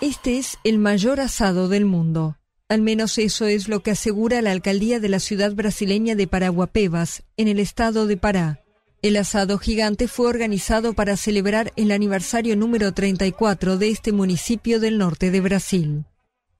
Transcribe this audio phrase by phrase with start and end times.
[0.00, 2.36] Este es el mayor asado del mundo.
[2.68, 7.24] Al menos eso es lo que asegura la alcaldía de la ciudad brasileña de Paraguapebas,
[7.36, 8.62] en el estado de Pará.
[9.02, 14.98] El asado gigante fue organizado para celebrar el aniversario número 34 de este municipio del
[14.98, 16.04] norte de Brasil.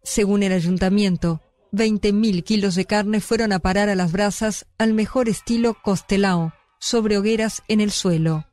[0.02, 1.41] Según el ayuntamiento,
[1.73, 7.18] 20.000 kilos de carne fueron a parar a las brasas al mejor estilo costelao, sobre
[7.18, 8.46] hogueras en el suelo.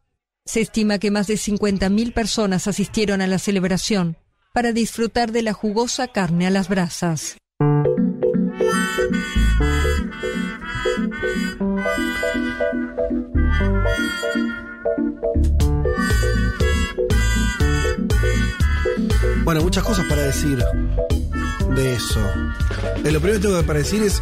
[0.46, 4.18] Se estima que más de 50.000 personas asistieron a la celebración
[4.56, 7.36] para disfrutar de la jugosa carne a las brasas.
[19.44, 20.58] Bueno, muchas cosas para decir
[21.76, 22.20] de eso.
[23.03, 24.22] Eh, lo primero que tengo para decir es.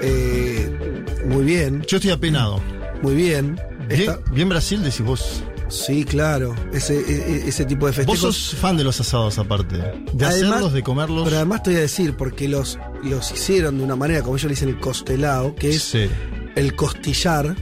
[0.00, 2.60] eh, muy bien, Yo estoy apenado.
[3.02, 3.60] muy bien.
[3.88, 5.42] Bien, Esta- bien Brasil, decís vos.
[5.72, 6.54] Sí, claro.
[6.72, 7.00] Ese, e-
[7.44, 8.20] e- ese tipo de Vos festejos.
[8.36, 9.76] sos fan de los asados aparte.
[9.76, 9.82] De
[10.26, 11.24] Además- hacerlos, de comerlos.
[11.24, 14.44] Pero además te voy a decir, porque los, los hicieron de una manera, como ellos
[14.44, 16.06] le dicen, el costelao, que es Sí.
[16.54, 17.56] el costillar.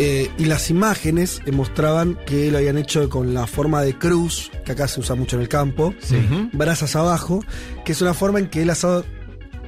[0.00, 4.70] Eh, y las imágenes mostraban que lo habían hecho con la forma de cruz, que
[4.72, 5.86] acá se usa mucho en el campo.
[5.88, 6.50] Ujú.
[6.52, 7.42] Brasas abajo,
[7.84, 9.04] que es una forma en que el asado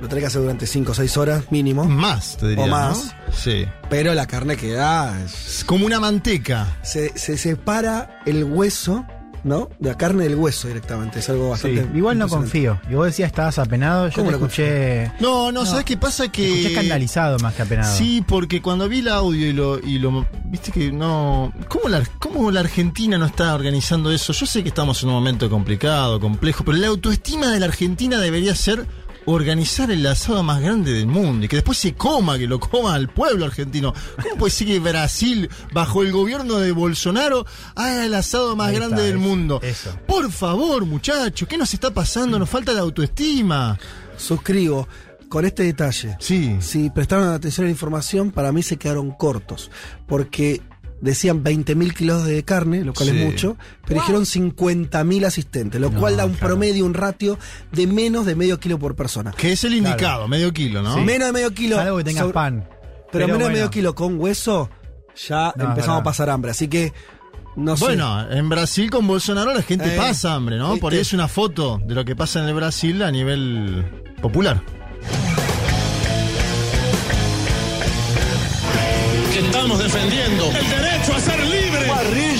[0.01, 1.84] lo tenés que hacer durante 5 o 6 horas mínimo.
[1.84, 2.65] Más, te diría.
[2.65, 2.73] O ¿no?
[2.73, 3.15] más.
[3.33, 3.65] Sí.
[3.89, 5.20] Pero la carne queda.
[5.25, 6.79] es- Es como una manteca.
[6.83, 9.05] Se, se separa el hueso,
[9.45, 9.69] ¿no?
[9.79, 11.20] De la carne del hueso directamente.
[11.20, 11.98] Es algo Sí, bastante.
[11.98, 12.81] igual no confío.
[12.91, 16.25] Y vos decías estabas apenado, yo ¿Cómo te no escuché, No, no, ¿sabes qué pasa?
[16.25, 16.48] te Que.
[16.48, 17.97] escuché escandalizado más que apenado.
[17.97, 22.03] Sí, porque cuando vi el audio y lo, y lo viste que no, ¿cómo la,
[22.19, 24.33] ¿cómo la Argentina no está organizando eso?
[24.33, 28.19] Yo sé que estamos en un momento complicado, complejo, pero la autoestima de la Argentina
[28.19, 28.87] debería ser
[29.33, 32.95] organizar el asado más grande del mundo y que después se coma, que lo coma
[32.95, 33.95] al pueblo argentino.
[34.23, 38.77] ¿Cómo puede ser que Brasil, bajo el gobierno de Bolsonaro, haga el asado más Ahí
[38.77, 39.61] grande está, del eso, mundo?
[39.62, 39.97] eso.
[40.06, 42.39] Por favor, muchachos, ¿qué nos está pasando?
[42.39, 43.78] Nos falta la autoestima.
[44.17, 44.86] Suscribo
[45.28, 46.17] con este detalle.
[46.20, 46.56] Sí.
[46.61, 49.70] Si prestaron atención a la información, para mí se quedaron cortos.
[50.07, 50.61] Porque
[51.00, 53.18] decían 20.000 kilos de carne, lo cual Sí.
[53.18, 53.56] es mucho,
[53.86, 56.46] pero dijeron 50.000 asistentes, lo cual da un claro.
[56.48, 57.38] promedio, un ratio
[57.72, 59.33] de menos de medio kilo por persona.
[59.33, 60.96] Que es el indicado, medio kilo, ¿no?
[60.98, 61.77] Menos de medio kilo.
[61.77, 62.68] Salvo que tengas sobre- pan.
[63.12, 64.70] Pero, menos de medio kilo con hueso,
[65.28, 65.96] ya No, empezamos verdad.
[65.98, 66.50] a pasar hambre.
[66.52, 66.92] Así que,
[67.56, 67.84] no sé.
[67.86, 70.77] Bueno, en Brasil con Bolsonaro la gente Eh, pasa hambre, ¿no?
[70.77, 73.84] Por ahí es una foto de lo que pasa en el Brasil a nivel
[74.22, 74.62] popular.
[79.32, 80.89] que estamos defendiendo el derecho.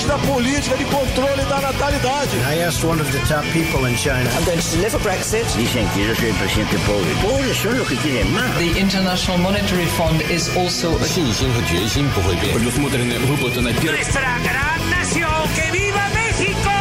[0.00, 2.34] rígida política de controle da natalidade.
[2.48, 4.30] I asked one of the top people in China.
[4.30, 5.44] I'm going to deliver Brexit.
[5.54, 7.12] Dicen que yo soy el presidente pobre.
[7.20, 8.56] Pobres son los que quieren más.
[8.56, 12.54] The International Monetary Fund is also a 信心和决心不会变。
[12.54, 16.79] Предусмотрены выплаты на первый Nuestra gran nación, que viva México.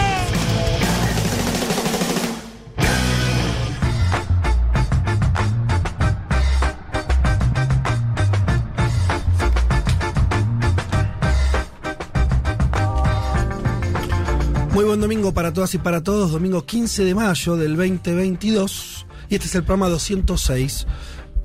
[14.81, 16.33] Muy buen domingo para todas y para todos.
[16.33, 19.07] Domingo 15 de mayo del 2022.
[19.29, 20.87] Y este es el programa 206.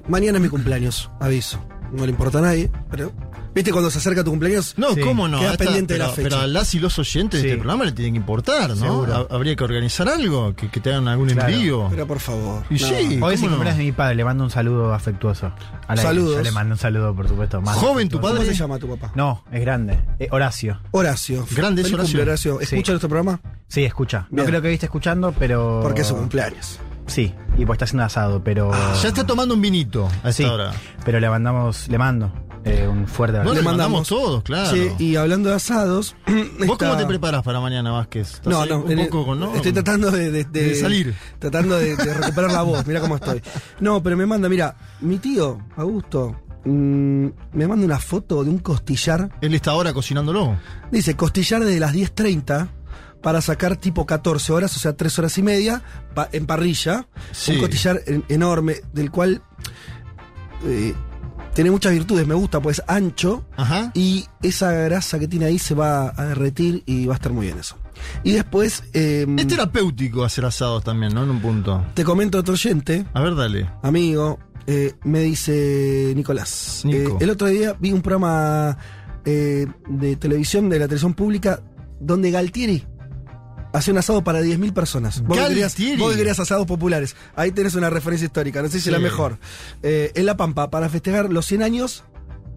[0.07, 1.59] Mañana es mi cumpleaños, aviso.
[1.96, 3.12] No le importa a nadie, pero.
[3.54, 4.74] ¿Viste cuando se acerca tu cumpleaños?
[4.78, 5.40] No, Sí, ¿cómo no?
[5.40, 6.28] queda Esta- pendiente de pero, la fecha.
[6.30, 7.52] pero a las y los oyentes de Sí.
[7.52, 8.76] este programa le tienen que importar, ¿no?
[8.76, 9.28] Seguro.
[9.32, 11.54] Habría que organizar algo, que, que te hagan algún Claro.
[11.54, 11.88] envío.
[11.90, 12.64] Pero por favor.
[12.70, 12.80] Y no.
[12.80, 12.94] sí.
[12.94, 15.54] Hoy es ¿cómo el cumpleaños de mi padre, le mando un saludo afectuoso.
[15.88, 16.02] Al aire.
[16.02, 16.36] Saludos.
[16.36, 17.62] Yo le mando un saludo, por supuesto.
[17.62, 18.22] Más Joven tu afectuoso.
[18.28, 18.54] ¿Cómo padre.
[18.54, 19.14] se llama tu papá?
[19.16, 20.00] No, es grande.
[20.20, 20.82] Eh, Horacio.
[20.92, 21.48] Horacio.
[21.56, 22.08] Grande es Horacio.
[22.08, 22.60] cumple, Horacio.
[22.60, 22.92] ¿Escucha Sí.
[22.92, 23.40] nuestro programa?
[23.70, 24.28] Sí, escucha.
[24.32, 24.44] Bien.
[24.44, 25.80] No creo que viste escuchando, pero.
[25.82, 26.78] Porque es su cumpleaños.
[27.08, 28.72] Sí, y pues está haciendo asado, pero.
[29.02, 30.72] Ya está tomando un vinito a esta Sí, hora.
[31.04, 32.32] pero le mandamos, le mando
[32.64, 33.54] eh, un fuerte No, abrazo.
[33.54, 34.08] le Le mandamos mandamos.
[34.08, 34.72] todos, claro.
[34.76, 36.16] Sí, y hablando de asados.
[36.28, 36.38] ¿Vos
[36.72, 38.34] está- cómo te preparas para mañana, Vázquez?
[38.36, 39.54] ¿Estás No, no, un el- poco con- no?
[39.54, 41.14] estoy tratando de, de- de- de salir.
[41.38, 43.40] Tratando de, de recuperar la voz, mira cómo estoy.
[43.80, 48.58] No, pero me manda, mira, mi tío, Augusto, mm, me manda una foto de un
[48.58, 49.30] costillar.
[49.42, 50.58] Él está ahora cocinándolo.
[50.92, 52.68] Dice, costillar desde las 10.30
[53.25, 55.82] para sacar tipo 14 horas, o sea, 3 horas y media,
[56.14, 57.08] pa- en parrilla.
[57.32, 57.53] Sí.
[57.53, 59.41] Un costillar en- enorme, del cual
[60.64, 60.94] eh,
[61.55, 63.44] tiene muchas virtudes, me gusta, pues ancho.
[63.58, 63.90] Ajá.
[63.96, 67.47] Y esa grasa que tiene ahí se va a derretir y va a estar muy
[67.47, 67.78] bien eso.
[68.23, 71.23] Y después, eh, Es terapéutico hacer asados también, ¿no?
[71.23, 71.84] En un punto.
[71.96, 73.67] te comento otro oyente, A ver, dale.
[73.82, 76.82] amigo, eh, me dice Nicolás.
[76.84, 77.14] Nico.
[77.14, 78.78] Eh, el otro día vi un programa
[79.23, 81.59] de televisión, de la televisión pública,
[82.00, 82.85] donde Galtieri
[83.76, 85.22] hacía un asado para 10.000 personas.
[85.22, 87.16] Vos que, querías, vos que querías asados populares.
[87.36, 88.90] Ahí tenés una referencia histórica, no sé si Sí.
[88.90, 89.38] es la mejor.
[89.84, 92.04] Eh, en La Pampa, para festejar los 100 años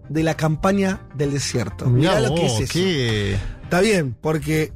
[0.09, 1.85] de la campaña del desierto.
[1.85, 2.73] Mirá, Mirá lo que es eso.
[2.73, 4.73] qué- Está bien, porque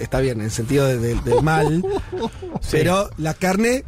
[0.00, 1.82] está bien, en el sentido de- de- del mal,
[2.70, 3.84] pero la carne,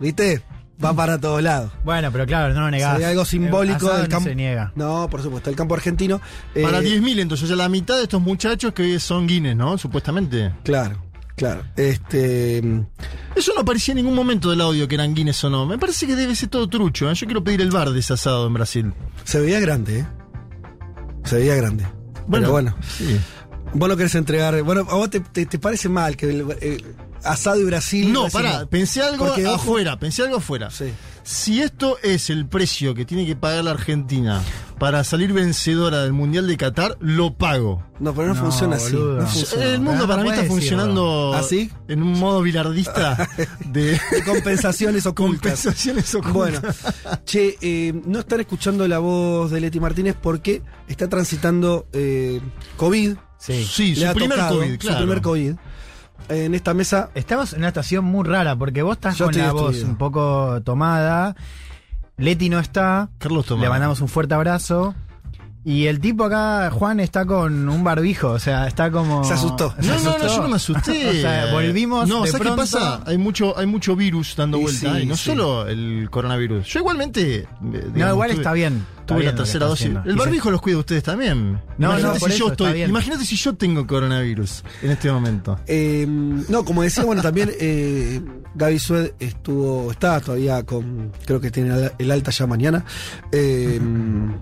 [0.00, 0.42] ¿viste?
[0.84, 1.72] Va para todos lados.
[1.84, 2.92] Bueno, pero claro, no lo negás.
[2.92, 4.28] Sería algo simbólico del no campo.
[4.28, 4.72] se niega.
[4.76, 6.20] No, por supuesto, el campo argentino.
[6.54, 9.78] eh, Para 10.000, entonces, o sea, la mitad de estos muchachos que son Guinness, ¿no?
[9.78, 10.52] Supuestamente.
[10.64, 11.02] Claro,
[11.36, 11.64] claro.
[11.76, 12.58] Este.
[13.36, 15.66] Eso no aparecía en ningún momento del audio que eran Guinness o no.
[15.66, 17.10] Me parece que debe ser todo trucho.
[17.10, 17.14] ¿eh?
[17.14, 18.92] Yo quiero pedir el bar de ese asado en Brasil.
[19.24, 20.06] Se veía grande, ¿eh?
[21.24, 21.86] Se veía grande.
[22.26, 22.74] Bueno, bueno.
[22.98, 23.18] Sí.
[23.74, 24.60] Vos no querés entregar.
[24.62, 26.82] Bueno, a vos te, te- te parece mal que el, eh,
[27.24, 28.12] asado y Brasil.
[28.12, 30.70] No, Brasil pará, pensé algo ojo, afuera, pensé algo afuera.
[30.70, 30.86] Sí.
[31.28, 34.40] Si esto es el precio que tiene que pagar la Argentina
[34.78, 37.82] para salir vencedora del Mundial de Qatar, lo pago.
[37.98, 38.92] No, pero no, No, funciona así.
[38.92, 39.20] boludo.
[39.22, 39.64] No funciona.
[39.64, 41.68] El mundo para mí está funcionando ¿Ah, sí?
[41.88, 43.28] en un modo bilardista
[43.66, 45.62] de De compensaciones ocultas.
[45.64, 46.32] compensaciones ocultas.
[46.32, 46.60] Bueno,
[47.24, 52.40] che, eh, no están escuchando la voz de Leti Martínez porque está transitando eh,
[52.76, 53.16] COVID.
[53.38, 53.64] Sí.
[53.68, 54.98] Sí, Le su ha primer tocado COVID, Su claro.
[54.98, 55.54] primer COVID.
[56.28, 57.10] En esta mesa.
[57.14, 60.60] Estamos en una estación muy rara porque vos estás Yo con la voz un poco
[60.62, 61.36] tomada.
[62.16, 63.10] Leti no está.
[63.18, 63.62] Carlos Tomás.
[63.62, 64.94] Le mandamos un fuerte abrazo.
[65.68, 69.24] Y el tipo acá, Juan, está con un barbijo, o sea, está como.
[69.24, 69.74] Se asustó.
[69.80, 71.08] se No, no, no, yo no me asusté.
[71.10, 72.08] o sea, volvimos.
[72.08, 73.02] No, de ¿sabes qué pronto- pasa?
[73.04, 74.94] Hay mucho, hay mucho virus dando Y vuelta.
[74.94, 75.24] sí, y no sí.
[75.24, 76.68] solo el coronavirus.
[76.68, 77.38] Yo igualmente.
[77.40, 77.46] eh,
[77.94, 78.86] No, igual tuve- está bien.
[79.00, 79.86] está Tuve bien la tercera dosis.
[79.88, 80.08] haciendo.
[80.08, 81.54] El barbijo los cuida ustedes también.
[81.78, 82.72] No, imagínate no, si por yo eso está estoy.
[82.76, 82.90] bien.
[82.90, 85.58] Imagínate si yo tengo coronavirus en este momento.
[85.66, 88.20] Eh, no, como decía, bueno, también eh,
[88.54, 92.84] Gaby Sued estuvo, está todavía con, creo que tiene el- el alta ya mañana,
[93.32, 93.80] eh,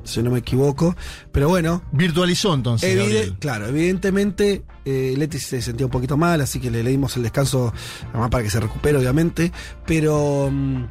[0.04, 0.94] si no me equivoco.
[1.32, 2.94] Pero bueno, Virtualizó entonces.
[2.96, 7.16] Evide- claro, evidentemente eh, Leti se sentía un poquito mal, así que le, le dimos
[7.16, 7.72] el descanso
[8.10, 9.52] además para que se recupere, obviamente.
[9.86, 10.84] Pero, mm,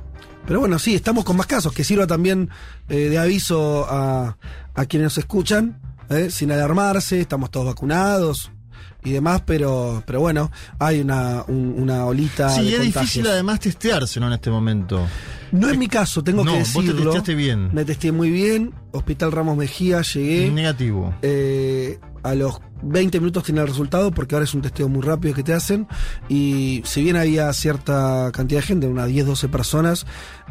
[0.45, 2.49] pero bueno, sí, estamos con más casos, que sirva también
[2.89, 4.37] eh, de aviso a,
[4.73, 5.79] a quienes nos escuchan,
[6.09, 8.51] eh, sin alarmarse, estamos todos vacunados
[9.05, 12.49] y demás, pero, pero bueno, hay una, un- una olita.
[12.49, 13.01] Sí, de es contagios.
[13.03, 15.05] difícil además testeárselo en este momento.
[15.51, 17.03] No es mi caso, tengo No, que vos te decirlo.
[17.03, 17.69] testeaste bien.
[17.73, 20.49] Me testé muy bien, Hospital Ramos Mejía, llegué.
[20.49, 21.13] Negativo.
[21.21, 25.33] Eh, a los 20 minutos tiene el resultado porque ahora es un testeo muy rápido
[25.33, 25.87] que te hacen
[26.29, 30.05] y si bien había cierta cantidad de gente, unas 10, 12 personas,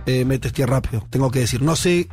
[0.06, 1.06] eh, me testé rápido.
[1.10, 2.08] Tengo que decir, no sé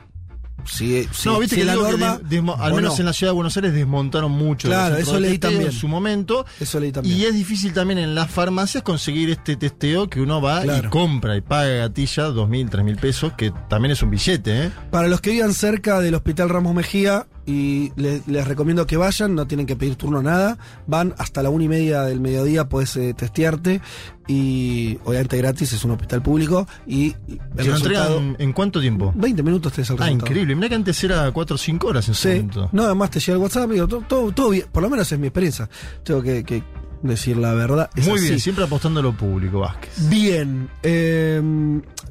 [0.66, 2.20] si, si, no, viste si que, la que norma...
[2.60, 3.00] al menos no.
[3.00, 4.68] en la ciudad de Buenos Aires desmontaron mucho.
[4.68, 5.64] Claro, eso leí también.
[5.64, 6.46] En su momento.
[6.60, 7.18] Eso leí también.
[7.18, 11.36] Y es difícil también en las farmacias conseguir este testeo que uno va y compra
[11.36, 14.72] y paga gatilla dos mil, tres mil pesos, que también es un billete, ¿eh?
[14.92, 19.34] Para los que vivan cerca del Hospital Ramos Mejía, y le- les recomiendo que vayan,
[19.34, 22.96] no tienen que pedir turno nada, van hasta la una y media del mediodía, puedes
[22.98, 23.82] eh, testearte,
[24.28, 27.16] y obviamente gratis, es un hospital público, y
[27.58, 29.12] ¿Se lo entregan en cuánto tiempo?
[29.16, 30.12] 20 minutos te el Ah, resultado.
[30.12, 30.56] increíble.
[30.56, 32.28] Mirá que antes era 4 o 5 horas en Sí.
[32.28, 32.70] momento.
[32.72, 34.66] No, además te llega el WhatsApp, amigo, todo, todo, todo bien.
[34.72, 35.68] Por lo menos es mi experiencia.
[36.04, 36.62] Tengo que, que
[37.02, 37.90] decir la verdad.
[37.96, 38.28] Es Muy así.
[38.28, 40.10] bien, siempre apostando a lo público, Vázquez.
[40.10, 40.70] Bien.
[40.84, 41.42] eh,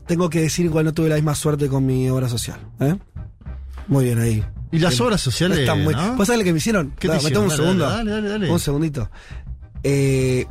[0.07, 2.59] tengo que decir igual no tuve la misma suerte con mi obra social.
[2.81, 2.97] ¿eh?
[3.87, 4.43] Muy bien ahí.
[4.71, 6.17] Y las obras sociales, Están muy- ¿no?
[6.17, 6.93] ¿Vos sabés lo que me hicieron?
[6.99, 7.45] ¿Qué te hicieron?
[7.45, 7.85] un Dale, segundo.
[7.89, 8.51] dale, dale, dale.
[8.51, 9.11] Un segundito.
[9.83, 10.47] Eh,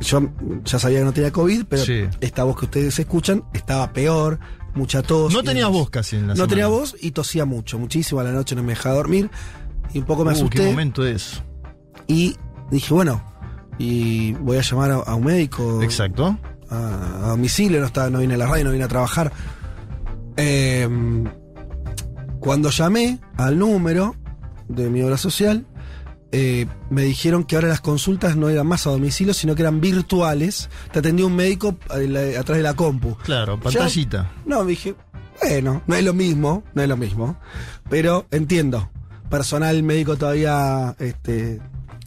[0.00, 0.30] yo
[0.64, 2.04] ya sabía que no tenía COVID, pero Sí.
[2.20, 4.38] esta voz que ustedes escuchan estaba peor,
[4.74, 5.32] mucha tos.
[5.32, 5.72] No demás.
[5.72, 6.48] voz casi en la No semana.
[6.50, 8.20] tenía voz y tosía mucho, muchísimo.
[8.20, 9.28] A la noche no me dejaba dormir
[9.92, 10.58] y un poco me Uh, asusté.
[10.58, 11.42] qué momento es.
[12.06, 12.36] Y
[12.70, 13.24] dije, bueno,
[13.78, 15.82] y voy a llamar a, a un médico.
[15.82, 16.38] Exacto.
[16.70, 19.32] A, a domicilio, no, estaba, no vine a la radio, no vine a trabajar.
[20.36, 20.88] Eh,
[22.48, 24.16] cuando llamé al número
[24.68, 25.66] de mi obra social,
[26.32, 29.82] eh, me dijeron que ahora las consultas no eran más a domicilio, sino que eran
[29.82, 30.70] virtuales.
[30.90, 33.16] Te atendía un médico eh, atrás de la compu.
[33.16, 34.32] Claro, pantallita.
[34.46, 34.94] No, dije,
[35.42, 37.38] bueno, no es lo mismo, no es lo mismo.
[37.90, 38.90] Pero entiendo.
[39.28, 41.60] Personal médico todavía este,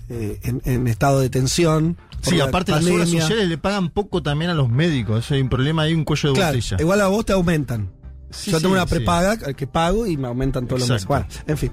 [0.10, 1.98] eh, en, en estado de tensión.
[2.24, 5.24] Sí, aparte las obras sociales le pagan poco también a los médicos.
[5.24, 6.77] Eso hay un problema, hay un cuello de Claro, botella.
[6.79, 7.91] igual a vos te aumentan.
[8.31, 8.95] Sí, Yo tengo sí, una sí.
[8.95, 11.07] prepaga al que pago y me aumentan todos los meses.
[11.07, 11.71] Bueno, en fin.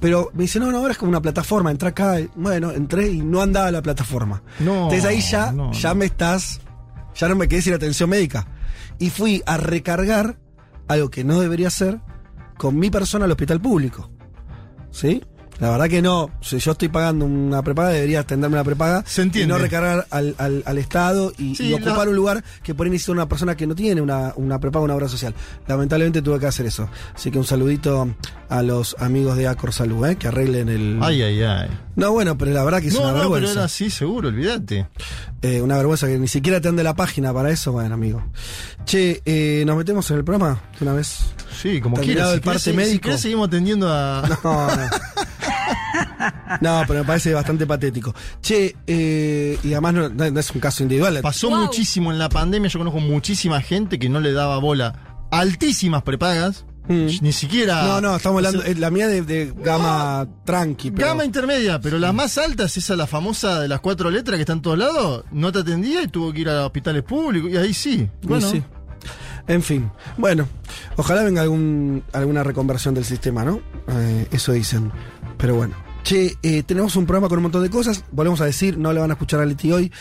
[0.00, 2.18] Pero me dice, no, no, ahora es como una plataforma, entra acá.
[2.20, 4.42] y- Bueno, entré y no andaba la plataforma.
[4.60, 5.94] No, Entonces ahí ya, no, ya no.
[5.96, 6.60] me estás,
[7.14, 8.46] ya no me quedé sin atención médica.
[8.98, 10.38] Y fui a recargar
[10.88, 12.00] algo que no debería hacer
[12.58, 14.10] con mi persona al hospital público.
[14.90, 15.22] ¿Sí?
[15.62, 16.28] La verdad que no.
[16.40, 19.04] Si yo estoy pagando una prepaga, debería extenderme la prepaga.
[19.06, 19.54] Se entiende.
[19.54, 22.74] Y no recargar al, al- al Estado y, Sí, y ocupar la- un lugar que
[22.74, 25.34] por ahí necesita una persona que no tiene una, una prepaga, una obra social.
[25.68, 26.88] Lamentablemente tuve que hacer eso.
[27.14, 28.12] Así que un saludito
[28.48, 30.16] a los amigos de Acor Salud, ¿eh?
[30.16, 30.98] que arreglen el.
[31.00, 31.70] Ay, ay, ay.
[31.94, 33.52] No, bueno, pero la verdad que es No, una no, pero vergüenza.
[33.60, 34.88] era así, seguro, olvídate.
[35.42, 38.22] Eh, una vergüenza que ni siquiera te ande la página para eso, bueno, amigo.
[38.84, 41.20] Che, eh, ¿nos metemos en el programa de una vez?
[41.60, 42.30] Sí, como quieras.
[42.30, 43.02] el Si parte si médico.
[43.04, 44.22] querés, seguimos atendiendo a.
[44.42, 44.82] No, no.
[46.60, 48.14] No, pero me parece bastante patético.
[48.40, 51.18] Che, eh, y además no, no es un caso individual.
[51.22, 51.60] Pasó Wow.
[51.62, 55.26] muchísimo en la pandemia, yo conozco muchísima gente que no le daba bola.
[55.30, 57.06] Altísimas prepagas, Mm.
[57.20, 57.84] ni siquiera...
[57.84, 58.64] No, no, estamos hablando.
[58.76, 60.90] la mía de, de gama tranqui.
[60.90, 64.36] Pero, Gama intermedia, pero la más alta es esa, la famosa de las cuatro letras
[64.36, 67.50] que está en todos lados, no te atendía y tuvo que ir a hospitales públicos,
[67.52, 68.08] y ahí sí.
[68.22, 68.62] Y Bueno, sí.
[69.46, 69.90] En fin.
[70.18, 70.48] Bueno,
[70.96, 73.60] ojalá venga algún, alguna reconversión del sistema, ¿no?
[73.88, 74.90] Eh, eso dicen.
[75.38, 75.74] Pero bueno.
[76.02, 78.04] Che, eh, tenemos un programa con un montón de cosas.
[78.10, 79.92] Volvemos a decir, no le van a escuchar a Leti hoy,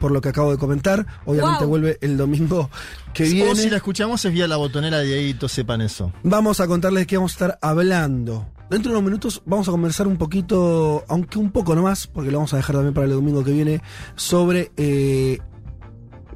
[0.00, 1.06] por lo que acabo de comentar.
[1.26, 1.68] Obviamente Wow.
[1.68, 2.70] vuelve el domingo
[3.12, 3.50] que viene.
[3.50, 6.12] O si la escuchamos es vía la botonera de Dieguito, sepan eso.
[6.22, 8.48] Vamos a contarles de qué vamos a estar hablando.
[8.70, 12.38] Dentro de unos minutos vamos a conversar un poquito, aunque un poco nomás, porque lo
[12.38, 13.82] vamos a dejar también para el domingo que viene,
[14.16, 15.40] sobre eh,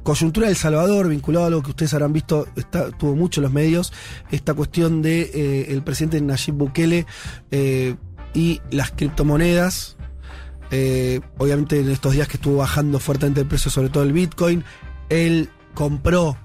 [0.03, 3.53] coyuntura del Salvador, vinculado a algo que ustedes habrán visto, está, tuvo mucho en los
[3.53, 3.91] medios,
[4.31, 7.05] esta cuestión de eh, el presidente Nayib Bukele
[7.51, 7.95] eh,
[8.35, 9.97] y las criptomonedas.
[10.71, 14.63] Eh, obviamente en estos días que estuvo bajando fuertemente el precio, sobre todo el Bitcoin,
[15.09, 16.37] él compró,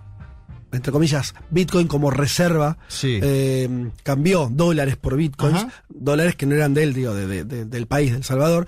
[0.72, 3.18] entre comillas, Bitcoin como reserva Sí.
[3.22, 5.84] eh, cambió dólares por bitcoins, Ajá.
[5.88, 8.66] dólares que no eran de él, digo, de- de- de- del país, del Salvador.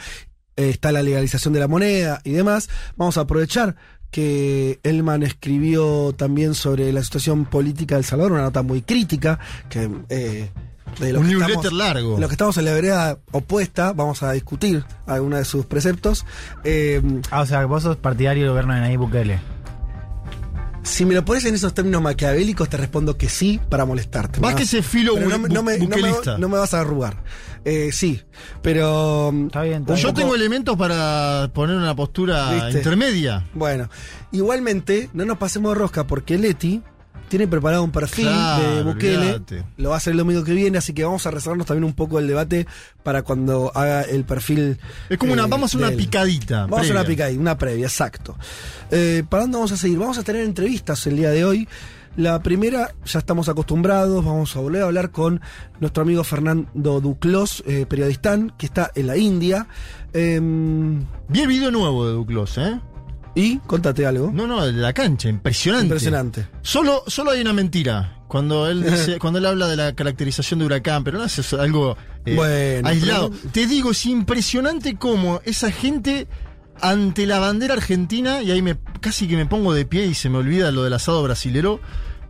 [0.56, 2.68] Eh, está la legalización de la moneda y demás.
[2.96, 3.76] Vamos a aprovechar
[4.10, 9.38] que Elman escribió también sobre la situación política del Salvador, una nota muy crítica,
[9.70, 10.50] que eh,
[10.98, 12.18] de lo Un que newsletter estamos- largo.
[12.18, 16.24] Los que estamos en la vereda opuesta, vamos a discutir algunos de sus preceptos.
[16.64, 19.40] Eh, Ah, o sea, vos sos partidario del gobierno de Nayib Bukele.
[20.84, 24.40] si me lo pones en esos términos maquiavélicos, te respondo que sí para molestarte.
[24.40, 24.56] Más ¿no?
[24.56, 26.38] que ese filo Pero no, me- bu- no me, no me- buquelista.
[26.38, 27.22] no me vas a arrugar.
[27.64, 28.20] Eh, sí,
[28.62, 29.28] pero.
[29.28, 30.02] um, Está bien, está bien.
[30.02, 32.78] Yo poco- tengo elementos para poner una postura ¿Viste?
[32.78, 33.46] intermedia.
[33.54, 33.88] Bueno,
[34.32, 36.82] igualmente, no nos pasemos de rosca porque Leti
[37.32, 39.40] tiene preparado un perfil Claro, de Bukele.
[39.78, 41.94] Lo va a hacer el domingo que viene, así que vamos a reservarnos también un
[41.94, 42.66] poco el debate
[43.02, 44.78] para cuando haga el perfil.
[45.08, 45.96] Es como una, eh, vamos a hacer una él.
[45.96, 46.64] picadita.
[46.64, 47.16] Vamos a hacer una previa.
[47.24, 48.36] picadita, una previa, exacto.
[48.90, 49.98] Eh, ¿Para dónde vamos a seguir?
[49.98, 51.66] Vamos a tener entrevistas el día de hoy.
[52.16, 55.40] La primera, ya estamos acostumbrados, vamos a volver a hablar con
[55.80, 59.66] nuestro amigo Fernando Duclos, eh, periodista, que está en la India.
[60.12, 62.78] Em, Vi el video nuevo de Duclos, ¿eh?
[63.34, 64.30] Y, contate algo.
[64.32, 65.86] No, no, de la cancha, impresionante.
[65.86, 66.46] Impresionante.
[66.62, 68.18] Solo, solo hay una mentira.
[68.28, 71.96] Cuando él dice, cuando él habla de la caracterización de huracán, pero no es algo
[72.24, 73.30] eh, Bueno, aislado.
[73.30, 76.28] pero- Te digo, es impresionante cómo esa gente
[76.80, 80.28] ante la bandera argentina, y ahí me casi que me pongo de pie y se
[80.30, 81.80] me olvida lo del asado brasilero.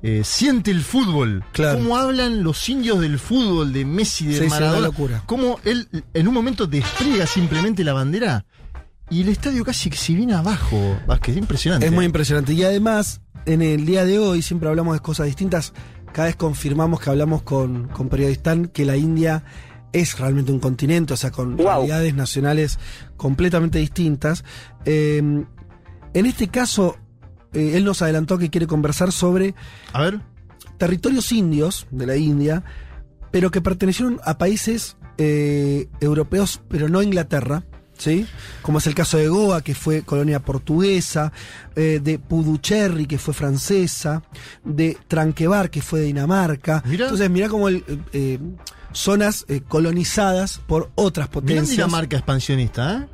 [0.05, 1.45] eh, siente el fútbol.
[1.53, 1.79] Claro.
[1.79, 4.81] Cómo hablan los indios del fútbol, de Messi, de Sí, Maradona.
[4.89, 5.23] locura.
[5.27, 8.45] Cómo él en un momento despliega simplemente la bandera
[9.13, 10.99] y el estadio casi que se viene abajo.
[11.07, 11.85] Vázquez, impresionante.
[11.85, 12.55] Es muy impresionante.
[12.55, 15.75] Y además, en el día de hoy siempre hablamos de cosas distintas.
[16.15, 19.45] Cada vez confirmamos que hablamos con, con periodistán que la India
[19.93, 22.79] es realmente un continente, o sea, con realidades nacionales
[23.19, 24.45] completamente distintas.
[24.87, 26.97] Eh, en este caso,
[27.53, 29.55] eh, él nos adelantó que quiere conversar sobre
[29.93, 30.21] A ver.
[30.79, 32.65] territorios indios de la India,
[33.31, 37.65] pero que pertenecieron a países eh, europeos, pero no a Inglaterra.
[38.03, 38.27] ¿Sí?
[38.63, 41.33] Como es el caso de Goa, que fue colonia portuguesa,
[41.77, 44.25] eh, de Puducherry, que fue francesa,
[44.65, 46.83] de Tranquebar, que fue de Dinamarca.
[46.85, 47.05] Mirá.
[47.05, 48.39] Entonces, mira como el, eh, eh,
[48.93, 51.71] zonas eh, colonizadas por otras Mirá potencias.
[51.77, 53.09] Dinamarca expansionista,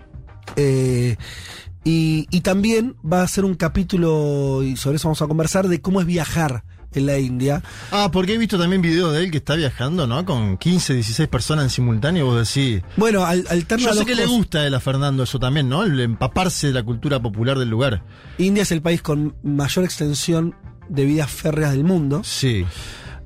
[0.57, 5.83] y, y también va a ser un capítulo, y sobre eso vamos a conversar, de
[5.83, 6.65] cómo es viajar
[6.95, 7.63] en la India.
[7.91, 10.25] Ah, porque he visto también videos de él que está viajando, ¿no?
[10.25, 12.83] Con 15, 16 personas en simultáneo, vos decís.
[12.97, 15.85] Bueno, al, alterna Yo sé que le gusta a él a Fernando eso también, ¿no?
[15.85, 18.03] El empaparse de la cultura popular del lugar.
[18.39, 20.55] India es el país con mayor extensión
[20.89, 22.23] de vías férreas del mundo.
[22.25, 22.65] Sí.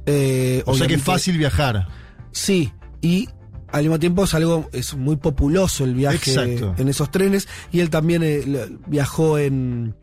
[0.06, 1.88] Eh, O sea que es fácil viajar.
[2.32, 3.28] Sí, y
[3.70, 6.74] al mismo tiempo es algo, es muy populoso el viaje Exacto.
[6.76, 7.48] en esos trenes.
[7.70, 9.94] Y él también eh, viajó en,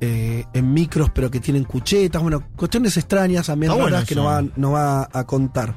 [0.00, 2.20] eh, en micros, pero que tienen cuchetas.
[2.22, 5.74] Bueno, cuestiones extrañas bueno raras que nos va, nos va a contar.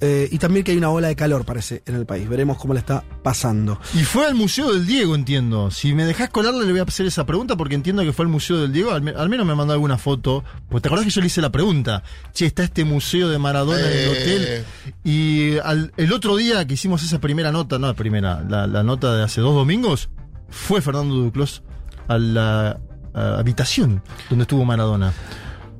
[0.00, 2.28] Eh, y también que hay una ola de calor, parece, en el país.
[2.28, 3.80] Veremos cómo le está pasando.
[3.94, 5.70] Y fue al Museo del Diego, entiendo.
[5.70, 8.30] Si me dejás colarle, le voy a hacer esa pregunta porque entiendo que fue al
[8.30, 8.92] Museo del Diego.
[8.92, 10.44] Al, me- al menos me mandó alguna foto.
[10.68, 12.02] Pues te acordás que yo le hice la pregunta.
[12.32, 14.64] Che, está este museo de Maradona en el hotel.
[15.02, 18.82] Y al- el otro día que hicimos esa primera nota, no la primera, la, la
[18.82, 20.10] nota de hace dos domingos,
[20.48, 21.62] fue Fernando Duclos
[22.08, 22.78] a la
[23.14, 25.12] a habitación donde estuvo Maradona.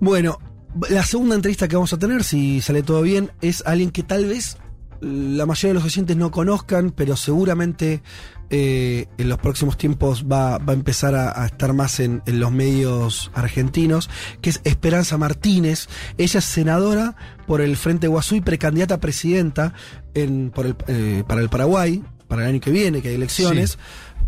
[0.00, 0.38] Bueno,
[0.88, 4.24] la segunda entrevista que vamos a tener, si sale todo bien, es alguien que tal
[4.26, 4.56] vez
[5.00, 8.02] la mayoría de los oyentes no conozcan, pero seguramente
[8.50, 12.40] eh, en los próximos tiempos va, va a empezar a, a estar más en, en
[12.40, 14.08] los medios argentinos,
[14.40, 15.88] que es Esperanza Martínez.
[16.16, 19.74] Ella es senadora por el Frente Guazú y precandidata a presidenta
[20.14, 22.02] en, por el, eh, para el Paraguay.
[22.28, 23.78] para el año que viene, que hay elecciones,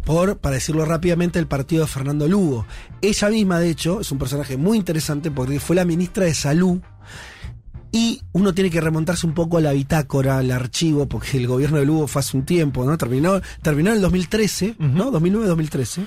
[0.06, 2.64] por, para decirlo rápidamente, el partido de Fernando Lugo.
[3.02, 6.78] Ella misma, de hecho, es un personaje muy interesante porque fue la ministra de Salud.
[7.92, 11.78] Y uno tiene que remontarse un poco a la bitácora, al archivo, porque el gobierno
[11.78, 12.96] de Lugo fue hace un tiempo, ¿no?
[12.98, 15.10] Terminó, terminó en el 2013, ¿no?
[15.12, 16.04] 2009-2013.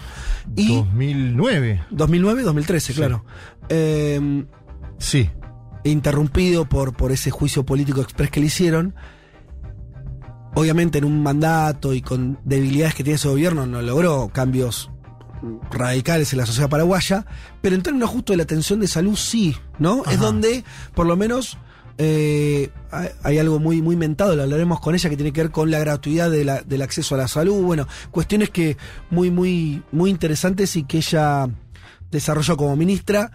[0.55, 1.83] Y 2009.
[1.91, 3.25] 2009-2013, claro.
[3.69, 4.45] Eh,
[4.99, 5.29] Sí.
[5.83, 8.93] interrumpido por, por ese juicio político express que le hicieron.
[10.55, 14.89] Obviamente en un mandato y con debilidades que tiene ese gobierno no logró cambios
[15.71, 17.25] radicales en la sociedad paraguaya,
[17.61, 20.03] pero en términos justo de la atención de salud sí, ¿no?
[20.05, 20.63] Es donde
[20.95, 21.57] por lo menos
[21.97, 25.51] eh, hay, hay algo muy, muy mentado, lo hablaremos con ella, que tiene que ver
[25.51, 28.75] con la gratuidad de la- del acceso a la salud, bueno, cuestiones que
[29.11, 31.47] muy, muy, muy interesantes y que ella
[32.11, 33.31] desarrolló como ministra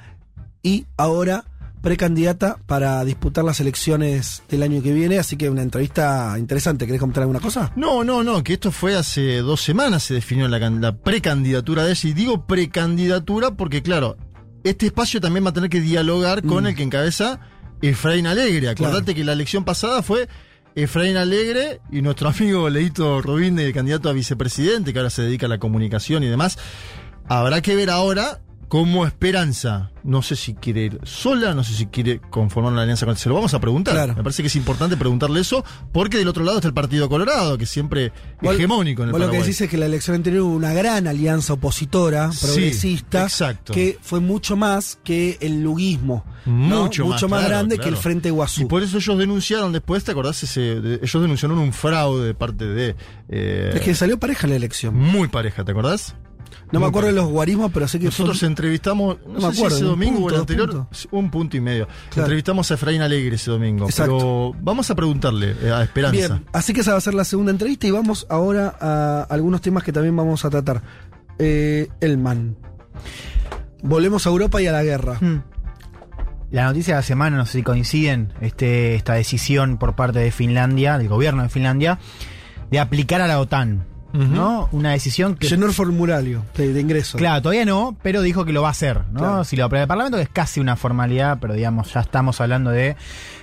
[0.62, 1.44] y ahora
[1.84, 6.86] precandidata para disputar las elecciones del año que viene, así que una entrevista interesante.
[6.86, 7.70] ¿Querés comentar alguna cosa?
[7.76, 11.84] No, no, no, que esto fue hace dos semanas, se definió la, can- la precandidatura
[11.84, 12.08] de ella.
[12.08, 14.16] Y digo precandidatura porque, claro,
[14.64, 16.68] este espacio también va a tener que dialogar con Mm.
[16.68, 17.38] el que encabeza
[17.82, 18.70] Efraín Alegre.
[18.70, 19.16] Acordate Claro.
[19.16, 20.26] que la elección pasada fue
[20.74, 25.44] Efraín Alegre y nuestro amigo Leito Rubín, el candidato a vicepresidente, que ahora se dedica
[25.46, 26.56] a la comunicación y demás.
[27.28, 31.86] Habrá que ver ahora cómo Esperanza, no sé si quiere ir sola, no sé si
[31.86, 33.16] quiere conformar una alianza con...
[33.16, 33.94] Se lo vamos a preguntar.
[33.94, 34.14] Claro.
[34.14, 37.56] Me parece que es importante preguntarle eso, porque del otro lado está el Partido Colorado,
[37.58, 39.46] que siempre Vos- hegemónico en el vos lo que Paraguay.
[39.48, 43.72] decís es que la elección anterior hubo una gran alianza opositora, Sí, progresista, exacto.
[43.72, 46.24] que fue mucho más que el luguismo.
[46.46, 46.82] ¿no?
[46.84, 47.90] Mucho más, claro, grande claro.
[47.90, 48.62] que el Frente Guazú.
[48.62, 50.42] Y por eso ellos denunciaron después, ¿te acordás?
[50.42, 52.94] Ese, de- ellos denunciaron un fraude de parte de...
[53.30, 54.94] eh, Es que salió pareja la elección.
[54.94, 56.14] Muy pareja, ¿te acordás?
[56.72, 59.52] No me acuerdo de los guarismos, pero sé que Nosotros entrevistamos, no, No sé me
[59.52, 61.86] acuerdo, si ese domingo punto, o el anterior, un punto y medio.
[62.10, 62.26] Claro.
[62.26, 63.86] Entrevistamos a Efraín Alegre ese domingo.
[63.86, 64.16] Exacto.
[64.16, 66.16] Pero vamos a preguntarle eh, a Esperanza.
[66.16, 69.60] Bien, así que esa va a ser la segunda entrevista y vamos ahora a algunos
[69.60, 70.82] temas que también vamos a tratar.
[71.38, 72.56] Eh, Elman.
[73.82, 75.18] Volvemos a Europa y a la guerra.
[75.20, 75.42] Hmm.
[76.50, 80.30] La noticia de la semana, no sé si coinciden, este, esta decisión por parte de
[80.30, 81.98] Finlandia, del gobierno de Finlandia,
[82.70, 83.84] de aplicar a la OTAN.
[84.14, 84.68] ¿No?
[84.70, 85.48] Una decisión que.
[85.48, 87.18] Llenó el formulario de, de ingreso.
[87.18, 89.18] Claro, todavía no, pero dijo que lo va a hacer, ¿no?
[89.18, 89.44] Claro.
[89.44, 92.70] Si lo aprueba el Parlamento, que es casi una formalidad, pero digamos, ya estamos hablando
[92.70, 92.94] de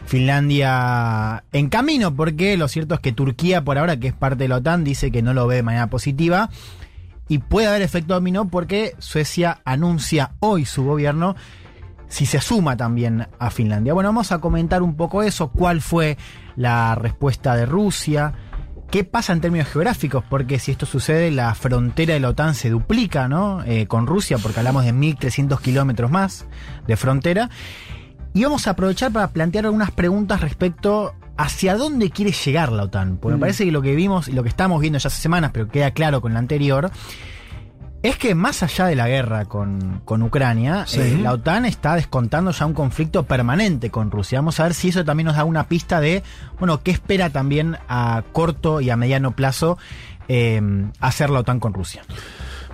[0.05, 4.47] Finlandia en camino, porque lo cierto es que Turquía, por ahora, que es parte de
[4.47, 6.49] la OTAN, dice que no lo ve de manera positiva.
[7.27, 11.35] Y puede haber efecto dominó porque Suecia anuncia hoy su gobierno
[12.11, 13.93] si se suma también a Finlandia.
[13.93, 16.17] Bueno, vamos a comentar un poco eso, cuál fue
[16.57, 18.33] la respuesta de Rusia,
[18.91, 22.69] qué pasa en términos geográficos, porque si esto sucede, la frontera de la OTAN se
[22.69, 23.63] duplica, ¿no?
[23.63, 26.45] Eh, con Rusia, porque hablamos de 1.300 kilómetros más
[26.87, 27.49] de frontera.
[28.33, 33.17] Y vamos a aprovechar para plantear algunas preguntas respecto hacia dónde quiere llegar la OTAN.
[33.17, 33.39] Porque me Mm.
[33.41, 35.91] parece que lo que vimos y lo que estamos viendo ya hace semanas, pero queda
[35.91, 36.91] claro con la anterior,
[38.03, 40.99] es que más allá de la guerra con, con Ucrania, Sí.
[40.99, 44.39] eh, la OTAN está descontando ya un conflicto permanente con Rusia.
[44.39, 46.23] Vamos a ver si eso también nos da una pista de,
[46.59, 49.77] bueno, qué espera también a corto y a mediano plazo
[50.27, 50.61] eh,
[50.99, 52.01] hacer la OTAN con Rusia.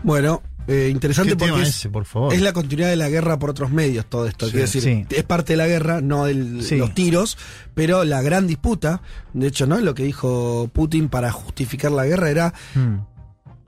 [0.03, 2.33] Bueno, eh, interesante ¿Qué porque tema es, ese, por favor?
[2.33, 4.45] es la continuidad de la guerra por otros medios todo esto.
[4.45, 5.05] Sí, Quiero decir, sí.
[5.09, 6.75] es parte de la guerra, no de Sí.
[6.77, 7.37] los tiros,
[7.73, 9.01] pero la gran disputa,
[9.33, 9.77] de hecho, ¿no?
[9.79, 12.97] Lo que dijo Putin para justificar la guerra era Mm.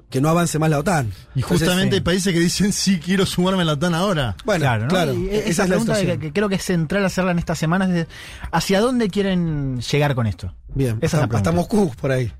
[0.09, 1.11] Que no avance más la OTAN.
[1.35, 4.35] Y justamente hay países que dicen, sí, quiero sumarme a la OTAN ahora.
[4.43, 5.19] Bueno, claro, claro, ¿no?
[5.19, 7.89] Y esa, esa es la pregunta que, creo que es central hacerla en estas semanas
[7.91, 8.07] es
[8.51, 10.53] hacia dónde quieren llegar con esto.
[10.73, 11.51] Bien, Esa es la hasta, hasta pregunta.
[11.51, 12.31] Moscú por ahí.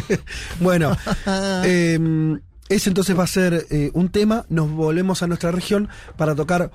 [0.60, 0.96] bueno,
[1.64, 4.44] eh, ese entonces va a ser eh, un tema.
[4.48, 6.70] Nos volvemos a nuestra región para tocar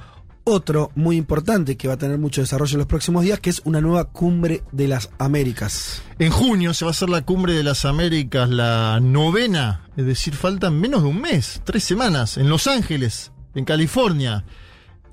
[0.47, 3.61] otro muy importante que va a tener mucho desarrollo en los próximos días, que es
[3.65, 6.01] una nueva cumbre de las Américas.
[6.19, 10.33] En junio se va a hacer la cumbre de las Américas, la novena, es decir,
[10.35, 14.45] faltan menos de un mes, tres semanas, en Los Ángeles, en California.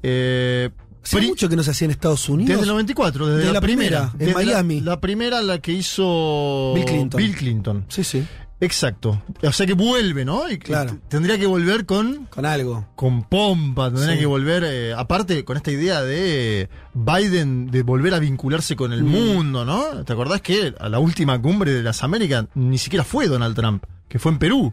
[0.02, 0.70] Eh,
[1.02, 2.48] Hace mucho que no se hacía en Estados Unidos.
[2.48, 4.80] desde el 94, desde, Desde la, la primera, primera, en desde la- Miami.
[4.80, 7.18] La, primera la que hizo Bill Clinton.
[7.18, 7.84] Bill Clinton.
[7.88, 8.24] Sí, sí,
[8.60, 9.22] Exacto.
[9.42, 10.48] O sea que vuelve, ¿no?
[10.50, 10.98] Y Claro.
[11.08, 12.86] Tendría que volver con con algo.
[12.94, 14.20] con pompa, tendría Sí.
[14.20, 19.02] que volver, eh, aparte con esta idea de Biden de volver a vincularse con el
[19.04, 19.08] Mm.
[19.08, 20.04] mundo, ¿no?
[20.04, 23.84] ¿Te acordás que a la última cumbre de las Américas ni siquiera fue Donald Trump,
[24.08, 24.72] que fue en Perú,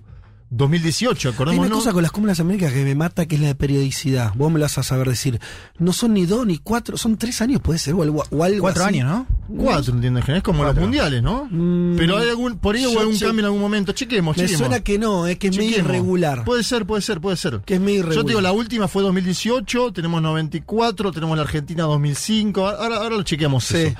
[0.53, 1.67] 2018, Hay acordémonos.
[1.67, 3.55] una cosa con las cumbres de las Américas que me mata, que es la de
[3.55, 4.33] periodicidad.
[4.35, 5.39] Vos me lo vas a saber decir.
[5.79, 8.59] No son ni dos ni cuatro, son tres años, puede ser, o algo, o algo
[8.61, 8.95] Cuatro así.
[8.99, 9.27] años, ¿no?
[9.57, 10.37] Cuatro, entiendo en general.
[10.39, 11.47] Es como los mundiales, ¿no?
[11.49, 13.93] Mm, Pero hay algún, por ahí hubo algún che- cambio en algún momento.
[13.93, 14.59] Chequemos, Me chequemos.
[14.59, 15.89] suena que no, es que es medio Chequemos.
[15.89, 16.43] irregular.
[16.43, 17.61] Puede ser, puede ser, puede ser.
[17.65, 18.15] Que es medio irregular.
[18.17, 22.67] Yo te digo, la última fue 2018, tenemos 94, tenemos la Argentina 2005.
[22.67, 23.77] Ahora, ahora lo chequeamos Sí.
[23.77, 23.95] eso.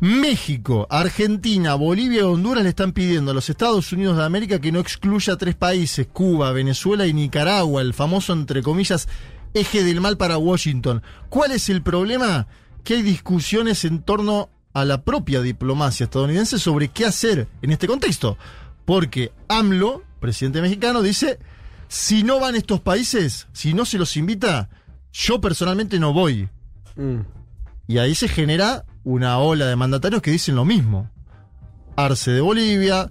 [0.00, 4.70] México, Argentina, Bolivia y Honduras le están pidiendo a los Estados Unidos de América que
[4.72, 5.71] no excluya tres países,
[6.12, 9.08] Cuba, Venezuela y Nicaragua, el famoso, entre comillas,
[9.54, 11.02] eje del mal para Washington.
[11.28, 12.46] ¿Cuál es el problema?
[12.84, 17.86] Que hay discusiones en torno a la propia diplomacia estadounidense sobre qué hacer en este
[17.86, 18.38] contexto.
[18.84, 21.38] Porque AMLO, presidente mexicano, dice,
[21.88, 24.70] si no van estos países, si no se los invita,
[25.12, 26.48] yo personalmente no voy.
[26.96, 27.20] Mm.
[27.86, 31.10] Y ahí se genera una ola de mandatarios que dicen lo mismo.
[31.96, 33.10] Arce de Bolivia.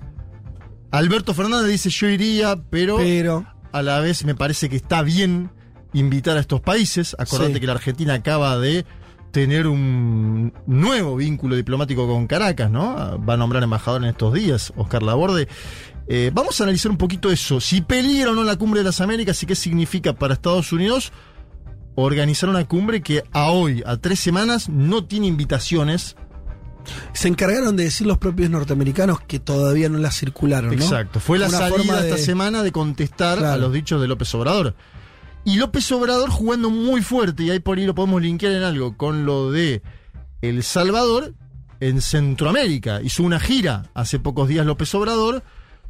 [0.92, 5.50] Alberto Fernández dice yo iría, pero, Pero, a la vez me parece que está bien
[5.94, 7.16] invitar a estos países.
[7.18, 7.60] Acordate Sí.
[7.60, 8.86] que la Argentina acaba de
[9.32, 13.18] tener un nuevo vínculo diplomático con Caracas, ¿no?
[13.26, 15.48] Va a nombrar embajador en estos días, Oscar Laborde.
[16.08, 17.62] Eh, vamos a analizar un poquito eso.
[17.62, 21.14] Si peligra o no la cumbre de las Américas y qué significa para Estados Unidos
[21.96, 26.18] organizar una cumbre que a hoy, a tres semanas, no tiene invitaciones.
[27.14, 30.84] Se encargaron de decir los propios norteamericanos que todavía no la circularon, ¿no?
[30.84, 31.20] Exacto.
[31.20, 34.34] Fue la Una salida forma de- esta semana de contestar a los dichos de López
[34.36, 34.76] Obrador.
[35.44, 38.96] Y López Obrador jugando muy fuerte, y ahí por ahí lo podemos linkear en algo,
[38.98, 39.82] con lo de
[40.42, 41.34] El Salvador
[41.80, 43.02] en Centroamérica.
[43.02, 45.44] Hizo una gira hace pocos días López Obrador.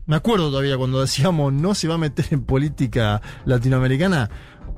[0.05, 4.29] Me acuerdo todavía cuando decíamos no se va a meter en política latinoamericana.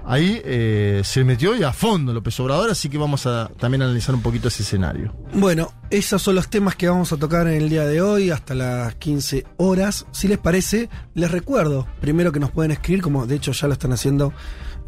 [0.06, 4.14] Ahí eh, se metió y a fondo López Obrador, así que vamos a también analizar
[4.14, 5.16] un poquito ese escenario.
[5.34, 8.54] Bueno, esos son los temas que vamos a tocar en el día de hoy hasta
[8.54, 10.06] las 15 horas.
[10.12, 13.74] Si les parece, les recuerdo primero que nos pueden escribir, como de hecho ya lo
[13.74, 14.34] están haciendo.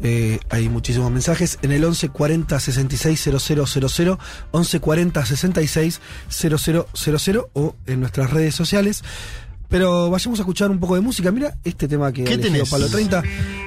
[0.02, 4.18] eh, hay muchísimos mensajes en el 11 40 66 000,
[4.50, 9.02] 11 40 66 000 o en nuestras redes sociales.
[9.68, 11.30] Pero vayamos a escuchar un poco de música.
[11.32, 12.68] Mira este tema que ¿Qué tenés?
[12.70, 13.22] Palo 30,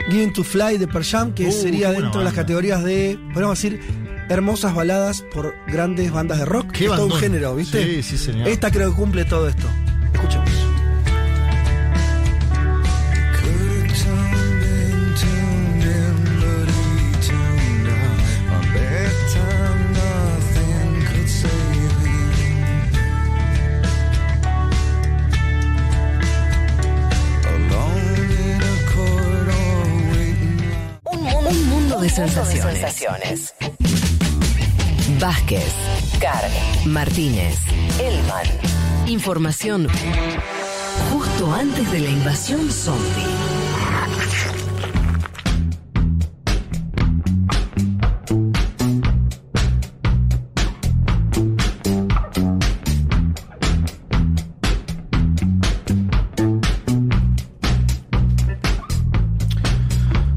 [0.09, 3.57] Giving to Fly de Pearl Jam, que Uh, sería dentro de las categorías de, podemos
[3.61, 3.79] decir,
[4.29, 6.71] hermosas baladas por grandes bandas de rock.
[6.71, 7.83] Qué es todo un género, ¿viste?
[7.83, 8.47] Sí, sí, señor.
[8.47, 9.67] Esta creo que cumple todo esto.
[10.13, 10.49] Escuchemos.
[32.17, 33.53] De sensaciones.
[35.19, 35.71] Vázquez,
[36.19, 36.49] Carg,
[36.85, 37.55] Martínez,
[37.99, 38.47] Elman.
[39.05, 39.87] Información
[41.11, 43.25] justo antes de la invasión zombie.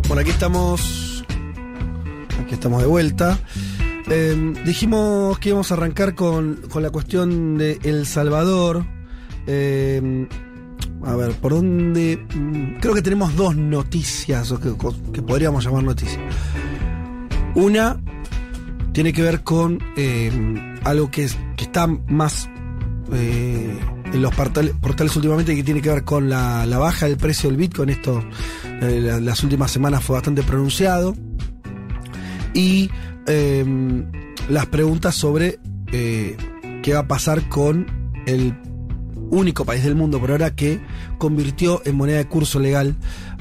[0.09, 1.02] Bueno, aquí estamos.
[2.53, 3.39] Estamos de vuelta.
[4.09, 8.85] Eh, dijimos que íbamos a arrancar con, con la cuestión de El Salvador.
[9.47, 10.29] Eh,
[11.05, 12.25] a ver, ¿por dónde?
[12.35, 14.73] Mm, Creo que tenemos dos noticias, o que,
[15.13, 16.21] que podríamos llamar noticias.
[17.55, 18.01] Una
[18.93, 20.31] tiene que ver con eh,
[20.85, 22.49] algo que, es- que está más
[23.13, 23.79] eh,
[24.13, 27.89] en los portales, últimamente, que tiene que ver con la, baja del precio del Bitcoin.
[27.91, 28.23] Esto
[28.83, 31.15] eh, la- las últimas semanas fue bastante pronunciado.
[32.55, 32.91] Y
[33.27, 33.65] eh,
[34.49, 35.59] las preguntas sobre
[35.93, 36.37] eh,
[36.83, 37.87] qué va a pasar con
[38.27, 38.55] el
[39.31, 40.81] único país del mundo por ahora que
[41.19, 42.97] convirtió en moneda de curso legal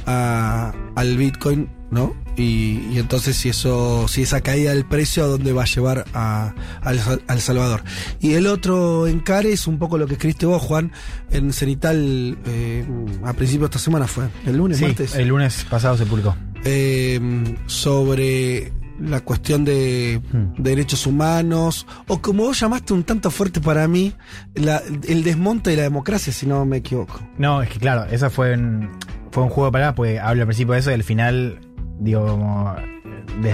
[0.06, 2.16] a- al Bitcoin, ¿no?
[2.38, 6.06] Y, y entonces si eso, si esa caída del precio a dónde va a llevar
[6.14, 7.84] a, a El Sal- a El Salvador.
[8.22, 10.94] Y el otro encare es un poco lo que escribiste vos, Juan,
[11.30, 12.86] en Cenital eh,
[13.26, 16.36] a principios de esta semana fue, el lunes, Sí, martes el lunes pasado se publicó.
[16.64, 17.20] eh,
[17.68, 18.72] sobre
[19.02, 20.62] la cuestión de Hmm.
[20.62, 24.14] derechos humanos, o como vos llamaste un tanto fuerte para mí,
[24.56, 27.20] la- el desmonte de la democracia, si no me equivoco.
[27.38, 28.90] No, es que claro, esa fue un,
[29.32, 31.60] fue un juego de palabras, porque habla al principio de eso y al final,
[32.00, 32.76] digo, como.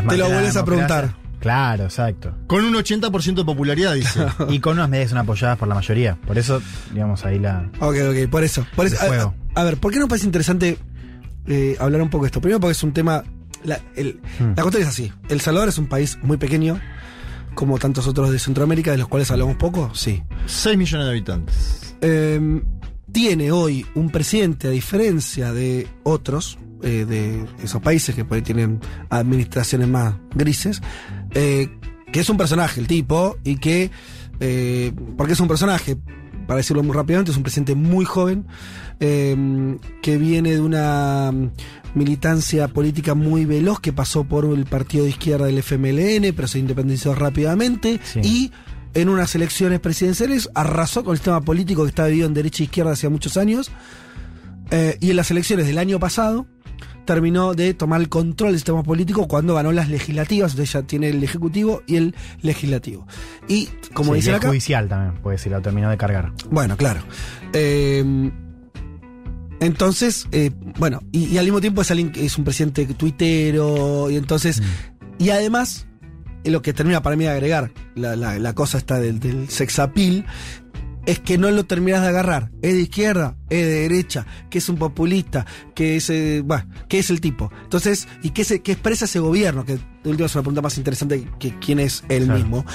[0.10, 1.14] Te lo vuelves a preguntar.
[1.40, 2.34] Claro, exacto.
[2.48, 4.26] Con un 80% de popularidad, dice.
[4.50, 6.18] Y con unas medidas son apoyadas por la mayoría.
[6.26, 7.70] Por eso, digamos, ahí la.
[7.80, 8.66] Ok, ok, por eso.
[8.76, 8.98] Por eso
[9.56, 10.78] a, a ver, ¿por qué no parece interesante
[11.46, 12.42] eh, hablar un poco de esto?
[12.42, 13.24] Primero porque es un tema...
[13.64, 14.54] La, el- Hmm.
[14.56, 15.12] la cuestión es así.
[15.30, 16.80] El Salvador es un país muy pequeño,
[17.56, 20.22] como tantos otros de Centroamérica, de los cuales hablamos poco, sí.
[20.46, 21.96] 6 millones de habitantes.
[22.02, 22.62] Eh,
[23.12, 28.44] tiene hoy un presidente, a diferencia de otros, eh, de esos países que por ahí
[28.44, 30.82] tienen administraciones más grises,
[31.34, 31.70] eh,
[32.12, 33.90] que es un personaje, el tipo, y que
[34.40, 35.98] eh, porque es un personaje,
[36.46, 38.46] para decirlo muy rápidamente, es un presidente muy joven,
[39.00, 39.36] eh,
[40.04, 41.32] que viene de una
[41.98, 46.60] militancia política muy veloz, que pasó por el partido de izquierda del FMLN, pero se
[46.60, 48.20] independizó rápidamente, Sí.
[48.24, 48.52] y
[48.94, 52.66] en unas elecciones presidenciales arrasó con el sistema político que está dividido en derecha e
[52.66, 53.70] izquierda hace muchos años,
[54.72, 56.46] eh, y en las elecciones del año pasado
[57.06, 61.08] terminó de tomar el control del sistema político cuando ganó las legislativas, entonces ya tiene
[61.10, 63.08] el ejecutivo y el legislativo.
[63.48, 66.34] Y como Sí, y el acá, judicial también, porque se lo terminó de cargar.
[66.52, 67.00] bueno, claro.
[67.54, 68.30] Eh,
[69.60, 74.10] entonces, eh, bueno, y, y al mismo tiempo es alguien que es un presidente tuitero,
[74.10, 74.62] y entonces,
[75.18, 75.88] y además,
[76.44, 79.50] eh, lo que termina para mí de agregar, la, la- la cosa está del, del
[79.50, 80.26] sex appeal,
[81.06, 82.52] es que no lo terminas de agarrar.
[82.62, 87.00] Es de izquierda, es de derecha, que es un populista, que es, eh, bueno, que
[87.00, 87.50] es el tipo.
[87.64, 90.78] Entonces, y que, se, que expresa ese gobierno, que de última es una pregunta más
[90.78, 92.40] interesante que quién es él Claro.
[92.40, 92.66] mismo.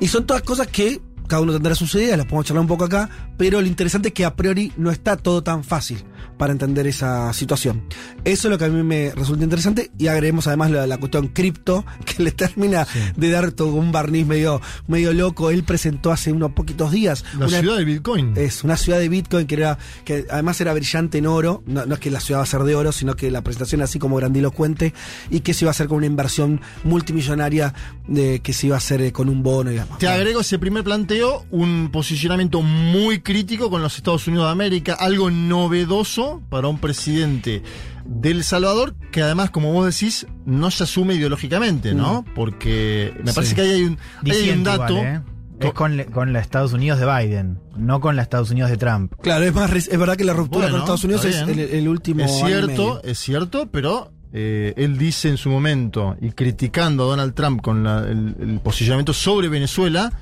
[0.00, 2.84] Y son todas cosas que cada uno tendrá sus ideas, las podemos charlar un poco
[2.84, 6.02] acá, pero lo interesante es que a priori no está todo tan fácil
[6.36, 7.82] para entender esa situación.
[8.24, 11.28] Eso es lo que a mí me resulta interesante y agreguemos además la, la cuestión
[11.28, 15.50] cripto que le termina de dar todo un barniz medio, medio loco.
[15.50, 18.32] Él presentó hace unos poquitos días La una- ciudad del Bitcoin.
[18.36, 21.62] es una ciudad de Bitcoin que era que además era brillante en oro.
[21.66, 23.82] No, no es que la ciudad va a ser de oro, sino que la presentación
[23.82, 24.94] así como grandilocuente
[25.30, 27.74] y que se iba a hacer con una inversión multimillonaria
[28.06, 29.98] de que se iba a hacer eh, con un bono y demás.
[29.98, 34.94] Te agrego ese primer planteo, un posicionamiento muy crítico con los Estados Unidos de América,
[34.98, 36.07] algo novedoso
[36.48, 37.62] para un presidente
[38.04, 42.24] del Salvador, que además, como vos decís, no se asume ideológicamente, ¿no?
[42.34, 43.54] Porque me parece Sí.
[43.56, 44.92] que ahí hay un, ahí hay un Diciendo dato.
[44.94, 45.20] igual, ¿eh?
[45.60, 48.76] Es con, le- con los Estados Unidos de Biden, no con los Estados Unidos de
[48.76, 49.12] Trump.
[49.20, 51.36] Claro, es más es verdad que la ruptura Bueno, con Estados Unidos es
[51.72, 53.02] el, último Es año y cierto, medio.
[53.02, 57.82] es cierto, pero eh, él dice en su momento, y criticando a Donald Trump con
[57.82, 60.12] la- el, el posicionamiento sobre Venezuela,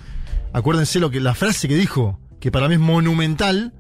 [0.55, 3.75] acuérdense lo que la frase que dijo, que para mí es monumental,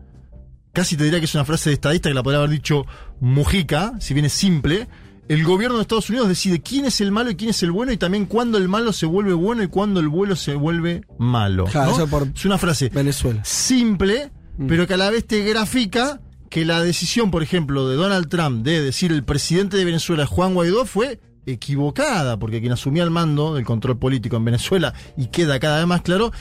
[0.76, 2.84] casi te diría que es una frase de estadista que la podría haber dicho
[3.20, 4.86] Mujica, si bien es simple.
[5.26, 7.92] El gobierno de Estados Unidos decide quién es el malo y quién es el bueno,
[7.92, 11.64] y también cuándo el malo se vuelve bueno y cuándo el bueno se vuelve malo.
[11.64, 11.96] Claro, ¿no?
[11.96, 13.42] eso por Es una frase Venezuela.
[13.44, 14.66] simple, Mm.
[14.68, 18.62] pero que a la vez te grafica que la decisión, por ejemplo, de Donald Trump
[18.64, 23.54] de decir el presidente de Venezuela, Juan Guaidó, fue equivocada, porque quien asumía el mando
[23.54, 26.32] del control político en Venezuela, y queda cada vez más claro,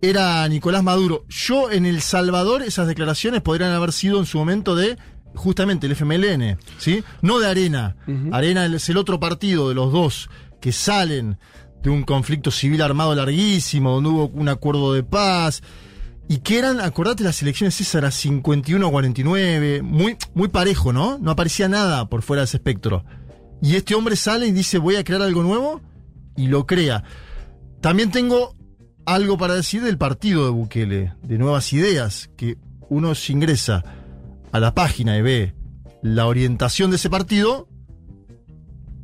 [0.00, 1.24] era Nicolás Maduro.
[1.28, 4.96] Yo en El Salvador, esas declaraciones podrían haber sido en su momento de
[5.34, 7.02] justamente el FMLN, ¿sí?
[7.22, 7.96] No de Arena.
[8.32, 10.30] Arena es el otro partido de los dos
[10.60, 11.38] que salen
[11.82, 15.62] de un conflicto civil armado larguísimo, donde hubo un acuerdo de paz,
[16.28, 21.18] y que eran, acordate las elecciones esas, eran 51-49, muy, muy parejo, ¿no?
[21.18, 23.04] No aparecía nada por fuera de ese espectro.
[23.62, 25.80] Y este hombre sale y dice, voy a crear algo nuevo,
[26.36, 27.04] y lo crea.
[27.80, 28.57] También tengo
[29.14, 32.56] algo para decir del partido de Bukele, de Nuevas Ideas, que
[32.88, 33.84] uno se ingresa
[34.52, 35.54] a la página y ve
[36.02, 37.68] la orientación de ese partido,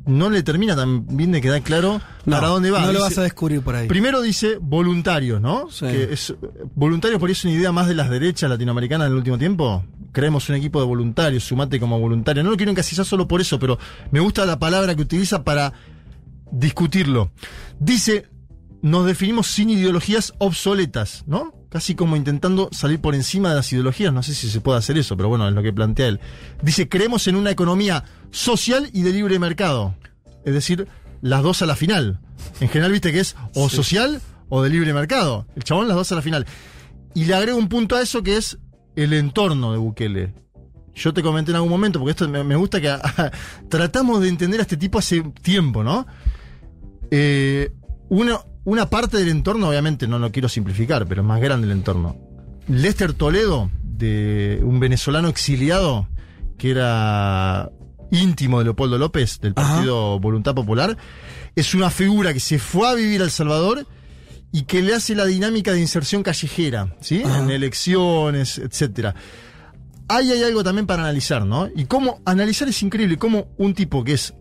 [0.05, 2.81] no le termina tan bien de quedar claro No, para dónde va.
[2.81, 3.87] No lo Dice- vas a descubrir por ahí.
[3.87, 5.69] Primero dice voluntarios, ¿no?
[5.71, 5.85] Sí.
[5.87, 6.33] Que es,
[6.75, 9.83] voluntarios por ahí es una idea más de las derechas latinoamericanas en el último tiempo.
[10.11, 12.43] Creemos un equipo de voluntarios, sumate como voluntario.
[12.43, 13.79] No lo quiero encasillar solo por eso, pero
[14.11, 15.73] me gusta la palabra que utiliza para
[16.51, 17.31] discutirlo.
[17.79, 18.27] Dice,
[18.85, 21.55] nos definimos sin ideologías obsoletas, ¿no?
[21.69, 24.13] Casi como intentando salir por encima de las ideologías.
[24.13, 26.19] No sé si se puede hacer eso, pero bueno, es lo que plantea él.
[26.61, 29.95] Dice, creemos en una economía social y de libre mercado.
[30.45, 30.87] Es decir,
[31.23, 32.19] las dos a la final.
[32.59, 33.75] En general, viste que es o Sí.
[33.75, 35.47] social o de libre mercado.
[35.55, 36.45] El chabón las dos a la final.
[37.15, 38.59] Y le agrego un punto a eso que es
[38.95, 40.35] el entorno de Bukele.
[40.93, 42.95] Yo te comenté en algún momento, porque esto me, me gusta que
[43.69, 46.05] tratamos de entender a este tipo hace tiempo, ¿no?
[47.09, 47.71] Eh,
[48.09, 51.71] una, una parte del entorno, obviamente, no lo quiero simplificar, pero es más grande el
[51.71, 52.17] entorno.
[52.67, 56.09] Lester Toledo, de un venezolano exiliado,
[56.57, 57.71] que era
[58.11, 59.75] íntimo de Leopoldo López, del Ajá.
[59.75, 60.97] Partido Voluntad Popular,
[61.55, 63.87] es una figura que se fue a vivir a El Salvador
[64.51, 67.21] y que le hace la dinámica de inserción callejera, ¿sí?
[67.23, 67.43] Ajá.
[67.43, 69.13] En elecciones, etcétera.
[70.07, 71.67] Ahí hay algo también para analizar, ¿no?
[71.75, 74.33] Y cómo analizar es increíble, cómo un tipo que es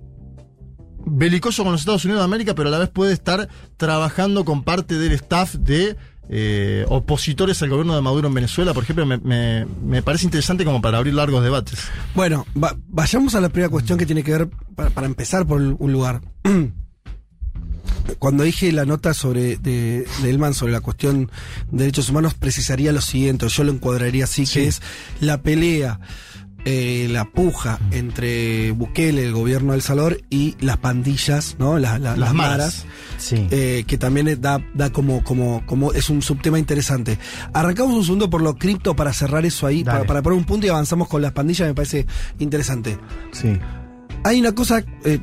[1.07, 4.63] belicoso con los Estados Unidos de América, pero a la vez puede estar trabajando con
[4.65, 5.97] parte del staff de
[6.31, 10.65] eh, opositores al gobierno de Maduro en Venezuela, por ejemplo, me, me- me parece interesante
[10.65, 11.81] como para abrir largos debates.
[12.15, 15.61] Bueno, va- vayamos a la primera cuestión que tiene que ver, para, para empezar por
[15.61, 16.23] un lugar.
[18.19, 21.31] Cuando dije la nota sobre de, de Elman sobre la cuestión
[21.71, 24.55] de derechos humanos, precisaría lo siguiente, yo lo encuadraría así, Sí.
[24.61, 24.83] que es
[25.21, 26.01] la pelea
[26.65, 31.79] eh, la puja entre Bukele, el gobierno de El Salvador, y las pandillas, ¿no?
[31.79, 32.59] La- la- las, maras.
[32.59, 32.87] maras.
[33.19, 33.47] Sí.
[33.51, 37.19] eh, que también da, da como, como, como es un subtema interesante.
[37.53, 40.67] Arrancamos un segundo por lo cripto para cerrar eso ahí, para, para poner un punto
[40.67, 42.07] y avanzamos con las pandillas, me parece
[42.39, 42.99] interesante.
[43.33, 43.59] sí.
[44.27, 45.19] Hay una cosa, eh,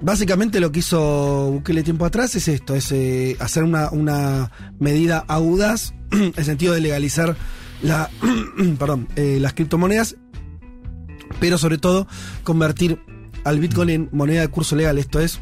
[0.00, 5.24] básicamente lo que hizo Bukele tiempo atrás es esto, es eh, hacer una, una medida
[5.28, 7.36] audaz, en el sentido de legalizar
[7.82, 8.08] la,
[8.78, 10.16] perdón, eh, las criptomonedas,
[11.40, 12.06] pero sobre todo
[12.44, 13.00] convertir
[13.44, 15.40] al Bitcoin en moneda de curso legal, esto es,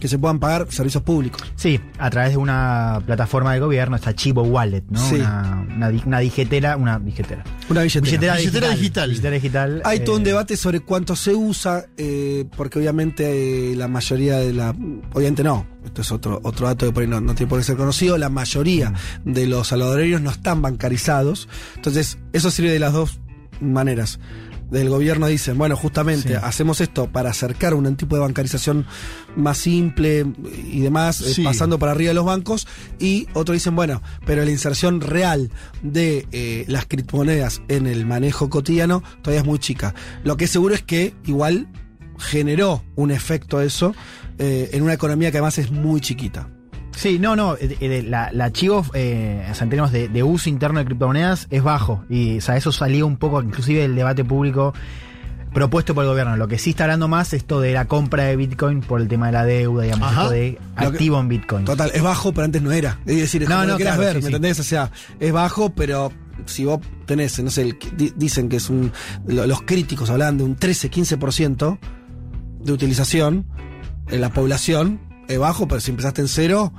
[0.00, 1.42] que se puedan pagar servicios públicos.
[1.56, 4.98] Sí, a través de una plataforma de gobierno, esta Chivo Wallet, ¿no?
[4.98, 5.16] Sí.
[5.16, 7.44] Una, una, una digetera, una digetera.
[7.68, 8.04] Una billetera.
[8.04, 8.78] Billetera, Billetera digital.
[8.78, 9.08] digital.
[9.10, 9.82] Billetera digital.
[9.84, 14.38] Hay todo un eh, debate sobre cuánto se usa, eh, porque obviamente eh, la mayoría
[14.38, 14.70] de la.
[15.12, 17.64] Obviamente no, esto es otro, otro dato que por ahí no, no tiene por qué
[17.64, 18.16] ser conocido.
[18.16, 21.46] La mayoría de los salvadoreños no están bancarizados.
[21.76, 23.20] Entonces, eso sirve de las dos
[23.60, 24.18] maneras.
[24.70, 26.34] Del gobierno dicen, bueno, justamente Sí.
[26.40, 28.86] hacemos esto para acercar un tipo de bancarización
[29.36, 30.26] más simple
[30.70, 32.66] y demás, eh, pasando para arriba de los bancos.
[32.98, 35.50] Y otros dicen, bueno, pero la inserción real
[35.82, 39.94] de eh, las criptomonedas en el manejo cotidiano todavía es muy chica.
[40.24, 41.68] Lo que es seguro es que igual
[42.18, 43.94] generó un efecto eso
[44.38, 46.48] eh, en una economía que además es muy chiquita.
[46.96, 47.54] Sí, no, no.
[47.56, 50.84] eh, eh, la, la Chivo, eh, o sea, en términos de, de uso interno de
[50.84, 52.04] criptomonedas, es bajo.
[52.10, 54.74] Y o sea, eso salió un poco, inclusive, del debate público
[55.52, 56.36] propuesto por el gobierno.
[56.36, 59.08] Lo que sí está hablando más es esto de la compra de Bitcoin por el
[59.08, 60.22] tema de la deuda, digamos, Ajá.
[60.22, 61.64] esto de que- activo en Bitcoin.
[61.64, 62.98] Total, es bajo, pero antes no era.
[63.06, 64.26] Es decir, es No, como no, lo claro, ver, sí, ¿me sí.
[64.28, 64.60] entendés?
[64.60, 66.12] O sea, es bajo, pero
[66.46, 67.78] si vos tenés, no sé, el
[68.16, 68.92] dicen que es un.
[69.26, 71.78] lo- Los críticos hablan de un 13-15%
[72.62, 73.46] de utilización
[74.08, 75.00] en la población.
[75.30, 76.72] Es bajo, pero si empezaste en cero,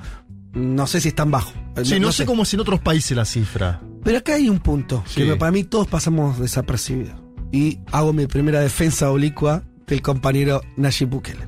[0.54, 1.54] no sé si es tan bajo.
[1.84, 3.82] Sí, no, sé cómo es en otros países la cifra.
[4.04, 5.24] Pero acá hay un punto Sí.
[5.24, 7.16] que para mí todos pasamos desapercibidos.
[7.54, 11.48] Y hago mi primera defensa oblicua del compañero Nayib Bukele.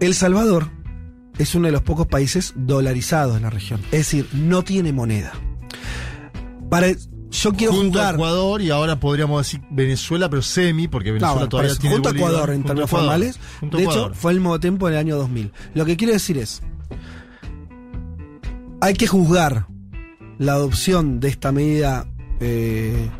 [0.00, 0.70] El Salvador
[1.38, 3.80] es uno de los pocos países dolarizados en la región.
[3.86, 5.32] Es decir, no tiene moneda.
[6.70, 6.88] Para,
[7.30, 8.14] yo quiero junto a jugar.
[8.14, 12.08] Ecuador y ahora podríamos decir Venezuela, pero semi, porque Venezuela bueno, todavía parece- tiene junto
[12.08, 12.12] a.
[12.12, 13.38] Ecuador en a términos formales.
[13.62, 15.52] A De hecho, fue al mismo tiempo en el año 2000.
[15.74, 16.62] Lo que quiero decir es,
[18.80, 19.66] hay que juzgar
[20.38, 22.06] la adopción de esta medida
[22.40, 23.10] eh,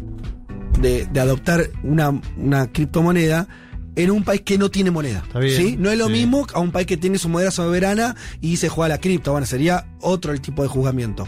[0.81, 3.49] de, de adoptar una, una criptomoneda
[3.97, 5.25] en un país que no tiene moneda.
[5.27, 5.77] Está bien, ¿sí?
[5.77, 6.13] No es lo sí.
[6.13, 9.33] mismo a un país que tiene su moneda soberana y se juega la cripto.
[9.33, 11.27] Bueno, sería otro el tipo de juzgamiento.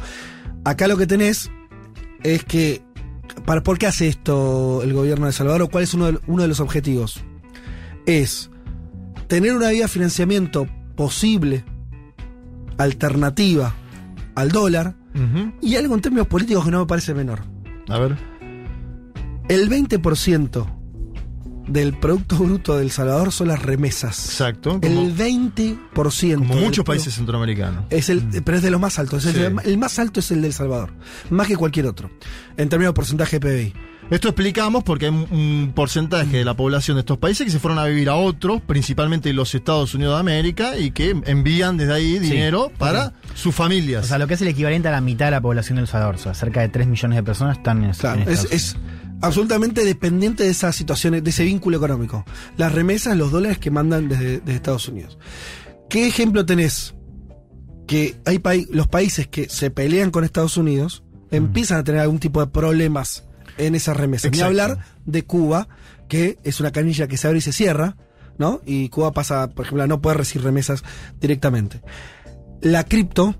[0.65, 1.51] Acá lo que tenés
[2.23, 2.83] es que.
[3.45, 5.63] Para, ¿Por qué hace esto el gobierno de Salvador?
[5.63, 7.21] ¿O ¿Cuál es uno de, uno de los objetivos?
[8.07, 8.51] Es
[9.29, 11.65] tener una vía de financiamiento posible,
[12.77, 13.75] alternativa
[14.35, 14.97] al dólar,
[15.61, 17.41] y algo en términos políticos que no me parece menor.
[17.89, 18.17] A ver.
[19.49, 20.80] El 20%
[21.71, 24.27] del Producto Bruto del Salvador son las remesas.
[24.27, 24.81] Exacto.
[24.81, 26.35] Como, El 20%.
[26.39, 27.85] como muchos países centroamericanos.
[27.91, 29.25] Es el, pero es de los más altos.
[29.25, 29.41] es Sí.
[29.41, 30.91] el, el más alto es el del Salvador.
[31.31, 32.11] Más que cualquier otro.
[32.57, 33.75] En términos de porcentaje de PBI.
[34.11, 37.79] Esto explicamos porque hay un- porcentaje de la población de estos países que se fueron
[37.79, 42.19] a vivir a otros, principalmente los Estados Unidos de América, y que envían desde ahí
[42.19, 44.05] dinero para sus familias.
[44.07, 46.17] O sea, lo que es el equivalente a la mitad de la población del Salvador.
[46.17, 48.77] O sea, cerca de 3 millones de personas están en, Claro, en es, Estados es
[49.21, 52.25] absolutamente dependiente de esas situaciones, de ese vínculo económico.
[52.57, 55.19] Las remesas, los dólares que mandan desde, desde Estados Unidos.
[55.89, 56.95] ¿Qué ejemplo tenés?
[57.87, 62.41] Que hay los países que se pelean con Estados Unidos empiezan a tener algún tipo
[62.41, 63.25] de problemas
[63.59, 64.33] en esas remesas.
[64.33, 65.69] Ni hablar de Cuba,
[66.09, 67.97] que es una canilla que se abre y se cierra,
[68.39, 68.61] ¿no?
[68.65, 70.83] Y Cuba pasa, por ejemplo, a no poder recibir remesas
[71.21, 71.83] directamente.
[72.63, 73.35] La cripto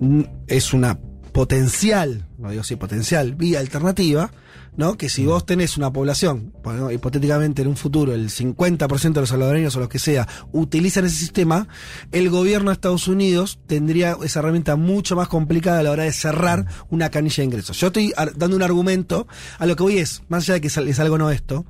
[0.00, 0.98] mm, es una
[1.36, 4.32] potencial, no digo si potencial, vía alternativa,
[4.78, 4.96] ¿no?
[4.96, 9.28] Que si vos tenés una población, bueno, hipotéticamente en un futuro, el 50% de los
[9.28, 11.68] salvadoreños o los que sea, utilizan ese sistema,
[12.10, 16.12] el gobierno de Estados Unidos tendría esa herramienta mucho más complicada a la hora de
[16.12, 17.78] cerrar una canilla de ingresos.
[17.78, 20.98] Yo estoy dando un argumento, a lo que voy es, más allá de que es
[21.00, 21.66] algo no esto,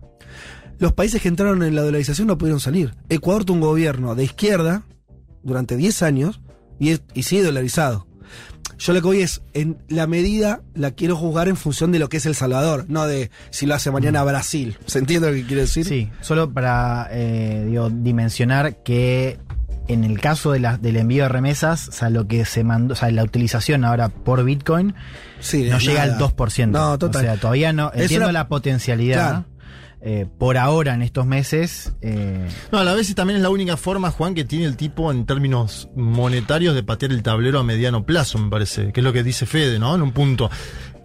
[0.79, 2.95] los países que entraron en la dolarización no pudieron salir.
[3.09, 4.85] Ecuador tuvo un gobierno de izquierda
[5.43, 6.41] durante 10 años
[6.79, 8.06] y, es- y sigue dolarizado.
[8.79, 12.09] Yo lo que voy es, en la medida la quiero juzgar en función de lo
[12.09, 14.77] que es El Salvador, no de si lo hace mañana Brasil.
[14.87, 15.87] ¿Se entiende lo que quiero decir?
[15.87, 19.39] Sí, solo para eh, digo, dimensionar que
[19.89, 22.95] en el caso de la- del envío de remesas, o sea, lo que se mandó,
[22.95, 24.95] o sea, la utilización ahora por Bitcoin
[25.39, 26.67] Sí, no llega al 2%.
[26.73, 27.23] No, total.
[27.23, 27.93] O sea, todavía no.
[27.95, 29.17] Entiendo una- la potencialidad.
[29.31, 29.45] Claro.
[30.09, 31.93] Eh, por ahora, en estos meses.
[32.01, 35.11] eh, No, a la vez también es la única forma, Juan, que tiene el tipo
[35.11, 39.13] en términos monetarios de patear el tablero a mediano plazo, me parece, que es lo
[39.13, 39.95] que dice Fede, ¿no?
[39.97, 40.49] En un punto.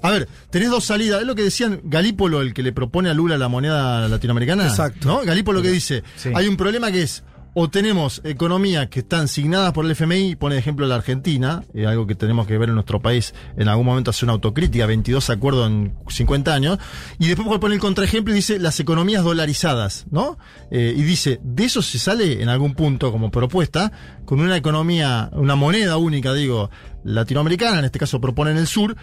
[0.04, 1.22] A ver, tenés dos salidas.
[1.22, 4.68] Es lo que decían Galípolo, el que le propone a Lula la moneda latinoamericana.
[4.68, 5.08] Exacto.
[5.08, 5.22] ¿No?
[5.22, 6.30] Galípolo que dice, Sí.
[6.34, 7.24] hay un problema que es,
[7.54, 12.08] o tenemos economías que están signadas por el FMI, pone ejemplo la Argentina, eh, algo
[12.08, 15.70] que tenemos que ver en nuestro país, en algún momento hace una autocrítica, 22 acuerdos
[15.70, 16.80] en 50 años,
[17.20, 20.38] y después pone el contraejemplo y dice las economías dolarizadas, ¿no?
[20.70, 23.92] Eh, y dice, de eso se sale en algún punto como propuesta,
[24.24, 26.70] con una economía, una moneda única, digo,
[27.04, 28.96] latinoamericana, en este caso propone en el sur,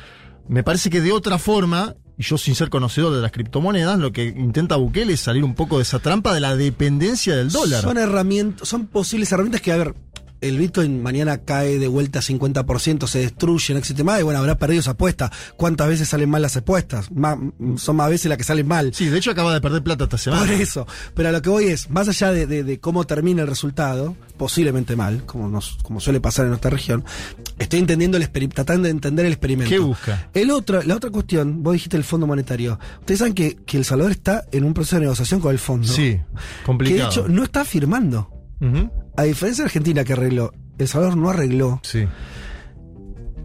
[0.48, 4.12] me parece que de otra forma, y yo sin ser conocedor de las criptomonedas, lo
[4.12, 7.80] que intenta Bukele es salir un poco de esa trampa de la dependencia del dólar.
[7.80, 9.94] Son herramientas, son posibles herramientas que, a ver,
[10.40, 14.38] el Bitcoin mañana cae de vuelta a 50%, se destruye, no existe más, y bueno,
[14.40, 15.30] habrá perdido esa apuesta.
[15.56, 17.10] ¿Cuántas veces salen mal las apuestas?
[17.10, 17.38] Más-
[17.76, 18.92] son más veces las que salen mal.
[18.94, 20.42] Sí, de hecho acaba de perder plata esta semana.
[20.42, 20.86] Por eso.
[21.14, 24.16] Pero a lo que voy es, más allá de, de- de cómo termina el resultado,
[24.36, 27.04] posiblemente mal, como, nos, como suele pasar en nuestra región,
[27.58, 29.70] estoy entendiendo el tratando de entender el experimento.
[29.70, 30.28] ¿Qué busca?
[30.34, 32.78] El otro, la otra cuestión, vos dijiste el Fondo Monetario.
[33.00, 35.88] Ustedes saben que, que El Salvador está en un proceso de negociación con el fondo.
[35.88, 36.22] Sí, Que de
[36.64, 37.10] complicado.
[37.10, 38.30] hecho no está firmando.
[39.18, 41.80] A diferencia de Argentina que arregló, El Salvador no arregló.
[41.82, 42.06] Sí.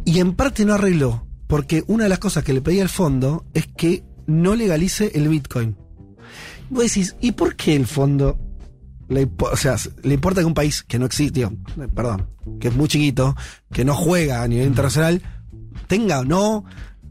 [0.05, 3.43] Y en parte no arregló, porque una de las cosas que le pedía el fondo
[3.55, 5.75] es que no legalice el Bitcoin.
[6.69, 8.37] Vos decís, ¿y por qué el fondo
[9.09, 12.67] le, o sea, le importa que un país que no existe, digo, eh, perdón, que
[12.67, 13.35] es muy chiquito,
[13.71, 15.23] que no juega a nivel internacional,
[15.87, 16.65] tenga o no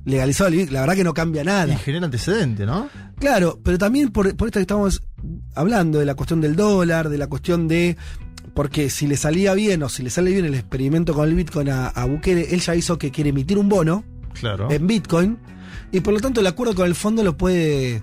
[0.05, 0.75] legalizado el Bitcoin?
[0.75, 1.77] La verdad que no cambia Y nada.
[1.79, 2.89] genera antecedente, ¿no?
[3.19, 5.03] Claro, pero también por, por esto que estamos
[5.57, 7.97] hablando de la cuestión del dólar, de la cuestión de.
[8.55, 11.71] Porque si le salía bien o si le sale bien el experimento con el Bitcoin
[11.71, 14.71] a, a Bukele, él ya hizo que quiere emitir un bono Claro.
[14.71, 15.39] en Bitcoin
[15.91, 18.03] y por lo tanto el acuerdo con el fondo lo puede.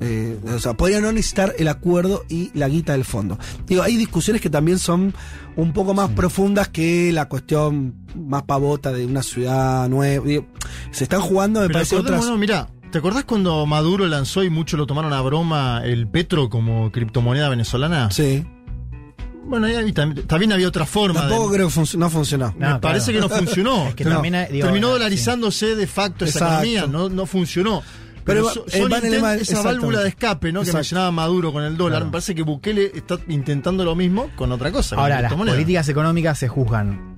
[0.00, 3.38] eh, o sea, podría no necesitar el acuerdo y la guita del fondo.
[3.66, 5.12] Digo, hay discusiones que también son
[5.56, 10.24] un poco más profundas que la cuestión más pavota de una ciudad nueva.
[10.26, 10.46] Digo,
[10.92, 12.12] se están jugando, me Pero parece, otras.
[12.16, 16.48] acordémonos, mirá, ¿te acordás cuando Maduro lanzó y muchos lo tomaron a broma el petro
[16.48, 18.10] como criptomoneda venezolana?
[18.10, 18.44] Sí.
[19.48, 19.66] Bueno,
[20.26, 21.20] también había otra forma.
[21.20, 22.54] Tampoco de- creo que func- no funcionó.
[22.58, 23.88] Me parece que no funcionó.
[23.88, 24.10] Es que No.
[24.12, 24.92] también hay- digo, Terminó sí.
[24.94, 26.64] dolarizándose de facto esa Exacto.
[26.66, 27.82] economía, no, no funcionó.
[28.24, 30.62] Pero Pero, eh, son intent- esa válvula de escape ¿no?
[30.62, 32.04] que mencionaba Maduro con el dólar, Claro.
[32.06, 34.96] me parece que Bukele está intentando lo mismo con otra cosa.
[34.96, 37.16] Ahora, la las políticas económicas se juzgan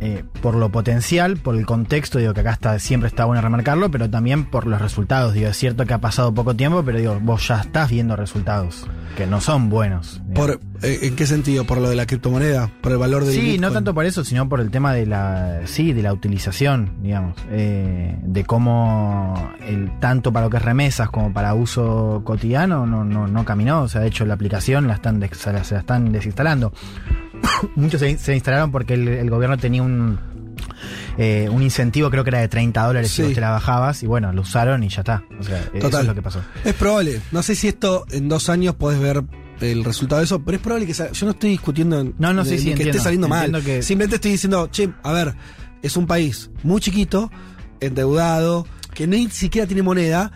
[0.00, 3.90] eh, por lo potencial, por el contexto, digo que acá está, siempre está bueno remarcarlo,
[3.90, 5.34] pero también por los resultados.
[5.34, 8.86] Digo, es cierto que ha pasado poco tiempo, pero digo, vos ya estás viendo resultados
[9.16, 10.20] que no son buenos.
[10.34, 11.64] Por, eh, ¿En qué sentido?
[11.64, 12.70] ¿Por lo de la criptomoneda?
[12.80, 13.60] ¿Por el valor del Sí, Bitcoin?
[13.60, 17.34] no tanto por eso, sino por el tema de la, sí, de la utilización, digamos,
[17.50, 23.04] eh, de cómo el tanto para lo que es remesas como para uso cotidiano no,
[23.04, 23.82] no, no caminó.
[23.82, 26.72] O sea, de hecho la aplicación la están des- se la, se la están desinstalando.
[27.76, 30.18] Muchos se, se instalaron porque el, el gobierno tenía un
[31.16, 33.22] eh, un incentivo, creo que era de 30 dólares si Sí.
[33.24, 35.24] vos te la bajabas, y bueno, lo usaron y ya está.
[35.38, 36.02] O sea, eso Total.
[36.02, 36.40] es lo que pasó.
[36.64, 37.20] Es probable.
[37.32, 39.24] No sé si esto en dos años podés ver
[39.60, 42.32] el resultado de eso, pero es probable que sa- yo no estoy discutiendo en- No,
[42.32, 42.90] no, de- sí, sí, que entiendo.
[42.92, 43.50] esté saliendo mal.
[43.64, 45.34] Que- Simplemente estoy diciendo, che, a ver,
[45.82, 47.32] es un país muy chiquito,
[47.80, 50.30] endeudado, que ni siquiera tiene moneda.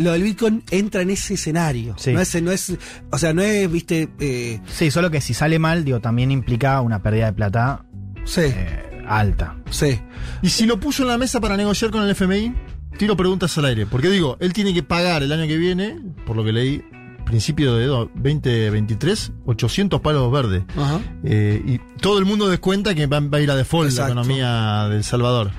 [0.00, 1.94] Lo del Bitcoin entra en ese escenario.
[1.98, 2.12] Sí.
[2.12, 2.74] No es, no es,
[3.10, 6.80] o sea, no es, viste, eh, Sí, solo que si sale mal, digo, también implica
[6.80, 7.84] una pérdida de plata
[8.24, 9.56] sí, eh, alta.
[9.70, 10.00] sí.
[10.42, 12.54] Y si lo puso en la mesa para negociar con el FMI,
[12.98, 13.86] tiro preguntas al aire.
[13.86, 16.82] Porque digo, él tiene que pagar el año que viene, por lo que leí,
[17.26, 20.62] principio de do- 2023, 800 palos verdes.
[20.76, 21.00] Ajá.
[21.24, 24.14] Eh, y todo el mundo descuenta que va, va a ir a default Exacto.
[24.14, 25.50] la economía del Salvador.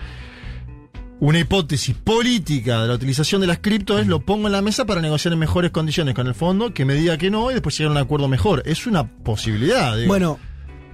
[1.22, 4.86] Una hipótesis política de la utilización de las criptos es lo pongo en la mesa
[4.86, 7.78] para negociar en mejores condiciones con el fondo, que me diga que no y después
[7.78, 8.63] llegar a un acuerdo mejor.
[8.65, 9.95] Es una posibilidad.
[9.95, 10.07] digo.
[10.07, 10.39] Bueno,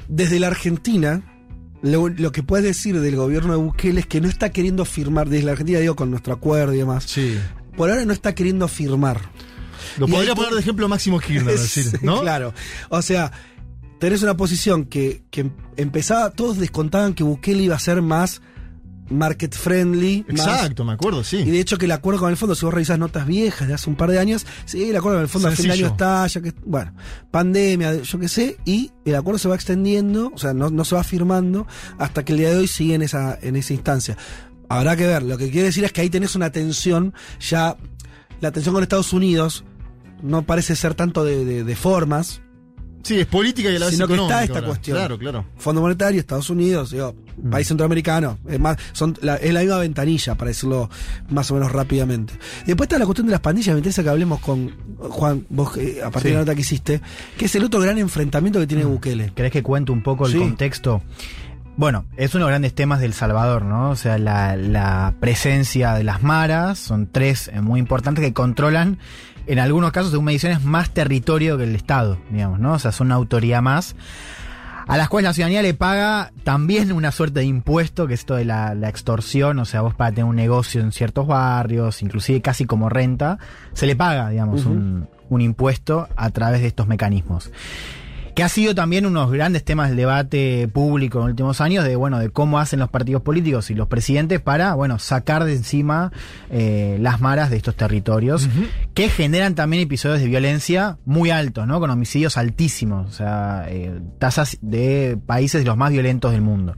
[0.10, 1.22] desde la Argentina,
[1.82, 5.30] lo, lo que puedes decir del gobierno de Bukele es que no está queriendo firmar,
[5.30, 7.38] desde la Argentina digo con nuestro acuerdo y demás, sí.
[7.78, 9.22] por ahora no está queriendo firmar.
[9.98, 12.20] Lo Y podría poner de ejemplo Máximo Kirchner, Sí, decir, ¿no?
[12.20, 12.54] Claro.
[12.90, 13.32] O sea,
[13.98, 18.42] tenés una posición que, que empezaba, todos descontaban que Bukele iba a ser más
[19.10, 20.26] market friendly.
[20.30, 21.38] más- Exacto, me acuerdo, sí.
[21.38, 23.74] y de hecho que el acuerdo con el fondo, si vos revisás notas viejas de
[23.74, 25.86] hace un par de años, sí, el acuerdo con el fondo a fin de Sencillo.
[25.88, 26.94] año está, ya que, bueno,
[27.32, 30.96] pandemia, yo qué sé, y el acuerdo se va extendiendo, o sea, no, no se
[30.96, 34.18] va firmando hasta que el día de hoy sigue en esa, en esa instancia.
[34.70, 37.78] Habrá que ver, lo que quiere decir es que ahí tenés una tensión, ya
[38.42, 39.64] la tensión con Estados Unidos
[40.22, 42.42] no parece ser tanto de, de- de formas,
[43.04, 44.68] Sí, es política y a la vez sino que está esta ahora.
[44.68, 44.98] cuestión.
[44.98, 45.46] Claro, claro.
[45.58, 47.50] Fondo Monetario, Estados Unidos, digo, Mm.
[47.52, 50.90] país centroamericano, es más, son la, es la misma ventanilla, para decirlo
[51.30, 52.34] más o menos rápidamente.
[52.66, 56.00] Después está la cuestión de las pandillas, me interesa que hablemos con Juan, vos eh,
[56.04, 56.28] a partir Sí.
[56.30, 57.02] de la nota que hiciste,
[57.38, 59.32] que es el otro gran enfrentamiento que tiene Bukele.
[59.36, 60.40] ¿Querés que cuente un poco el Sí.
[60.40, 61.04] contexto?
[61.78, 63.92] Bueno, es uno de los grandes temas del Salvador, ¿no?
[63.92, 68.98] O sea, la, la presencia de las maras, son tres eh, muy importantes que controlan,
[69.48, 72.74] en algunos casos, según mediciones, más territorio que el Estado, digamos, ¿no?
[72.74, 73.96] O sea, son una autoridad más
[74.88, 78.36] a las cuales la ciudadanía le paga también una suerte de impuesto, que es esto
[78.36, 82.42] de la, la, extorsión, o sea, vos para tener un negocio en ciertos barrios, inclusive
[82.42, 83.38] casi como renta,
[83.74, 84.72] se le paga, digamos, uh -huh.
[84.72, 87.52] un, un impuesto a través de estos mecanismos
[88.38, 91.96] que ha sido también unos grandes temas del debate público en los últimos años, de
[91.96, 96.12] bueno, de cómo hacen los partidos políticos y los presidentes para, bueno, sacar de encima
[96.52, 98.68] eh, las maras de estos territorios, uh -huh.
[98.94, 101.80] que generan también episodios de violencia muy altos, ¿no?
[101.80, 106.76] Con homicidios altísimos, o sea, eh, tasas de países de los más violentos del mundo.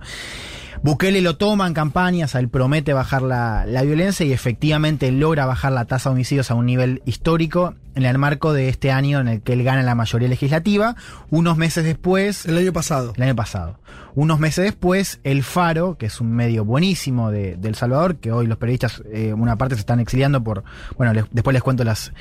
[0.81, 5.73] Bukele lo toma en campañas, él promete bajar la, la, violencia y efectivamente logra bajar
[5.73, 9.27] la tasa de homicidios a un nivel histórico en el marco de este año en
[9.27, 10.95] el que él gana la mayoría legislativa.
[11.29, 12.45] Unos meses después.
[12.45, 13.13] El año pasado.
[13.17, 13.79] El año pasado.
[14.15, 18.31] Unos meses después, El Faro, que es un medio buenísimo de, de El Salvador, que
[18.31, 20.63] hoy los periodistas, eh, una parte se están exiliando por.
[20.97, 22.13] Bueno, les, después les cuento las,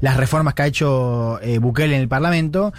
[0.00, 2.72] las reformas que ha hecho eh, Bukele en el Parlamento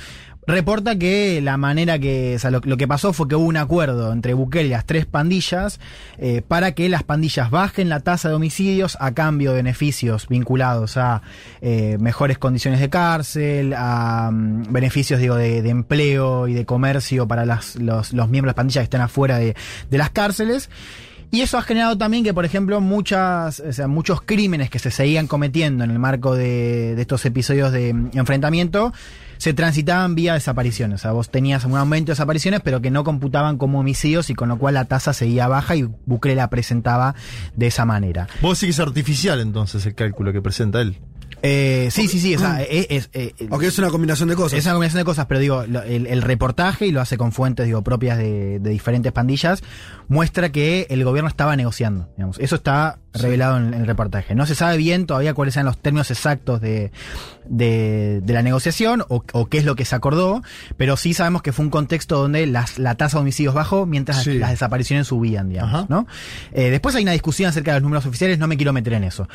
[0.48, 3.58] reporta que la manera que, o sea, lo, lo, que pasó fue que hubo un
[3.58, 5.80] acuerdo entre Bukele y las tres pandillas
[6.18, 10.98] eh, para que las pandillas bajen la tasa de homicidios a cambio de beneficios vinculados
[10.98, 11.22] a
[11.62, 17.28] eh, mejores condiciones de cárcel, a um, beneficios digo de, de, empleo y de comercio
[17.28, 19.56] para las, los, los, miembros de las pandillas que están afuera de,
[19.90, 20.70] de las cárceles.
[21.32, 24.92] Y eso ha generado también que, por ejemplo, muchas, o sea, muchos crímenes que se
[24.92, 28.94] seguían cometiendo en el marco de, de estos episodios de enfrentamiento
[29.38, 31.02] se transitaban vía desapariciones.
[31.02, 34.36] O sea, vos tenías un aumento de desapariciones, pero que no computaban como homicidios y
[34.36, 37.16] con lo cual la tasa seguía baja y Bukele la presentaba
[37.56, 38.28] de esa manera.
[38.42, 40.98] Vos sí que es artificial entonces el cálculo que presenta él.
[41.48, 42.36] Eh, sí, sí, sí.
[42.36, 44.58] O sea, es, es, es, Aunque es una combinación de cosas.
[44.58, 47.68] Es una combinación de cosas, pero digo, el, el reportaje, y lo hace con fuentes
[47.68, 49.62] digo, propias de, de, diferentes pandillas,
[50.08, 52.10] muestra que el gobierno estaba negociando.
[52.18, 52.40] Digamos.
[52.40, 54.36] Eso está revelado en, en, el reportaje.
[54.36, 56.92] No se sabe bien todavía cuáles eran los términos exactos de,
[57.48, 60.42] de, de la negociación o, o, qué es lo que se acordó,
[60.78, 64.24] pero sí sabemos que fue un contexto donde las, la tasa de homicidios bajó mientras
[64.24, 64.38] sí.
[64.38, 65.90] las desapariciones subían, digamos.
[65.90, 66.08] ¿no?
[66.52, 69.04] Eh, después hay una discusión acerca de los números oficiales, no me quiero meter en
[69.04, 69.28] eso.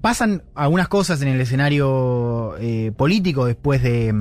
[0.00, 4.14] Pasan algunas cosas en el escenario eh, político después de,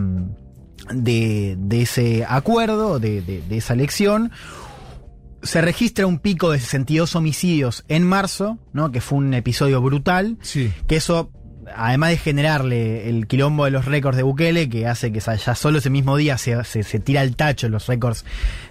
[0.93, 4.31] de, de, ese acuerdo, de, de esa elección
[5.43, 8.91] se registra un pico de 62 homicidios en marzo, ¿no?
[8.91, 10.37] Que fue un episodio brutal.
[10.41, 10.71] Sí.
[10.87, 11.31] Que eso,
[11.75, 15.77] además de generarle el quilombo de los récords de Bukele, que hace que ya solo
[15.77, 18.25] ese mismo día se, se, se tira al tacho los récords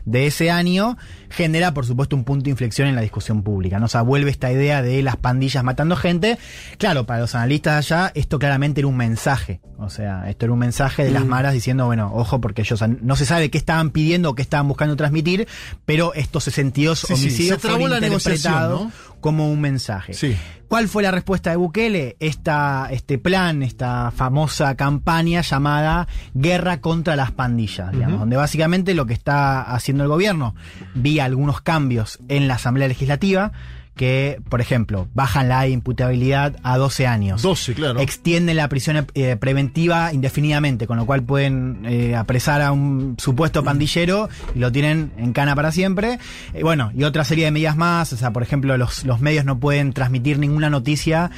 [0.04, 0.96] de ese año,
[1.30, 3.78] genera, por supuesto, un punto de inflexión en la discusión pública.
[3.78, 3.86] ¿no?
[3.86, 6.38] O sea, vuelve esta idea de las pandillas matando gente.
[6.78, 9.60] Claro, para los analistas allá, esto claramente era un mensaje.
[9.78, 11.14] O sea, esto era un mensaje de mm.
[11.14, 14.42] las maras diciendo, bueno, ojo, porque ellos no se sabe qué estaban pidiendo o qué
[14.42, 15.48] estaban buscando transmitir,
[15.84, 17.68] pero estos 62 sí, homicidios sí.
[17.68, 18.92] fueron interpretados ¿no?
[19.20, 20.14] como un mensaje.
[20.14, 20.36] Sí.
[20.72, 22.16] ¿Cuál fue la respuesta de Bukele?
[22.18, 28.20] Esta, este plan, esta famosa campaña llamada Guerra contra las pandillas, digamos, uh -huh.
[28.20, 30.54] donde básicamente lo que está haciendo el gobierno,
[30.94, 33.52] vía algunos cambios en la Asamblea Legislativa,
[33.96, 37.42] que, por ejemplo, bajan la imputabilidad a 12 años.
[37.42, 38.00] 12, claro.
[38.00, 43.62] Extienden la prisión eh, preventiva indefinidamente, con lo cual pueden eh, apresar a un supuesto
[43.62, 46.18] pandillero y lo tienen en cana para siempre.
[46.54, 49.44] Eh, bueno, y otra serie de medidas más, o sea, por ejemplo, los, los medios
[49.44, 51.30] no pueden transmitir ninguna noticia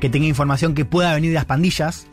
[0.00, 2.08] que tenga información que pueda venir de las pandillas,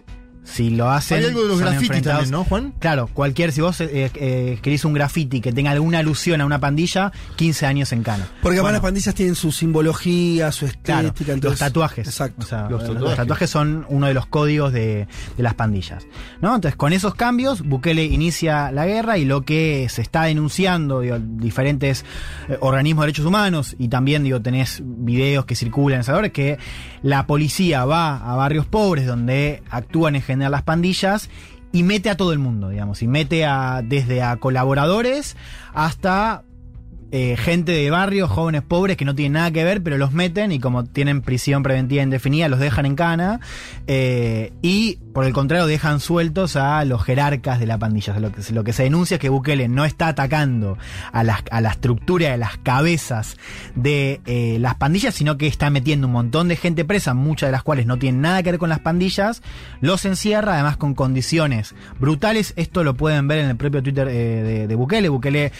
[0.51, 1.19] si lo hacen.
[1.19, 2.73] Hay algo de los grafitis también, ¿no, Juan?
[2.79, 6.59] Claro, cualquier, si vos eh, eh, escribís un graffiti que tenga alguna alusión a una
[6.59, 8.27] pandilla, 15 años en cana.
[8.41, 10.99] Porque además las pandillas tienen su simbología, su estética.
[10.99, 12.07] Claro, entonces, los tatuajes.
[12.07, 12.43] Exacto.
[12.43, 13.01] O sea, los, tatuajes.
[13.01, 13.49] los, tatuajes.
[13.49, 16.05] son uno de los códigos de, de, las pandillas.
[16.41, 16.55] ¿no?
[16.55, 21.17] Entonces, con esos cambios, Bukele inicia la guerra y lo que se está denunciando, digo,
[21.19, 22.05] diferentes
[22.47, 26.31] eh, organismos de derechos humanos y también, digo, tenés videos que circulan en El Salvador,
[26.31, 26.57] que
[27.01, 31.29] la policía va a barrios pobres donde actúan en general las pandillas
[31.71, 35.35] y mete a todo el mundo, digamos, y mete a desde a colaboradores
[35.73, 36.43] hasta
[37.11, 40.51] eh, gente de barrio, jóvenes pobres que no tienen nada que ver, pero los meten
[40.51, 43.39] y como tienen prisión preventiva indefinida, los dejan en cana
[43.87, 48.17] eh, y por el contrario dejan sueltos a los jerarcas de la pandilla.
[48.19, 50.77] Lo, que, se denuncia es que Bukele no está atacando
[51.11, 53.37] a la, a la estructura de las cabezas
[53.75, 57.51] de eh, las pandillas, sino que está metiendo un montón de gente presa, muchas de
[57.53, 59.41] las cuales no tienen nada que ver con las pandillas,
[59.81, 62.53] los encierra además con condiciones brutales.
[62.55, 65.09] Esto lo pueden ver en el propio Twitter de, de Bukele.
[65.09, 65.51] Bukele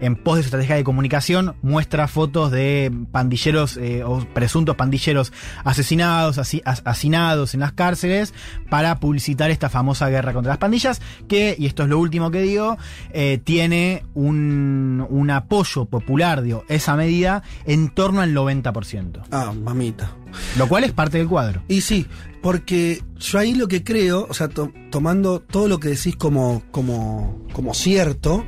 [0.00, 5.32] en pos de su estrategia de comunicación, muestra fotos de pandilleros eh, o presuntos pandilleros
[5.64, 8.32] asesinados, asi- as- hacinados en las cárceles,
[8.70, 12.42] para publicitar esta famosa guerra contra las pandillas, que, y esto es lo último que
[12.42, 12.76] digo,
[13.12, 19.22] eh, tiene un, un apoyo popular, digo, esa medida, en torno al 90%.
[19.30, 20.10] Ah, mamita.
[20.58, 21.62] Lo cual es parte del cuadro.
[21.68, 22.06] Y sí,
[22.42, 26.62] porque yo ahí lo que creo, o sea, to- tomando todo lo que decís como,
[26.70, 28.44] como, como cierto,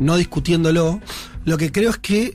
[0.00, 1.00] no discutiéndolo,
[1.44, 2.34] lo que creo es que,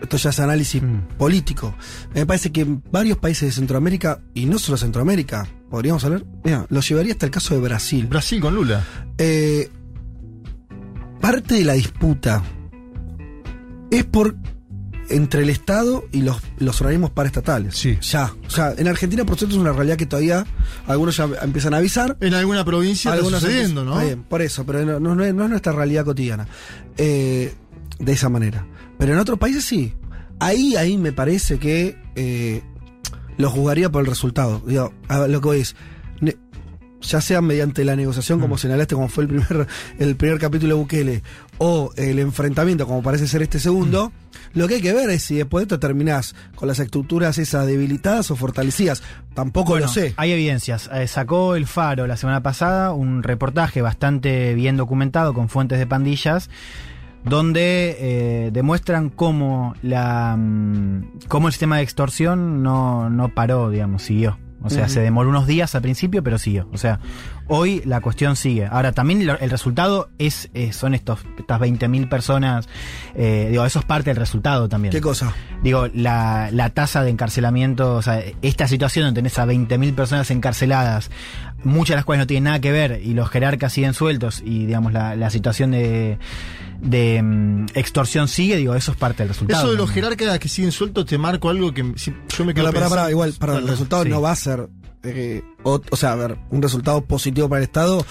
[0.00, 0.82] esto ya es análisis
[1.18, 1.74] político,
[2.14, 6.66] me parece que en varios países de Centroamérica, y no solo Centroamérica, podríamos hablar, mira,
[6.68, 8.06] lo llevaría hasta el caso de Brasil.
[8.06, 8.84] Brasil con Lula.
[9.18, 9.68] Eh,
[11.20, 12.42] parte de la disputa
[13.90, 14.36] es por
[15.10, 17.76] entre el Estado y los, los organismos paraestatales.
[17.76, 17.98] Sí.
[18.00, 18.32] Ya.
[18.46, 20.44] O sea, en Argentina, por cierto, es una realidad que todavía
[20.86, 22.16] algunos ya empiezan a avisar.
[22.20, 23.92] En alguna provincia está Algunos sucediendo, empiezan- ¿no?
[24.00, 26.46] Está bien, por eso, pero no, no- no es, nuestra realidad cotidiana.
[26.96, 27.54] Eh,
[27.98, 28.66] de esa manera.
[28.98, 29.94] Pero en otros países sí.
[30.38, 32.62] Ahí, ahí me parece que eh,
[33.38, 34.62] lo jugaría por el resultado.
[34.66, 35.76] Digo, a lo que voy es.
[37.08, 38.42] Ya sea mediante la negociación, Mm.
[38.42, 39.66] como señalaste, como fue el primer,
[39.98, 41.22] el primer capítulo de Bukele,
[41.58, 44.58] o el enfrentamiento, como parece ser este segundo, Mm.
[44.58, 47.66] lo que hay que ver es si después de esto terminás con las estructuras esas
[47.66, 49.02] debilitadas o fortalecidas.
[49.34, 50.14] Tampoco Bueno, lo sé.
[50.16, 50.88] Hay evidencias.
[50.92, 55.86] Eh, sacó el Faro la semana pasada un reportaje bastante bien documentado con fuentes de
[55.86, 56.48] pandillas
[57.24, 64.02] donde eh, demuestran cómo la mm, cómo el sistema de extorsión no, no paró, digamos,
[64.02, 64.38] siguió.
[64.62, 66.68] O sea, se demoró unos días al principio, pero siguió.
[66.72, 66.98] O sea,
[67.46, 68.66] hoy la cuestión sigue.
[68.66, 72.68] Ahora, también el resultado es, eh, son estos, estas 20.000 personas.
[73.14, 74.92] eh, digo, eso es parte del resultado también.
[74.92, 75.32] ¿Qué cosa?
[75.62, 80.30] Digo, la, la tasa de encarcelamiento, o sea, esta situación donde tenés a 20.000 personas
[80.30, 81.10] encarceladas,
[81.62, 84.66] muchas de las cuales no tienen nada que ver, y los jerarcas siguen sueltos, y
[84.66, 86.18] digamos, la, la situación de,
[86.80, 89.62] de mm, extorsión sigue, digo, eso es parte del resultado.
[89.62, 92.66] Eso de los jerarcas que siguen sueltos te marco algo que si- yo me quedo
[92.66, 94.08] Para, para, para, igual, para el resultado sí.
[94.10, 94.68] no va a ser.
[95.02, 98.04] eh, o, o sea, a ver, un resultado positivo para el Estado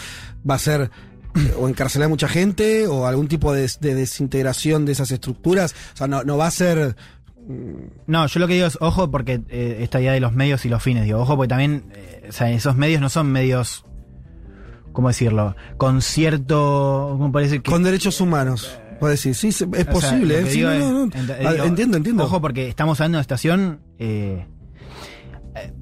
[0.50, 0.90] va a ser
[1.36, 5.74] eh, o encarcelar a mucha gente o algún tipo de, de desintegración de esas estructuras.
[5.94, 6.96] O sea, no, no va a ser.
[8.08, 10.70] No, yo lo que digo es, ojo, porque eh, esta idea de los medios y
[10.70, 13.86] los fines, digo, ojo, porque también, eh, o sea, esos medios no son medios,
[14.96, 15.56] ¿cómo decirlo?
[15.78, 17.70] Con cierto, ¿cómo parece que...
[17.70, 18.80] Con derechos humanos.
[19.00, 20.40] Puedo decir, sí, es O sea, posible.
[20.40, 21.06] eh, sí, no, es- no, no.
[21.12, 22.24] ent- Ah, digo, entiendo, entiendo.
[22.24, 23.82] Ojo, porque estamos hablando de una estación.
[24.00, 24.48] eh,
[25.56, 25.74] eh,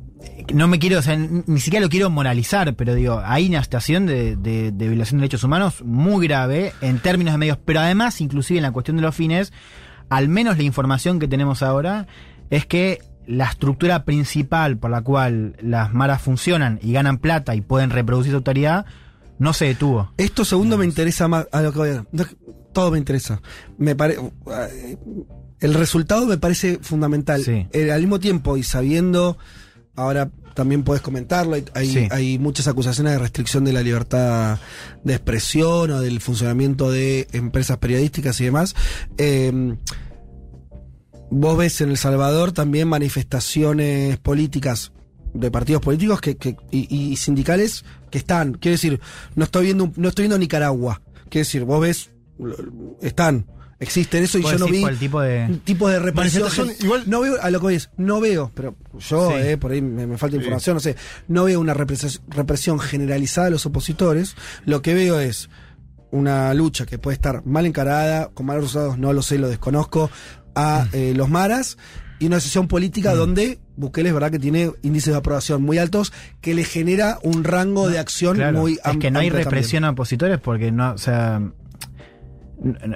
[0.54, 4.06] no me quiero, o sea, ni siquiera lo quiero moralizar, pero digo, hay una estación
[4.06, 8.20] de, de- de violación de derechos humanos muy grave en términos de medios, pero además,
[8.20, 9.54] inclusive en la cuestión de los fines,
[10.10, 12.08] al menos la información que tenemos ahora
[12.50, 17.62] es que la estructura principal por la cual las maras funcionan y ganan plata y
[17.62, 18.86] pueden reproducir su autoridad
[19.44, 20.12] no se detuvo.
[20.18, 21.48] Esto segundo me interesa más.
[21.52, 22.06] A lo que voy a-
[22.74, 23.42] todo me interesa.
[23.78, 24.18] Me pare,
[25.60, 27.44] el resultado me parece fundamental.
[27.44, 27.68] Sí.
[27.72, 29.38] Eh, al mismo tiempo, y sabiendo,
[29.96, 32.08] ahora también puedes comentarlo, hay, hay, Sí.
[32.12, 34.60] hay muchas acusaciones de restricción de la libertad
[35.04, 38.76] de expresión o del funcionamiento de empresas periodísticas y demás.
[39.18, 39.76] Eh,
[41.32, 44.92] vos ves en El Salvador también manifestaciones políticas
[45.34, 47.84] de partidos políticos que, que- y, y sindicales
[48.14, 48.54] que están.
[48.54, 49.02] Quiero decir,
[49.34, 51.02] no estoy viendo un- no estoy viendo Nicaragua.
[51.32, 52.12] Quiero decir, vos ves
[53.02, 53.48] están,
[53.80, 56.48] existen eso y ¿Vos yo no vi tipo de- un tipo de represión.
[56.80, 59.36] Igual- no veo a lo que voy es, no veo, pero yo Sí.
[59.40, 60.96] eh, por ahí me, me falta información, no sé,
[61.28, 64.36] no veo una represión, represión generalizada de los opositores.
[64.66, 65.50] Lo que veo es
[66.12, 70.12] una lucha que puede estar mal encarada, con malos resultados, no lo sé, lo desconozco,
[70.56, 71.78] a eh, los maras
[72.24, 76.14] y una decisión política donde Bukele es verdad que tiene índices de aprobación muy altos
[76.42, 79.44] que le genera un rango de acción Claro, muy es am- que no hay amplio
[79.44, 81.42] represión a opositores porque no, o sea.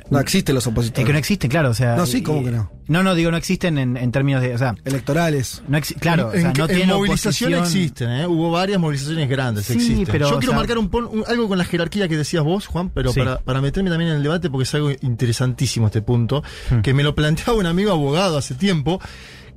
[0.10, 1.00] No existen los opositores.
[1.02, 1.96] Es que no existen, claro, o sea.
[1.96, 2.72] No, sí, ¿cómo y- que no?
[2.88, 4.56] No, no, digo, no existen en, en términos de.
[4.56, 5.62] O sea, Electorales.
[5.68, 7.84] no claro, o sea, en, no en tienen movilización oposición.
[7.86, 8.28] existen, ¿eh?
[8.28, 9.66] hubo varias movilizaciones grandes.
[9.66, 10.06] Sí, existen.
[10.10, 12.44] pero, Yo o quiero sea- marcar un, pon- un- algo con la jerarquía que decías
[12.46, 13.20] vos, Juan, pero Sí.
[13.20, 16.80] para, para meterme también en el debate porque es algo interesantísimo este punto, Hmm.
[16.82, 19.02] que me lo planteaba un amigo abogado hace tiempo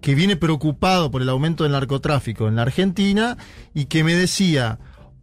[0.01, 3.37] que viene preocupado por el aumento del narcotráfico en la Argentina
[3.75, 4.79] y que me decía,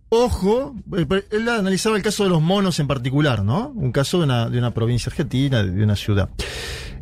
[0.10, 3.70] ojo, él él analizaba el caso de los monos en particular, ¿no?
[3.76, 6.30] Un caso de una, de una provincia argentina, de una ciudad.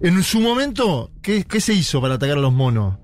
[0.02, 2.98] En su momento, ¿qué, qué se hizo para atacar a los monos?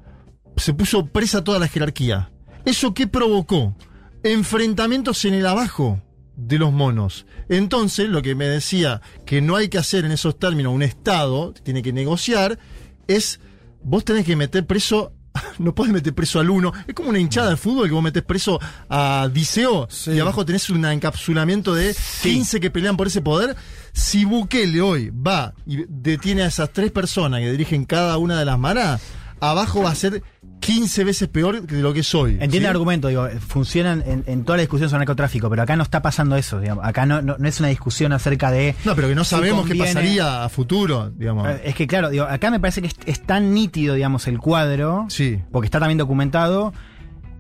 [0.58, 2.32] Se puso presa toda la jerarquía.
[2.66, 3.76] ¿Eso qué provocó?
[4.24, 6.02] Enfrentamientos en el abajo
[6.36, 7.26] de los monos.
[7.50, 11.54] Entonces, lo que me decía que no hay que hacer en esos términos, un Estado
[11.54, 12.60] tiene que negociar,
[13.08, 13.40] es
[13.84, 15.14] vos tenés que meter preso
[15.60, 16.74] no puedes meter preso al uno.
[16.88, 18.60] Es como una hinchada de fútbol que vos metes preso
[18.90, 20.12] a Diceo Sí.
[20.12, 23.56] y abajo tenés un encapsulamiento de 15 que pelean por ese poder.
[23.94, 28.46] Si Bukele hoy va y detiene a esas tres personas que dirigen cada una de
[28.46, 29.02] las manas,
[29.40, 30.24] abajo va a ser
[30.62, 32.34] 15 veces peor que lo que es hoy.
[32.34, 32.64] Entiende ¿sí?
[32.64, 36.02] el argumento, digo, funcionan en, en toda la discusión sobre narcotráfico, pero acá no está
[36.02, 36.86] pasando eso, digamos.
[36.86, 38.76] Acá no, no, no es una discusión acerca de.
[38.86, 41.50] No, pero que no si sabemos qué pasaría a futuro, digamos.
[41.50, 44.38] Eh, Es que claro, digo, acá me parece que es, es tan nítido, digamos, el
[44.40, 45.40] cuadro, Sí.
[45.52, 46.74] porque está también documentado,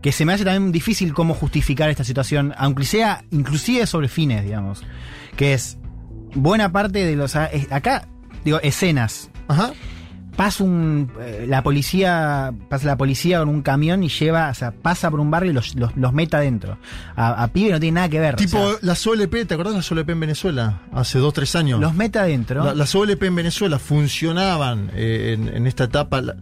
[0.01, 4.43] que se me hace también difícil cómo justificar esta situación, aunque sea inclusive sobre fines,
[4.43, 4.83] digamos.
[5.37, 5.77] Que es
[6.33, 7.35] buena parte de los...
[7.35, 8.07] eh, Acá,
[8.43, 9.29] digo, escenas.
[9.47, 9.73] Ajá.
[10.35, 11.11] Pasa un...
[11.19, 12.53] eh, la policía...
[12.69, 14.49] Pasa la policía con un camión y lleva...
[14.49, 16.77] O sea, pasa por un barrio y los, los, los mete adentro.
[17.15, 18.33] A, a pibe no tiene nada que ver.
[18.35, 20.81] o Tipo sea, las OLP, ¿te acordás de las OLP en Venezuela?
[20.93, 21.79] Hace dos, tres años.
[21.79, 22.63] los mete adentro.
[22.63, 26.35] La- las OLP en Venezuela funcionaban eh, en, en esta etapa, la,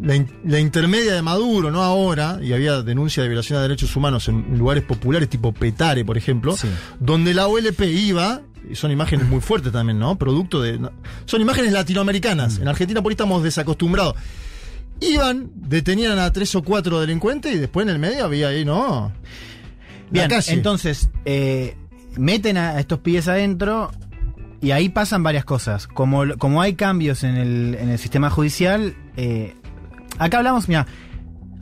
[0.00, 3.94] la in- la intermedia de Maduro, no ahora, y había denuncia de violación de derechos
[3.96, 6.68] humanos en lugares populares tipo Petare, por ejemplo, Sí.
[7.00, 8.40] donde la OLP iba,
[8.70, 10.16] y son imágenes muy fuertes también, ¿no?
[10.16, 10.78] Producto de...
[10.78, 10.92] no-
[11.24, 11.74] son imágenes Mm.
[11.74, 12.58] latinoamericanas.
[12.58, 14.14] En Argentina por ahí estamos desacostumbrados.
[15.00, 19.12] Iban, detenían a tres o cuatro delincuentes y después en el medio había ahí, ¿no?
[20.10, 20.52] Bien, la calle.
[20.52, 21.76] entonces, eh,
[22.16, 23.90] meten a estos pibes adentro
[24.60, 25.86] y ahí pasan varias cosas.
[25.88, 29.54] Como, como hay cambios en el, en el sistema judicial, eh,
[30.18, 30.86] acá hablamos, mira,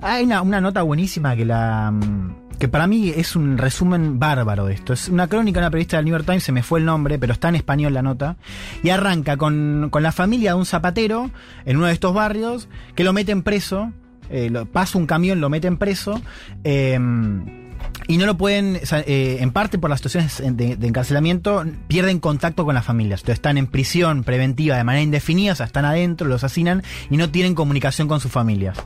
[0.03, 1.93] hay una, una nota buenísima que la...
[2.63, 4.93] que para mí es un resumen bárbaro de esto.
[4.93, 7.19] Es una crónica de una periodista del New York Times, se me fue el nombre,
[7.19, 8.37] pero está en español la nota.
[8.85, 11.33] Y arranca con, con la familia de un zapatero
[11.65, 13.91] en uno de estos barrios que lo meten preso.
[14.31, 16.23] eh, lo- pasa un camión, lo meten preso.
[16.63, 16.97] eh,
[18.09, 22.65] y no lo pueden, eh, en parte por las situaciones de, de encarcelamiento, pierden contacto
[22.65, 23.21] con las familias.
[23.21, 27.17] Entonces están en prisión preventiva de manera indefinida, o sea, están adentro, los asesinan y
[27.17, 28.79] no tienen comunicación con sus familias.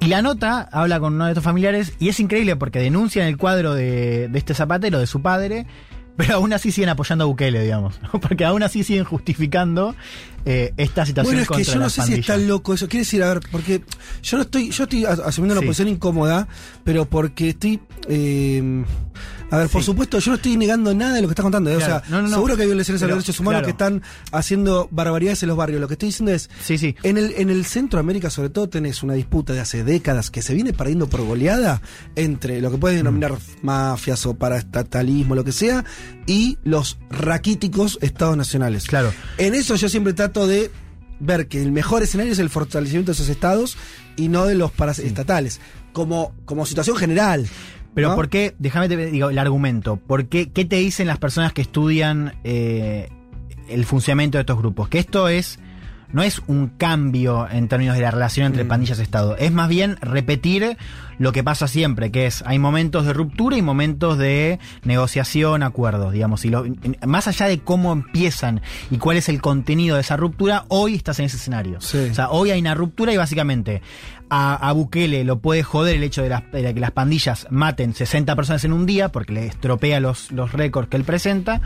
[0.00, 3.36] Y la nota habla con uno de estos familiares y es increíble porque denuncian el
[3.36, 5.66] cuadro de, de este zapatero, de su padre,
[6.16, 8.00] pero aún así siguen apoyando a Bukele, digamos.
[8.02, 8.18] ¿no?
[8.20, 9.94] Porque aún así siguen justificando
[10.46, 12.20] eh, esta situación Bueno, es que yo no sé si pandillas.
[12.20, 12.88] está loco eso.
[12.88, 13.82] Quiere decir, a ver, porque
[14.22, 15.66] yo no estoy, yo estoy as- asumiendo una Sí.
[15.66, 16.48] posición incómoda,
[16.84, 17.80] pero porque estoy.
[18.08, 18.84] eh,
[19.50, 19.86] a ver, por Sí.
[19.86, 21.70] supuesto, yo no estoy negando nada de lo que estás contando.
[21.70, 21.76] ¿eh?
[21.76, 21.96] Claro.
[21.96, 22.34] O sea, No, no, no.
[22.34, 23.66] seguro que hay violaciones a Pero, los derechos humanos claro.
[23.66, 25.80] que están haciendo barbaridades en los barrios.
[25.80, 26.48] Lo que estoy diciendo es.
[26.64, 26.94] Sí, sí.
[27.02, 30.54] En el, en el Centroamérica, sobre todo, tenés una disputa de hace décadas que se
[30.54, 31.82] viene perdiendo por goleada
[32.16, 35.84] entre lo que puedes denominar mafias o paraestatalismo, lo que sea,
[36.26, 38.86] y los raquíticos estados nacionales.
[38.86, 39.12] Claro.
[39.38, 40.70] En eso yo siempre trato de
[41.18, 43.76] ver que el mejor escenario es el fortalecimiento de esos estados
[44.16, 45.60] y no de los paraestatales,
[45.92, 47.46] como, como situación general.
[47.94, 48.14] Pero ¿no?
[48.16, 48.54] ¿por qué?
[48.58, 49.96] Déjame te digo el argumento.
[49.96, 50.50] ¿Por qué?
[50.50, 53.08] ¿Qué te dicen las personas que estudian eh,
[53.68, 54.88] el funcionamiento de estos grupos?
[54.88, 55.58] Que esto es
[56.12, 58.68] no es un cambio en términos de la relación entre Mm.
[58.68, 59.36] pandillas y Estado.
[59.36, 60.76] Es más bien repetir
[61.18, 66.12] lo que pasa siempre, que es hay momentos de ruptura y momentos de negociación, acuerdos,
[66.12, 66.44] digamos.
[66.44, 66.64] Y lo-
[67.06, 68.60] más allá de cómo empiezan
[68.90, 71.80] y cuál es el contenido de esa ruptura, hoy estás en ese escenario.
[71.80, 72.08] Sí.
[72.10, 73.80] O sea, hoy hay una ruptura y básicamente
[74.30, 77.94] a, a Bukele lo puede joder el hecho de, las- de que las pandillas maten
[77.94, 81.60] 60 personas en un día porque le estropea los, los récords que él presenta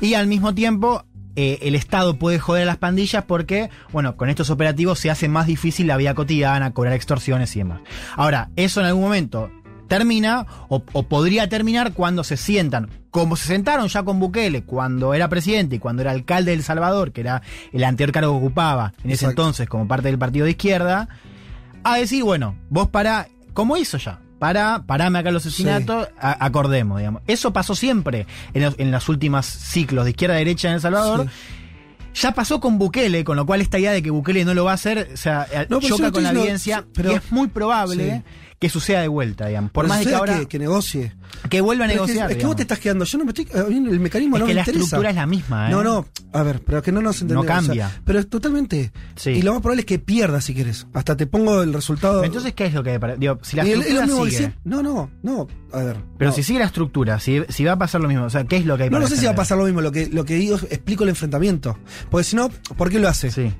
[0.00, 1.04] y al mismo tiempo
[1.38, 5.28] eh, el Estado puede joder a las pandillas porque, bueno, con estos operativos se hace
[5.28, 7.80] más difícil la vida cotidiana, cobrar extorsiones y demás.
[8.16, 9.50] Ahora, eso en algún momento
[9.86, 15.12] termina o, o podría terminar cuando se sientan, como se sentaron ya con Bukele cuando
[15.14, 17.42] era presidente y cuando era alcalde de El Salvador, que era
[17.72, 19.42] el anterior cargo que ocupaba en ese Exacto.
[19.42, 21.08] entonces como parte del partido de izquierda,
[21.94, 26.98] a decir, bueno, vos para, como hizo ya, para, parame acá los asesinatos, a- acordemos,
[26.98, 27.22] digamos.
[27.26, 30.80] Eso pasó siempre en los, en los últimos ciclos de izquierda a derecha en El
[30.80, 31.28] Salvador.
[32.14, 34.70] Ya pasó con Bukele, con lo cual esta idea de que Bukele no lo va
[34.70, 37.48] a hacer, o sea, No, choca no con la evidencia sí, pero- y es muy
[37.48, 38.45] probable Sí.
[38.58, 39.70] Que suceda de vuelta, digamos.
[39.70, 41.12] Por Pero más de que ahora que, que negocie.
[41.50, 42.30] que vuelva a Pero es que- negociar.
[42.32, 43.04] Es que, vos te estás quedando.
[43.04, 43.46] Yo no me estoy.
[43.54, 44.84] el mecanismo Es no que me la interesa.
[44.84, 45.70] estructura es la misma, ¿eh?
[45.72, 46.06] No, no.
[46.32, 47.44] A ver, pero que no nos entendemos.
[47.46, 48.00] No o sea, cambia.
[48.04, 48.92] pero es totalmente.
[49.14, 49.30] Sí.
[49.30, 50.86] Y lo más probable es que pierdas si quieres.
[50.94, 52.24] Hasta te pongo el resultado.
[52.24, 54.46] Entonces, ¿qué es lo que digo, si la el- estructura que sigue?
[54.48, 55.46] si- No, no, no.
[55.72, 55.96] A ver.
[56.18, 56.34] Pero no.
[56.36, 58.64] si sigue la estructura, si, si va a pasar lo mismo, o sea, ¿qué es
[58.64, 59.82] lo que hay No, para no sé si va a pasar lo mismo.
[59.82, 61.78] Lo que, lo que digo, es- explico el enfrentamiento.
[62.10, 63.30] Porque si no, ¿por qué lo hace?
[63.30, 63.52] Sí.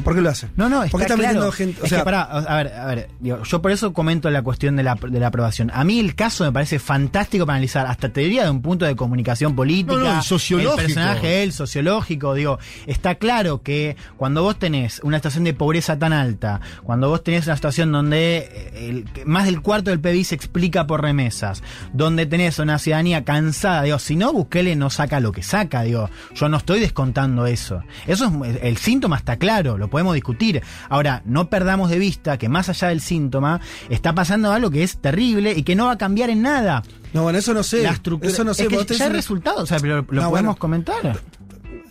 [0.00, 0.48] ¿Por qué lo hace?
[0.56, 1.28] No, no, está Porque está claro.
[1.34, 1.80] metiendo gente.
[1.80, 4.42] O es sea, que pará, a ver, a ver, digo, yo por eso comento la
[4.42, 5.70] cuestión de la, de la aprobación.
[5.74, 8.84] A mí el caso me parece fantástico para analizar, hasta te diría de un punto
[8.84, 10.78] de comunicación política, No, no, y sociológico.
[10.80, 15.98] el personaje, el sociológico, digo, está claro que cuando vos tenés una situación de pobreza
[15.98, 20.24] tan alta, cuando vos tenés una situación donde eh, el- más del cuarto del PBI
[20.24, 25.20] se explica por remesas, donde tenés una ciudadanía cansada, digo, si no, Bukele no saca
[25.20, 27.82] lo que saca, digo, yo no estoy descontando eso.
[28.06, 30.62] Eso es, el síntoma está claro, lo podemos discutir.
[30.88, 34.98] Ahora, no perdamos de vista que más allá del síntoma, está pasando algo que es
[34.98, 36.82] terrible y que no va a cambiar en nada.
[37.12, 37.82] No, bueno, eso no sé.
[37.82, 38.32] La estructura.
[38.32, 38.62] Eso no sé.
[38.64, 40.56] es que vos ya tenés hay un- resultados, o sea, lo, lo No, podemos bueno.
[40.56, 41.20] comentar.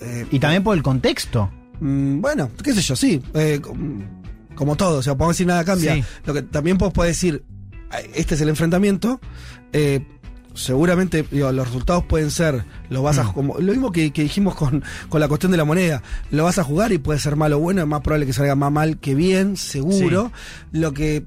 [0.02, 1.50] eh, Y también por el contexto.
[1.80, 3.22] Mm, Bueno, qué sé yo, sí.
[3.34, 4.02] eh, com-
[4.56, 5.96] como todo, o sea, podemos decir nada cambia.
[5.96, 6.04] Sí.
[6.26, 7.44] Lo que también vos podés decir,
[7.98, 9.20] eh, este es el enfrentamiento.
[9.72, 10.06] eh,
[10.54, 13.34] seguramente digo, los resultados pueden ser, lo vas a Mm.
[13.34, 16.60] como lo mismo que, que dijimos con, con la cuestión de la moneda, lo vas
[16.60, 18.98] a jugar y puede ser malo o bueno, es más probable que salga más mal
[19.00, 20.32] que bien, seguro.
[20.72, 21.26] Lo que,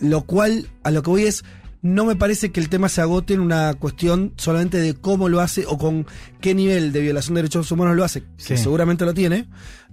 [0.00, 1.44] lo cual, a lo que voy es,
[1.82, 5.40] no me parece que el tema se agote en una cuestión solamente de cómo lo
[5.40, 6.06] hace o con
[6.40, 9.48] qué nivel de violación de derechos humanos lo hace, que seguramente lo tiene,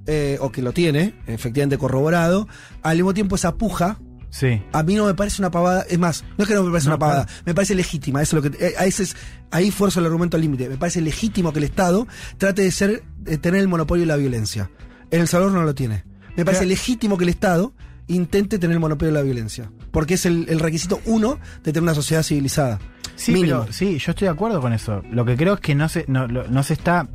[0.05, 2.47] eh, o que lo tiene, efectivamente corroborado.
[2.84, 3.99] Al mismo tiempo, esa puja,
[4.32, 4.61] Sí.
[4.73, 5.84] a mí no me parece una pavada.
[5.89, 7.41] Es más, no es que no me parece No, una pavada, claro.
[7.45, 8.21] me parece legítima.
[8.21, 9.15] Eso es lo que, eh, a ese es-
[9.51, 10.69] ahí fuerzo el argumento al límite.
[10.69, 12.07] Me parece legítimo que el Estado
[12.38, 14.69] trate de ser, de tener el monopolio de la violencia.
[15.11, 16.03] En El Salvador no lo tiene.
[16.38, 17.73] Me parece Pero- legítimo que el Estado
[18.07, 19.71] intente tener el monopolio de la violencia.
[19.91, 22.80] Porque es el, el requisito uno de tener una sociedad civilizada.
[23.15, 25.01] Sí, pero sí, yo estoy de acuerdo con eso.
[25.11, 27.09] Lo que creo es que no se, no, se está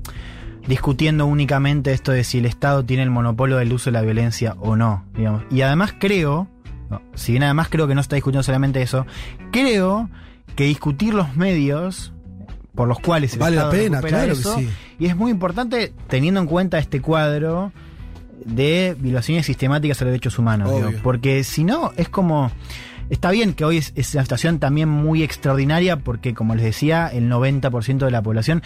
[0.66, 4.54] discutiendo únicamente esto de si el Estado tiene el monopolio del uso de la violencia
[4.58, 5.42] o no, digamos.
[5.50, 6.48] Y además creo,
[6.90, 9.06] no, si bien además creo que no está discutiendo solamente eso,
[9.50, 10.08] creo
[10.56, 12.12] que discutir los medios
[12.74, 14.68] por los cuales el Vale la Estado pena, recupera claro que eso, sí.
[14.98, 17.72] y es muy importante teniendo en cuenta este cuadro
[18.44, 20.74] de violaciones sistemáticas a los derechos humanos.
[20.74, 22.50] Digo, porque si no, es como.
[23.10, 27.08] Está bien que hoy es, es una situación también muy extraordinaria porque, como les decía,
[27.08, 28.62] el 90% de la población.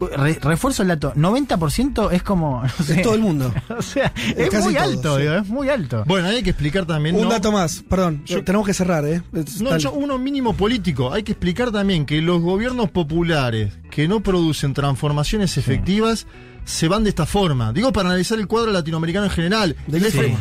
[0.00, 2.62] re- refuerzo el dato: 90% es como.
[2.78, 3.52] no sé, Es todo el mundo.
[3.78, 5.22] o sea, es casi muy todo, alto, sí.
[5.22, 6.04] digo, es muy alto.
[6.06, 7.16] Bueno, hay que explicar también.
[7.16, 7.28] Un ¿no?
[7.30, 9.22] dato más, perdón, Yo- tenemos que cerrar, ¿eh?
[9.32, 11.12] Es No, tal- yo- uno mínimo político.
[11.12, 16.26] Hay que explicar también que los gobiernos populares que no producen transformaciones efectivas
[16.66, 17.72] se van de esta forma.
[17.72, 19.76] Digo para analizar el cuadro latinoamericano en general.
[19.86, 20.38] ¿De qué forma?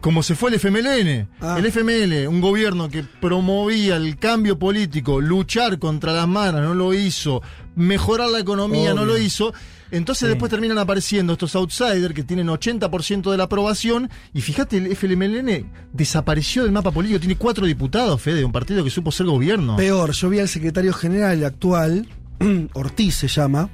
[0.00, 1.28] Como se fue el FMLN.
[1.40, 1.56] Ah.
[1.58, 6.92] El FML, un gobierno que promovía el cambio político, luchar contra las maras, no lo
[6.92, 7.42] hizo,
[7.74, 9.54] mejorar la economía, no lo hizo.
[9.92, 10.30] Entonces Sí.
[10.30, 14.10] después terminan apareciendo estos outsiders que tienen 80% de la aprobación.
[14.34, 17.20] Y fíjate, el FMLN desapareció del mapa político.
[17.20, 19.76] Tiene cuatro diputados, Fede, de un partido que supo ser gobierno.
[19.76, 22.08] Peor, yo vi al secretario general actual,
[22.74, 23.68] Ortiz se llama,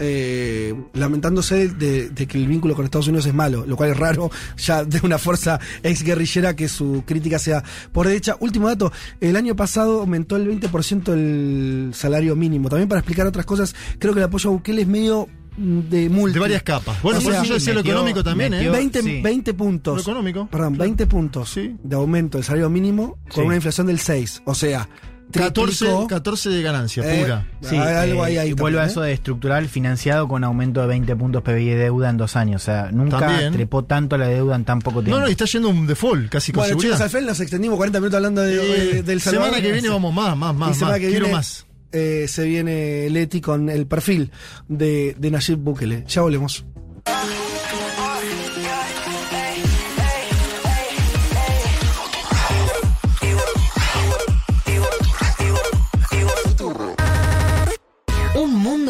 [0.00, 3.96] eh, lamentándose de, de que el vínculo con Estados Unidos es malo, lo cual es
[3.96, 8.36] raro ya de una fuerza ex guerrillera que su crítica sea por derecha.
[8.40, 12.68] Último dato, el año pasado aumentó el 20% el salario mínimo.
[12.68, 16.08] También para explicar otras cosas, creo que el apoyo a Bukele es medio mm, de
[16.08, 16.34] multi.
[16.34, 17.00] De varias capas.
[17.02, 18.76] Bueno, O por sea, eso yo decía lo económico también, metió- ¿eh?
[18.76, 19.20] 20, sí.
[19.22, 19.96] 20 puntos.
[19.96, 20.48] Lo económico.
[20.50, 20.84] Perdón, Claro.
[20.84, 21.76] 20 puntos Sí.
[21.82, 23.40] de aumento del salario mínimo con Sí.
[23.40, 24.42] una inflación del 6.
[24.44, 24.88] O sea,
[25.32, 26.06] 14, triplicó.
[26.06, 27.46] 14 de ganancia Eh, pura.
[27.60, 28.86] Sí, hay algo ahí, eh, ahí y vuelve a ¿eh?
[28.86, 32.62] eso de estructural financiado con aumento de 20 puntos PBI de deuda en dos años.
[32.62, 33.52] O sea, nunca También.
[33.52, 35.18] trepó tanto la deuda en tan poco tiempo.
[35.18, 37.02] No, no, y está yendo un default casi con Bueno, chicos, seguridad.
[37.02, 39.46] al final nos extendimos 40 minutos hablando de, Eh, de- del Salvador.
[39.50, 41.00] semana que viene vamos más, más, más, semana más.
[41.00, 41.66] que Quiero viene, más.
[41.92, 44.30] eh, se viene Leti con el perfil
[44.68, 46.04] de, de Nayib Bukele.
[46.08, 46.64] Ya volvemos.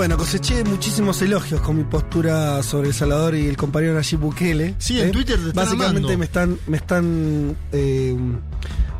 [0.00, 4.74] Bueno, coseché muchísimos elogios con mi postura sobre El Salvador y el compañero Nayib Bukele.
[4.78, 6.18] Sí, en Twitter te están Básicamente amando.
[6.18, 8.16] me están, me están, eh,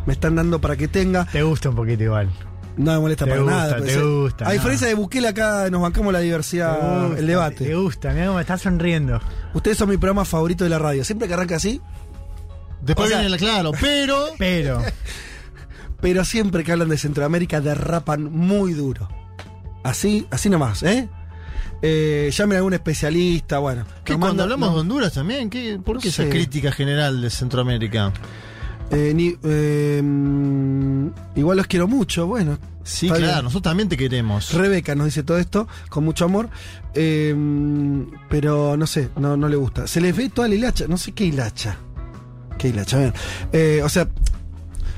[0.05, 1.25] me están dando para que tenga.
[1.25, 2.29] Te gusta un poquito igual.
[2.77, 3.81] No me molesta Te para gusta, nada.
[3.81, 4.53] te eh, gusta, A no.
[4.53, 7.65] diferencia de Bukele, acá nos bancamos la diversidad, gusta, el debate.
[7.65, 9.23] Te gusta, mira cómo me estás sonriendo.
[9.55, 11.03] Ustedes son mi programa favorito de la radio.
[11.03, 11.81] Siempre que arranca así,
[12.83, 14.27] Después o sea- viene la claro, pero.
[14.39, 14.83] Pero,
[16.03, 19.09] pero siempre que hablan de Centroamérica derrapan muy duro.
[19.83, 21.09] Así, así nomás, ¿eh?
[21.83, 23.85] eh llamen a algún especialista, bueno.
[24.05, 25.49] ¿Qué, cuando manda- hablamos no, de Honduras también?
[25.51, 26.29] ¿qué, ¿Por No qué esa sé.
[26.29, 28.13] crítica general de Centroamérica?
[28.91, 32.59] eh, ni- eh, mm, igual los quiero mucho, bueno.
[32.83, 34.53] Sí, claro, nosotros también te queremos.
[34.53, 36.49] Rebeca nos dice todo esto con mucho amor,
[36.95, 37.35] eh,
[38.29, 39.87] pero no sé, no, no le gusta.
[39.87, 41.77] Se les ve toda la hilacha, no sé qué hilacha.
[42.59, 42.99] ¿Qué hilacha?
[42.99, 43.15] Bien.
[43.53, 44.09] Eh, o sea,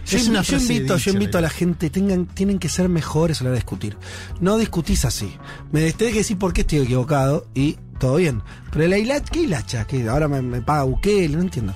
[0.07, 2.89] yo, Es una yo frase invito, yo invito a la gente, tengan, tienen que ser
[2.89, 3.97] mejores a la hora de discutir.
[4.41, 5.35] No discutís así.
[5.71, 8.43] Me tenés que decir por qué estoy equivocado y todo bien.
[8.73, 9.87] Pero la hilacha, ¿qué hilacha?
[9.87, 10.09] ¿Qué?
[10.09, 11.75] Ahora me, me paga Bukele, no entiendo.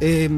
[0.00, 0.28] eh,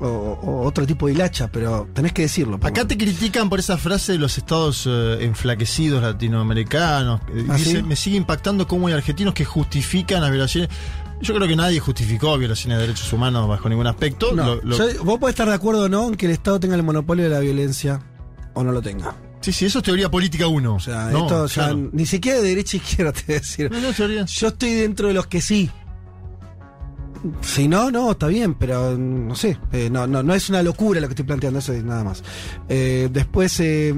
[0.00, 2.58] o, o otro tipo de hilacha, pero tenés que decirlo.
[2.62, 7.20] Acá te critican por esa frase de los estados eh, enflaquecidos latinoamericanos.
[7.48, 7.82] ¿Ah, dice, sí?
[7.82, 10.70] me sigue impactando cómo hay argentinos que justifican las violaciones.
[11.24, 14.32] Yo creo que nadie justificó violaciones de derechos humanos bajo ningún aspecto.
[14.32, 16.60] No, Lo- lo- yo- vos podés estar de acuerdo o no en que el Estado
[16.60, 18.00] tenga el monopolio de la violencia
[18.54, 19.16] o no lo tenga.
[19.40, 20.74] sí, sí, eso es teoría política uno.
[20.76, 21.90] O sea, No, esto ya claro.
[21.92, 23.70] ni siquiera de derecha a izquierda te voy a decir.
[23.70, 24.24] No, no, teoría.
[24.24, 25.70] Yo estoy dentro de los que sí.
[27.40, 30.62] Si no, no, está bien, pero mm, no sé, eh, no, no, no es una
[30.62, 32.22] locura lo que estoy planteando, eso es nada más.
[32.68, 33.94] Eh, después, eh,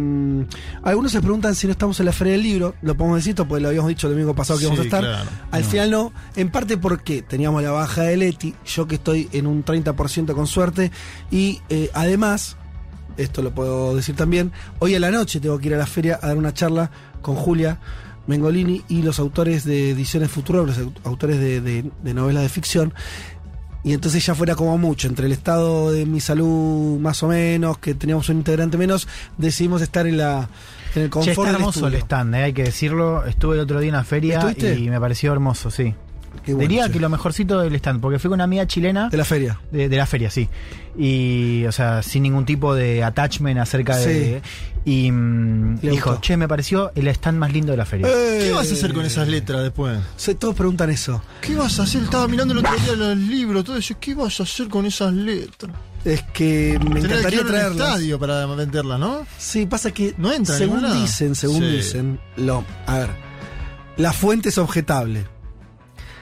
[0.82, 3.60] algunos se preguntan si no estamos en la Feria del Libro, lo podemos decir, porque
[3.60, 5.00] lo habíamos dicho el domingo pasado que Sí, íbamos a estar.
[5.02, 5.28] claro.
[5.50, 5.68] Al No.
[5.68, 9.64] final no, en parte porque teníamos la baja de Leti, yo que estoy en un
[9.64, 10.92] 30% con suerte,
[11.30, 12.56] y eh, además,
[13.16, 16.18] esto lo puedo decir también, hoy a la noche tengo que ir a la feria
[16.22, 16.90] a dar una charla
[17.22, 17.78] con Julia
[18.26, 22.48] Mengolini y los autores de Ediciones Futuro, los au- autores de, de- de novelas de
[22.48, 22.92] ficción.
[23.84, 27.78] Y entonces ya fuera como mucho, entre el estado de mi salud más o menos,
[27.78, 29.06] que teníamos un integrante menos,
[29.38, 30.48] decidimos estar en la
[30.96, 33.24] en el Che, confort está del hermoso el stand, eh, hay que decirlo.
[33.26, 34.76] Estuve el otro día en una feria ¿Estuviste?
[34.78, 35.94] y me pareció hermoso, sí.
[36.44, 36.92] Qué bueno, Diría che.
[36.92, 39.60] que lo mejorcito del stand, porque fui con una amiga chilena De la feria.
[39.70, 40.48] de, de la feria, sí.
[40.98, 44.40] Y, o sea, sin ningún tipo de attachment acerca de.
[44.84, 46.20] Y mm, Le dijo, gustó.
[46.22, 48.06] che, me pareció el stand más lindo de la feria.
[48.06, 49.98] ¿Qué Eh, vas a hacer con esas letras después?
[50.16, 51.22] se- todos preguntan eso.
[51.40, 52.02] ¿Qué vas a hacer?
[52.04, 53.94] Estaba mirando el otro día los libros, todo eso.
[54.00, 55.72] ¿Qué vas a hacer con esas letras?
[56.04, 57.88] Es que me Tenés que encantaría ir a un traerlas.
[57.88, 59.26] estadio para venderlas, ¿no?
[59.38, 61.66] Sí, pasa que No entra en según dicen, según Sí.
[61.66, 63.10] dicen, lo, a ver,
[63.96, 65.26] la fuente es objetable.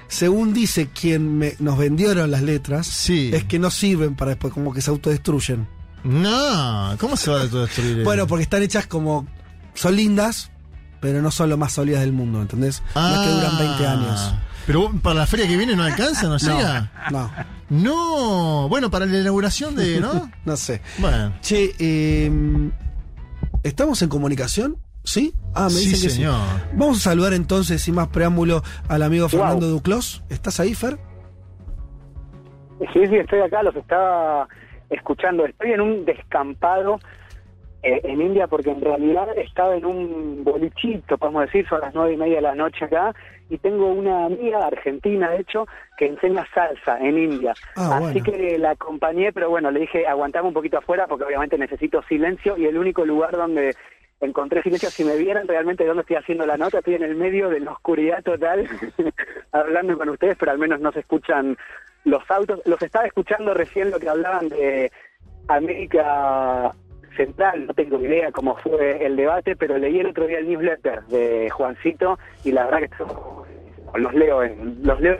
[0.08, 3.30] Según dice quien me- nos vendieron las letras, Sí.
[3.32, 5.66] es que no sirven para después, como que se autodestruyen.
[6.04, 8.02] No, ¿cómo se va a autodestruir?
[8.04, 9.26] Bueno, porque están hechas como,
[9.74, 10.50] son lindas,
[11.00, 12.82] pero no son lo más sólidas del mundo, ¿entendés?
[12.94, 14.34] no es que duran 20 años.
[14.66, 16.90] Pero para la feria que viene no alcanza, no llega.
[17.10, 17.30] No,
[17.70, 20.30] No, bueno, para la inauguración de, ¿no?
[20.44, 20.80] no sé.
[20.98, 21.34] Bueno.
[21.42, 22.30] Che, eh,
[23.62, 24.76] ¿estamos en comunicación?
[25.04, 25.32] ¿Sí?
[25.54, 26.34] Ah, me Sí, dicen que señor.
[26.34, 26.68] sí.
[26.76, 30.24] Vamos a saludar entonces, sin más preámbulo, al amigo Fernando Duclos.
[30.30, 30.96] ¿Estás ahí, Fer?
[32.92, 34.48] Sí, sí, estoy acá, los estaba
[34.90, 35.44] escuchando.
[35.46, 36.98] Estoy en un descampado
[37.82, 42.14] eh, en India porque en realidad estaba en un bolichito, podemos decir, son las nueve
[42.14, 43.14] y media de la noche acá,
[43.50, 45.66] y tengo una amiga argentina, de hecho,
[45.98, 47.52] que enseña salsa en India.
[47.76, 48.24] Ah, Así bueno.
[48.24, 52.56] que la acompañé, pero bueno, le dije, aguantame un poquito afuera porque obviamente necesito silencio
[52.56, 53.76] y el único lugar donde
[54.24, 57.48] encontré silencio, si me vieran realmente dónde estoy haciendo la nota, estoy en el medio
[57.48, 58.68] de la oscuridad total,
[59.52, 61.56] hablando con ustedes, pero al menos no se escuchan
[62.04, 62.60] los autos.
[62.66, 64.90] Los estaba escuchando recién lo que hablaban de
[65.48, 66.72] América
[67.16, 71.04] Central, no tengo idea cómo fue el debate, pero leí el otro día el newsletter
[71.04, 75.16] de Juancito y la verdad que los leo en los leo.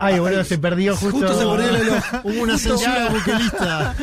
[0.00, 1.26] Ay, boludo, se perdió justo.
[1.26, 2.04] Justo se perdió el reloj.
[2.24, 3.94] Hubo una censura buquelista.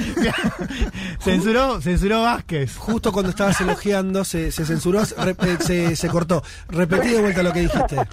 [1.20, 2.78] censuró, censuró Vázquez.
[2.78, 6.44] Justo cuando estabas elogiando, se, se censuró, re- eh, se, se cortó.
[6.70, 7.96] Repetí de vuelta lo que dijiste.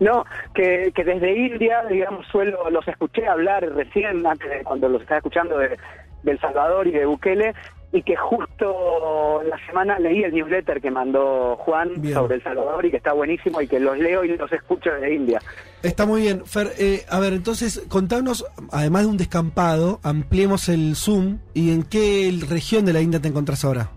[0.00, 0.24] No,
[0.54, 5.18] que, que desde India, digamos, suelo, los escuché hablar recién, antes de cuando los estaba
[5.18, 5.78] escuchando de,
[6.22, 7.54] de El Salvador y de Bukele,
[7.94, 12.14] y que justo la semana leí el newsletter que mandó Juan Bien.
[12.14, 15.14] sobre El Salvador y que está buenísimo y que los leo y los escucho desde
[15.14, 15.40] India.
[15.80, 16.44] Está muy bien.
[16.44, 21.84] Fer, eh, a ver, entonces, contanos, además de un descampado, ampliemos el Zoom y en
[21.84, 23.90] qué región de la India te encontrás ahora.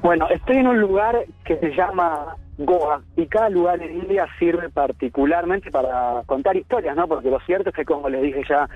[0.00, 4.70] Bueno, estoy en un lugar que se llama Goa y cada lugar en India sirve
[4.70, 7.06] particularmente para contar historias, ¿no?
[7.06, 8.66] Porque lo cierto es que, como les dije ya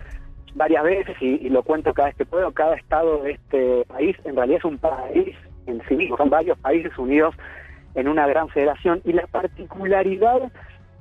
[0.54, 4.16] varias veces y, y lo cuento cada vez que puedo, cada estado de este país
[4.24, 5.36] en realidad es un país
[5.66, 7.34] en sí mismo, son varios países unidos
[7.94, 10.50] en una gran federación y la particularidad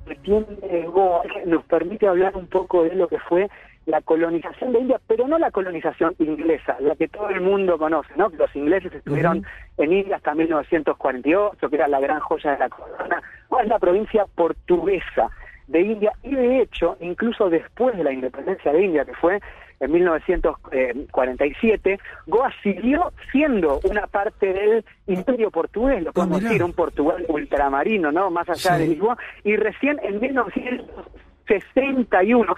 [0.06, 3.48] que tiene Goa nos permite hablar un poco de lo que fue
[3.88, 8.12] la colonización de India, pero no la colonización inglesa, la que todo el mundo conoce,
[8.16, 8.28] ¿no?
[8.28, 9.46] Que los ingleses estuvieron
[9.78, 13.78] en India hasta 1948, que era la gran joya de la corona, o es la
[13.78, 15.30] provincia portuguesa
[15.68, 19.40] de India, y de hecho, incluso después de la independencia de India, que fue
[19.80, 26.48] en 1947, Goa siguió siendo una parte del imperio portugués, lo podemos mirá.
[26.50, 28.30] decir, un Portugal ultramarino, ¿no?
[28.30, 28.82] Más allá Sí.
[28.82, 32.54] de Lisboa, y recién en 1961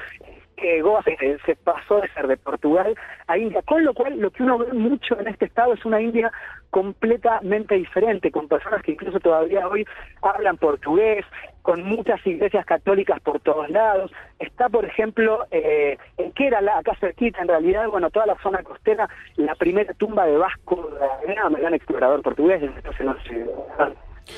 [0.56, 2.94] que Goa se, se pasó de ser de Portugal
[3.26, 6.02] a India, con lo cual lo que uno ve mucho en este estado es una
[6.02, 6.30] India
[6.68, 9.86] completamente diferente, con personas que incluso todavía hoy
[10.20, 11.24] hablan portugués,
[11.62, 14.10] con muchas iglesias católicas por todos lados.
[14.38, 19.08] Está, por ejemplo, eh, en Kerala, acá cerquita, en realidad, bueno, toda la zona costera,
[19.36, 23.46] la primera tumba de Vasco da Gama, gran explorador portugués, entonces no sé,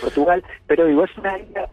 [0.01, 1.69] Portugal, pero digo, es una India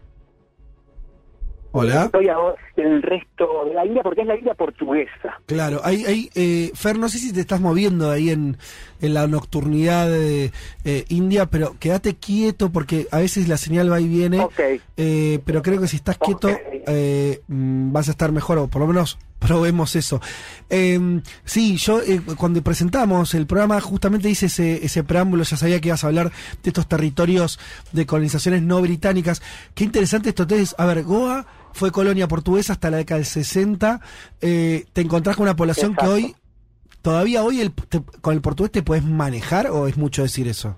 [1.72, 2.06] Hola.
[2.06, 5.40] Estoy ahora en el resto de la India porque es la India portuguesa.
[5.46, 8.56] Claro, hay, hay eh, Fer, no sé si te estás moviendo ahí en,
[9.00, 10.52] en la nocturnidad de
[10.84, 14.40] eh, India, pero quédate quieto porque a veces la señal va y viene.
[14.40, 14.60] Ok.
[14.96, 16.50] Eh, pero creo que si estás quieto
[16.86, 20.20] eh, mm, vas a estar mejor, o por lo menos probemos eso.
[20.68, 25.80] Eh, sí, yo eh, cuando presentamos el programa justamente hice ese, ese preámbulo, ya sabía
[25.80, 26.30] que ibas a hablar
[26.62, 27.58] de estos territorios
[27.92, 29.42] de colonizaciones no británicas.
[29.74, 30.42] Qué interesante esto.
[30.42, 34.00] Entonces, a ver, Goa fue colonia portuguesa hasta la década del 60.
[34.40, 36.16] Eh, te encontrás con una población Exacto.
[36.16, 36.36] que hoy,
[37.02, 40.76] todavía hoy el, te- con el portugués te puedes manejar o es mucho decir eso?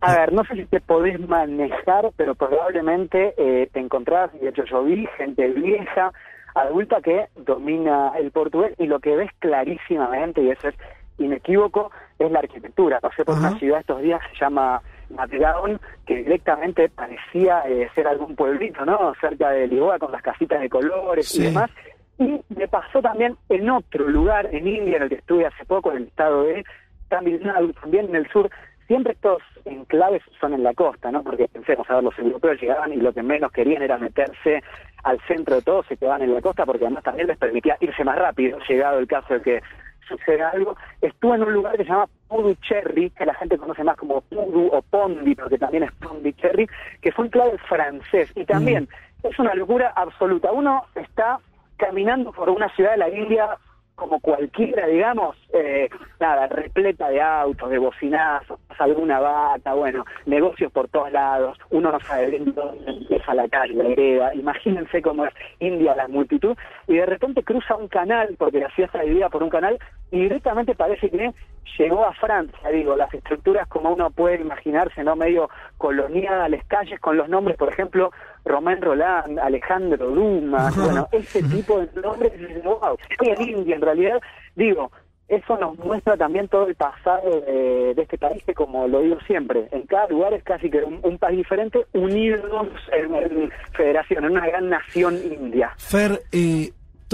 [0.00, 4.50] A ver, no sé si te podés manejar, pero probablemente eh, te encontrás, y de
[4.50, 6.12] hecho yo vi gente vieja,
[6.54, 10.74] adulta que domina el portugués y lo que ves clarísimamente, y eso es
[11.16, 13.00] inequívoco, es la arquitectura.
[13.00, 18.06] Pasé por una ciudad estos días que se llama Matgaon, que directamente parecía eh, ser
[18.06, 19.14] algún pueblito, ¿no?
[19.22, 21.40] Cerca de Lisboa, con las casitas de colores Sí.
[21.40, 21.70] y demás.
[22.18, 25.90] Y me pasó también en otro lugar, en India, en el que estuve hace poco,
[25.90, 26.64] en el estado de
[27.08, 28.50] Tamil Nadu, también en el sur.
[28.86, 31.22] Siempre estos enclaves son en la costa, ¿no?
[31.22, 34.62] Porque pensemos, a ver, los europeos llegaban y lo que menos querían era meterse
[35.02, 38.04] al centro de todo, se quedaban en la costa porque además también les permitía irse
[38.04, 39.62] más rápido, llegado el caso de que
[40.08, 40.76] suceda algo.
[41.00, 44.68] Estuve en un lugar que se llama Puducherry, que la gente conoce más como Pudu
[44.72, 46.66] o Pondi, porque también es Pondicherry,
[47.00, 48.30] que fue un clave francés.
[48.34, 48.88] Y también
[49.22, 50.52] es una locura absoluta.
[50.52, 51.38] Uno está
[51.84, 53.58] caminando por una ciudad de la India
[53.94, 60.88] como cualquiera, digamos, eh, nada, repleta de autos, de bocinazos, alguna vaca, bueno, negocios por
[60.88, 65.34] todos lados, uno no sabe bien dónde empieza la calle, la vereda, imagínense cómo es
[65.60, 66.56] India la multitud,
[66.86, 69.78] y de repente cruza un canal, porque la ciudad está dividida por un canal,
[70.10, 71.32] y directamente parece que
[71.78, 75.16] llegó a Francia, digo, las estructuras como uno puede imaginarse, ¿no?
[75.16, 75.48] Medio
[75.78, 78.10] coloniales, calles con los nombres, por ejemplo,
[78.44, 84.20] Romain Roland, Alejandro Dumas, bueno, ese tipo de nombres, wow, estoy en India en realidad,
[84.54, 84.90] digo,
[85.28, 89.68] eso nos muestra también todo el pasado de, este país que como lo digo siempre,
[89.72, 94.32] en cada lugar es casi que un, un país diferente unidos en, en federación, en
[94.32, 95.72] una gran nación india.
[95.78, 96.72] Fer, eh,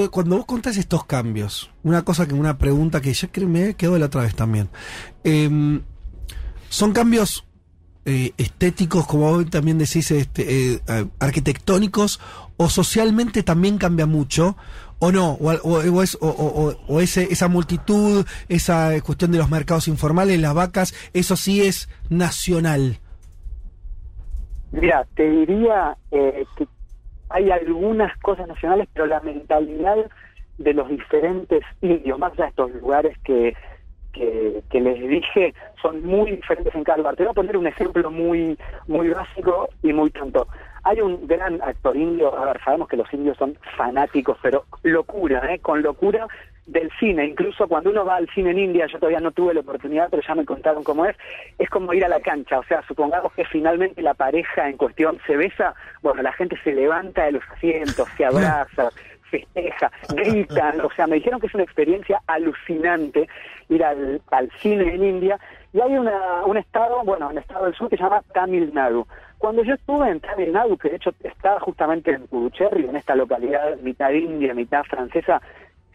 [0.08, 3.98] cuando vos contás estos cambios, una cosa que una pregunta que ya me quedó de
[3.98, 4.68] la otra vez también.
[5.24, 5.82] Em,
[6.68, 7.44] son cambios
[8.06, 12.20] eh, estéticos, como vos también decís, este, eh, eh, arquitectónicos,
[12.56, 14.56] o socialmente también cambia mucho,
[15.00, 20.38] o no, o, o- es, o- ese, esa multitud, esa cuestión de los mercados informales,
[20.40, 22.98] las vacas, eso sí es nacional.
[24.72, 26.68] Mira, te diría eh, que
[27.30, 29.96] hay algunas cosas nacionales, pero la mentalidad
[30.58, 33.56] de los diferentes allá de estos lugares que,
[34.12, 37.16] que, que les dije, son muy diferentes en cada lugar.
[37.16, 40.46] Te voy a poner un ejemplo muy, muy básico y muy tonto.
[40.84, 45.52] Hay un gran actor indio, a ver, sabemos que los indios son fanáticos, pero locura,
[45.52, 45.58] ¿eh?
[45.58, 46.26] con locura
[46.66, 49.60] del cine, incluso cuando uno va al cine en India, yo todavía no tuve la
[49.60, 51.16] oportunidad, pero ya me contaron cómo es,
[51.58, 55.18] es como ir a la cancha, o sea, supongamos que finalmente la pareja en cuestión
[55.26, 58.90] se besa, bueno, la gente se levanta de los asientos, se abraza,
[59.30, 63.28] festeja, gritan, o sea, me dijeron que es una experiencia alucinante
[63.68, 65.38] ir al, al cine en India,
[65.72, 69.06] y hay una, un estado, bueno, un estado del sur que se llama Tamil Nadu.
[69.40, 73.78] Cuando yo estuve en Tamil que de hecho estaba justamente en Puducherry, en esta localidad
[73.78, 75.40] mitad india, mitad francesa,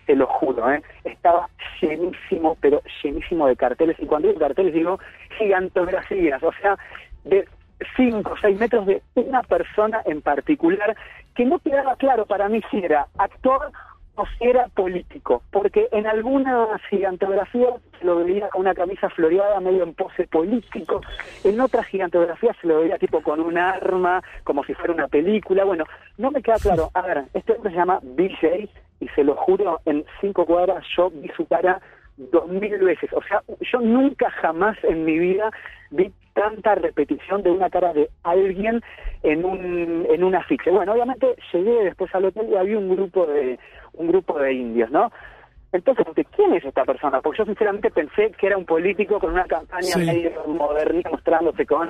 [0.07, 0.81] te lo juro, ¿eh?
[1.03, 1.47] estaba
[1.79, 3.97] llenísimo, pero llenísimo de carteles.
[3.99, 4.99] Y cuando digo carteles digo
[5.37, 6.75] gigantografías, o sea,
[7.23, 7.47] de
[7.95, 10.97] 5 o 6 metros de una persona en particular,
[11.35, 13.71] que no quedaba claro para mí si era actor
[14.15, 19.59] o si era político, porque en algunas gigantografías se lo veía con una camisa floreada
[19.59, 21.01] medio en pose político,
[21.43, 25.63] en otras gigantografías se lo veía tipo con un arma, como si fuera una película,
[25.63, 25.85] bueno,
[26.17, 28.69] no me queda claro, a ver, este hombre se llama BJ
[29.01, 31.81] y se lo juro, en cinco cuadras yo vi su cara
[32.17, 35.51] dos mil veces, o sea, yo nunca jamás en mi vida
[35.91, 38.81] vi tanta repetición de una cara de alguien
[39.23, 40.69] en un en un afiche.
[40.71, 43.59] Bueno, obviamente llegué después al hotel y había un grupo de
[43.93, 45.11] un grupo de indios, ¿no?
[45.71, 46.05] Entonces,
[46.35, 47.19] ¿quién es esta persona?
[47.21, 50.05] Porque yo sinceramente pensé que era un político con una campaña Sí.
[50.05, 51.89] medio moderna mostrándose con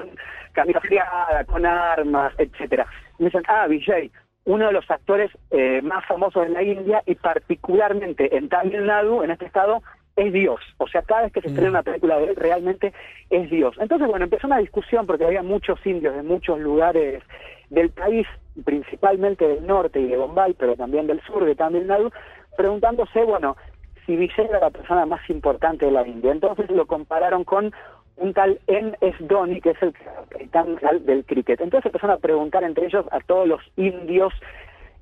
[0.54, 2.88] camisa friada, con armas, etcétera.
[3.20, 4.10] Me dicen, ah, Vijay,
[4.46, 9.22] uno de los actores eh, más famosos de la India y particularmente en Tamil Nadu,
[9.24, 9.84] en este estado,
[10.16, 10.62] es Dios.
[10.78, 12.94] O sea, cada vez que se estrena una película de él, realmente
[13.30, 13.76] es Dios.
[13.80, 17.24] Entonces, bueno, empezó una discusión porque había muchos indios de muchos lugares
[17.70, 18.28] del país,
[18.64, 22.12] principalmente del norte y de Bombay, pero también del sur de Tamil Nadu,
[22.56, 23.58] preguntándose, bueno,
[24.06, 26.32] si Vijay era la persona más importante de la India.
[26.32, 27.74] Entonces lo compararon con
[28.18, 29.18] un tal M.S.
[29.20, 29.94] Dhoni, que es el
[30.30, 31.60] capitán del cricket.
[31.60, 34.34] Entonces empezaron a preguntar entre ellos a todos los indios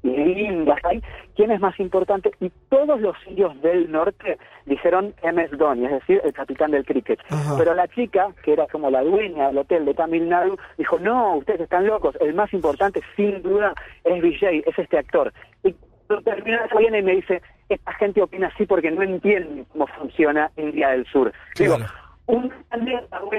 [0.03, 1.01] y indias hay,
[1.35, 5.55] quién es más importante, y todos los indios del norte dijeron M.S.
[5.55, 7.19] Dhoni, es decir, el capitán del cricket.
[7.29, 7.55] Ajá.
[7.57, 11.37] Pero la chica, que era como la dueña del hotel de Tamil Nadu, dijo, no,
[11.37, 13.73] ustedes están locos, el más importante sin duda
[14.03, 15.33] es Vijay, es este actor.
[15.63, 15.73] Y
[16.07, 20.51] cuando termina viene y me dice, esta gente opina así porque no entiende cómo funciona
[20.57, 21.31] India del Sur.
[21.57, 21.91] Digo, Claro.
[22.27, 22.55] una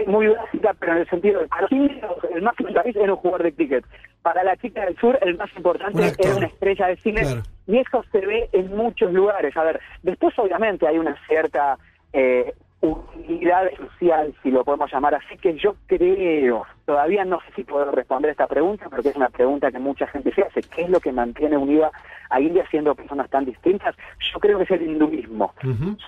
[0.07, 3.19] muy, básica, pero en el sentido de para los indios, el más importante era un
[3.19, 3.85] jugador de cricket.
[4.25, 7.21] Para la chica del sur, el más importante Un era una estrella de cine.
[7.21, 7.43] Claro.
[7.67, 9.55] Y eso se ve en muchos lugares.
[9.55, 11.77] A ver, después obviamente hay una cierta
[12.15, 17.65] eh, unidad social, si lo podemos llamar así, que yo creo, todavía no sé si
[17.65, 20.91] puedo responder esta pregunta, porque es una pregunta que mucha gente se hace, ¿qué es
[20.91, 21.91] lo que mantiene unida
[22.31, 23.95] a India siendo personas tan distintas?
[24.33, 25.55] Yo creo que es el hinduismo.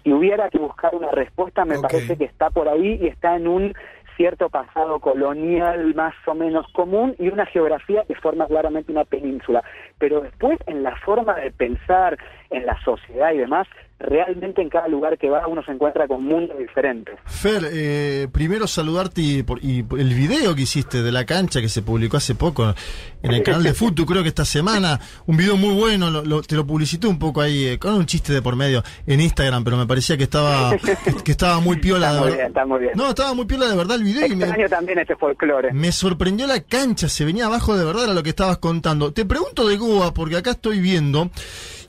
[0.03, 3.49] Si hubiera que buscar una respuesta, me parece que está por ahí y está en
[3.49, 3.75] un
[4.17, 9.63] cierto pasado colonial más o menos común y una geografía que forma claramente una península.
[9.99, 12.19] Pero después, en la forma de pensar,
[12.51, 13.69] en la sociedad y demás,
[13.99, 17.15] realmente en cada lugar que va uno se encuentra con mundos diferentes.
[17.25, 21.69] Fer, eh, primero saludarte y, por- y el video que hiciste de la cancha que
[21.71, 22.75] se publicó hace poco
[23.23, 26.43] en el canal de Futu, creo que esta semana, un video muy bueno, lo- lo-
[26.43, 29.65] te lo publicité un poco ahí, eh, con un chiste de por medio en Instagram,
[29.65, 30.77] pero me parecía que estaba
[31.25, 32.93] que, estaba muy piola Está muy bien, está muy bien.
[32.97, 35.73] No, estaba muy piola de verdad el video y me, también ese folclore.
[35.73, 39.13] me sorprendió la cancha, se venía abajo de verdad era lo que estabas contando.
[39.13, 41.31] Te pregunto de Goa, porque acá estoy viendo,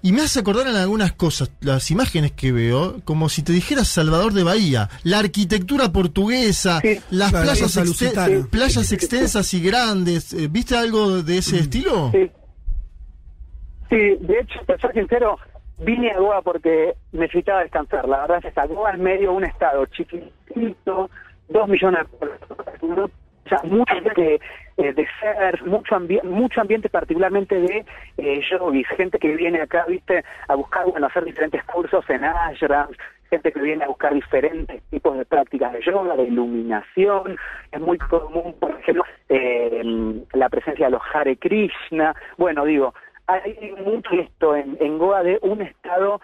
[0.02, 3.84] y me hace acordar en algunas cosas, las imágenes que veo, como si te dijera
[3.86, 7.00] Salvador de Bahía, la arquitectura portuguesa, Sí.
[7.12, 8.48] las Claro, playas, cosa exte- lusitana.
[8.50, 10.34] playas extensas y grandes.
[10.34, 12.12] Eh, ¿Viste algo de ese estilo?
[12.12, 12.30] Sí.
[13.90, 15.38] Sí, de hecho, para ser sincero,
[15.80, 18.08] vine a Goa porque necesitaba descansar.
[18.08, 18.66] La verdad es esa.
[18.66, 21.10] Goa es medio un estado chiquitito,
[21.50, 23.10] dos millones de personas,
[23.46, 24.40] o sea, mucho ambiente
[24.78, 27.86] eh, de ser, mucho, ambi- mucho ambiente particularmente de
[28.18, 32.98] eh, yogis, gente que viene acá, viste, a buscar, bueno, hacer diferentes cursos en ashrams,
[33.30, 37.38] gente que viene a buscar diferentes tipos de prácticas de yoga, de iluminación.
[37.72, 39.82] Es muy común, por ejemplo, eh,
[40.34, 42.16] la presencia de los Hare Krishna.
[42.38, 42.94] Bueno, digo,
[43.28, 46.22] hay mucho esto en, en Goa de un estado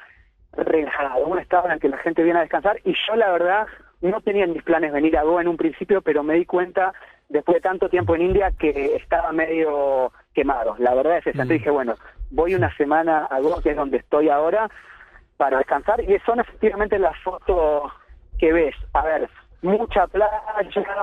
[0.54, 3.68] relajado, un estado en el que la gente viene a descansar y yo la verdad
[4.02, 6.94] no tenía en mis planes venir a Goa en un principio, pero me di cuenta
[7.30, 10.76] después de tanto tiempo en India que estaba medio quemado.
[10.80, 11.32] La verdad es esa.
[11.32, 11.96] Entonces dije, bueno,
[12.32, 14.70] voy una semana a Goa, que es donde estoy ahora,
[15.38, 17.92] para descansar y son efectivamente las fotos
[18.38, 18.76] que ves.
[18.94, 19.30] A ver,
[19.62, 20.42] mucha playa,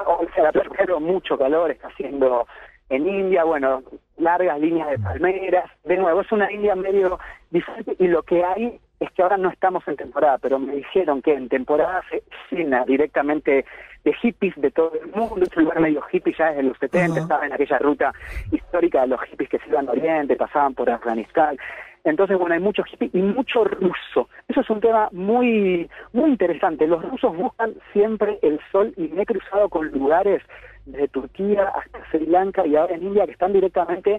[0.07, 2.47] o sea, pero mucho calor está haciendo
[2.89, 3.83] en India, bueno,
[4.19, 5.71] largas líneas de palmeras.
[5.85, 7.19] De nuevo, es una India medio
[7.51, 11.23] diferente y lo que hay es que ahora no estamos en temporada, pero me dijeron
[11.23, 12.23] que en temporada se
[12.55, 13.65] llena directamente
[14.05, 17.13] de hippies de todo el mundo, es un lugar medio hippie ya desde los 70,
[17.13, 17.21] Ajá.
[17.21, 18.13] estaba en aquella ruta
[18.53, 21.57] histórica de los hippies que se iban al oriente, pasaban por Afganistán.
[22.05, 24.29] Entonces, bueno, hay mucho hippie y mucho ruso.
[24.49, 26.87] Eso es un tema muy, muy interesante.
[26.87, 30.43] Los rusos buscan siempre el sol y me he cruzado con lugares
[30.87, 34.19] desde Turquía hasta Sri Lanka y ahora en India que están directamente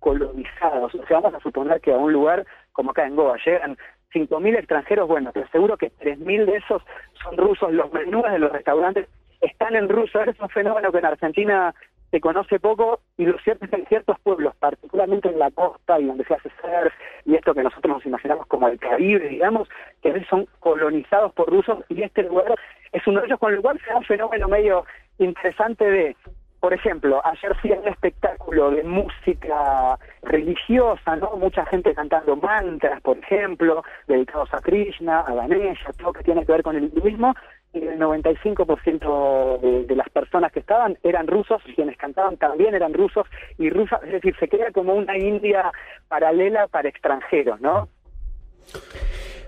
[0.00, 0.94] colonizados.
[0.94, 3.76] O sea, vamos a suponer que a un lugar como acá en Goa llegan
[4.12, 6.82] 5.000 extranjeros, bueno, te aseguro que 3.000 de esos
[7.22, 7.72] son rusos.
[7.72, 9.08] Los menús de los restaurantes
[9.40, 10.20] están en ruso.
[10.22, 11.74] Es un fenómeno que en Argentina
[12.10, 16.00] se conoce poco y lo cierto es que en ciertos pueblos, particularmente en la costa
[16.00, 16.92] y donde se hace surf
[17.24, 19.68] y esto que nosotros nos imaginamos como el Caribe, digamos,
[20.02, 22.56] que a veces son colonizados por rusos y este lugar
[22.92, 24.84] es uno de ellos, con lo cual se da un fenómeno medio
[25.18, 26.16] interesante de,
[26.60, 31.36] por ejemplo, ayer fui a un espectáculo de música religiosa, ¿no?
[31.36, 36.52] Mucha gente cantando mantras, por ejemplo, dedicados a Krishna, a Ganesha, todo que tiene que
[36.52, 37.34] ver con el hinduismo,
[37.72, 42.92] y el 95% de, de las personas que estaban eran rusos, quienes cantaban también eran
[42.92, 43.26] rusos
[43.58, 45.70] y rusas, es decir, se crea como una India
[46.08, 47.88] paralela para extranjeros, ¿no?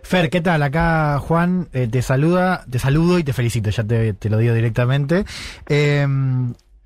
[0.02, 0.62] Fer, ¿qué tal?
[0.62, 4.55] Acá Juan eh, te saluda, te saludo y te felicito, ya te, te lo digo
[4.55, 5.24] directamente.
[5.68, 6.06] Eh,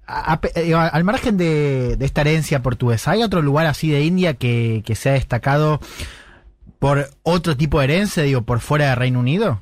[0.07, 4.35] a- a- al margen de, de esta herencia portuguesa, ¿hay otro lugar así de India
[4.35, 5.81] que, que se ha destacado
[6.79, 9.61] por otro tipo de herencia, digo, por fuera de Reino Unido?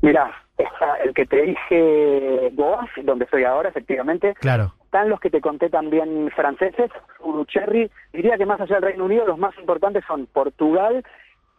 [0.00, 4.34] Mira, está el que te dije Goa, donde estoy ahora, efectivamente.
[4.40, 4.74] Claro.
[4.84, 7.90] Están los que te conté también franceses, Urucherry.
[8.12, 11.02] Diría que más allá del Reino Unido, los más importantes son Portugal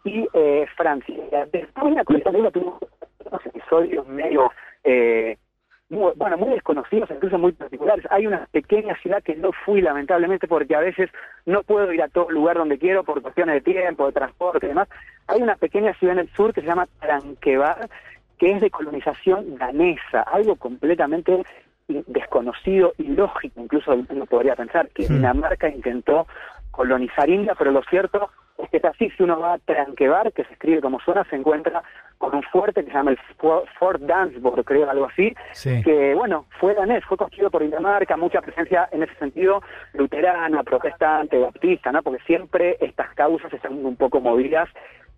[0.04, 1.16] y eh, Francia.
[1.52, 2.80] Después la de tuvo
[3.26, 4.52] unos episodios medio,
[4.84, 5.38] eh,
[5.90, 8.06] muy, bueno, muy desconocidos, incluso muy particulares.
[8.10, 11.10] Hay una pequeña ciudad que no fui, lamentablemente, porque a veces
[11.46, 14.70] no puedo ir a todo lugar donde quiero por cuestiones de tiempo, de transporte y
[14.70, 14.88] demás.
[15.28, 17.90] Hay una pequeña ciudad en el sur que se llama Tranquebar,
[18.38, 21.44] que es de colonización danesa, algo completamente
[21.88, 26.28] desconocido, ilógico, incluso uno podría pensar que Dinamarca intentó
[26.72, 30.44] colonizar India, pero lo cierto es que es así, si uno va a Tranquebar, que
[30.44, 31.84] se escribe como suena, se encuentra
[32.18, 33.20] con un fuerte que se llama el
[33.80, 35.36] Fort Dansborg, creo, algo así,
[35.84, 39.62] que, bueno, fue danés, fue construido por Dinamarca, mucha presencia en ese sentido
[39.94, 42.02] luterana, protestante, baptista, ¿no?
[42.02, 44.70] Porque siempre estas causas están un poco movidas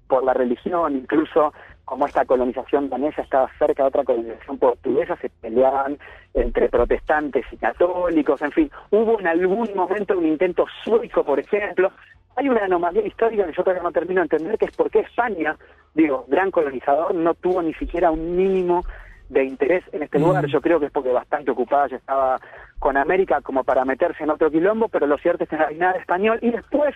[0.07, 1.53] por la religión, incluso
[1.85, 5.97] como esta colonización danesa estaba cerca de otra colonización portuguesa, se peleaban
[6.33, 11.91] entre protestantes y católicos, en fin, hubo en algún momento un intento suizo, por ejemplo.
[12.37, 14.99] Hay una anomalía histórica que yo todavía no termino de entender, que es por qué
[14.99, 15.55] España,
[15.93, 18.83] digo, gran colonizador, no tuvo ni siquiera un mínimo
[19.29, 20.45] de interés en este lugar.
[20.47, 22.39] Yo creo que es porque bastante ocupada ya estaba
[22.79, 25.77] con América como para meterse en otro quilombo, pero lo cierto es que no hay
[25.77, 26.39] nada español.
[26.41, 26.93] Y después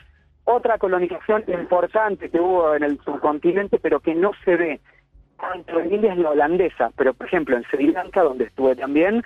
[0.49, 4.79] otra colonización importante que hubo en el subcontinente, pero que no se ve.
[5.39, 9.23] Tanto en India es la holandesa, pero por ejemplo en Sri Lanka, donde estuve también,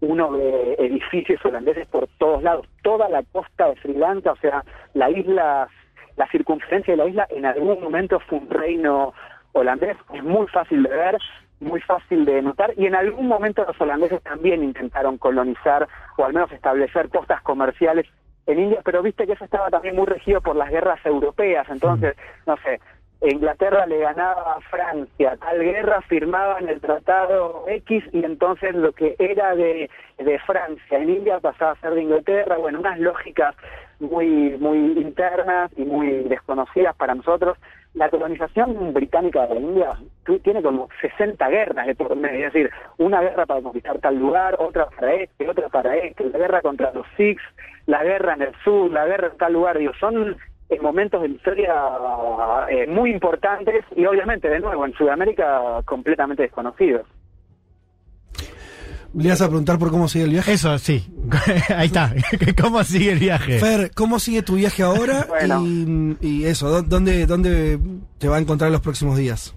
[0.00, 4.64] uno ve edificios holandeses por todos lados, toda la costa de Sri Lanka, o sea,
[4.94, 5.68] la isla,
[6.16, 9.14] la circunferencia de la isla en algún momento fue un reino
[9.52, 11.18] holandés, es muy fácil de ver,
[11.60, 15.86] muy fácil de notar, y en algún momento los holandeses también intentaron colonizar
[16.16, 18.06] o al menos establecer costas comerciales
[18.52, 22.16] en India, pero viste que eso estaba también muy regido por las guerras europeas, entonces,
[22.46, 22.80] no sé,
[23.22, 29.14] Inglaterra le ganaba a Francia, tal guerra firmaban el tratado X y entonces lo que
[29.18, 33.54] era de, de Francia en India pasaba a ser de Inglaterra, bueno, unas lógicas
[33.98, 37.58] muy, muy internas y muy desconocidas para nosotros.
[37.92, 39.98] La colonización británica de la India
[40.42, 44.56] tiene como 60 guerras de por medio, es decir, una guerra para conquistar tal lugar,
[44.58, 47.42] otra para este, otra para este, la guerra contra los Sikhs,
[47.90, 50.36] la guerra en el sur, la guerra en tal lugar, digo, son
[50.68, 51.74] en momentos de la historia
[52.70, 57.04] eh, muy importantes y obviamente, de nuevo, en Sudamérica completamente desconocidos.
[59.12, 60.52] Le vas a preguntar por cómo sigue el viaje.
[60.52, 61.04] Eso, sí.
[61.76, 62.14] Ahí está.
[62.62, 63.58] ¿Cómo sigue el viaje?
[63.58, 65.26] Fer, ¿cómo sigue tu viaje ahora?
[66.20, 67.80] y, eso, ¿dónde, ¿dónde
[68.18, 69.56] te va a encontrar en los próximos días?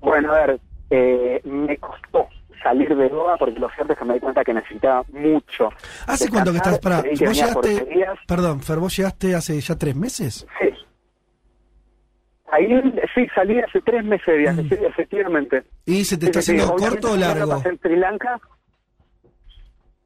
[0.00, 2.28] Bueno, a ver, eh, me costó
[2.64, 5.68] salir de Goa porque lo cierto es que me di cuenta que necesitaba mucho.
[6.06, 6.96] ¿Hace cuánto que estás para.?
[6.96, 7.86] ¿Vos llegaste,
[8.26, 10.46] perdón, Fer, ¿vos llegaste hace ya tres meses?
[10.58, 10.70] Sí.
[12.50, 12.68] Ahí
[13.14, 14.84] sí, salí hace tres meses de viaje, mm.
[14.84, 15.64] efectivamente.
[15.86, 17.62] ¿Y se te está haciendo corto o largo?
[17.64, 18.40] En Sri Lanka.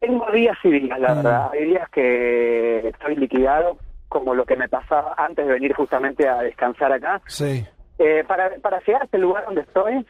[0.01, 1.17] Tengo días y días, la mm.
[1.17, 1.51] verdad.
[1.53, 3.79] Hay días que estoy liquidado,
[4.09, 7.21] como lo que me pasaba antes de venir justamente a descansar acá.
[7.27, 7.67] Sí.
[7.99, 10.07] Eh, para, para llegar a este lugar donde estoy,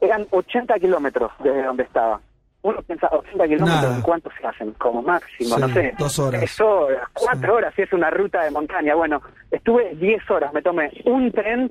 [0.00, 2.20] eran 80 kilómetros desde donde estaba.
[2.62, 4.72] Uno piensa, 80 kilómetros, ¿en cuánto se hacen?
[4.72, 5.94] Como máximo, no sé.
[5.98, 6.40] Dos horas.
[6.40, 8.94] Tres horas, cuatro horas, si es una ruta de montaña.
[8.94, 11.70] Bueno, estuve 10 horas, me tomé un tren,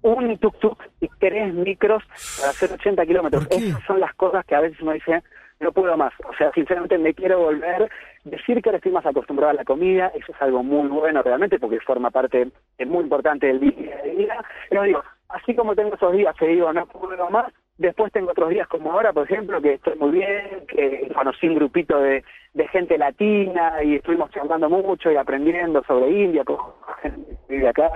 [0.00, 2.02] un tuk-tuk y tres micros
[2.38, 3.46] para hacer 80 kilómetros.
[3.50, 5.22] Esas son las cosas que a veces uno dice,
[5.60, 6.14] no puedo más.
[6.26, 7.90] O sea, sinceramente me quiero volver.
[8.24, 11.58] Decir que ahora estoy más acostumbrado a la comida, eso es algo muy bueno realmente,
[11.58, 14.44] porque forma parte, es muy importante del día a día.
[14.70, 17.52] Pero digo, así como tengo esos días que digo, no puedo más,
[17.82, 21.56] Después tengo otros días como ahora, por ejemplo, que estoy muy bien, que conocí un
[21.56, 22.22] grupito de,
[22.54, 26.58] de gente latina y estuvimos charlando mucho y aprendiendo sobre India, con
[27.02, 27.90] gente que vive acá.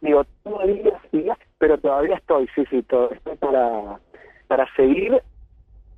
[0.00, 0.62] Digo, tengo
[1.12, 3.98] días pero todavía estoy, sí, sí, todo, estoy para,
[4.48, 5.20] para seguir.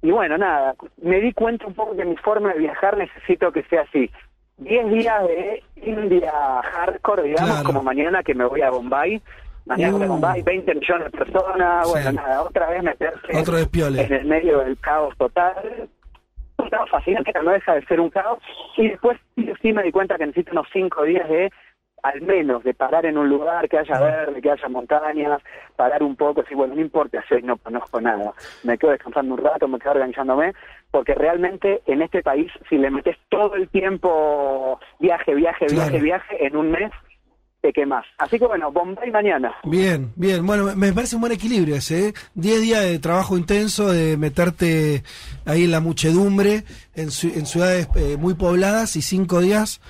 [0.03, 3.63] Y bueno, nada, me di cuenta un poco que mi forma de viajar necesito que
[3.65, 4.11] sea así.
[4.57, 6.33] Diez días de India
[6.65, 9.23] hardcore, digamos, como mañana que me voy a Bombay,
[9.69, 10.09] Mañana uh.
[10.09, 14.79] Bombay, 20 millones de personas, bueno, nada, otra vez meterse Otro en el medio del
[14.79, 15.89] caos total.
[16.57, 18.39] Un caos fascinante, no deja de ser un caos.
[18.79, 19.19] Y después
[19.61, 21.53] sí, me di cuenta que necesito unos cinco días de,
[22.03, 25.43] al menos, de parar en un lugar que haya verde, que haya montañas,
[25.77, 28.33] parar un poco, decir, bueno, no importa si no conozco nada.
[28.65, 30.55] Me quedo descansando un rato, me quedo organizándome,
[30.91, 36.47] porque realmente en este país, si le metes todo el tiempo viaje, viaje, viaje, viaje,
[36.47, 36.91] en un mes,
[37.61, 38.05] te más.
[38.19, 39.55] Así que bueno, Bombay mañana.
[39.65, 40.47] Bien, bien.
[40.47, 42.09] Bueno, me parece un buen equilibrio ese.
[42.09, 42.15] ¿eh?
[42.35, 45.03] Diez días de trabajo intenso, de meterte
[45.45, 46.65] ahí en la muchedumbre,
[46.95, 49.81] en, en ciudades eh, muy pobladas, y cinco días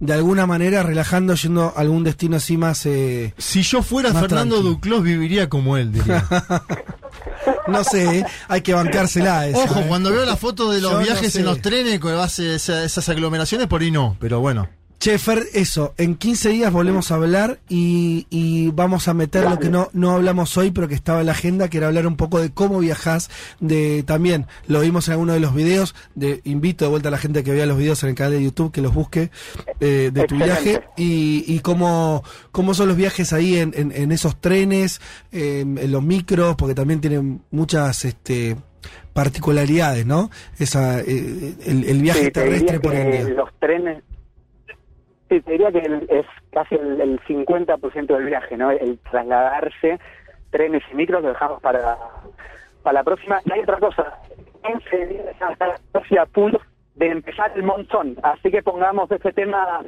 [0.00, 2.86] de alguna manera relajando yendo a algún destino así más.
[2.86, 6.24] Eh, si yo fuera Fernando Duclos, viviría como él, diría.
[7.66, 9.46] no sé, hay que bancársela.
[9.54, 13.82] Ojo, cuando veo la foto de los viajes en los trenes con esas aglomeraciones, por
[13.82, 14.68] ahí no, pero bueno.
[15.00, 19.56] Che, Fer, eso, en 15 días volvemos a hablar y, y vamos a meter lo
[19.56, 22.16] que no, no hablamos hoy, pero que estaba en la agenda, que era hablar un
[22.16, 23.30] poco de cómo viajás,
[23.60, 27.18] de también, lo vimos en alguno de los videos, de invito de vuelta a la
[27.18, 29.30] gente que vea los videos en el canal de YouTube, que los busque,
[29.78, 30.44] eh, de tu Excelente.
[30.46, 35.00] viaje, y, y cómo, cómo son los viajes ahí en, en, en esos trenes,
[35.30, 38.56] eh, en los micros, porque también tienen muchas, este
[39.12, 40.30] particularidades, ¿no?
[40.58, 43.28] Esa, eh, el, el viaje Sí, terrestre por India.
[43.28, 44.02] los trenes,
[45.28, 48.70] sí, te diría que es casi el, el 50% del viaje, ¿no?
[48.70, 49.98] El trasladarse,
[50.50, 51.96] trenes y micros lo dejamos para,
[52.82, 53.40] para la próxima.
[53.44, 54.18] Y hay otra cosa,
[54.64, 56.60] 15 días ya está casi a punto
[56.94, 59.80] de empezar el monzón, así que pongamos este tema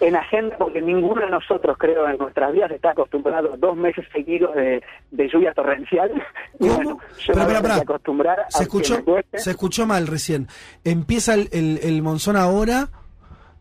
[0.00, 4.04] en agenda porque ninguno de nosotros, creo, en nuestras vidas está acostumbrado a dos meses
[4.12, 4.82] seguidos de,
[5.12, 6.10] de lluvia torrencial.
[6.58, 7.74] Y bueno, yo a tener pará.
[7.76, 9.38] que acostumbrar a Se escuchó, me cueste.
[9.38, 10.48] se escuchó mal recién.
[10.82, 12.88] Empieza el, el, el monzón ahora.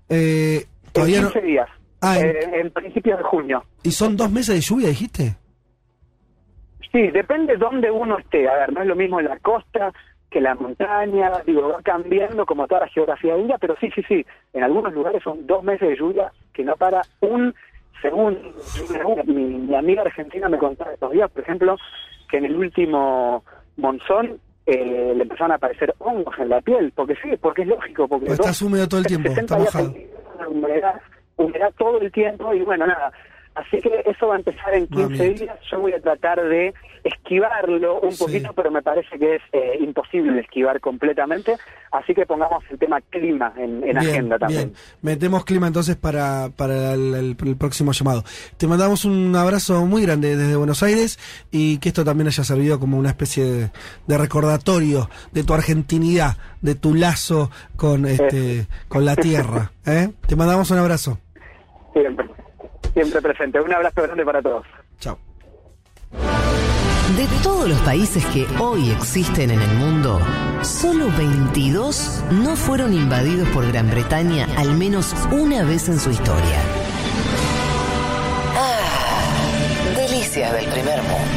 [0.09, 1.31] Eh, todavía en no.
[1.31, 1.69] 15 días,
[2.01, 3.63] Ah, en- en principios de junio.
[3.83, 5.35] ¿Y son dos meses de lluvia, dijiste?
[6.91, 8.47] Sí, depende dónde uno esté.
[8.47, 9.91] A ver, no es lo mismo en la costa
[10.29, 14.01] que la montaña, digo, va cambiando como toda la geografía de India, pero sí, sí,
[14.07, 17.53] sí, en algunos lugares son dos meses de lluvia que no para un
[18.01, 18.39] segundo.
[19.25, 21.77] Mi, mi amiga argentina me contaba estos días, por ejemplo,
[22.29, 23.43] que en el último
[23.77, 28.07] monzón eh, le empezaron a aparecer hongos en la piel, porque sí, porque es lógico,
[28.07, 29.95] porque Pues estás húmedo todo el tiempo, 60 está mojado.
[30.47, 31.01] Humedad,
[31.37, 33.11] humedad todo el tiempo y bueno, nada.
[33.57, 35.23] Así que eso va a empezar en 15 Mamita.
[35.45, 35.59] días.
[35.71, 36.73] Yo voy a tratar de
[37.03, 38.23] esquivarlo un Sí.
[38.23, 41.55] poquito, pero me parece que es eh, imposible esquivar completamente.
[41.91, 44.69] Así que pongamos el tema clima en, en agenda también.
[44.69, 44.73] bien.
[45.01, 48.23] Metemos clima entonces para, para el, el- el próximo llamado.
[48.57, 51.17] Te mandamos un abrazo muy grande desde Buenos Aires
[51.51, 53.69] y que esto también haya servido como una especie de,
[54.05, 59.71] de recordatorio de tu argentinidad, de tu lazo con, este, con la tierra.
[59.87, 60.09] ¿eh?
[60.27, 61.17] Te mandamos un abrazo.
[61.93, 62.27] Siempre,
[62.93, 63.61] siempre presente.
[63.61, 64.65] Un abrazo grande para todos.
[64.99, 65.17] Chao.
[67.15, 70.19] De todos los países que hoy existen en el mundo,
[70.61, 76.59] solo 22 no fueron invadidos por Gran Bretaña al menos una vez en su historia.
[78.55, 81.36] Ah, delicias del primer mundo.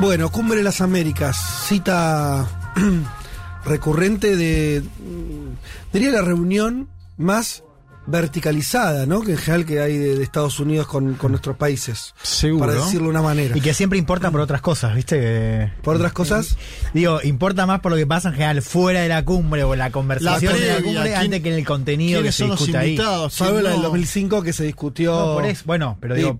[0.00, 2.46] Bueno, Cumbre de las Américas, cita
[3.64, 7.62] recurrente de, mm, diría la reunión más
[8.08, 9.22] verticalizada, ¿no?
[9.22, 12.14] Que en general que hay de, de Estados Unidos con, con nuestros países.
[12.22, 12.66] Seguro.
[12.66, 13.56] Para decirlo de una manera.
[13.56, 15.18] Y que siempre importa por otras cosas, ¿viste?
[15.18, 16.56] Que- Por otras cosas,
[16.92, 19.90] Digo, importa más por lo que pasa en general fuera de la cumbre o la
[19.90, 22.76] conversación La de la cumbre ¿quién- antes que en el contenido que ¿Quiénes se discute
[22.78, 22.96] ahí.
[22.96, 23.84] salvo ¿Quién la del no?
[23.88, 25.12] 2005 que se discutió.
[25.18, 25.62] No, por eso.
[25.66, 26.38] Bueno, pero digo,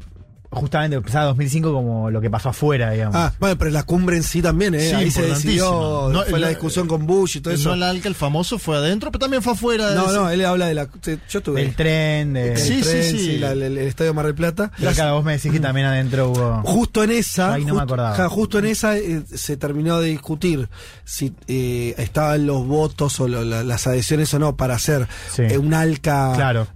[0.57, 3.15] justamente empezaba 2005 como lo que pasó afuera, digamos.
[3.17, 4.89] Ah, bueno, pero la cumbre en sí también, ¿eh?
[4.89, 6.09] Sí, Ahí se decidió.
[6.13, 7.69] No, fue la el- discusión con Bush y todo El eso.
[7.71, 9.95] Noel Alca, el famoso, fue adentro, pero también fue afuera.
[9.95, 10.89] No, ese- no, él habla de la.
[11.29, 11.41] Yo.
[11.41, 12.53] Del tren, de...
[12.53, 13.39] el Sí, tren, sí.
[13.39, 14.73] la- el, el estadio Mar del Plata.
[14.79, 16.63] Pero claro, vos me decís que también adentro hubo...
[16.65, 18.15] Justo en esa, Ahí no me acordaba.
[18.17, 20.69] ja, justo en esa eh, se terminó de discutir
[21.05, 25.43] si eh, estaban los votos o lo- la- las adhesiones o no para hacer Sí.
[25.43, 26.67] eh, un ALCA Claro.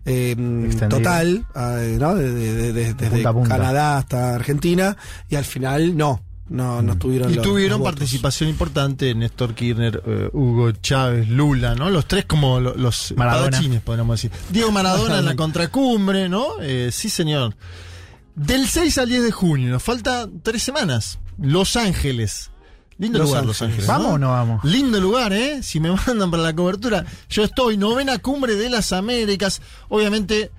[0.89, 2.15] total, eh, ¿no?
[2.15, 3.23] De- de- de- de-
[3.71, 4.97] Canadá hasta Argentina,
[5.29, 6.87] y al final no, no, Mm.
[6.87, 7.95] no tuvieron Y los- tuvieron los votos.
[8.01, 11.89] participación importante Néstor Kirchner, eh, Hugo Chávez, Lula, ¿no?
[11.91, 13.61] Los tres como lo- los Maradona.
[13.85, 14.33] podríamos decir.
[14.51, 16.61] Diego Maradona en la contracumbre, ¿no?
[16.61, 17.55] Eh, sí, señor.
[18.35, 21.19] Del 6 al 10 de junio, nos falta tres semanas.
[21.39, 22.51] Los Ángeles.
[22.99, 23.89] Lindo Los lugar, Los Ángeles.
[23.89, 24.05] Ángeles.
[24.05, 24.65] ¿Vamos o no vamos?
[24.65, 25.63] Lindo lugar, ¿eh?
[25.63, 27.05] Si me mandan para la cobertura.
[27.31, 29.63] Yo estoy, novena cumbre de las Américas.
[29.89, 30.51] Obviamente,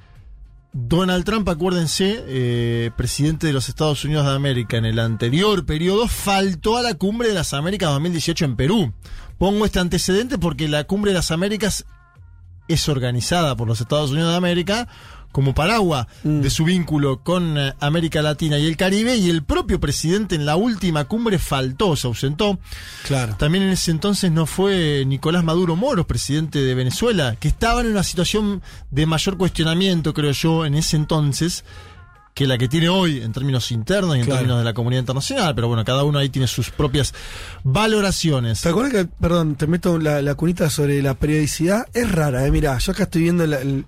[0.73, 6.07] Donald Trump, acuérdense, eh, presidente de los Estados Unidos de América en el anterior periodo,
[6.07, 8.93] faltó a la cumbre de las Américas 2018 en Perú.
[9.37, 11.85] Pongo este antecedente porque la cumbre de las Américas
[12.69, 14.87] es organizada por los Estados Unidos de América
[15.31, 16.41] como paraguas Mm.
[16.41, 20.45] de su vínculo con eh, América Latina y el Caribe, y el propio presidente en
[20.45, 22.59] la última cumbre faltó, se ausentó.
[23.07, 23.35] Claro.
[23.37, 27.87] También en ese entonces no fue Nicolás Maduro Moros, presidente de Venezuela, que estaba en
[27.87, 31.63] una situación de mayor cuestionamiento, creo yo, en ese entonces,
[32.33, 34.39] que la que tiene hoy en términos internos y en Claro.
[34.39, 35.53] términos de la comunidad internacional.
[35.53, 37.13] Pero bueno, cada uno ahí tiene sus propias
[37.63, 38.61] valoraciones.
[38.61, 41.87] ¿Te acuerdas que, perdón, te meto la, la cunita sobre la periodicidad?
[41.93, 42.51] Es rara, eh.
[42.51, 43.85] Mira, yo acá estoy viendo la, el-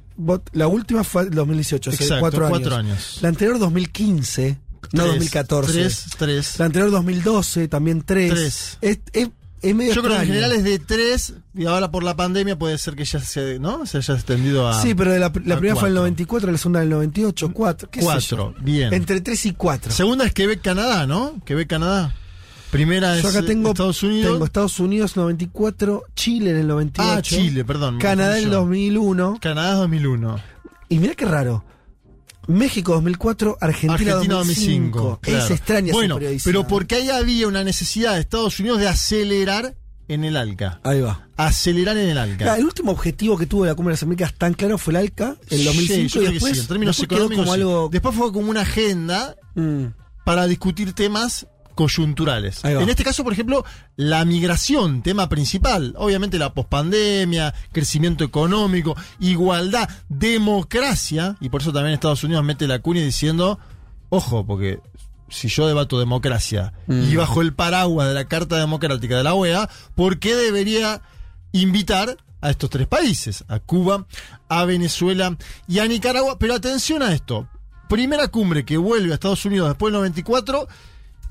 [0.53, 2.91] la última fue el 2018, hace cuatro, cuatro años.
[2.91, 3.17] años.
[3.21, 4.59] La anterior 2015,
[4.93, 5.71] no Tres, 2014.
[5.73, 6.59] Tres, tres.
[6.59, 8.31] La anterior 2012, también tres.
[8.31, 8.77] Tres.
[8.81, 9.29] Es, es-
[9.61, 10.41] es medio Yo creo que en extraño.
[10.43, 13.85] general es de tres, y ahora por la pandemia puede ser que ya se, ¿no?
[13.85, 14.81] se haya extendido a.
[14.81, 16.01] Sí, pero la, la primera fue en el cuatro.
[16.01, 17.89] 94, la segunda en el 98, 4.
[17.89, 18.61] ¿qué sé Cuatro, yo?
[18.61, 18.93] bien.
[18.93, 19.93] Entre 3 y 4.
[19.93, 21.41] Segunda es Quebec, Canadá, ¿no?
[21.45, 22.13] Quebec, Canadá.
[22.73, 24.31] Primera Yo es acá tengo eh, Estados Unidos.
[24.33, 27.03] Tengo Estados Unidos 94, Chile en el 98.
[27.07, 27.99] ah, Chile, perdón.
[27.99, 28.93] Canadá en el confundí yo.
[29.01, 29.37] 2001.
[29.39, 30.39] Canadá 2001.
[30.89, 31.63] Y mira qué raro.
[32.47, 34.99] México 2004, Argentina, Argentina 2005.
[34.99, 35.19] 2005.
[35.21, 35.45] claro.
[35.45, 39.75] Es extraña Bueno, pero porque ahí había una necesidad de Estados Unidos de acelerar
[40.09, 40.81] en el ALCA.
[40.83, 41.29] Ahí va.
[41.37, 42.37] Acelerar en el ALCA.
[42.37, 44.97] Claro, el último objetivo que tuvo la Cumbre de las Américas tan claro fue el
[44.97, 47.45] ALCA en el 2005 Sí, y después, sí, en términos después quedó económicos.
[47.45, 47.61] como sí.
[47.61, 47.89] algo...
[47.91, 49.85] Después fue como una agenda Mm,
[50.25, 52.63] para discutir temas coyunturales.
[52.63, 55.93] En este caso, por ejemplo, la migración, tema principal.
[55.97, 62.79] Obviamente la pospandemia, crecimiento económico, igualdad, democracia, y por eso también Estados Unidos mete la
[62.79, 63.59] cuña diciendo,
[64.09, 64.79] ojo, porque
[65.29, 67.11] si yo debato democracia Mm.
[67.11, 71.01] y bajo el paraguas de la Carta Democrática de la OEA, ¿por qué debería
[71.53, 73.43] invitar a estos tres países?
[73.47, 74.05] A Cuba,
[74.49, 75.35] a Venezuela
[75.67, 76.37] y a Nicaragua.
[76.37, 77.47] Pero atención a esto.
[77.89, 80.67] Primera cumbre que vuelve a Estados Unidos después del 94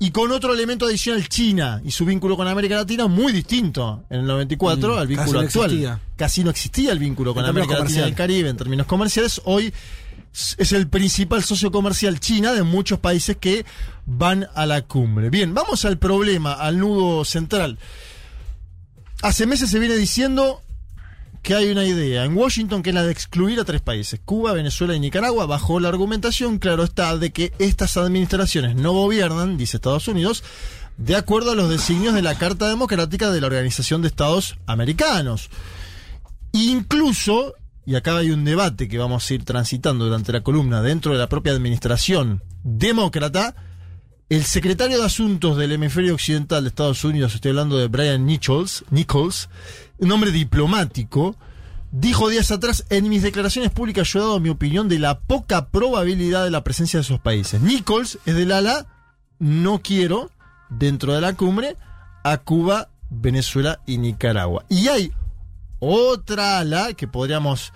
[0.03, 4.19] y con otro elemento adicional, China y su vínculo con América Latina muy distinto en
[4.19, 6.01] el 94 Mm, al vínculo actual.
[6.17, 8.13] Casi no existía el vínculo con En América Latina y el.
[8.13, 9.41] Caribe en términos comerciales.
[9.45, 9.73] Hoy
[10.57, 13.65] es el principal socio comercial China de muchos países que
[14.05, 15.29] van a la cumbre.
[15.29, 17.79] Bien, vamos al problema, al nudo central.
[19.21, 20.63] Hace meses se viene diciendo
[21.43, 24.53] que hay una idea en Washington que es la de excluir a tres países, Cuba,
[24.53, 29.75] Venezuela y Nicaragua, bajo la argumentación, claro está, de que estas administraciones no gobiernan, dice
[29.75, 30.41] Estados Unidos,
[30.97, 35.49] de acuerdo a los designios de la Carta Democrática de la Organización de Estados Americanos.
[36.53, 37.55] Incluso,
[37.85, 41.19] y acá hay un debate que vamos a ir transitando durante la columna dentro de
[41.19, 43.53] la propia administración demócrata,
[44.29, 48.83] el secretario de Asuntos del Hemisferio Occidental de Estados Unidos, estoy hablando de Brian Nichols,
[48.89, 49.49] Nichols
[49.99, 51.35] un hombre diplomático,
[51.91, 55.67] dijo días atrás, en mis declaraciones públicas yo he dado mi opinión de la poca
[55.67, 57.61] probabilidad de la presencia de esos países.
[57.61, 58.87] Nichols es del ala,
[59.39, 60.31] no quiero,
[60.69, 61.77] dentro de la cumbre,
[62.23, 64.65] a Cuba, Venezuela y Nicaragua.
[64.69, 65.11] Y hay
[65.79, 67.73] otra ala que podríamos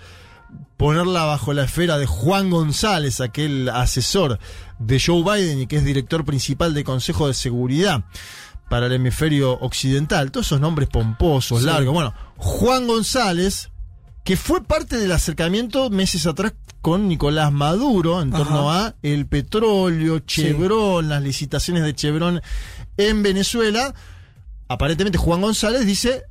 [0.76, 4.38] ponerla bajo la esfera de Juan González, aquel asesor
[4.78, 8.04] de Joe Biden y que es director principal del Consejo de Seguridad
[8.68, 10.30] para el hemisferio occidental.
[10.30, 11.66] Todos esos nombres pomposos, Sí.
[11.66, 11.94] largos.
[11.94, 13.70] Bueno, Juan González,
[14.24, 16.52] que fue parte del acercamiento meses atrás
[16.82, 22.40] con Nicolás Maduro en torno a el petróleo, Chevron, las licitaciones de Chevron
[22.96, 23.94] en Venezuela.
[24.68, 26.22] Aparentemente Juan González dice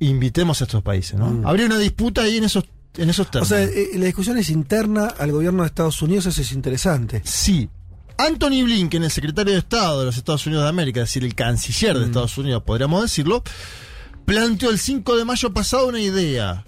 [0.00, 1.26] invitemos a estos países, ¿no?
[1.30, 1.46] Mm.
[1.46, 2.64] Habría una disputa ahí en esos
[2.98, 3.48] en esos O términos.
[3.48, 7.22] sea, eh, la discusión es interna al gobierno de Estados Unidos, eso es interesante.
[7.24, 7.68] Sí.
[8.18, 11.34] Anthony Blinken, el secretario de Estado de los Estados Unidos de América, es decir, el
[11.34, 13.42] canciller de Estados Unidos, podríamos decirlo,
[14.24, 16.64] planteó el 5 de mayo pasado una idea,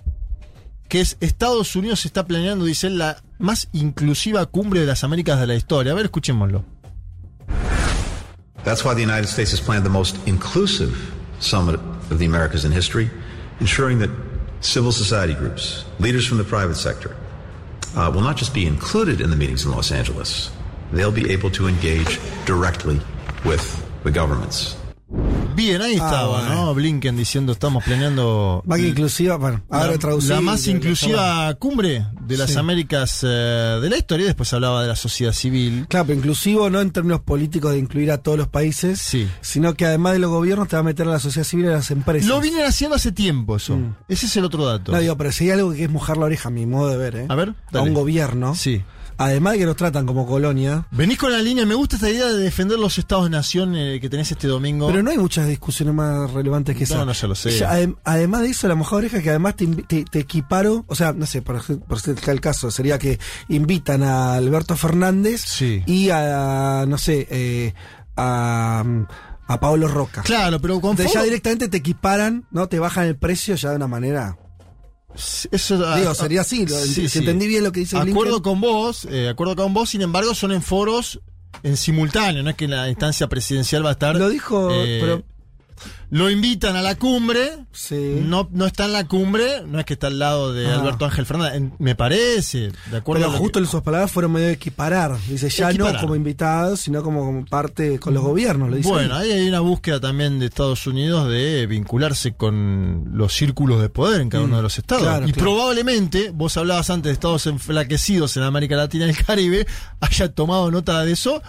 [0.89, 5.41] que es Estados Unidos está planeando, dice él, la más inclusiva cumbre de las Américas
[5.41, 5.93] de la historia.
[5.93, 6.65] A ver, escuchémoslo.
[8.65, 10.95] That's why the United States has planned the most inclusive
[11.41, 11.77] summit
[12.11, 13.11] of the Americas in history,
[13.61, 14.11] ensuring that
[14.61, 17.17] civil society groups, leaders from the private sector,
[17.97, 20.51] uh, will not just be included in the meetings in Los Angeles,
[20.93, 23.01] they'll be able to engage directly
[23.45, 24.77] with the governments.
[25.57, 26.67] Bien, ahí estaba, bueno.
[26.67, 26.75] ¿no?
[26.75, 30.31] Blinken diciendo estamos planeando Más que inclusiva, bueno, ahora traducir.
[30.31, 32.59] la más inclusiva cumbre de las Sí.
[32.59, 34.27] Américas eh, de la historia.
[34.27, 35.87] Después hablaba de la sociedad civil.
[35.89, 39.29] Claro, pero inclusivo no en términos políticos de incluir a todos los países, Sí.
[39.41, 41.69] sino que además de los gobiernos te va a meter a la sociedad civil y
[41.69, 42.29] a las empresas.
[42.29, 43.77] Lo vienen haciendo hace tiempo eso.
[43.77, 43.97] Mm.
[44.09, 44.93] Ese es el otro dato.
[44.93, 46.97] No digo, pero si hay algo que es mojar la oreja, a mi modo de
[46.97, 47.27] ver, ¿eh?
[47.29, 48.55] A ver, a un gobierno.
[48.55, 48.83] Sí.
[49.23, 50.87] Además de que nos tratan como colonia.
[50.93, 54.33] Venís con la línea, me gusta esta idea de defender los estados-nación eh, que tenés
[54.33, 54.87] este domingo.
[54.89, 56.97] Pero no hay muchas discusiones más relevantes que esa.
[56.97, 57.51] No, no, ya lo sé.
[57.67, 60.95] Adem- además de eso, la mojada oreja es que además te, te, te equiparo, o
[60.95, 61.99] sea, no sé, por, por
[62.29, 63.19] el caso, sería que
[63.49, 65.83] invitan a Alberto Fernández Sí.
[65.87, 67.75] y a, no sé, eh,
[68.17, 68.83] a,
[69.47, 70.23] a Pablo Roca.
[70.23, 72.69] Claro, pero con Entonces ya directamente te equiparan, ¿no?
[72.69, 74.39] Te bajan el precio ya de una manera.
[75.15, 78.43] Eso, Digo, sería así, lo- si entendí bien lo que dice Acuerdo Blinken.
[78.43, 81.21] con vos, eh, acuerdo con vos, sin embargo, son en foros
[81.63, 84.15] en simultáneo, no es que la instancia presidencial va a estar.
[84.17, 85.23] Lo dijo, eh, pero-
[86.11, 88.21] Lo invitan a la cumbre, Sí.
[88.23, 90.75] no, no está en la cumbre, no es que está al lado de Ah.
[90.81, 94.49] Alberto Ángel Fernández, en- me parece, de acuerdo Pero justo que- sus palabras fueron medio
[94.49, 95.17] de equiparar.
[95.29, 95.95] Dice, ya Equiparar.
[95.95, 98.71] no como invitados, sino como, como parte con los gobiernos.
[98.71, 99.31] Lo dice Bueno, ahí.
[99.31, 104.21] ahí hay una búsqueda también de Estados Unidos de vincularse con los círculos de poder
[104.21, 105.05] en cada Mm, uno de los estados.
[105.05, 105.51] claro, y claro.
[105.51, 109.67] probablemente, vos hablabas antes de estados enflaquecidos en América Latina y el Caribe,
[110.01, 111.43] haya tomado nota de eso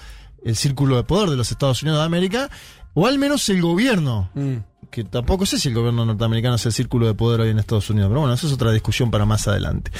[0.43, 2.49] el círculo de poder de los Estados Unidos de América,
[2.93, 4.29] o al menos el gobierno.
[4.33, 4.55] Mm.
[4.89, 7.89] Que tampoco sé si el gobierno norteamericano es el círculo de poder hoy en Estados
[7.89, 9.91] Unidos, pero bueno, eso es otra discusión para más adelante.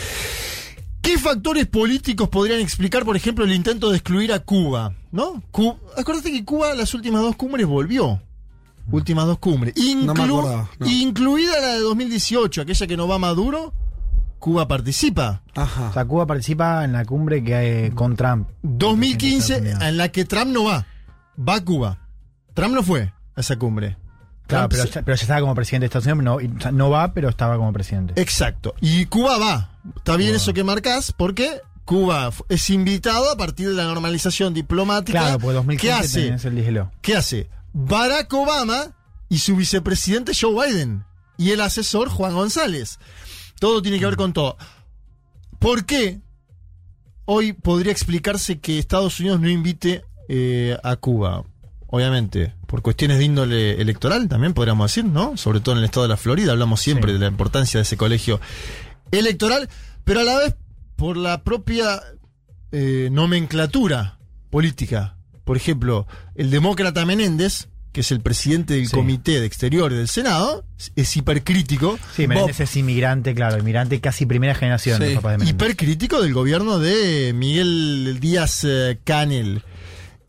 [1.01, 4.93] ¿Qué factores políticos podrían explicar, por ejemplo, el intento de excluir a Cuba?
[5.11, 5.41] ¿No?
[5.51, 8.21] Cu- Acuérdate que Cuba las últimas dos cumbres volvió.
[8.91, 9.73] Últimas dos cumbres.
[9.75, 10.87] Inclu- No me acordaba, no.
[10.87, 13.73] Incluida la de 2018, aquella que no va Maduro,
[14.39, 15.41] Cuba participa.
[15.55, 15.93] O Ajá.
[15.93, 18.49] sea, Cuba participa en la cumbre que hay con Trump.
[18.61, 19.81] 2015, Estados Unidos.
[19.83, 20.85] en la que Trump no va.
[21.39, 21.97] Va Cuba.
[22.61, 23.97] Trump no fue a esa cumbre.
[24.45, 27.57] Claro, pero, ya, pero ya estaba como presidente de Estados Unidos, no, va, pero estaba
[27.57, 28.21] como presidente.
[28.21, 28.75] Exacto.
[28.81, 29.79] Y Cuba va.
[29.95, 30.37] Está bien Cuba.
[30.37, 35.19] eso que marcas, porque Cuba es invitado a partir de la normalización diplomática.
[35.19, 36.47] Claro, porque 2015 ¿Qué hace?
[36.49, 36.85] el.
[37.01, 37.49] ¿Qué hace?
[37.73, 38.95] Barack Obama
[39.27, 41.03] y su vicepresidente Joe Biden.
[41.39, 42.99] Y el asesor Juan González.
[43.59, 44.55] Todo tiene que ver con todo.
[45.57, 46.21] ¿Por qué
[47.25, 51.43] hoy podría explicarse que Estados Unidos no invite eh, a Cuba?
[51.91, 55.37] Obviamente, por cuestiones de índole electoral también podríamos decir, ¿no?
[55.37, 57.13] Sobre todo en el estado de la Florida, hablamos siempre Sí.
[57.13, 58.39] de la importancia de ese colegio
[59.11, 59.69] electoral,
[60.03, 60.55] pero a la vez
[60.95, 62.01] por la propia
[62.71, 64.17] eh, nomenclatura
[64.49, 65.17] política.
[65.43, 68.93] Por ejemplo, el demócrata Menéndez, que es el presidente del Sí.
[68.95, 70.63] Comité de Exteriores del Senado,
[70.95, 71.99] es hipercrítico.
[72.15, 75.07] Sí, Menéndez es inmigrante, claro, inmigrante casi primera generación, Sí.
[75.09, 75.49] de Menéndez.
[75.49, 79.61] hipercrítico del gobierno de Miguel Díaz eh, Canel.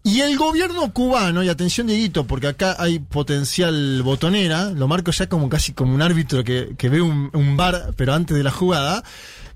[0.04, 5.28] Y el gobierno cubano, y atención Dieguito, porque acá hay potencial botonera, lo marco ya
[5.28, 8.50] como casi como un árbitro que, que ve un, un bar, pero antes de la
[8.50, 9.04] jugada.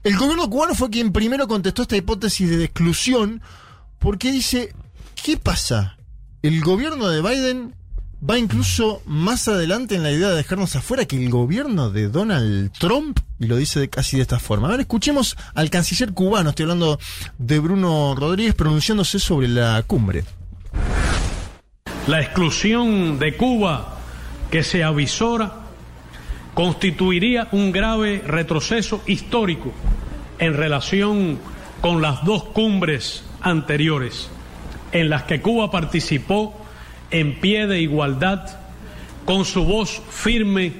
[0.04, 3.42] El gobierno cubano fue quien primero contestó esta hipótesis de exclusión,
[3.98, 4.72] porque dice,
[5.20, 5.96] ¿qué pasa?
[6.42, 7.74] El gobierno de Biden
[8.22, 12.72] va incluso más adelante en la idea de dejarnos afuera que el gobierno de Donald
[12.78, 14.68] Trump, y lo dice casi de esta forma.
[14.68, 16.98] A ver, escuchemos al canciller cubano, estoy hablando
[17.38, 20.24] de Bruno Rodríguez pronunciándose sobre la cumbre.
[22.06, 23.98] La exclusión de Cuba
[24.50, 25.52] que se avisora
[26.54, 29.72] constituiría un grave retroceso histórico
[30.38, 31.38] en relación
[31.80, 34.30] con las dos cumbres anteriores,
[34.92, 36.65] en las que Cuba participó
[37.10, 38.58] en pie de igualdad,
[39.24, 40.72] con su voz firme,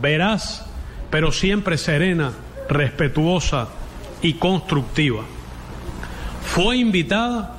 [0.00, 0.66] veraz,
[1.10, 2.32] pero siempre serena,
[2.68, 3.68] respetuosa
[4.22, 5.22] y constructiva.
[6.44, 7.56] Fue invitada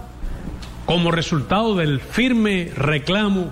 [0.85, 3.51] como resultado del firme reclamo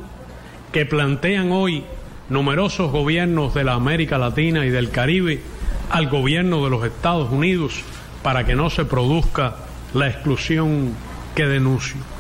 [0.72, 1.84] que plantean hoy
[2.30, 5.42] numerosos gobiernos de la América Latina y del Caribe
[5.90, 7.82] al gobierno de los Estados Unidos
[8.24, 9.58] para que no se produzca
[9.94, 10.94] la exclusión
[11.36, 12.15] que denuncio.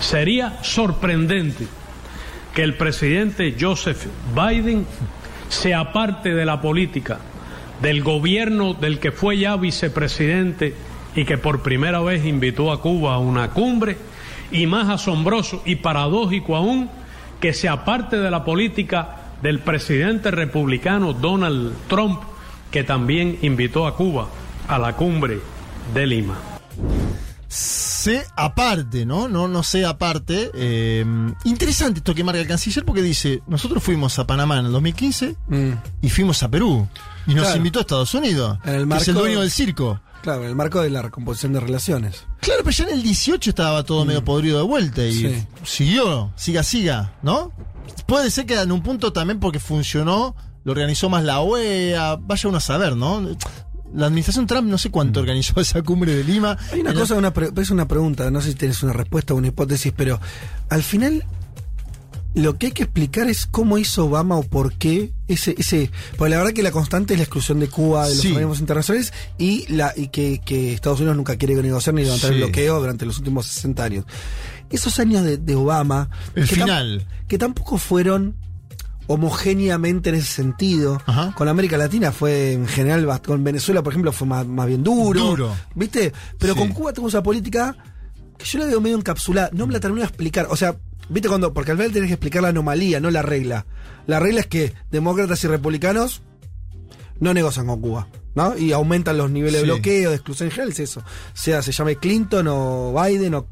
[0.00, 1.66] Sería sorprendente
[2.54, 4.86] que el presidente Joseph Biden
[5.48, 7.18] se aparte de la política
[7.80, 10.74] del gobierno del que fue ya vicepresidente
[11.14, 13.96] y que por primera vez invitó a Cuba a una cumbre,
[14.52, 16.90] y más asombroso y paradójico aún,
[17.40, 22.20] que se aparte de la política del presidente republicano Donald Trump,
[22.70, 24.28] que también invitó a Cuba
[24.68, 25.40] a la cumbre
[25.94, 26.38] de Lima.
[28.00, 29.28] Se aparte, ¿no?
[29.28, 30.50] No, no sé aparte.
[30.54, 31.04] Eh,
[31.44, 35.36] interesante esto que marca el canciller porque dice, nosotros fuimos a Panamá en el 2015
[35.48, 35.70] Mm.
[36.02, 36.88] y fuimos a Perú.
[37.26, 37.56] Y nos Claro.
[37.58, 40.00] invitó a Estados Unidos, En el que es el marco- dueño del circo.
[40.22, 42.24] Claro, en el marco de la recomposición de relaciones.
[42.40, 45.46] Claro, pero ya en el 18 estaba todo medio podrido de vuelta y Sí.
[45.64, 47.52] siguió, siga, siga, ¿no?
[48.06, 52.48] Puede ser que en un punto también porque funcionó, lo organizó más la OEA, vaya
[52.48, 53.26] uno a saber, ¿no?
[53.94, 56.56] La administración Trump no sé cuánto organizó esa cumbre de Lima.
[56.72, 59.36] Hay una cosa, una pre- es una pregunta, no sé si tienes una respuesta o
[59.36, 60.20] una hipótesis, pero
[60.68, 61.24] al final
[62.34, 66.30] lo que hay que explicar es cómo hizo Obama o por qué ese, ese, porque
[66.30, 68.28] la verdad que la constante es la exclusión de Cuba de los Sí.
[68.28, 72.36] organismos internacionales y la y que, que Estados Unidos nunca quiere negociar ni levantar el
[72.36, 72.42] Sí.
[72.44, 74.04] bloqueo durante los últimos 60 años.
[74.70, 77.06] Esos años de, de Obama, El que tam- final.
[77.26, 78.36] que tampoco fueron
[79.12, 81.02] homogéneamente en ese sentido.
[81.34, 85.20] Con América Latina fue en general, con Venezuela, por ejemplo, fue más, más bien duro.
[85.20, 85.56] Duro.
[85.74, 86.12] ¿Viste?
[86.38, 86.58] Pero Sí.
[86.60, 87.76] con Cuba tenemos una política
[88.38, 89.50] que yo la veo medio encapsulada.
[89.52, 90.46] No me la termino de explicar.
[90.50, 90.76] O sea,
[91.08, 91.52] ¿viste cuando?
[91.52, 93.66] Porque al final tenés que explicar la anomalía, no la regla.
[94.06, 96.22] La regla es que demócratas y republicanos
[97.18, 98.06] no negocian con Cuba.
[98.36, 98.56] ¿no?
[98.56, 99.66] Y aumentan los niveles Sí.
[99.66, 101.02] de bloqueo, de exclusión en general, es eso.
[101.34, 103.46] Sea se llame Clinton o Biden o.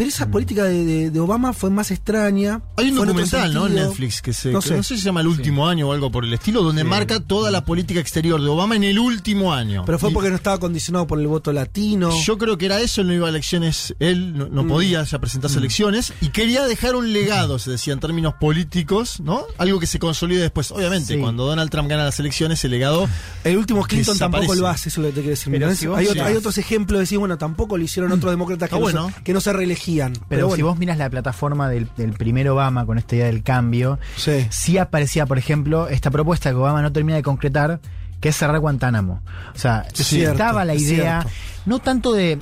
[0.00, 2.62] Pero esa política de, de- de Obama fue más extraña.
[2.78, 3.66] Hay un documental, ¿no?
[3.66, 3.74] En.
[3.74, 4.76] Netflix que se, No que sé.
[4.78, 7.20] no sé si se llama El último año o algo por el estilo, donde marca
[7.20, 9.82] toda la política exterior de Obama en el último año.
[9.84, 12.10] Pero fue Y porque no estaba condicionado por el voto latino.
[12.24, 14.68] Yo creo que era eso, él no iba a elecciones, él no, no Mm.
[14.68, 19.20] podía ya presentarse a elecciones y quería dejar un legado, se decía en términos políticos,
[19.20, 19.42] ¿no?
[19.58, 20.70] Algo que se consolide después.
[20.70, 21.20] Obviamente, Sí.
[21.20, 23.06] cuando Donald Trump gana las elecciones, el legado.
[23.44, 24.46] El último Clinton desaparece.
[24.48, 25.52] tampoco lo hace, eso es lo que te quiero decir.
[25.52, 28.76] Pero Mira, si hay, otros ejemplos de decir, bueno, tampoco lo hicieron otros demócratas que,
[28.76, 29.12] Está no, bueno.
[29.14, 29.89] se, que no se reelegían.
[29.98, 33.42] Pero, Pero, si vos miras la plataforma del, del primer Obama con esta idea del
[33.42, 34.46] cambio, Sí.
[34.50, 37.80] sí aparecía, por ejemplo, esta propuesta que Obama no termina de concretar,
[38.20, 39.22] que es cerrar Guantánamo.
[39.54, 41.30] O sea, cierto, estaba la idea, cierto.
[41.66, 42.38] no tanto de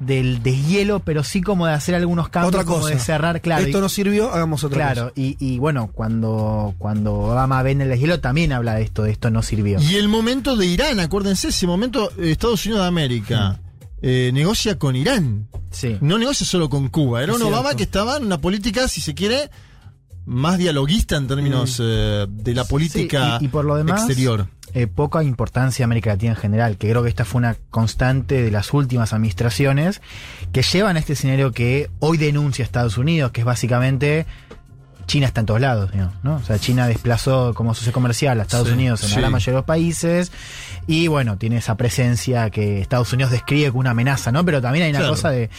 [0.00, 3.64] del deshielo, pero sí como de hacer algunos cambios, otra como de cerrar, claro.
[3.64, 5.12] Esto y- no sirvió, hagamos otra Claro, cosa.
[5.14, 9.12] y, y bueno, cuando, cuando Obama ve en el deshielo también habla de esto, de
[9.12, 9.80] esto no sirvió.
[9.80, 13.60] Y el momento de Irán, acuérdense, ese momento, eh, Estados Unidos de América.
[14.02, 15.48] Eh, negocia con Irán.
[15.70, 15.96] Sí.
[16.00, 17.22] No negocia solo con Cuba.
[17.22, 19.48] Era un Obama que estaba en una política, si se quiere,
[20.26, 24.46] más dialoguista en términos eh, de la política Sí, y, y por lo demás, exterior.
[24.74, 28.42] eh, poca importancia a América Latina en general, que creo que esta fue una constante
[28.42, 30.00] de las últimas administraciones
[30.52, 34.26] que llevan a este escenario que hoy denuncia Estados Unidos, que es básicamente
[35.06, 35.90] China está en todos lados,
[36.22, 36.36] ¿no?
[36.36, 39.52] O sea, China desplazó como socio comercial a Estados Sí, Unidos en la gran mayoría
[39.54, 40.30] de los países
[40.86, 44.44] y bueno, tiene esa presencia que Estados Unidos describe como una amenaza, ¿no?
[44.44, 45.14] Pero también hay una Claro.
[45.14, 45.50] cosa de...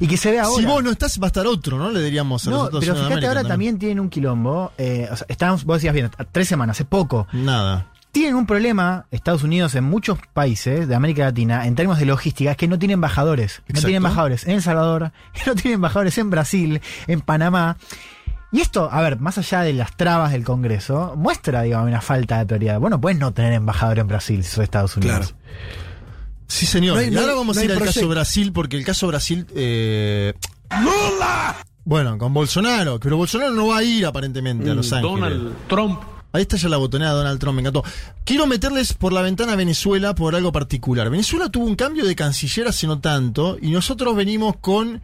[0.00, 0.60] Y que se ve ahora...
[0.60, 1.90] Si vos no estás, va a estar otro, ¿no?
[1.90, 4.72] Le diríamos a los No, pero fíjate ahora también tienen un quilombo.
[4.78, 7.26] Eh, o sea, estábamos, vos decías bien, tres semanas, hace poco.
[7.32, 7.86] Nada.
[8.12, 12.50] Tienen un problema, Estados Unidos, en muchos países de América Latina, en términos de logística,
[12.50, 13.58] es que no tiene embajadores.
[13.60, 13.86] No Exacto.
[13.86, 15.12] tiene embajadores en El Salvador,
[15.46, 17.76] no tiene embajadores en Brasil, en Panamá.
[18.52, 22.38] Y esto, a ver, más allá de las trabas del Congreso, muestra, digamos, una falta
[22.38, 22.80] de prioridad.
[22.80, 25.34] Bueno, puedes no tener embajador en Brasil si sos Estados Unidos.
[25.34, 25.36] Claro.
[26.48, 26.94] Sí, señor.
[26.96, 28.08] No hay- y ahora vamos no a ir al caso.
[28.08, 29.46] Brasil, porque el caso Brasil.
[29.54, 30.34] Eh,
[31.84, 32.98] Bueno, con Bolsonaro.
[33.00, 35.14] Pero Bolsonaro no va a ir aparentemente a Los Ángeles.
[35.20, 36.00] Donald Trump
[36.32, 37.82] Ahí está ya la botonera de Donald Trump, me encantó.
[38.24, 41.10] Quiero meterles por la ventana a Venezuela por algo particular.
[41.10, 45.02] Venezuela tuvo un cambio de canciller hace no tanto y nosotros venimos con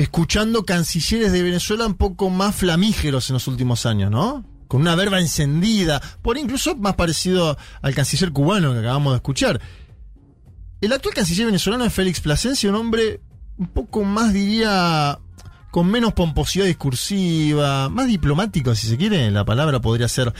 [0.00, 4.46] escuchando cancilleres de Venezuela un poco más flamígeros en los últimos años, ¿no?
[4.66, 9.60] Con una verba encendida, por incluso más parecido al canciller cubano que acabamos de escuchar.
[10.80, 13.20] El actual canciller venezolano es Félix Plasencia, un hombre
[13.58, 15.18] un poco más, diría,
[15.70, 20.32] con menos pomposidad discursiva, más diplomático, si se quiere, la palabra podría ser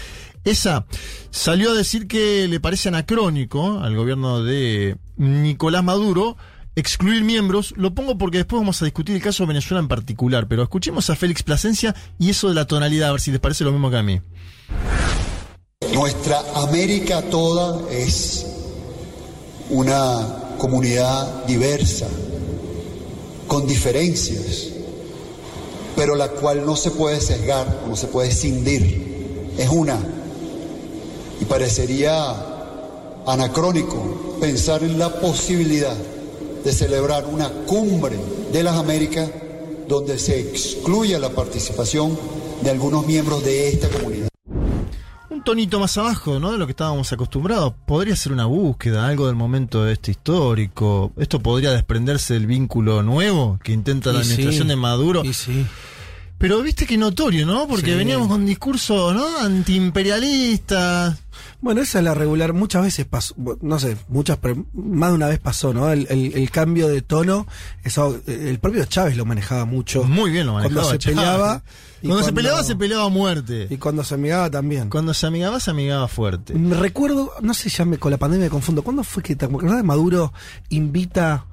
[0.43, 0.87] esa.
[1.29, 6.39] Salió a decir que le parece anacrónico al gobierno de Nicolás Maduro
[6.81, 7.73] excluir miembros.
[7.77, 11.09] Lo pongo porque después vamos a discutir el caso de Venezuela en particular, pero escuchemos
[11.11, 13.91] a Félix Plasencia y eso de la tonalidad, a ver si les parece lo mismo
[13.91, 14.21] que a mí.
[15.93, 18.47] Nuestra América toda es
[19.71, 22.07] una comunidad diversa,
[23.47, 24.69] con diferencias,
[25.97, 29.51] pero la cual no se puede sesgar, no se puede cindir.
[29.59, 29.99] Es una.
[31.41, 32.35] Y parecería
[33.27, 35.97] anacrónico pensar en la posibilidad
[36.65, 38.19] de celebrar una cumbre
[38.53, 39.31] de las Américas
[39.89, 42.19] donde se excluya la participación
[42.63, 44.29] de algunos miembros de esta comunidad.
[45.31, 46.53] Un tonito más abajo, ¿no?
[46.53, 47.73] De lo que estábamos acostumbrados.
[47.87, 51.13] Podría ser una búsqueda, algo del momento de este histórico.
[51.17, 55.25] Esto podría desprenderse del vínculo nuevo que intenta la sí, administración de Maduro.
[55.25, 55.65] y sí.
[56.37, 57.67] Pero viste que notorio, ¿no?
[57.69, 57.97] Porque Sí.
[57.97, 59.27] veníamos con discurso, ¿no?
[59.41, 61.19] Antiimperialista.
[61.63, 62.53] Bueno, esa es la regular.
[62.55, 65.91] Muchas veces pasó, no sé, muchas, pero más de una vez pasó, ¿no?
[65.91, 67.47] El, el- el cambio de tono,
[67.85, 70.05] eso, el propio Chávez lo manejaba mucho.
[70.05, 70.75] Muy bien lo manejaba.
[70.83, 71.17] Cuando se Chávez.
[71.19, 71.63] peleaba.
[72.03, 73.67] y Cuando, se peleaba, se peleaba a muerte.
[73.69, 74.89] Y cuando se amigaba también.
[74.89, 76.55] Cuando se amigaba, se amigaba fuerte.
[76.55, 78.83] Me recuerdo, no sé, ya me, con la pandemia me confundo.
[78.83, 80.33] ¿Cuándo fue que te de Maduro
[80.71, 81.45] invita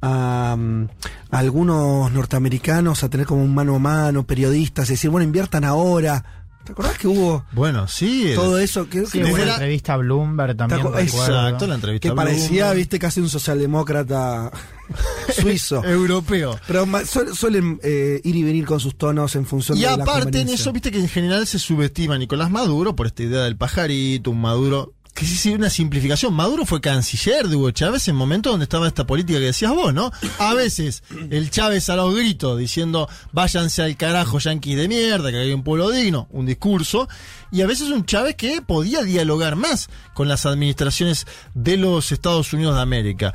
[0.00, 0.84] a, mm,
[1.32, 6.45] a algunos norteamericanos a tener como un mano a mano, periodistas, decir, bueno, inviertan ahora?
[6.66, 8.32] ¿Te acordás que hubo Bueno, sí.
[8.34, 8.88] todo eso?
[8.88, 10.80] Que, Sí, que- hubo una la- entrevista a Bloomberg también.
[10.98, 12.76] Exacto, la entrevista que a parecía, Bloomberg.
[12.76, 14.50] viste, casi un socialdemócrata
[15.40, 15.84] suizo.
[15.84, 16.58] Europeo.
[16.66, 16.86] Pero
[17.34, 20.48] suelen eh, ir y venir con sus tonos en función Y de la aparte en
[20.48, 24.30] eso, viste que en general se subestima a Nicolás Maduro por esta idea del pajarito,
[24.32, 24.92] un Maduro.
[25.16, 26.34] Que sí, sí, una simplificación.
[26.34, 29.94] Maduro fue canciller de Hugo Chávez en momentos donde estaba esta política que decías vos,
[29.94, 30.12] ¿no?
[30.38, 35.38] A veces el Chávez a los gritos diciendo váyanse al carajo yanquis de mierda, que
[35.38, 37.08] hay un pueblo digno, un discurso.
[37.50, 42.52] Y a veces un Chávez que podía dialogar más con las administraciones de los Estados
[42.52, 43.32] Unidos de América.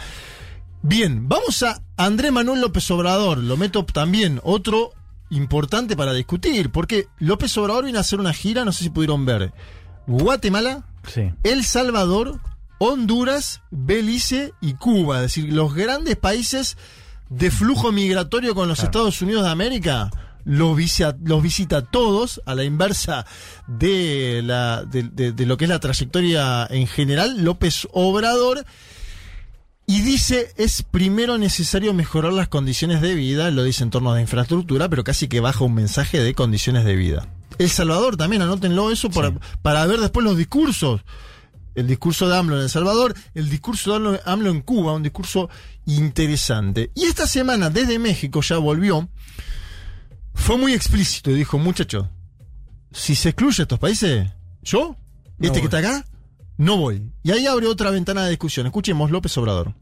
[0.84, 3.40] Bien, vamos a Andrés Manuel López Obrador.
[3.40, 4.94] Lo meto también, otro
[5.32, 9.26] importante para discutir, porque López Obrador viene a hacer una gira, no sé si pudieron
[9.26, 9.52] ver.
[10.06, 11.32] Guatemala, Sí.
[11.44, 12.40] El Salvador,
[12.80, 15.18] Honduras, Belice y Cuba.
[15.18, 16.78] Es decir, los grandes países
[17.30, 18.88] de flujo migratorio con los Claro.
[18.90, 20.10] Estados Unidos de América.
[20.44, 23.28] Los visita, los visita todos a la inversa
[23.68, 27.44] de, la, de, de- de lo que es la trayectoria en general.
[27.44, 28.66] López Obrador
[29.86, 34.16] y dice, es primero necesario mejorar las condiciones de vida, lo dice en torno a
[34.16, 37.28] la infraestructura, pero casi que baja un mensaje de condiciones de vida.
[37.58, 41.02] El Salvador también, anótenlo eso para, para ver después los discursos.
[41.74, 45.04] El discurso de AMLO en El Salvador, el discurso de AMLO, AMLO en Cuba, un
[45.04, 45.50] discurso
[45.86, 46.92] interesante.
[46.96, 49.08] Y esta semana desde México ya volvió,
[50.34, 52.08] fue muy explícito y dijo, muchachos,
[52.92, 54.28] si se excluye a estos países,
[54.62, 54.98] yo,
[55.38, 55.60] No este voy.
[55.62, 56.06] que está acá,
[56.58, 57.10] no voy.
[57.24, 58.66] Y ahí abre otra ventana de discusión.
[58.66, 59.74] Escuchemos López Obrador.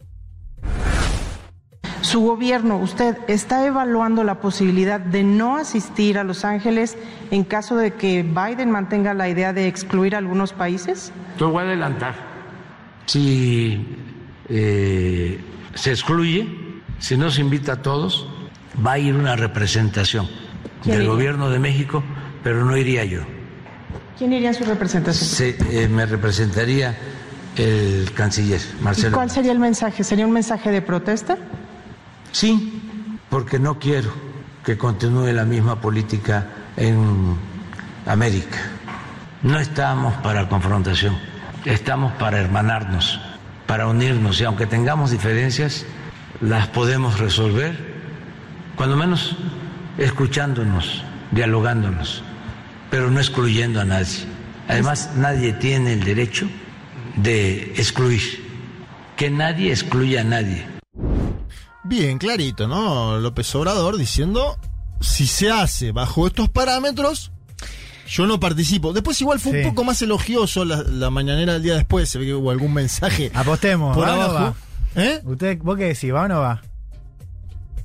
[2.09, 6.97] Su gobierno, usted está evaluando la posibilidad de no asistir a Los Ángeles
[7.29, 11.11] en caso de que Biden mantenga la idea de excluir a algunos países.
[11.37, 12.15] Lo voy a adelantar.
[13.05, 13.85] Si
[14.49, 15.39] eh,
[15.75, 16.47] se excluye,
[16.97, 18.27] si no se invita a todos,
[18.83, 20.27] va a ir una representación
[20.81, 21.13] ¿Quién del iría?
[21.13, 22.03] gobierno de México,
[22.43, 23.19] pero no iría yo.
[24.17, 25.29] ¿Quién iría en su representación?
[25.29, 26.97] Se, eh, me representaría
[27.55, 29.15] el canciller, ¿Y Marcelo.
[29.15, 30.03] cuál sería el mensaje?
[30.03, 31.37] ¿Sería un mensaje de protesta?
[32.31, 32.81] Sí,
[33.29, 34.11] porque no quiero
[34.63, 36.47] que continúe la misma política
[36.77, 37.35] en
[38.05, 38.57] América.
[39.41, 41.17] No estamos para confrontación,
[41.65, 43.19] estamos para hermanarnos,
[43.65, 45.85] para unirnos y aunque tengamos diferencias,
[46.41, 47.77] las podemos resolver,
[48.75, 49.35] cuando menos
[49.97, 52.23] escuchándonos, dialogándonos,
[52.89, 54.25] pero no excluyendo a nadie.
[54.67, 56.47] Además, nadie tiene el derecho
[57.15, 58.21] de excluir,
[59.15, 60.78] que nadie excluya a nadie.
[61.89, 63.17] Bien, clarito, ¿no?
[63.17, 64.57] López Obrador diciendo,
[65.01, 67.31] si se hace bajo estos parámetros,
[68.07, 68.93] yo no participo.
[68.93, 69.57] Después igual fue Sí.
[69.59, 72.73] un poco más elogioso la, la mañanera del día después, se ve que hubo algún
[72.73, 73.95] mensaje Apostemos.
[73.95, 74.55] por ¿va o no abajo.
[74.95, 75.03] va?
[75.03, 75.21] ¿Eh?
[75.23, 76.13] ¿Usted, ¿Vos qué decís?
[76.13, 76.61] ¿Va o no va?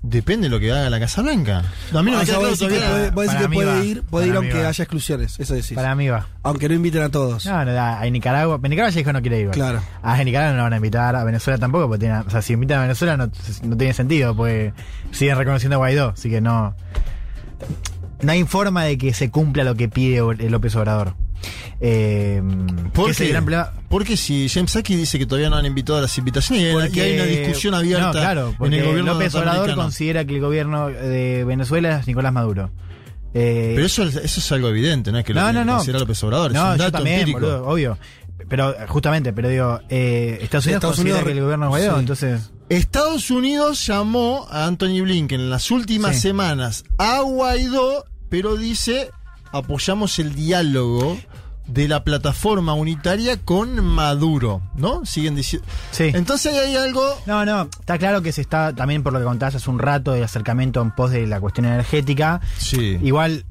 [0.06, 1.60] Depende de lo que haga la Casa Blanca.
[1.94, 2.90] A mí no me queda claro decís que todavía.
[2.90, 3.84] puede, vos decís que puede va.
[3.84, 4.68] ir, puede Para ir aunque va.
[4.68, 5.72] haya exclusiones, eso decís.
[5.72, 6.26] Para mí va.
[6.42, 7.46] Aunque no inviten a todos.
[7.46, 8.58] No, no, a a Nicaragua.
[8.58, 9.48] Nicaragua ya dijo no quiere ir.
[9.48, 9.80] Claro.
[10.02, 12.52] A Nicaragua no lo van a invitar, a Venezuela tampoco, porque tiene, o sea, si
[12.52, 13.30] invitan a Venezuela no,
[13.62, 14.74] no tiene sentido, pues
[15.10, 16.76] siguen reconociendo a Guaidó, así que no.
[18.20, 20.18] No hay forma de que se cumpla lo que pide
[20.50, 21.14] López Obrador.
[21.80, 22.42] Eh,
[22.92, 26.66] problema- Porque si James Saki dice que todavía no han invitado a las invitaciones y
[26.68, 30.34] hay- Porque- hay una discusión abierta No, claro, en el gobierno López Obrador considera que
[30.34, 32.70] el gobierno de Venezuela es Nicolás Maduro.
[33.36, 36.00] Eh, Pero eso, eso es algo evidente, no es que lo no, tiene no, considerar
[36.02, 37.40] López Obrador, es un dato también, empírico.
[37.40, 37.98] boludo, obvio.
[38.48, 41.94] Pero justamente, pero digo, eh, Estados Unidos Estados considera Unidos- que el gobierno es Guaidó,
[41.94, 42.00] sí.
[42.00, 42.50] entonces.
[42.68, 46.22] Estados Unidos llamó a Anthony Blinken en las últimas Sí.
[46.22, 49.10] semanas a Guaidó, pero dice
[49.52, 51.16] apoyamos el diálogo
[51.66, 55.04] de la plataforma unitaria con Maduro, ¿no?
[55.06, 55.66] Siguen diciendo.
[55.92, 56.10] Sí.
[56.14, 57.02] Entonces hay algo.
[57.26, 60.12] No, no, está claro que se está, también por lo que contabas hace un rato,
[60.12, 62.40] de acercamiento en pos de la cuestión energética.
[62.58, 62.98] Sí.
[63.02, 63.46] Igual,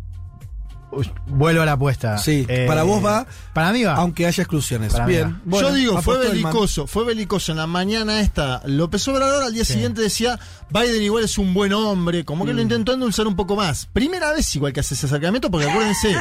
[0.91, 2.19] uy, vuelvo a la apuesta.
[2.19, 3.95] Sí, Eh, para vos va, Para mí va.
[3.95, 4.93] aunque haya exclusiones.
[4.93, 5.41] Para Bien.
[5.43, 8.61] bueno, Yo digo, fue belicoso, fue belicoso en la mañana esta.
[8.65, 9.73] López Obrador al día Sí.
[9.73, 12.47] siguiente decía, Biden igual es un buen hombre, como Mm.
[12.47, 13.87] que lo intentó endulzar un poco más.
[13.91, 16.15] Primera vez igual que hace ese acercamiento, porque acuérdense,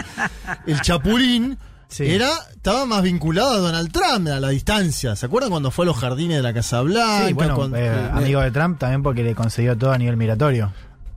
[0.66, 1.58] el Chapulín
[1.92, 2.06] Sí.
[2.06, 5.14] era, estaba más vinculado a Donald Trump a la distancia.
[5.14, 7.26] ¿Se acuerdan cuando fue a los jardines de la Casa Blanca?
[7.28, 10.72] Sí, bueno, Cuando- eh, amigo de Trump también porque le concedió todo a nivel migratorio.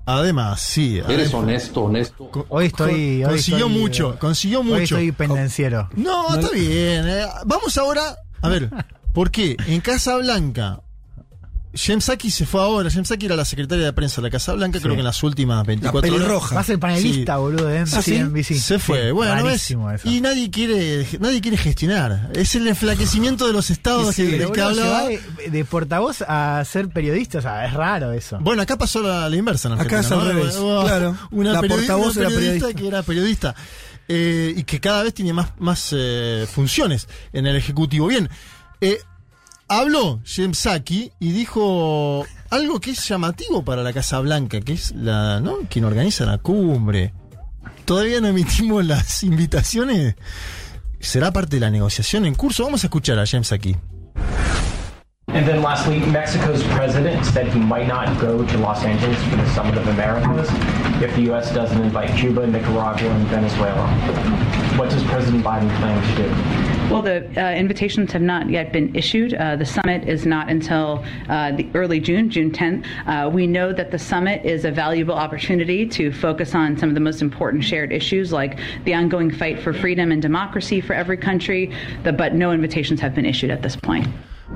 [0.08, 0.98] Además, sí.
[1.00, 2.30] Eres además- honesto, honesto.
[2.50, 3.24] Hoy estoy.
[3.24, 4.84] hoy consiguió estoy, mucho, eh, consiguió Hoy mucho.
[4.84, 5.90] estoy pendenciero.
[5.96, 7.08] No, está bien.
[7.08, 7.26] eh.
[7.46, 8.16] Vamos ahora.
[8.42, 8.70] A ver,
[9.14, 9.56] ¿por qué?
[9.66, 10.82] En Casa Blanca.
[11.76, 12.90] James Saki se fue ahora.
[12.90, 15.22] James Saki era la secretaria de prensa de la Casa Blanca, creo que en las
[15.24, 16.12] últimas 24 horas.
[16.12, 16.56] pelirroja.
[16.56, 17.40] Va a ser panelista, Sí.
[17.40, 18.44] boludo, de ¿Ah, sí?
[18.56, 19.06] Se fue.
[19.08, 20.10] Sí, bueno, rarísimo eso.
[20.10, 22.32] Y nadie quiere, nadie quiere gestionar.
[22.34, 25.04] Es el enflaquecimiento de los estados Sí, que, del que boludo, se hablaba.
[25.04, 28.38] va de, de portavoz a ser periodista, o sea, es raro eso.
[28.40, 30.26] Bueno, acá pasó la, la inversa en Acá es al ¿no?
[30.26, 31.18] revés, claro.
[31.32, 32.74] Una, La periodi- portavoz una era periodista periodista.
[32.82, 33.56] que era periodista.
[34.08, 38.08] eh, y que cada vez tiene más, más eh, funciones en el Ejecutivo.
[38.08, 38.30] Bien,
[38.82, 39.00] eh,
[39.68, 44.94] habló James Saki y dijo algo que es llamativo para la Casa Blanca, que es
[44.94, 45.60] la, ¿no?
[45.70, 47.14] quien organiza la cumbre.
[47.86, 50.16] Todavía no emitimos las invitaciones.
[51.00, 52.64] ¿Será parte de la negociación en curso?
[52.64, 53.76] Vamos a escuchar a James Saki.
[55.36, 59.46] And then lastly, Mexico's president said he might not go to Los Angeles for the
[59.50, 60.48] Summit of Americas
[61.04, 61.54] if the U.S.
[61.54, 63.86] doesn't invite Cuba, Nicaragua, and Venezuela.
[64.78, 66.90] What does President Biden planning to do?
[66.90, 69.34] Well, the uh, invitations have not yet been issued.
[69.34, 72.86] Uh, the summit is not until uh, the early June, June 10th.
[73.06, 76.96] Uh, we know that the summit is a valuable opportunity to focus on some of
[76.96, 81.18] the most important shared issues, like the ongoing fight for freedom and democracy for every
[81.18, 81.74] country.
[82.04, 84.08] The, but no invitations have been issued at this point.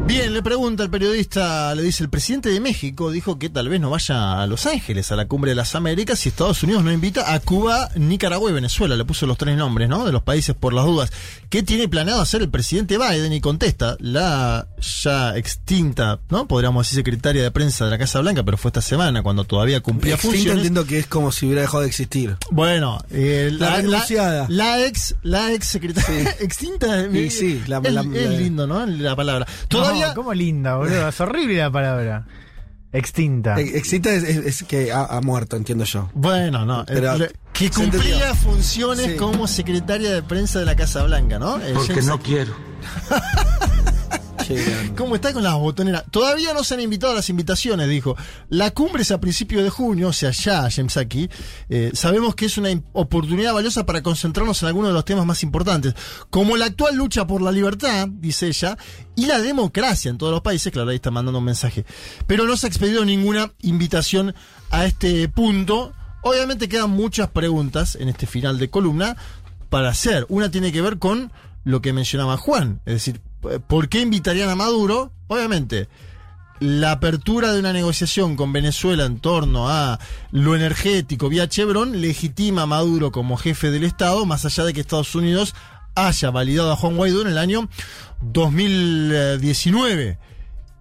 [0.05, 3.81] Bien, le pregunta el periodista, le dice, el presidente de México dijo que tal vez
[3.81, 6.91] no vaya a Los Ángeles, a la cumbre de las Américas, si Estados Unidos no
[6.91, 8.95] invita a Cuba, Nicaragua y Venezuela.
[8.95, 10.05] Le puso los tres nombres, ¿no?
[10.05, 11.11] De los países por las dudas.
[11.49, 13.33] ¿Qué tiene planeado hacer el presidente Biden?
[13.33, 14.67] Y contesta, la
[15.03, 16.47] ya extinta, ¿no?
[16.47, 19.81] Podríamos decir secretaria de prensa de la Casa Blanca, pero fue esta semana cuando todavía
[19.81, 20.57] cumplía Extinta funciones.
[20.67, 22.37] entiendo que es como si hubiera dejado de existir.
[22.51, 24.45] Bueno, eh, La renunciada.
[24.49, 27.05] La, ex, la ex secretaria extinta.
[27.05, 28.85] Eh, sí, la- es, la- es la- lindo, ¿no?
[28.85, 29.47] La palabra.
[29.81, 30.07] Todavía.
[30.09, 31.07] No, ¿Cómo linda, boludo?
[31.09, 32.25] Es horrible la palabra.
[32.91, 33.59] Extinta.
[33.59, 36.09] Eh, Extinta es, es- es que ha, ha muerto, entiendo yo.
[36.13, 36.83] Bueno, no.
[36.87, 38.35] Pero- eh, que se cumplía entendió.
[38.35, 39.15] funciones Sí.
[39.15, 41.57] como secretaria de prensa de la Casa Blanca, ¿no?
[41.59, 42.53] Eh, Porque James no quiero.
[44.97, 46.05] ¿Cómo está con las botoneras?
[46.11, 48.15] Todavía no se han invitado a las invitaciones, dijo.
[48.49, 51.29] La cumbre es a principios de junio, o sea, ya, Yemsaki.
[51.69, 55.43] Eh, sabemos que es una oportunidad valiosa para concentrarnos en algunos de los temas más
[55.43, 55.93] importantes,
[56.29, 58.77] como la actual lucha por la libertad, dice ella,
[59.15, 60.71] y la democracia en todos los países.
[60.71, 61.85] Claro, ahí está mandando un mensaje.
[62.27, 64.33] Pero no se ha expedido ninguna invitación
[64.71, 65.93] a este punto.
[66.21, 69.15] Obviamente quedan muchas preguntas en este final de columna
[69.69, 70.25] para hacer.
[70.29, 71.31] Una tiene que ver con
[71.63, 73.21] lo que mencionaba Juan, es decir,
[73.67, 75.11] ¿por qué invitarían a Maduro?
[75.27, 75.87] Obviamente,
[76.59, 79.99] la apertura de una negociación con Venezuela en torno a
[80.31, 84.81] lo energético vía Chevron legitima a Maduro como jefe del Estado, más allá de que
[84.81, 85.55] Estados Unidos
[85.95, 87.69] haya validado a Juan Guaidó en el año
[88.21, 90.17] 2019.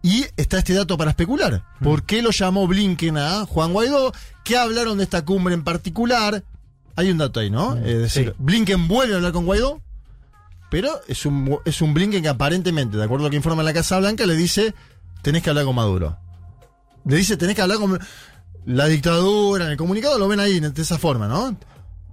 [0.03, 1.65] Y está este dato para especular.
[1.83, 4.13] ¿Por qué lo llamó Blinken a Juan Guaidó?
[4.45, 6.45] ¿Qué hablaron de esta cumbre en particular?
[6.97, 7.77] Hay un dato ahí, ¿no?
[7.77, 9.81] Es decir, Blinken vuelve a hablar con Guaidó,
[10.71, 13.73] pero es un, es un Blinken que aparentemente, de acuerdo a lo que informa la
[13.73, 14.75] Casa Blanca, le dice,
[15.23, 16.17] tenés que hablar con Maduro.
[17.05, 17.99] Le dice, tenés que hablar con
[18.67, 21.57] la dictadura, en el comunicado lo ven ahí de esa forma, ¿no?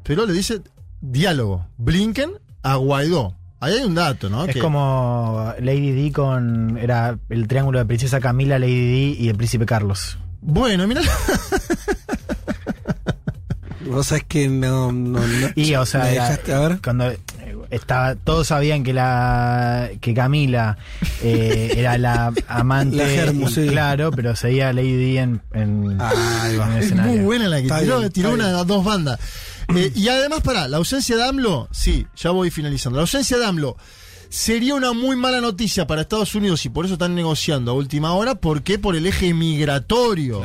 [0.03, 0.61] Pero le dice,
[1.01, 2.31] diálogo, Blinken
[2.63, 3.35] a Guaidó.
[3.59, 4.45] Ahí hay un dato, ¿no?
[4.45, 6.77] Es Que- como Lady D con.
[6.77, 10.17] Era el triángulo de Princesa Camila, Lady D y el Príncipe Carlos.
[10.41, 11.01] Bueno, mira.
[13.85, 14.91] Vos sabés que no.
[14.91, 17.11] no, no- Y, o sea, era- cuando
[17.75, 20.77] estaba, todos sabían que la que Camila
[21.21, 23.67] eh, era la amante, La germu, y- sí.
[23.67, 27.11] claro, pero seguía Lady D en, en, en el Es escenario.
[27.13, 29.19] muy buena la que Está tiró, bien, tiró una de las dos bandas.
[29.75, 32.97] Eh, y además, para la ausencia de AMLO, sí, ya voy finalizando.
[32.97, 33.75] La ausencia de AMLO
[34.29, 38.13] sería una muy mala noticia para Estados Unidos y por eso están negociando a última
[38.13, 38.35] hora.
[38.35, 38.77] ¿Por qué?
[38.79, 40.43] Por el eje migratorio.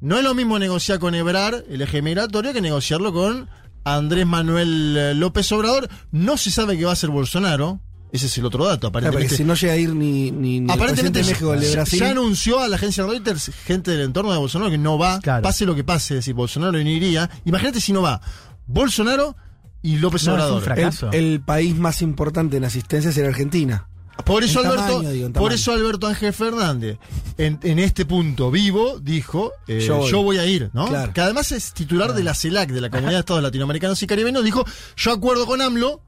[0.00, 3.48] No es lo mismo negociar con Ebrar, el eje migratorio, que negociarlo con
[3.84, 5.88] Andrés Manuel eh, López Obrador.
[6.10, 7.80] No se sabe que va a ser Bolsonaro.
[8.12, 9.36] Ese es el otro dato, Claro, porque aparentemente.
[9.36, 11.66] si no llega a ir ni, ni, ni el Aparentemente presidente de México, el de
[11.68, 11.98] ya, Brasil.
[12.00, 15.64] ya anunció a la agencia Reuters, gente del entorno de Bolsonaro, que no va, pase
[15.64, 17.30] lo que pase, es decir, Bolsonaro no iría.
[17.46, 18.20] Imagínate si no va
[18.66, 19.34] Bolsonaro
[19.80, 20.62] y López Obrador.
[20.78, 23.88] El, el país más importante en asistencia será Argentina.
[24.24, 26.98] Por eso, Alberto, tamaño, digo, en por eso Alberto Ángel Fernández,
[27.38, 30.38] en, en este punto vivo, dijo, eh, Yo yo, voy.
[30.38, 30.86] a ir, ¿no?
[30.86, 31.12] Claro.
[31.12, 34.44] Que además es titular de la CELAC, de la Comunidad de Estados Latinoamericanos y Caribeños,
[34.44, 34.64] dijo,
[34.96, 36.02] yo acuerdo con AMLO,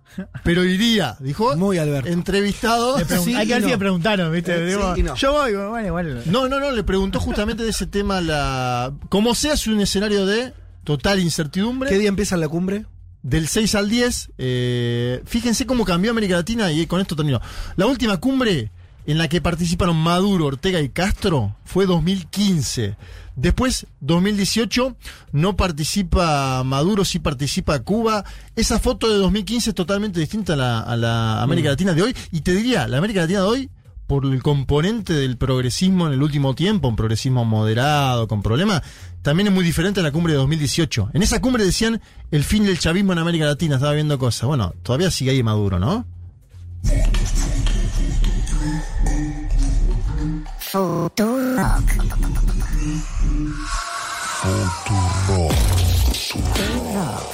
[0.44, 2.08] pero iría, dijo, Muy Alberto.
[2.08, 2.98] entrevistado.
[3.24, 3.72] Sí hay que ver si no.
[3.72, 4.54] le preguntaron, ¿viste?
[4.54, 5.16] Eh, Digo, sí y no.
[5.16, 6.22] Yo voy, bueno, igual.
[6.26, 8.92] No, no, no, le preguntó justamente de ese tema la.
[9.08, 10.52] Como sea, es un escenario de
[10.84, 11.90] total incertidumbre.
[11.90, 12.86] ¿Qué día empieza la cumbre?
[13.24, 14.30] Del 6 al 10.
[14.38, 17.40] eh, fíjense cómo cambió América Latina y con esto termino.
[17.74, 18.70] La última cumbre
[19.06, 22.96] en la que participaron Maduro, Ortega y Castro fue 2015.
[23.36, 24.94] Después, 2018,
[25.32, 28.24] no participa Maduro, sí participa Cuba.
[28.56, 31.72] Esa foto de 2015 es totalmente distinta a la, a la América Mm.
[31.72, 32.16] Latina de hoy.
[32.30, 33.70] Y te diría, la América Latina de hoy,
[34.06, 38.82] por el componente del progresismo en el último tiempo, un progresismo moderado, con problemas,
[39.22, 41.10] también es muy diferente a la cumbre de 2018.
[41.14, 42.00] En esa cumbre decían
[42.30, 44.46] el fin del chavismo en América Latina, estaba viendo cosas.
[44.46, 46.06] Bueno, todavía sigue ahí Maduro, ¿no?
[50.58, 51.84] Futurock.
[56.34, 57.33] Un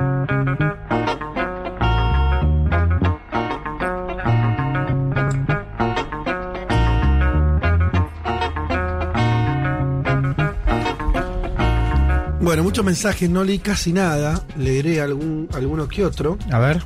[12.41, 14.43] Bueno, muchos mensajes, no leí casi nada.
[14.57, 16.39] Leeré algún, alguno que otro.
[16.51, 16.81] A ver.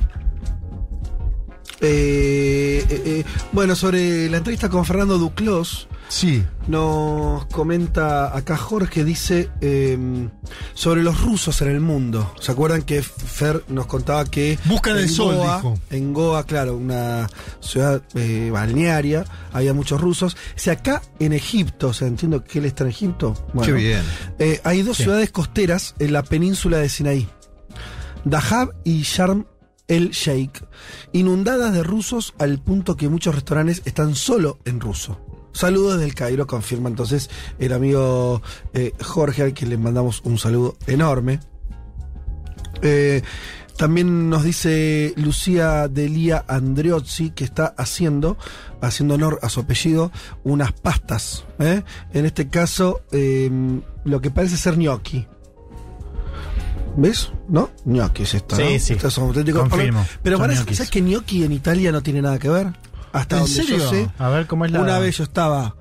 [1.88, 5.88] Eh, eh, eh, bueno, sobre la entrevista con Fernando Duclos.
[6.08, 6.44] Sí.
[6.68, 10.28] Nos comenta acá Jorge, dice eh,
[10.74, 12.32] sobre los rusos en el mundo.
[12.40, 14.58] ¿Se acuerdan que Fer nos contaba que.
[14.66, 15.78] Buscan en el sol, Goa, dijo.
[15.90, 17.28] En Goa, claro, una
[17.60, 18.02] ciudad
[18.52, 20.36] balnearia, había muchos rusos.
[20.54, 23.34] Sea, acá en Egipto, o sea, entiendo que él está en Egipto.
[23.64, 24.02] Qué bien.
[24.64, 25.04] Hay dos Sí.
[25.04, 27.28] ciudades costeras en la península de Sinaí.
[28.24, 29.46] Dahab y Sharm
[29.88, 30.64] el Sheikh,
[31.12, 35.20] inundadas de rusos al punto que muchos restaurantes están solo en ruso.
[35.52, 38.42] Saludos del Cairo, confirma entonces el amigo
[38.74, 41.40] eh, Jorge, al que le mandamos un saludo enorme.
[42.82, 43.22] Eh,
[43.78, 48.36] también nos dice Lucía Delia Andreozzi que está haciendo,
[48.82, 50.12] haciendo honor a su apellido,
[50.44, 51.44] unas pastas.
[51.58, 51.82] ¿eh?
[52.12, 53.02] En este caso,
[54.04, 55.26] lo que parece ser gnocchi.
[56.96, 57.30] ¿Ves?
[57.48, 57.70] ¿No?
[57.84, 58.56] Gnocchi es esto.
[58.56, 58.78] Sí, ¿no?
[58.78, 58.92] sí.
[58.94, 60.06] Estos son auténticos- Confirmo.
[60.22, 60.76] Pero Son parece, ñoquis.
[60.78, 62.68] ¿sabes que gnocchi en Italia no tiene nada que ver?
[63.12, 63.76] Hasta ¿En donde serio?
[63.78, 64.08] yo sé.
[64.18, 64.80] A ver cómo es la.
[64.80, 65.76] Una vez yo estaba,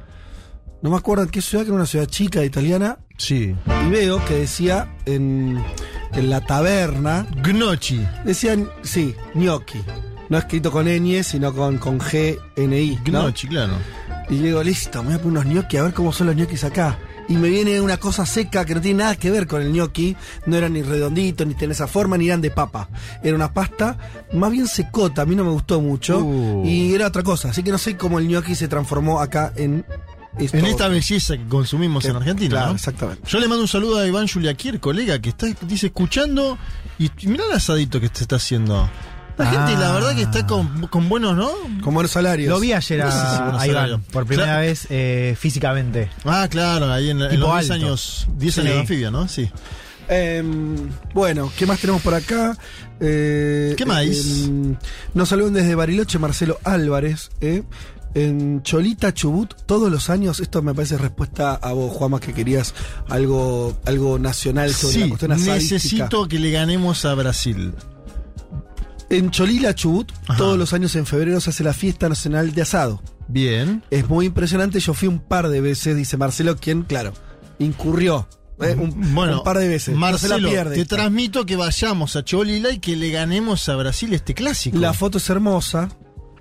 [0.81, 3.55] no me acuerdo en qué ciudad, que era una ciudad chica italiana, Sí.
[3.85, 5.63] y veo que decía en,
[6.13, 8.05] en la taberna, Gnocchi.
[8.25, 9.81] decían, sí, gnocchi.
[10.27, 12.95] No escrito con ñ, sino con, con G, N, I.
[13.11, 13.23] ¿no?
[13.23, 13.73] Gnocchi, claro.
[14.29, 16.63] Y digo, listo, me voy a poner unos gnocchi a ver cómo son los ñoquis
[16.63, 16.97] acá.
[17.27, 20.15] Y me viene una cosa seca que no tiene nada que ver con el gnocchi.
[20.45, 22.87] No eran ni redonditos, ni tenía esa forma, ni eran de papa.
[23.23, 23.97] Era una pasta
[24.33, 26.19] más bien secota, a mí no me gustó mucho.
[26.19, 26.63] Uh.
[26.65, 27.49] Y era otra cosa.
[27.49, 29.85] Así que no sé cómo el gnocchi se transformó acá en
[30.37, 30.57] esto.
[30.57, 32.49] En esta belleza que consumimos Que- en Argentina.
[32.49, 32.75] claro, ¿no?
[32.75, 33.21] exactamente.
[33.27, 36.57] Yo le mando un saludo a Iván Juliaquier, colega, que está, dice, escuchando.
[36.99, 38.89] Y mirá el asadito que se está haciendo.
[39.37, 39.79] La gente, Ah.
[39.79, 41.49] la verdad, que está con, con buenos, ¿no?
[41.81, 42.49] Con buenos salarios.
[42.49, 43.99] Lo vi ayer a, Sí, sí, sí, buenos a Iván, salarios.
[44.11, 44.61] por primera Claro.
[44.61, 46.09] vez eh, físicamente.
[46.23, 47.73] Ah, claro, ahí en, los 10 alto.
[47.73, 48.61] años, 10 Sí.
[48.61, 49.27] años de anfibia, ¿no?
[49.27, 49.51] Sí.
[50.07, 52.57] Em, bueno, ¿qué más tenemos por acá?
[52.99, 54.03] Eh, ¿Qué más?
[54.05, 54.75] em,
[55.13, 57.29] nos saludan desde Bariloche Marcelo Álvarez.
[57.41, 57.63] eh.
[58.13, 62.73] En Cholita, Chubut, todos los años, esto me parece respuesta a vos, Juanma, que querías
[63.09, 65.73] algo, algo nacional sobre la Sí, cuestión asadística.
[65.75, 67.73] necesito que le ganemos a Brasil.
[69.09, 70.37] En Cholila, Chubut, Ajá.
[70.37, 73.01] todos los años en febrero se hace la fiesta nacional de asado.
[73.27, 73.83] Bien.
[73.91, 77.13] Es muy impresionante, yo fui un par de veces, dice Marcelo, quien, claro,
[77.59, 78.27] incurrió.
[78.61, 79.93] eh, un, Bueno, un par de veces.
[79.93, 80.75] No Marcelo, pierde.
[80.75, 84.77] te transmito que vayamos a Cholila y que le ganemos a Brasil este clásico.
[84.77, 85.89] La foto es hermosa.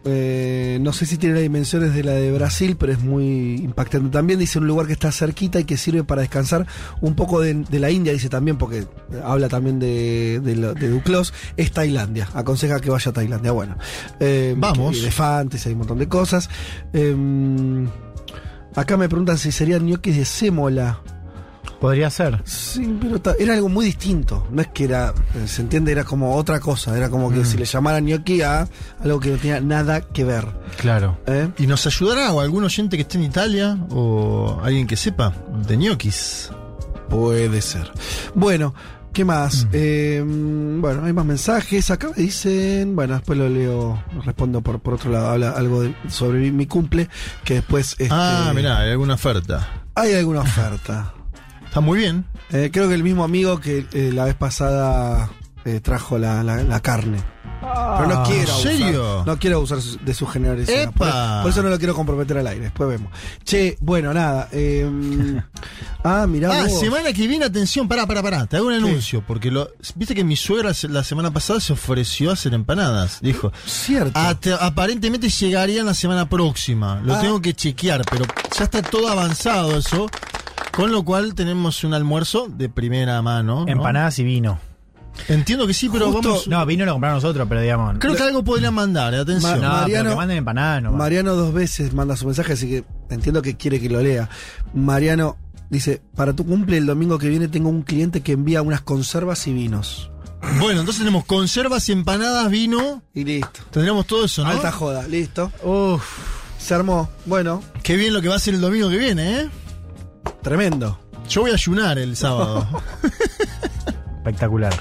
[0.06, 4.10] Eh, no sé si tiene las dimensiones de la de Brasil, pero es muy impactante.
[4.10, 6.66] También dice un lugar que está cerquita y que sirve para descansar
[7.00, 8.86] un poco de, de la India, dice también, porque
[9.24, 12.28] habla también de, de, de Duclos, es Tailandia.
[12.34, 13.52] Aconseja que vaya a Tailandia.
[13.52, 13.76] Bueno,
[14.20, 14.94] eh, Vamos.
[14.94, 16.50] hay elefantes, hay un montón de cosas.
[16.92, 17.16] Eh,
[18.74, 21.00] acá me preguntan si serían ñoquis de sémola.
[21.80, 22.40] Podría ser.
[22.44, 24.46] Sí, pero era algo muy distinto.
[24.50, 26.96] No es que era, eh, se entiende, era como otra cosa.
[26.96, 27.44] Era como que Mm.
[27.44, 28.66] si le llamaran gnocchi a
[29.02, 30.46] algo que no tenía nada que ver.
[30.78, 31.18] Claro.
[31.26, 31.48] ¿eh?
[31.58, 35.34] ¿Y nos ayudará o algún oyente que esté en Italia o alguien que sepa
[35.66, 36.50] de ñoquis?
[37.10, 37.90] Puede ser.
[38.34, 38.74] Bueno,
[39.12, 39.26] ¿qué Mm.
[39.26, 39.66] más?
[39.72, 41.90] Eh, bueno, hay más mensajes.
[41.90, 45.94] Acá me dicen, bueno, después lo leo, respondo por, por otro lado, habla algo de-
[46.08, 47.08] sobre mi, mi cumple,
[47.44, 47.92] que después...
[47.98, 49.68] este, Ah, mirá, hay alguna oferta.
[49.94, 51.13] Hay alguna oferta.
[51.74, 52.24] Está muy bien.
[52.52, 55.28] Eh, creo que el mismo amigo que eh, la vez pasada
[55.64, 57.18] eh, trajo la, la- la carne.
[57.60, 59.22] Pero no quiero ¿en serio?
[59.26, 60.92] No quiero abusar de su generosidad.
[60.92, 62.64] Por, eso no lo quiero comprometer al aire.
[62.66, 63.10] Después vemos.
[63.42, 64.48] Che, bueno, nada.
[64.52, 64.88] eh,
[66.04, 66.78] ah, mirá Ah, vos.
[66.78, 68.46] semana que viene, atención, pará, pará, pará.
[68.46, 72.30] Te hago un anuncio, porque lo, viste que mi suegra la semana pasada se ofreció
[72.30, 73.18] a hacer empanadas.
[73.20, 74.12] Dijo, Cierto.
[74.16, 77.00] "Ate- aparentemente llegarían la semana próxima.
[77.04, 77.20] Lo Ah.
[77.20, 78.26] tengo que chequear, pero
[78.56, 80.06] ya está todo avanzado eso.
[80.72, 83.64] Con lo cual tenemos un almuerzo de primera mano.
[83.64, 83.72] ¿no?
[83.72, 84.58] Empanadas y vino.
[85.28, 86.48] Entiendo que sí, pero Justo- vamos.
[86.48, 87.96] No, vino lo compramos nosotros, pero digamos.
[88.00, 89.60] Creo que algo podrían mandar, eh, atención.
[89.60, 90.92] Ma- no, Mariano- pero que manden empanadas, no.
[90.92, 94.28] Mariano dos veces manda su mensaje, así que entiendo que quiere que lo lea.
[94.72, 95.36] Mariano
[95.70, 99.46] dice, para tu cumple el domingo que viene tengo un cliente que envía unas conservas
[99.46, 100.10] y vinos.
[100.58, 103.02] Bueno, entonces tenemos conservas, empanadas, vino.
[103.14, 103.60] Y listo.
[103.70, 104.50] Tendríamos todo eso, ¿no?
[104.50, 105.50] Alta joda, listo.
[105.62, 106.02] Uf,
[106.58, 107.08] Se armó.
[107.26, 109.48] Bueno, qué bien lo que va a ser el domingo que viene, ¿eh?
[110.42, 110.98] Tremendo.
[111.28, 112.66] Yo voy a ayunar el sábado.
[114.18, 114.74] Espectacular.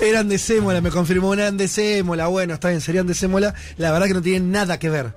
[0.00, 2.26] Eran de sémola, me confirmó, eran de sémola.
[2.26, 3.54] Bueno, está bien, serían de sémola.
[3.78, 5.14] La verdad que no tienen nada que ver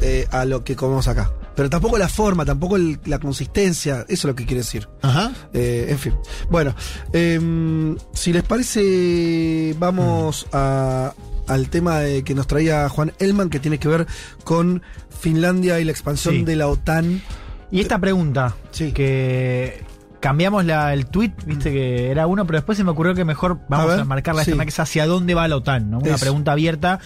[0.00, 1.30] eh, a lo que comemos acá.
[1.54, 4.88] Pero tampoco la forma, tampoco el- la consistencia, eso es lo que quiere decir.
[5.02, 5.32] Ajá.
[5.52, 6.14] Eh, en fin.
[6.50, 6.74] Bueno,
[7.12, 11.12] em, si les parece, vamos a-
[11.48, 14.06] al tema de que nos traía Juan Elman, que tiene que ver
[14.44, 14.82] con
[15.20, 16.44] Finlandia y la expansión Sí.
[16.44, 17.20] de la OTAN.
[17.70, 18.92] Y esta pregunta, Sí.
[18.92, 19.82] que
[20.20, 23.58] cambiamos la, el tweet, viste que era uno, pero después se me ocurrió que mejor
[23.68, 24.52] vamos a, ver, marcar la sí.
[24.52, 25.98] que es hacia dónde va la OTAN, ¿no?
[25.98, 26.98] Una pregunta abierta.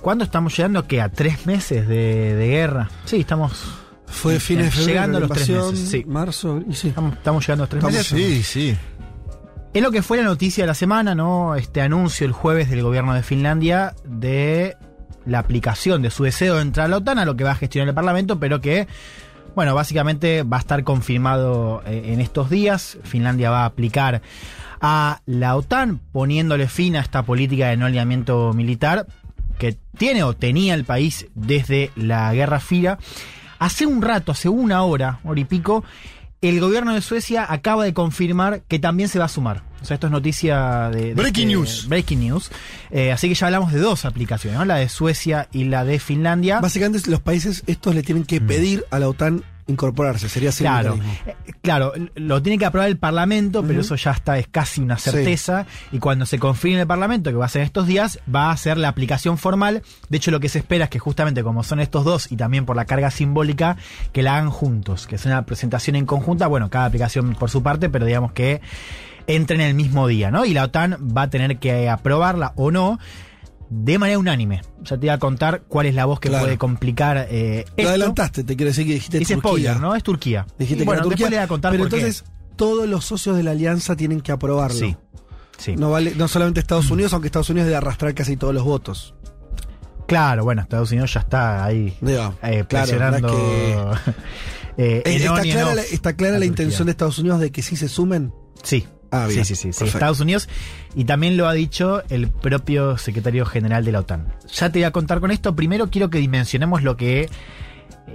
[0.00, 0.86] ¿Cuándo estamos llegando?
[0.86, 2.90] que ¿A tres meses de, de guerra?
[3.04, 3.52] Sí, estamos.
[4.06, 5.88] Fue fines de febrero, Llegando a los tres meses.
[5.88, 6.04] Sí.
[6.06, 6.88] marzo, y sí.
[6.88, 8.44] Estamos, estamos llegando a los tres Estamos- meses.
[8.46, 8.76] Sí, sí.
[9.74, 11.54] Es lo que fue la noticia de la semana, ¿no?
[11.54, 14.76] Este anuncio el jueves del gobierno de Finlandia de
[15.24, 17.54] la aplicación de su deseo de entrar a la OTAN, a lo que va a
[17.54, 18.86] gestionar el Parlamento, pero que,
[19.54, 22.98] bueno, básicamente va a estar confirmado eh, en estos días.
[23.04, 24.22] Finlandia va a aplicar
[24.80, 29.06] a la OTAN, poniéndole fin a esta política de no alineamiento militar
[29.58, 32.98] que tiene o tenía el país desde la Guerra Fría.
[33.58, 35.84] Hace un rato, hace una hora, hora y pico,
[36.40, 39.62] el gobierno de Suecia acaba de confirmar que también se va a sumar.
[39.82, 41.06] O sea, esto es noticia de...
[41.08, 41.88] de Breaking este- news.
[41.88, 42.50] Breaking news.
[42.90, 44.64] Eh, así que ya hablamos de dos aplicaciones, ¿no?
[44.64, 46.60] La de Suecia y la de Finlandia.
[46.60, 50.66] Básicamente los países estos le tienen que pedir a la OTAN incorporarse, sería así Mm.
[50.66, 54.80] Claro, eh, claro, lo tiene que aprobar el Parlamento, pero eso ya está, es casi
[54.80, 55.66] una certeza.
[55.90, 58.50] Y cuando se confirme en el Parlamento, que va a ser en estos días, va
[58.50, 59.82] a ser la aplicación formal.
[60.08, 62.64] De hecho, lo que se espera es que justamente como son estos dos y también
[62.64, 63.76] por la carga simbólica,
[64.12, 67.62] que la hagan juntos, que sea una presentación en conjunta, bueno, cada aplicación por su
[67.62, 68.60] parte, pero digamos que
[69.26, 70.44] entren el mismo día, ¿no?
[70.44, 72.98] Y la OTAN va a tener que aprobarla o no.
[73.74, 74.60] De manera unánime.
[74.82, 76.44] Ya te iba a contar cuál es la voz que Claro.
[76.44, 77.88] puede complicar eh, Lo esto.
[77.88, 79.38] adelantaste, te quiero decir que dijiste Turquía.
[79.38, 79.94] spoiler, ¿no?
[79.94, 80.46] Es Turquía.
[80.58, 81.96] Dijiste bueno, que Turquía, después le voy a contar pero por qué.
[81.96, 82.24] entonces
[82.56, 84.78] todos los socios de la alianza tienen que aprobarlo.
[84.78, 84.94] Sí,
[85.56, 85.74] sí.
[85.74, 89.14] No vale, no solamente Estados Unidos, aunque Estados Unidos debe arrastrar casi todos los votos.
[90.06, 93.96] Claro, bueno, Estados Unidos ya está ahí Digo, eh, presionando.
[94.76, 97.88] eh, Eh, ¿Está clara, la, está clara intención de Estados Unidos de que sí se
[97.88, 98.34] sumen?
[98.62, 98.86] Sí.
[99.12, 99.44] Ah, bien.
[99.44, 99.84] Sí, sí, sí.
[99.84, 100.48] Estados Unidos
[100.96, 104.26] y también lo ha dicho el propio secretario general de la OTAN.
[104.50, 105.54] Ya te voy a contar con esto.
[105.54, 107.28] Primero quiero que dimensionemos lo que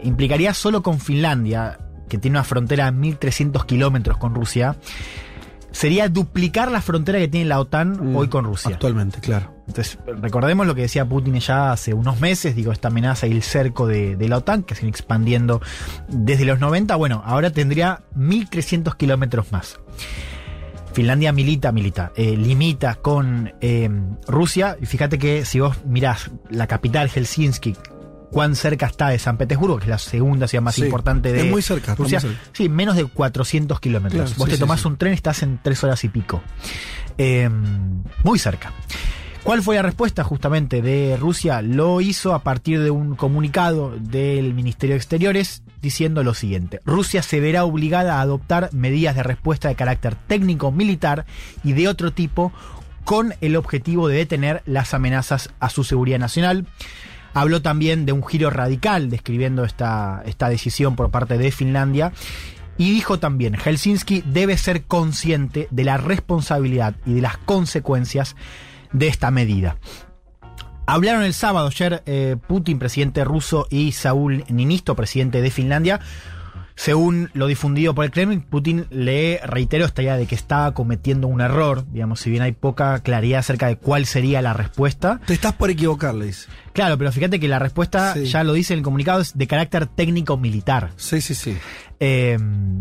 [0.03, 1.79] implicaría solo con Finlandia,
[2.09, 4.75] que tiene una frontera de 1.300 kilómetros con Rusia.
[5.71, 8.71] Sería duplicar la frontera que tiene la OTAN hoy con Rusia.
[8.71, 9.53] Mm, Actualmente, claro.
[9.67, 13.43] Entonces, recordemos lo que decía Putin ya hace unos meses, digo, esta amenaza y el
[13.43, 15.61] cerco de, de la OTAN, que se viene expandiendo
[16.07, 19.79] desde los 90, bueno, ahora tendría 1.300 kilómetros más.
[20.97, 23.87] Finlandia milita, milita, eh, limita con eh,
[24.25, 27.75] Rusia, y fíjate que si vos mirás la capital, Helsinki,
[28.31, 31.41] cuán cerca está de San Petersburgo, que es la segunda ciudad más Sí, importante de
[31.41, 32.49] es muy cerca, Rusia, muy cerca.
[32.51, 34.31] sí, menos de 400 kilómetros.
[34.31, 34.87] Claro, vos sí, te tomás sí.
[34.87, 36.41] un tren, estás en tres horas y pico.
[37.19, 37.47] Eh,
[38.23, 38.73] muy cerca.
[39.43, 41.61] ¿Cuál fue la respuesta justamente de Rusia?
[41.61, 46.81] Lo hizo a partir de un comunicado del Ministerio de Exteriores diciendo lo siguiente.
[46.85, 51.25] Rusia se verá obligada a adoptar medidas de respuesta de carácter técnico, militar
[51.63, 52.51] y de otro tipo
[53.03, 56.65] con el objetivo de detener las amenazas a su seguridad nacional.
[57.33, 62.11] Habló también de un giro radical describiendo esta, esta decisión por parte de Finlandia.
[62.77, 68.35] Y dijo también, Helsinki debe ser consciente de la responsabilidad y de las consecuencias
[68.91, 69.77] de esta medida.
[70.89, 75.99] Hablaron el sábado ayer eh, Putin, presidente ruso, y Saúl Ninisto, presidente de Finlandia.
[76.79, 81.27] Según lo difundido por el Kremlin, Putin le reiteró esta idea de que estaba cometiendo
[81.27, 85.19] un error, digamos, si bien hay poca claridad acerca de cuál sería la respuesta.
[85.25, 86.47] Te estás por equivocar, le dice.
[86.73, 88.25] Claro, pero fíjate que la respuesta, Sí.
[88.25, 90.91] ya lo dice en el comunicado, es de carácter técnico-militar.
[90.97, 91.57] Sí, sí, sí.
[91.99, 92.37] Eh,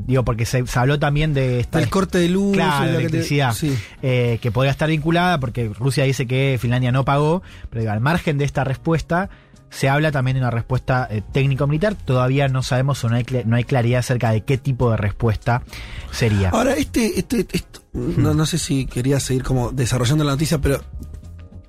[0.07, 2.93] digo, porque se, se habló también de esta El corte de luz, Claro, y la
[2.93, 3.75] lo que te- electricidad, sí.
[4.03, 8.01] eh, que podría estar vinculada, porque Rusia dice que Finlandia no pagó, pero digo, al
[8.01, 9.31] margen de esta respuesta,
[9.71, 11.95] se habla también de una respuesta eh, técnico-militar.
[11.95, 15.63] Todavía no sabemos o no hay, no hay claridad acerca de qué tipo de respuesta
[16.13, 16.51] sería.
[16.51, 20.81] Ahora, este, este, esto, no, no sé si quería seguir como desarrollando la noticia, pero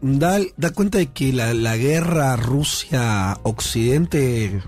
[0.02, 4.62] da, da cuenta de que la, la guerra Rusia-Occidente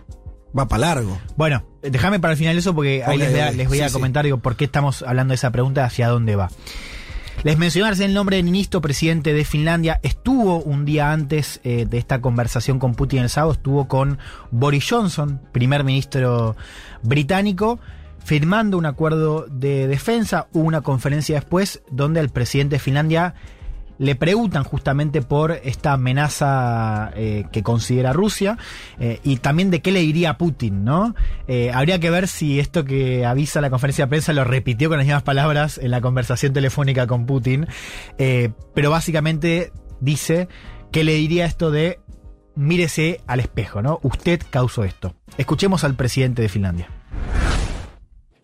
[0.58, 1.20] va para largo.
[1.38, 3.56] Bueno, déjame para el final eso porque ahí les voy a, ok.
[3.56, 3.94] les voy a Sí, sí.
[3.94, 6.50] comentar digo, por qué estamos hablando de esa pregunta, hacia dónde va.
[7.42, 11.98] Les mencionarse el nombre de Ninisto, presidente de Finlandia, estuvo un día antes eh, de
[11.98, 14.20] esta conversación con Putin el sábado, estuvo con
[14.52, 16.58] Boris Johnson, primer ministro
[17.02, 17.80] británico,
[18.22, 20.50] firmando un acuerdo de defensa.
[20.52, 23.36] Hubo una conferencia después donde el presidente de Finlandia
[24.00, 28.58] le preguntan justamente por esta amenaza eh, que considera Rusia
[29.00, 31.14] eh, y también de qué le diría a Putin, ¿no?
[31.48, 34.98] Eh, habría que ver si esto que avisa la conferencia de prensa lo repitió con
[34.98, 37.68] las mismas palabras en la conversación telefónica con Putin,
[38.74, 40.48] pero básicamente dice
[40.92, 42.00] que le diría esto de
[42.56, 44.00] mírese al espejo, ¿no?
[44.02, 45.14] Usted causó esto.
[45.38, 46.88] Escuchemos al presidente de Finlandia.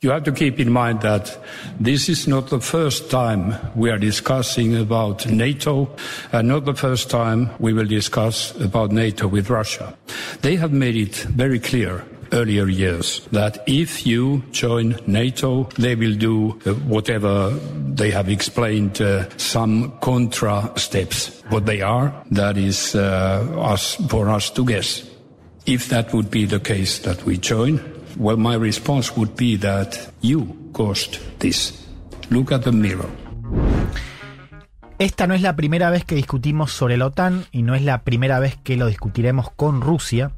[0.06, 1.36] You have to keep in mind that
[1.80, 5.90] this is not the first time we are discussing about NATO,
[6.32, 9.98] and not the first time we will discuss about NATO with Russia.
[10.44, 16.14] They have made it very clear earlier years that if you join NATO, they will
[16.14, 21.41] do uh, whatever they have explained, uh, some contra steps.
[21.49, 25.02] What they are, that is uh, us, for us to guess.
[25.65, 29.95] If that would be the case that we join, well, my response would be that
[30.21, 31.87] you caused this.
[32.29, 33.09] Look at the mirror.
[34.97, 38.03] Esta no es la primera vez que discutimos sobre la OTAN y no es la
[38.03, 40.31] primera vez que lo discutiremos con Rusia.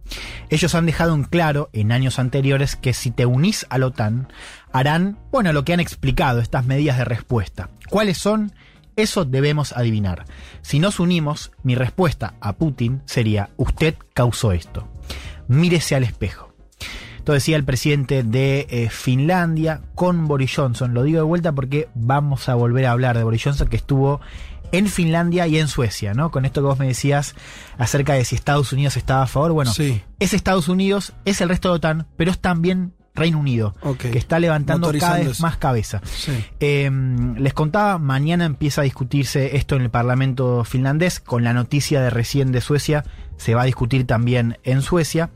[0.49, 4.29] Ellos han dejado en claro en años anteriores que si te unís a la OTAN,
[4.71, 7.69] harán, bueno, lo que han explicado, estas medidas de respuesta.
[7.87, 8.51] ¿Cuáles son?
[8.95, 10.25] Eso debemos adivinar.
[10.63, 14.87] Si nos unimos, mi respuesta a Putin sería, usted causó esto.
[15.47, 16.46] Mírese al espejo.
[17.27, 20.93] Esto decía el presidente de eh, Finlandia con Boris Johnson.
[20.93, 24.21] Lo digo de vuelta porque vamos a volver a hablar de Boris Johnson que estuvo
[24.71, 26.31] en Finlandia y en Suecia, ¿no?
[26.31, 27.35] Con esto que vos me decías
[27.77, 29.51] acerca de si Estados Unidos estaba a favor.
[29.51, 29.73] Bueno,
[30.19, 34.39] es Estados Unidos, es el resto de OTAN, pero es también Reino Unido, que está
[34.39, 36.01] levantando cada vez más cabeza.
[36.61, 36.89] Eh,
[37.37, 42.09] les contaba, mañana empieza a discutirse esto en el Parlamento finlandés, con la noticia de
[42.09, 43.03] recién de Suecia,
[43.35, 45.29] se va a discutir también en Suecia.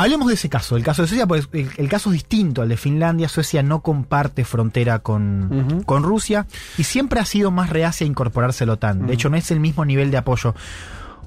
[0.00, 2.78] Hablemos de ese caso, el caso de Suecia, porque el, caso es distinto al de
[2.78, 3.28] Finlandia.
[3.28, 6.46] Suecia no comparte frontera con, con, Rusia
[6.78, 9.06] y siempre ha sido más reacia a incorporarse a la OTAN.
[9.06, 10.54] De hecho, no es el mismo nivel de apoyo.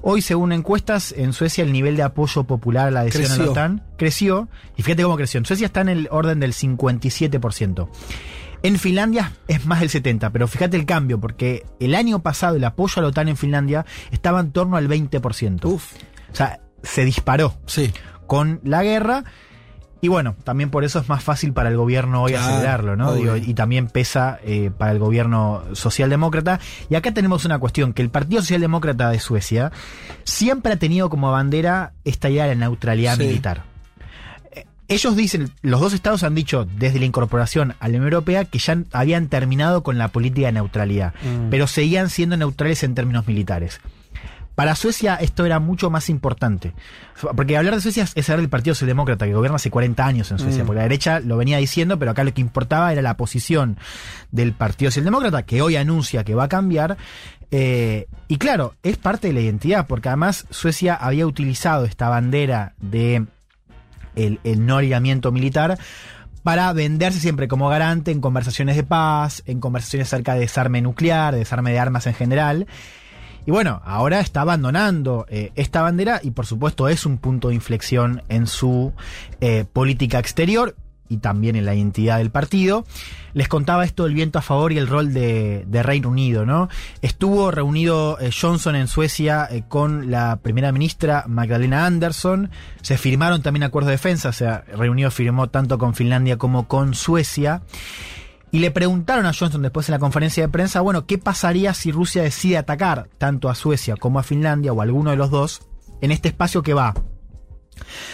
[0.02, 3.50] Hoy, según encuestas, en Suecia el nivel de apoyo popular a la adhesión a la
[3.52, 4.48] OTAN creció.
[4.76, 5.38] Y fíjate cómo creció.
[5.38, 7.88] En Suecia está en el orden del 57%.
[8.64, 12.64] En Finlandia es más del 70%, pero fíjate el cambio, porque el año pasado el
[12.64, 15.64] apoyo a la OTAN en Finlandia estaba en torno al 20%.
[15.64, 15.92] Uf.
[16.32, 17.54] O sea, se disparó.
[17.66, 17.92] Sí
[18.26, 19.24] con la guerra.
[20.00, 23.16] Y bueno, también por eso es más fácil para el gobierno hoy acelerarlo, ¿no?
[23.36, 26.60] y también pesa eh, para el gobierno socialdemócrata.
[26.90, 29.72] Y acá tenemos una cuestión, que el Partido Socialdemócrata de Suecia
[30.24, 33.64] siempre ha tenido como bandera esta idea de la neutralidad militar.
[34.52, 38.44] Eh, ellos dicen, los dos estados han dicho desde la incorporación a la Unión Europea
[38.44, 41.48] que ya habían terminado con la política de neutralidad, mm.
[41.48, 43.80] pero seguían siendo neutrales en términos militares.
[44.54, 46.74] Para Suecia esto era mucho más importante.
[47.36, 50.38] Porque hablar de Suecia es hablar del Partido Socialdemócrata, que gobierna hace 40 años en
[50.38, 50.62] Suecia.
[50.62, 50.66] Mm.
[50.66, 53.78] Porque la derecha lo venía diciendo, pero acá lo que importaba era la posición
[54.30, 56.96] del Partido Socialdemócrata, que hoy anuncia que va a cambiar.
[57.50, 62.74] Eh, y claro, es parte de la identidad, porque además Suecia había utilizado esta bandera
[62.80, 63.26] de
[64.14, 65.78] el, el no alineamiento militar
[66.44, 71.32] para venderse siempre como garante en conversaciones de paz, en conversaciones acerca de desarme nuclear,
[71.32, 72.66] de desarme de armas en general.
[73.46, 77.54] Y bueno, ahora está abandonando eh, esta bandera y por supuesto es un punto de
[77.54, 78.92] inflexión en su
[79.40, 80.74] eh, política exterior
[81.10, 82.86] y también en la identidad del partido.
[83.34, 86.70] Les contaba esto del viento a favor y el rol de, Reino Unido, ¿no?
[87.02, 92.50] Estuvo reunido eh, Johnson en Suecia con la primera ministra Magdalena Andersson.
[92.80, 96.66] Se firmaron también acuerdos de defensa, o sea, Reino Unido firmó tanto con Finlandia como
[96.66, 97.60] con Suecia.
[98.54, 101.90] Y le preguntaron a Johnson después en la conferencia de prensa, bueno, ¿qué pasaría si
[101.90, 105.62] Rusia decide atacar tanto a Suecia como a Finlandia o a alguno de los dos
[106.00, 106.94] en este espacio que va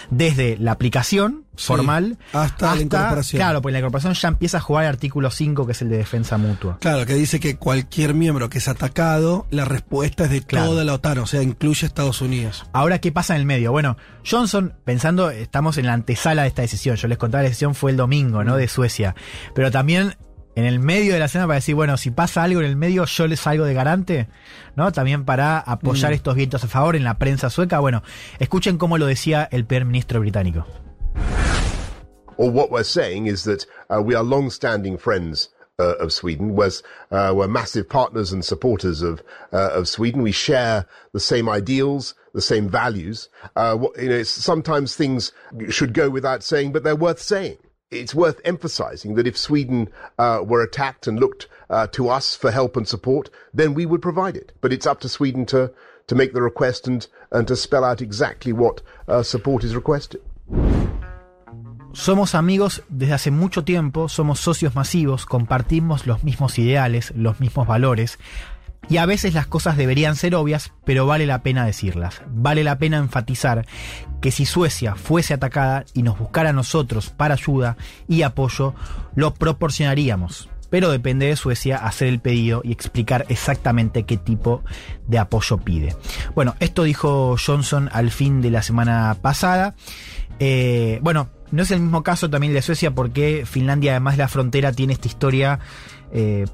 [0.08, 3.38] desde la aplicación formal hasta, la incorporación.
[3.38, 5.98] Claro, pues la incorporación ya empieza a jugar el artículo 5, que es el de
[5.98, 6.78] defensa mutua.
[6.80, 10.94] Claro, que dice que cualquier miembro que es atacado, la respuesta es de toda la
[10.94, 12.64] OTAN, o sea, incluye Estados Unidos.
[12.72, 13.72] Ahora, ¿qué pasa en el medio?
[13.72, 16.96] Bueno, Johnson, pensando, estamos en la antesala de esta decisión.
[16.96, 18.54] Yo les contaba, la decisión fue el domingo, ¿no?
[18.54, 18.58] Mm.
[18.58, 19.14] De Suecia.
[19.54, 20.16] Pero también
[20.60, 23.06] en el medio de la escena para decir, bueno, si pasa algo en el medio,
[23.06, 24.28] yo les salgo de garante,
[24.76, 24.92] ¿no?
[24.92, 26.14] También para apoyar mm.
[26.14, 27.80] estos vientos a favor en la prensa sueca.
[27.80, 28.02] Bueno,
[28.38, 30.66] escuchen cómo lo decía el primer ministro británico.
[32.36, 36.54] Or what we're saying is that uh, we are long-standing friends uh, of Sweden.
[36.54, 39.22] Was uh, we're massive partners and supporters of
[39.52, 40.22] uh, of Sweden.
[40.22, 43.28] We share the same ideals, the same values.
[43.56, 45.32] Uh, you know, sometimes things
[45.70, 47.58] should go without saying, but they're worth saying.
[47.90, 49.88] It's worth emphasizing that if Sweden
[50.18, 54.00] uh, were attacked and looked uh, to us for help and support, then we would
[54.00, 54.52] provide it.
[54.60, 55.72] But it's up to Sweden to,
[56.06, 60.22] to make the request and, and to spell out exactly what uh, support is requested.
[61.92, 67.66] Somos amigos desde hace mucho tiempo, somos socios masivos, compartimos los mismos ideales, los mismos
[67.66, 68.16] valores.
[68.88, 72.22] Y a veces las cosas deberían ser obvias, pero vale la pena decirlas.
[72.28, 73.66] Vale la pena enfatizar
[74.20, 77.76] que si Suecia fuese atacada y nos buscara a nosotros para ayuda
[78.08, 78.74] y apoyo,
[79.14, 80.48] lo proporcionaríamos.
[80.70, 84.62] Pero depende de Suecia hacer el pedido y explicar exactamente qué tipo
[85.08, 85.96] de apoyo pide.
[86.34, 89.74] Bueno, esto dijo Johnson al fin de la semana pasada.
[90.38, 94.28] Eh, bueno, no es el mismo caso también de Suecia porque Finlandia, además de la
[94.28, 95.58] frontera, tiene esta historia
[96.12, 96.46] eh,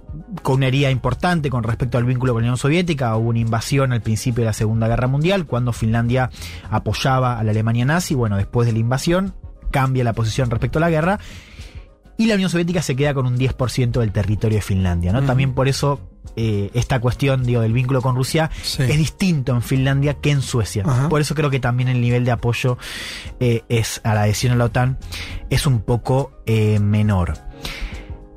[0.42, 3.16] con una herida importante con respecto al vínculo con la Unión Soviética.
[3.16, 6.30] Hubo una invasión al principio de la Segunda Guerra Mundial cuando Finlandia
[6.70, 8.14] apoyaba a la Alemania nazi.
[8.14, 9.34] Bueno, después de la invasión
[9.70, 11.18] cambia la posición respecto a la guerra
[12.18, 15.12] y la Unión Soviética se queda con un 10% del territorio de Finlandia.
[15.12, 15.22] ¿no?
[15.22, 16.00] También por eso
[16.36, 20.84] eh, esta cuestión digo, del vínculo con Rusia es distinto en Finlandia que en Suecia.
[21.08, 22.78] Por eso creo que también el nivel de apoyo
[23.40, 24.98] eh, es a la adhesión a la OTAN
[25.50, 27.34] es un poco eh, menor.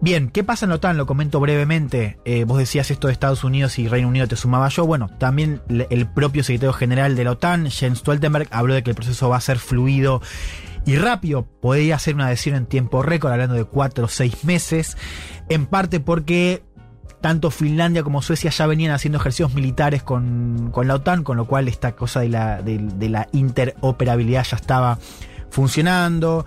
[0.02, 0.96] Bien, ¿qué pasa en la OTAN?
[0.96, 2.20] Lo comento brevemente.
[2.46, 4.86] vos decías esto de Estados Unidos y Reino Unido, te sumaba yo.
[4.86, 8.96] Bueno, también el propio secretario general de la OTAN, Jens Stoltenberg, habló de que el
[8.96, 10.22] proceso va a ser fluido
[10.86, 11.46] y rápido.
[11.46, 14.98] Podría hacer una adhesión en tiempo récord, hablando de cuatro o seis meses.
[15.50, 16.64] En parte porque
[17.22, 21.68] tanto Finlandia como Suecia ya venían haciendo ejercicios militares con, la OTAN, con lo cual
[21.68, 24.98] esta cosa de la, de la interoperabilidad ya estaba
[25.50, 26.46] funcionando.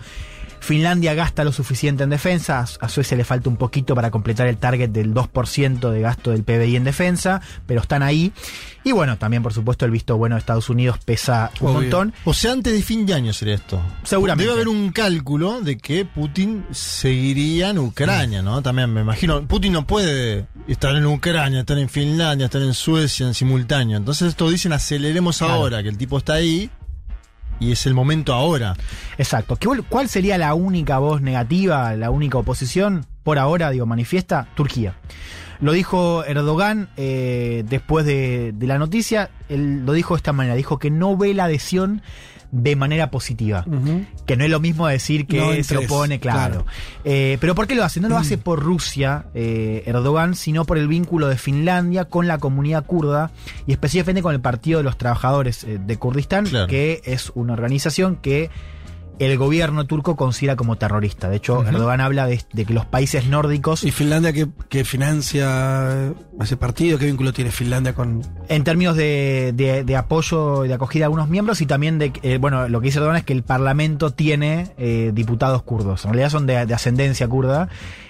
[0.63, 4.59] Finlandia gasta lo suficiente en defensa, a Suecia le falta un poquito para completar el
[4.59, 8.33] target del 2% de gasto del PBI en defensa, pero están ahí.
[8.85, 12.15] Y bueno, también por supuesto el visto bueno de Estados Unidos pesa un montón.
[12.25, 13.83] O sea, antes de fin de año sería esto.
[14.05, 14.45] Seguramente.
[14.45, 18.63] Debe haber un cálculo de que Putin seguiría en Ucrania, ¿no?
[18.63, 23.27] También me imagino, Putin no puede estar en Ucrania, estar en Finlandia, estar en Suecia
[23.27, 23.97] en simultáneo.
[23.97, 26.71] Entonces esto dicen aceleremos ahora, que el tipo está ahí
[27.63, 28.75] y es el momento ahora.
[29.19, 29.59] Exacto.
[29.89, 33.07] ¿Cuál sería la única voz negativa, la única oposición?
[33.23, 34.97] Por ahora, digo, manifiesta Turquía.
[35.63, 40.55] Lo dijo Erdogan eh, después de, de, la noticia, él lo dijo de esta manera,
[40.55, 42.03] dijo que no ve la adhesión
[42.53, 43.65] de manera positiva.
[44.27, 46.67] Que no es lo mismo decir que se opone, claro.
[47.03, 47.99] Eh, pero ¿por qué lo hace?
[47.99, 52.39] No lo hace por Rusia, eh, Erdogan, sino por el vínculo de Finlandia con la
[52.39, 53.33] comunidad kurda
[53.67, 58.17] y específicamente con el Partido de los Trabajadores eh, de Kurdistán, que es una organización
[58.17, 58.51] que
[59.19, 61.29] el gobierno turco considera como terrorista.
[61.29, 63.85] De hecho, Erdogan habla de, que los países nórdicos...
[63.85, 64.33] ¿Y Finlandia
[64.69, 66.99] que, financia ese partido?
[66.99, 68.23] ¿Qué vínculo tiene Finlandia con...?
[68.49, 72.13] En términos de, apoyo y de acogida a algunos miembros y también de...
[72.23, 76.05] Eh, bueno, lo que dice Erdogan es que el parlamento tiene eh, diputados kurdos.
[76.05, 77.69] En realidad son de, ascendencia kurda.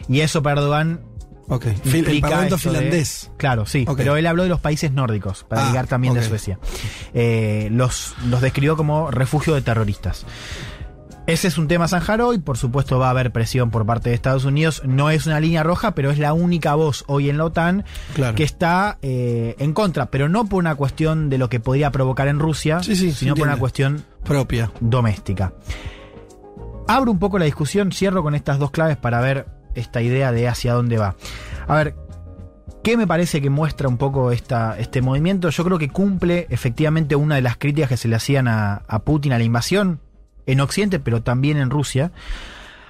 [0.09, 1.01] Y eso para Erdogan
[1.49, 3.31] Ok, el Parlamento finlandés.
[3.37, 6.59] claro, sí, pero él habló de los países nórdicos, para ah, también de Suecia.
[7.13, 10.25] Eh, los, los describió como refugio de terroristas.
[11.27, 14.15] Ese es un tema Sanjaro y por supuesto va a haber presión por parte de
[14.15, 14.83] Estados Unidos.
[14.85, 17.85] No es una línea roja, pero es la única voz hoy en la OTAN
[18.35, 22.27] que está eh, en contra, pero no por una cuestión de lo que podría provocar
[22.27, 25.53] en Rusia, sino por una cuestión propia, doméstica.
[26.89, 29.47] Abro un poco la discusión, cierro con estas dos claves para ver
[29.77, 31.15] esta idea de hacia dónde va.
[31.69, 31.95] A ver,
[32.83, 35.51] ¿Qué me parece que muestra un poco esta, este movimiento?
[35.51, 38.99] Yo creo que cumple efectivamente una de las críticas que se le hacían a, a
[39.05, 40.01] Putin a la invasión,
[40.47, 42.13] en Occidente, pero también en Rusia,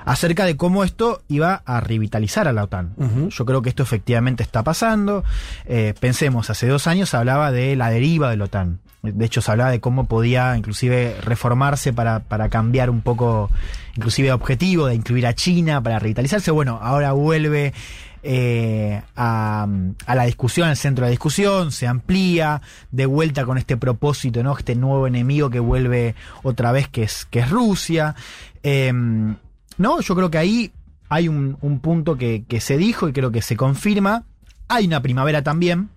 [0.04, 2.94] acerca de cómo esto iba a revitalizar a la OTAN.
[3.30, 5.24] Yo creo que esto efectivamente está pasando.
[5.64, 8.80] Eh, pensemos, hace dos años se hablaba de la deriva de la OTAN.
[9.02, 13.50] De hecho, se hablaba de cómo podía inclusive reformarse para, para cambiar un poco,
[13.96, 16.52] inclusive objetivo de incluir a China, para revitalizarse.
[16.52, 17.74] Bueno, ahora vuelve
[18.22, 19.66] eh, a,
[20.06, 24.56] la discusión, al centro de la discusión, se amplía de vuelta con este propósito, ¿no?
[24.56, 28.14] Este nuevo enemigo que vuelve otra vez, que es, que es Rusia.
[28.62, 29.36] Em,
[29.78, 30.72] no, yo creo que ahí
[31.08, 34.24] hay un, punto que, se dijo y creo que se confirma.
[34.68, 35.90] Hay una primavera también.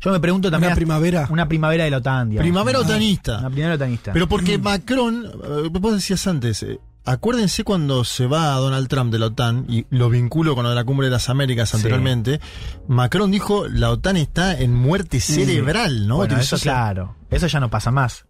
[0.00, 0.72] Yo me pregunto también.
[0.72, 1.26] Una primavera.
[1.30, 3.38] Una primavera de la OTAN, Primavera otanista.
[3.38, 4.12] Una primavera otanista.
[4.12, 9.12] Pero porque Macron, eh, vos decías antes, eh, acuérdense cuando se va a Donald Trump
[9.12, 12.40] de la OTAN, y lo vinculo con lo de la cumbre de las Américas anteriormente,
[12.88, 16.24] Macron dijo, la OTAN está en muerte cerebral, ¿no?
[16.24, 18.26] eso claro, eso ya no pasa más.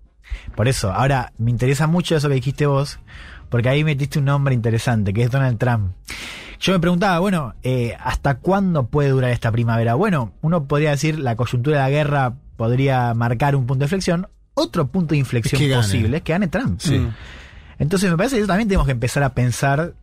[0.55, 2.98] Por eso, ahora me interesa mucho eso que dijiste vos,
[3.48, 5.93] porque ahí metiste un nombre interesante, que es Donald Trump.
[6.61, 9.94] Yo me preguntaba, bueno, eh, ¿hasta cuándo puede durar esta primavera?
[9.94, 14.28] Bueno, uno podría decir la coyuntura de la guerra podría marcar un punto de inflexión.
[14.55, 16.81] Otro punto de inflexión posible es que gane Trump.
[16.81, 16.98] Sí.
[16.98, 17.15] Mm.
[17.78, 19.94] Entonces me parece que también tenemos que empezar a pensar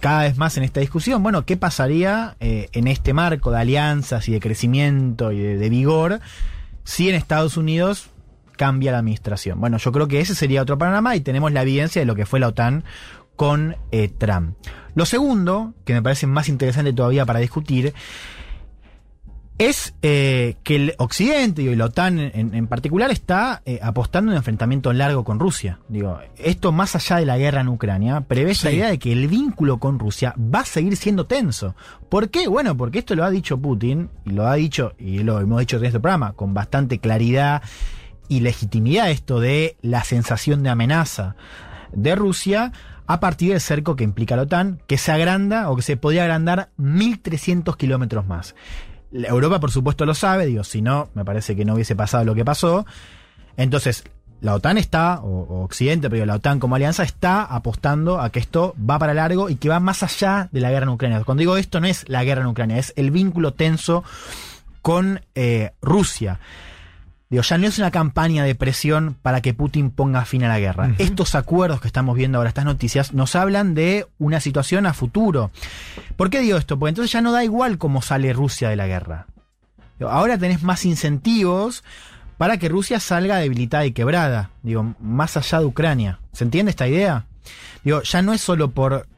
[0.00, 4.28] cada vez más en esta discusión, bueno, ¿qué pasaría eh, en este marco de alianzas
[4.28, 6.20] y de crecimiento y de, vigor
[6.84, 8.10] si en Estados Unidos
[8.56, 9.60] cambia la administración?
[9.60, 12.26] Bueno, yo creo que ese sería otro panorama y tenemos la evidencia de lo que
[12.26, 12.84] fue la OTAN
[13.36, 14.56] con eh, Trump.
[14.94, 17.92] Lo segundo, que me parece más interesante todavía para discutir,
[19.58, 24.36] es eh, que el Occidente y la OTAN en, particular está eh, apostando en un
[24.38, 25.78] enfrentamiento largo con Rusia.
[25.88, 29.28] Digo, esto más allá de la guerra en Ucrania, prevé la idea de que el
[29.28, 31.74] vínculo con Rusia va a seguir siendo tenso.
[32.10, 32.48] ¿Por qué?
[32.48, 35.78] Bueno, porque esto lo ha dicho Putin, y lo ha dicho, y lo hemos dicho
[35.78, 37.62] en este programa, con bastante claridad
[38.28, 41.36] y legitimidad esto de la sensación de amenaza.
[41.92, 42.72] de Rusia
[43.06, 46.24] a partir del cerco que implica la OTAN, que se agranda o que se podría
[46.24, 48.54] agrandar 1.300 kilómetros más.
[49.12, 52.34] Europa, por supuesto, lo sabe, digo, si no, me parece que no hubiese pasado lo
[52.34, 52.86] que pasó.
[53.56, 54.04] Entonces,
[54.40, 58.38] la OTAN está, o, o Occidente, pero la OTAN como alianza está apostando a que
[58.38, 61.24] esto va para largo y que va más allá de la guerra en Ucrania.
[61.24, 64.04] Cuando digo esto, no es la guerra en Ucrania, es el vínculo tenso
[64.82, 66.38] con eh, Rusia.
[67.28, 70.60] Digo, ya no es una campaña de presión para que Putin ponga fin a la
[70.60, 70.94] guerra.
[70.98, 75.50] Estos acuerdos que estamos viendo ahora, estas noticias, nos hablan de una situación a futuro.
[76.16, 76.78] ¿Por qué digo esto?
[76.78, 79.26] Porque entonces ya no da igual cómo sale Rusia de la guerra.
[79.98, 81.82] Digo, ahora tenés más incentivos
[82.38, 84.50] para que Rusia salga debilitada y quebrada.
[84.62, 86.20] Digo, más allá de Ucrania.
[86.32, 87.24] ¿Se entiende esta idea?
[87.82, 89.08] Digo, ya no es solo por.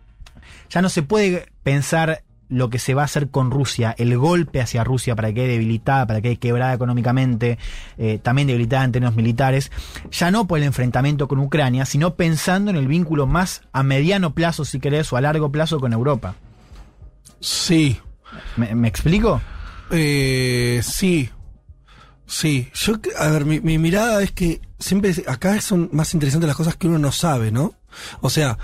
[0.71, 4.61] Ya no se puede pensar lo que se va a hacer con Rusia, el golpe
[4.61, 7.59] hacia Rusia para que quede debilitada, para que quede quebrada económicamente,
[7.99, 9.71] eh, también debilitada en términos militares,
[10.11, 14.35] ya no por el enfrentamiento con Ucrania, sino pensando en el vínculo más a mediano
[14.35, 16.35] plazo, si querés, o a largo plazo con Europa.
[17.41, 17.99] Sí.
[18.57, 19.41] ¿Me, me explico?
[19.91, 21.31] Eh, sí.
[22.27, 22.69] Sí.
[22.75, 26.77] Yo, a ver, mi, mi mirada es que siempre acá son más interesantes las cosas
[26.77, 27.75] que uno no sabe, ¿no?
[28.21, 28.59] O sea,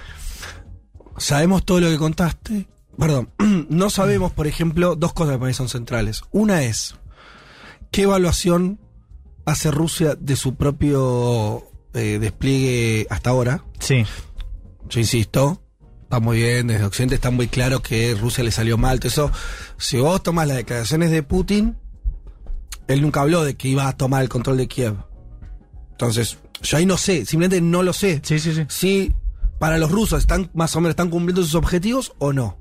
[1.17, 2.67] sabemos todo lo que contaste.
[2.99, 3.31] Perdón,
[3.69, 6.23] no sabemos, por ejemplo, dos cosas que para mí son centrales.
[6.31, 6.95] Una es,
[7.91, 8.81] ¿qué evaluación
[9.45, 13.65] hace Rusia de su propio eh, despliegue hasta ahora?
[13.81, 14.05] Sí.
[14.89, 15.63] Yo insisto,
[16.03, 19.01] está muy bien, desde Occidente está muy claro que Rusia le salió mal.
[19.01, 19.31] Todo eso,
[19.77, 21.77] si vos tomás las declaraciones de Putin,
[22.87, 24.97] él nunca habló de que iba a tomar el control de Kiev.
[25.93, 28.21] Entonces, yo ahí no sé, simplemente no lo sé.
[28.23, 28.65] Sí, sí, sí.
[28.69, 29.15] Si
[29.59, 32.59] para los rusos están más o menos están cumpliendo sus objetivos o no.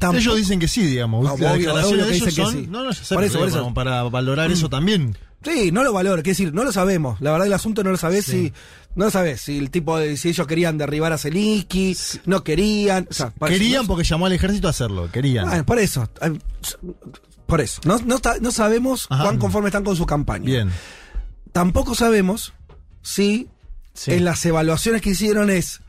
[0.00, 1.22] Tampoco- Ellos dicen que sí, digamos.
[1.22, 1.72] No, Las obvio,
[2.06, 2.66] que dicen que sí.
[2.68, 3.62] No, no, ya sé, Por eso, pero por eso.
[3.62, 5.16] como para valorar eso también.
[5.44, 7.20] Sí, no lo valoro, quiero decir, no lo sabemos.
[7.20, 8.52] La verdad el asunto no lo sabés si
[8.94, 11.96] no lo sabés si el tipo de, si ellos querían derribar a Zelensky,
[12.26, 15.46] no querían, o sea, para- Querían porque llamó al ejército a hacerlo, querían.
[15.48, 16.08] Bueno, por eso.
[17.46, 17.80] Por eso.
[17.84, 17.98] No,
[18.40, 19.24] no, sabemos Ajá.
[19.24, 20.44] cuán conforme están con su campaña.
[20.44, 20.70] Bien.
[21.52, 22.52] Tampoco sabemos
[23.02, 23.48] si
[23.94, 24.12] Sí.
[24.12, 25.80] en las evaluaciones que hicieron es.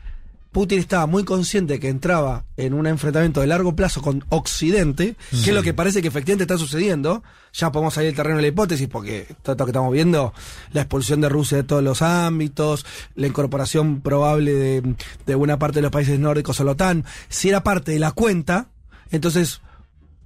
[0.52, 5.36] Putin estaba muy consciente que entraba en un enfrentamiento de largo plazo con Occidente, que
[5.50, 7.22] es lo que parece que efectivamente está sucediendo.
[7.54, 10.34] Ya podemos salir del terreno de la hipótesis, porque todo esto que estamos viendo,
[10.72, 12.84] la expulsión de Rusia de todos los ámbitos,
[13.14, 14.94] la incorporación probable de,
[15.26, 18.12] de buena parte de los países nórdicos a la OTAN, si era parte de la
[18.12, 18.68] cuenta,
[19.10, 19.62] entonces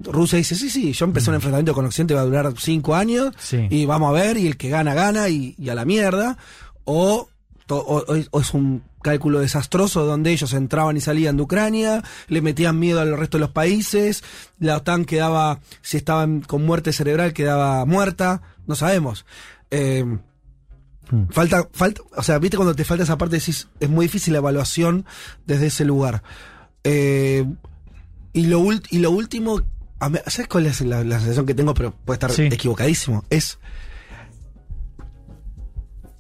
[0.01, 3.33] Rusia dice, sí, sí, yo empecé un enfrentamiento con Occidente, va a durar cinco años,
[3.39, 3.67] Sí.
[3.71, 6.37] y vamos a ver, y el que gana, gana, y, y a la mierda,
[6.85, 7.29] o,
[7.75, 13.01] o- es- un cálculo desastroso donde ellos entraban y salían de Ucrania, le metían miedo
[13.01, 14.23] al resto de los países,
[14.59, 19.27] la OTAN quedaba, si estaban con muerte cerebral, quedaba muerta, no sabemos.
[19.71, 20.05] Eh,
[21.31, 24.39] Falta, falta, o sea, viste cuando te falta esa parte, decís, es muy difícil la
[24.41, 25.07] evaluación
[25.47, 26.25] desde ese lugar.
[26.83, 27.45] Eh,
[28.33, 28.61] y, lo
[28.91, 29.63] y lo último,
[30.27, 31.75] ¿sabes cuál es la, la sensación que tengo?
[31.75, 32.43] Pero puede estar Sí.
[32.51, 33.25] equivocadísimo.
[33.31, 33.61] Es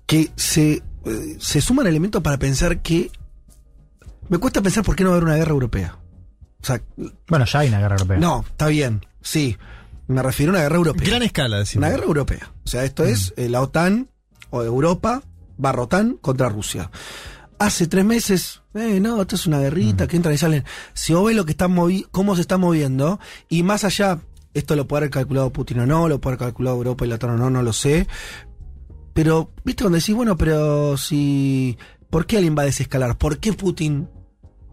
[0.06, 0.84] que se,
[1.38, 3.10] se suman elementos para pensar que.
[4.28, 5.98] Me cuesta pensar por qué no va a haber una guerra europea.
[6.60, 6.82] O sea,
[7.28, 8.18] Bueno, ya hay una guerra europea.
[8.18, 9.56] no, está bien, sí.
[10.08, 11.08] Me refiero a una guerra europea.
[11.08, 11.82] Gran escala, decimos.
[11.86, 12.52] Una guerra europea.
[12.64, 14.08] O sea, esto es eh, la OTAN
[14.50, 15.22] o Europa,
[15.56, 16.90] barra OTAN contra Rusia.
[17.58, 20.64] Hace tres meses, eh, no, esto es una guerrita que entran y salen.
[20.92, 23.18] Si vos ves lo que están movi cómo se está moviendo,
[23.48, 24.20] y más allá,
[24.54, 27.14] esto lo puede haber calculado Putin o no, lo puede haber calculado Europa y la
[27.16, 28.06] OTAN o no, no lo sé.
[29.16, 31.78] Pero, viste, cuando decís, bueno, pero si.
[32.10, 33.16] ¿Por qué alguien va a desescalar?
[33.16, 34.10] ¿Por qué Putin?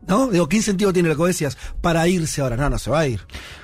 [0.07, 0.27] ¿No?
[0.27, 2.57] Digo, ¿qué incentivo tiene vos decías para irse ahora?
[2.57, 3.21] No, no se va a ir.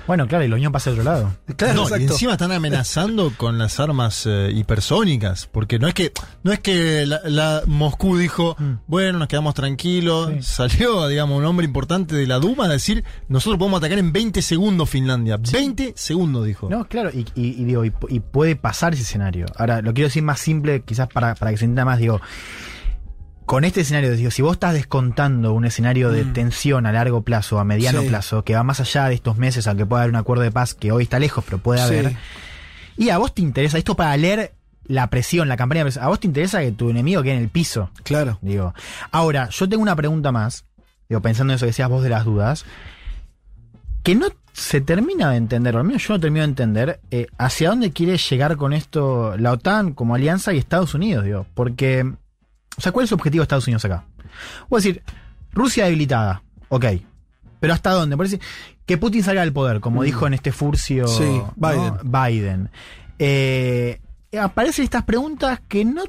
[0.08, 1.36] Bueno, claro, y la Unión pasa al otro lado.
[1.56, 6.12] Claro, no, y encima están amenazando con las armas eh, hipersónicas, porque no es que
[6.44, 8.74] no es que la, la Moscú dijo, Mm.
[8.88, 13.60] bueno, nos quedamos tranquilos, salió, digamos, un hombre importante de la Duma a decir, nosotros
[13.60, 15.38] podemos atacar en 20 segundos Finlandia.
[15.38, 16.70] 20 segundos, dijo.
[16.70, 19.46] No, claro, y, y- y digo, y, y puede pasar ese escenario.
[19.58, 22.20] Ahora, lo quiero decir más simple, quizás para, para que se entienda más, digo,
[23.50, 27.58] con este escenario, digo, si vos estás descontando un escenario de tensión a largo plazo,
[27.60, 28.08] a mediano Sí.
[28.08, 30.76] plazo, que va más allá de estos meses, aunque pueda haber un acuerdo de paz
[30.76, 31.86] que hoy está lejos, pero puede Sí.
[31.86, 32.16] haber,
[32.96, 34.54] y a vos te interesa, esto para leer
[34.86, 37.42] la presión, la campaña de presión, a vos te interesa que tu enemigo quede en
[37.42, 37.90] el piso.
[38.04, 38.38] Claro.
[38.44, 38.76] Digo,
[39.12, 40.66] ahora, yo tengo una pregunta más,
[41.10, 42.66] digo, pensando en eso que decías vos de las dudas,
[44.04, 47.26] que no se termina de entender, o al menos yo no termino de entender, eh,
[47.40, 52.14] hacia dónde quiere llegar con esto la OTAN como alianza y Estados Unidos, digo, porque,
[52.78, 54.06] o sea, ¿cuál es el objetivo de Estados Unidos acá?
[54.70, 55.04] Voy a decir,
[55.52, 56.86] Rusia debilitada, ok,
[57.60, 58.16] pero ¿hasta dónde?
[58.16, 58.40] Por decir,
[58.86, 60.06] que Putin salga del poder, como Mm.
[60.06, 61.54] dijo en este furcio Sí, ¿no?
[61.56, 61.94] Biden.
[62.04, 62.70] Biden.
[63.20, 64.00] Eh,
[64.40, 66.04] aparecen estas preguntas que no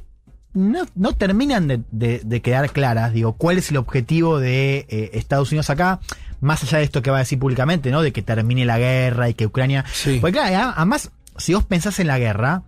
[0.53, 5.11] no, no terminan de, de- de quedar claras, digo, cuál es el objetivo de eh,
[5.15, 6.01] Estados Unidos acá,
[6.41, 8.03] más allá de esto que va a decir públicamente, ¿no?
[8.03, 9.85] De que termine la guerra y que Ucrania...
[10.20, 12.65] Porque claro, además, si vos pensás en la guerra,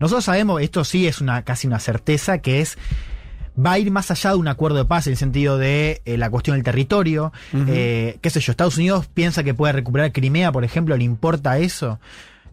[0.00, 2.78] nosotros sabemos, esto sí es una casi una certeza, que es
[3.58, 6.16] va a ir más allá de un acuerdo de paz en el sentido de eh,
[6.16, 7.32] la cuestión del territorio.
[7.52, 7.64] Ujú.
[7.68, 11.58] eh, qué sé yo, Estados Unidos piensa que puede recuperar Crimea, por ejemplo, ¿le importa
[11.58, 11.98] eso?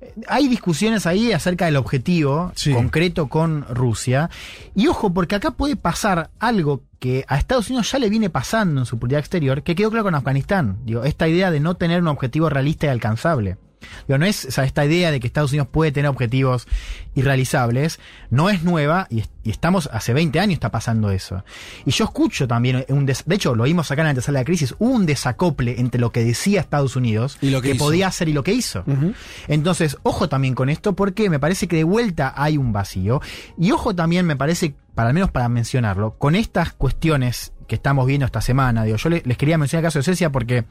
[0.02, 4.30] Eh, Hay discusiones ahí acerca del objetivo concreto con Rusia.
[4.73, 8.82] Y ojo, porque acá puede pasar algo que a Estados Unidos ya le viene pasando
[8.82, 10.77] en su política exterior, que quedó claro con Afganistán.
[10.86, 13.57] Digo, esta idea de no tener un objetivo realista y alcanzable.
[14.07, 16.68] Digo, no es, o sea, esta idea de que Estados Unidos puede tener objetivos
[17.16, 17.99] irrealizables,
[18.30, 21.44] no es nueva y, es- y estamos, hace 20 años está pasando eso.
[21.86, 24.44] Y yo escucho también, un des- de hecho lo vimos acá en la antesala de
[24.44, 28.07] la crisis, hubo un desacople entre lo que decía Estados Unidos Y lo que podía
[28.07, 28.84] hacer y lo que hizo.
[29.48, 33.22] Entonces, ojo también con esto porque me parece que de vuelta hay un vacío.
[33.57, 38.06] Y ojo también, me parece, para al menos para mencionarlo, con estas cuestiones que estamos
[38.06, 40.66] viendo esta semana, digo, yo le- les quería mencionar el caso de Suecia porque,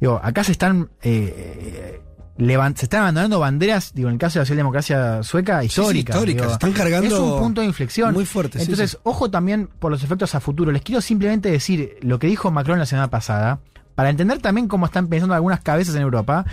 [0.00, 0.90] digo, acá se están...
[1.02, 2.00] eh,
[2.38, 6.16] se están abandonando banderas, digo, en el caso de la socialdemocracia sueca, históricas.
[6.16, 6.52] históricas, digo.
[6.52, 8.12] están cargando Es un punto de inflexión.
[8.12, 8.98] muy fuerte, sí, Entonces, sí.
[9.04, 10.70] ojo también por los efectos a futuro.
[10.72, 13.60] Les quiero simplemente decir lo que dijo Macron la semana pasada,
[13.94, 16.44] para entender también cómo están pensando algunas cabezas en Europa.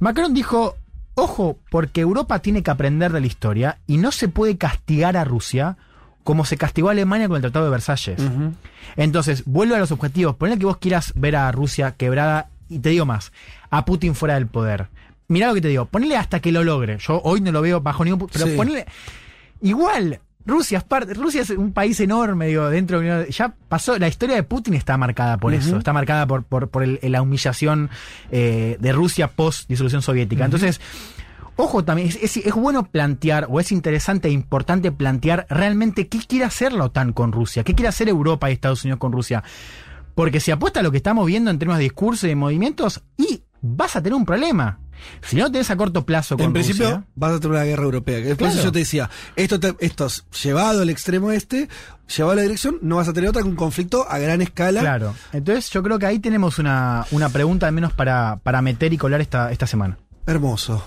[0.00, 0.76] Macron dijo,
[1.14, 5.24] ojo, porque Europa tiene que aprender de la historia y no se puede castigar a
[5.24, 5.76] Rusia
[6.24, 8.20] como se castigó a Alemania con el Tratado de Versalles.
[8.96, 10.34] Entonces, vuelve a los objetivos.
[10.36, 13.30] Ponle que vos quieras ver a Rusia quebrada, y te digo más,
[13.70, 14.88] a Putin fuera del poder.
[15.28, 16.98] Mirá lo que te digo, ponele hasta que lo logre.
[16.98, 18.20] Yo hoy no lo veo bajo ningún...
[18.20, 18.56] pu- Pero Sí.
[18.56, 18.86] ponele...
[19.62, 24.08] Igual, Rusia es parte, Rusia es un país enorme, digo, dentro de ya pasó, la
[24.08, 27.88] historia de Putin está marcada por eso, está marcada por, por, por el- la humillación
[28.30, 30.44] eh, de Rusia post disolución soviética.
[30.44, 30.82] Entonces,
[31.56, 36.18] ojo también, es, es- es bueno plantear, o es interesante e importante plantear realmente qué
[36.18, 39.42] quiere hacer la OTAN con Rusia, qué quiere hacer Europa y Estados Unidos con Rusia.
[40.14, 43.02] Porque si apuesta a lo que estamos viendo en términos de discurso y de movimientos,
[43.16, 44.78] y vas a tener un problema.
[45.26, 47.82] Si no tenés a corto plazo con En principio Rusia, vas a tener una guerra
[47.84, 48.18] europea.
[48.18, 48.62] eso Claro.
[48.62, 51.68] yo te decía, esto, te- esto es llevado al extremo este,
[52.14, 54.80] llevado a la dirección, no vas a tener otra que un conflicto a gran escala.
[54.80, 55.14] Claro.
[55.32, 58.98] Entonces yo creo que ahí tenemos una, una pregunta al menos para, para meter y
[58.98, 59.98] colar esta, esta semana.
[60.26, 60.82] Hermoso.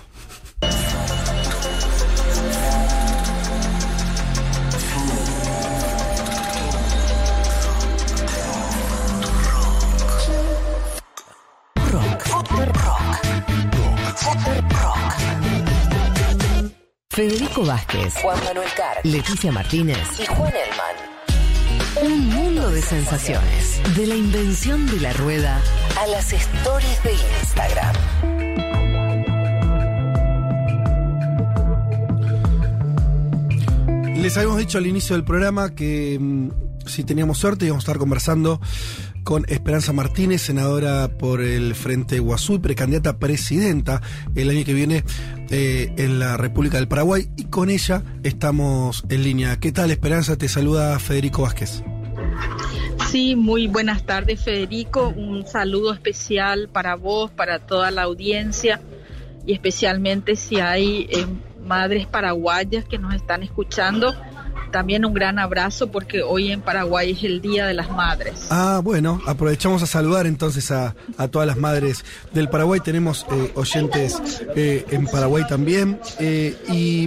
[17.64, 20.96] Vázquez, Juan Manuel Carr, Leticia Martínez y Juan Elman.
[22.12, 23.80] Un mundo de sensaciones.
[23.96, 25.60] De la invención de la rueda
[25.98, 27.96] a las stories de Instagram.
[34.16, 36.50] Les habíamos dicho al inicio del programa que mm,
[36.86, 38.60] si teníamos suerte íbamos a estar conversando
[39.28, 44.00] con Esperanza Martínez, senadora por el Frente Guazú y precandidata a presidenta
[44.34, 45.04] el año que viene
[45.50, 47.28] eh, en la República del Paraguay.
[47.36, 49.60] Y con ella estamos en línea.
[49.60, 50.38] ¿Qué tal, Esperanza?
[50.38, 51.82] Te saluda Federico Vázquez.
[53.10, 58.80] Sí, muy buenas tardes Federico, un saludo especial para vos, para toda la audiencia
[59.44, 61.26] y especialmente si hay eh,
[61.62, 64.14] madres paraguayas que nos están escuchando,
[64.70, 68.46] también un gran abrazo porque hoy en Paraguay es el Día de las Madres.
[68.50, 72.80] Ah, bueno, aprovechamos a saludar entonces a, a todas las madres del Paraguay.
[72.80, 74.20] Tenemos eh, oyentes
[74.56, 76.00] eh, en Paraguay también.
[76.18, 77.04] eh, y,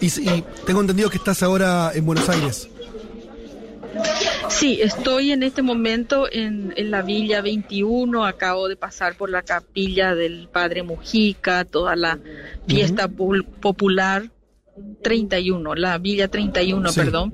[0.00, 2.68] y- y tengo entendido que estás ahora en Buenos Aires.
[4.48, 9.42] Sí, estoy en este momento en, en la Villa 21, acabo de pasar por la
[9.42, 12.18] capilla del Padre Mujica, toda la
[12.66, 14.30] fiesta pul- popular
[15.02, 17.00] 31, la Villa 31, Sí.
[17.00, 17.32] perdón.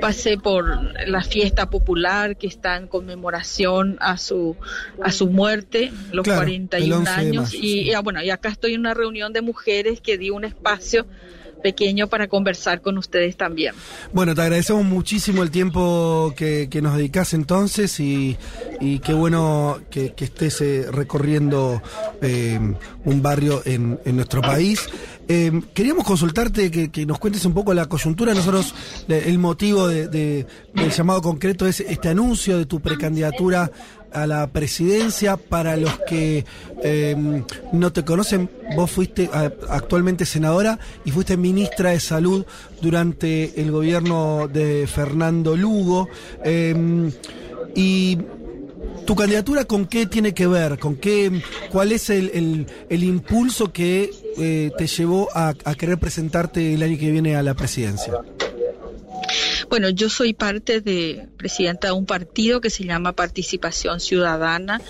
[0.00, 0.66] Pasé por
[1.08, 4.56] la fiesta popular que está en conmemoración a su
[5.02, 8.48] a su muerte, los Claro, el 41 11 de años y, ah, bueno, y acá
[8.48, 11.06] estoy en una reunión de mujeres que di un espacio
[11.62, 13.74] pequeño para conversar con ustedes también.
[14.12, 18.36] Bueno, te agradecemos muchísimo el tiempo que, que nos dedicas entonces y,
[18.80, 21.80] y qué bueno que, que estés eh, recorriendo
[22.20, 22.60] eh,
[23.06, 24.86] un barrio en, en nuestro país.
[25.28, 28.34] Eh, queríamos consultarte que, nos cuentes un poco la coyuntura.
[28.34, 28.74] Nosotros,
[29.08, 33.70] el motivo de- de- del llamado concreto es este anuncio de tu precandidatura
[34.12, 35.36] a la presidencia.
[35.36, 36.44] Para los que
[36.82, 39.30] eh, no te conocen, vos fuiste
[39.68, 42.44] actualmente senadora y fuiste ministra de Salud
[42.82, 46.08] durante el gobierno de Fernando Lugo.
[46.44, 47.10] Eh,
[47.74, 48.18] y
[49.06, 54.10] tu candidatura con qué tiene que ver, con qué, cuál es el, el- impulso que
[54.38, 58.14] eh, te llevó a, a querer presentarte el año que viene a la presidencia.
[59.68, 64.80] Bueno, yo soy parte de presidenta de un partido que se llama Participación Ciudadana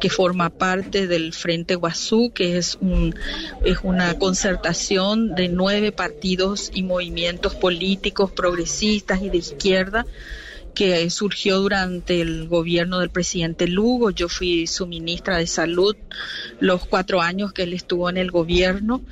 [0.00, 3.14] que forma parte del Frente Guazú, que es, un,
[3.66, 10.06] es una concertación de nueve partidos y movimientos políticos progresistas y de izquierda
[10.74, 14.10] que surgió durante el gobierno del presidente Lugo.
[14.10, 15.96] Yo fui su ministra de Salud
[16.58, 19.02] los cuatro años que él estuvo en el gobierno.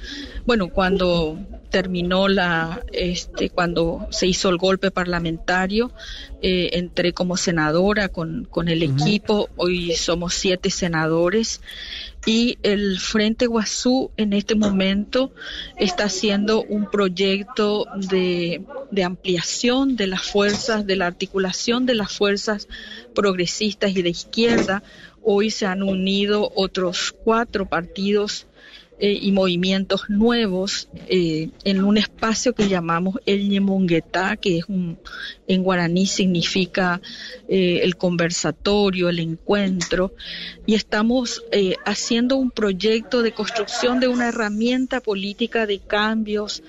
[0.47, 1.39] Bueno, cuando
[1.71, 5.93] terminó la, este, cuando se hizo el golpe parlamentario,
[6.43, 9.49] eh, entré como senadora con, con el equipo.
[9.57, 11.61] Hoy somos siete senadores
[12.27, 15.33] y el Frente Guazú en este momento
[15.77, 22.13] está haciendo un proyecto de, de, ampliación de las fuerzas, de la articulación de las
[22.13, 22.69] fuerzas
[23.15, 24.83] progresistas y de izquierda.
[25.23, 28.48] Hoy se han unido otros cuatro partidos
[29.01, 34.99] eh, y movimientos nuevos eh, en un espacio que llamamos el Ñemonguetá, que es un,
[35.47, 37.01] en guaraní significa
[37.49, 40.15] eh, el conversatorio, el encuentro,
[40.67, 41.45] y estamos
[41.85, 46.63] haciendo un proyecto de construcción de una herramienta política de cambios.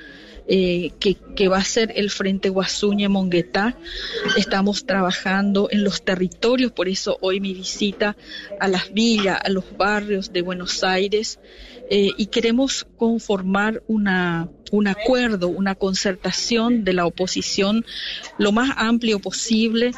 [0.49, 3.77] Que, que, va a ser el Frente Guasuñe Monguetá.
[4.35, 8.17] Estamos trabajando en los territorios, por eso hoy mi visita
[8.59, 11.39] a las villas, a los barrios de Buenos Aires,
[11.91, 17.83] eh, y queremos conformar una, un acuerdo, una concertación de la oposición
[18.37, 19.91] lo más amplio posible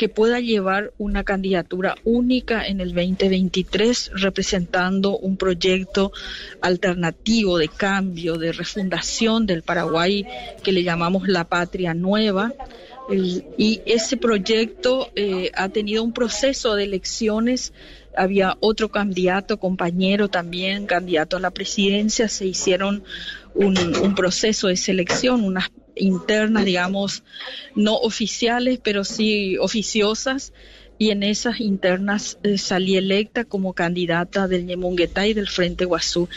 [0.00, 6.10] que pueda llevar una candidatura única en el 2023 representando un proyecto
[6.62, 10.24] alternativo de cambio, de refundación del Paraguay
[10.62, 12.54] que le llamamos la patria nueva.
[13.10, 17.74] y ese proyecto eh, ha tenido un proceso de elecciones
[18.16, 23.04] había otro candidato, compañero también, candidato a la presidencia, se hicieron
[23.54, 27.22] un, proceso de selección, unas internas, digamos,
[27.74, 30.52] no oficiales, pero sí oficiosas,
[31.00, 36.28] y en esas internas eh, salí electa como candidata del Ñemonguetá y del Frente Guazú.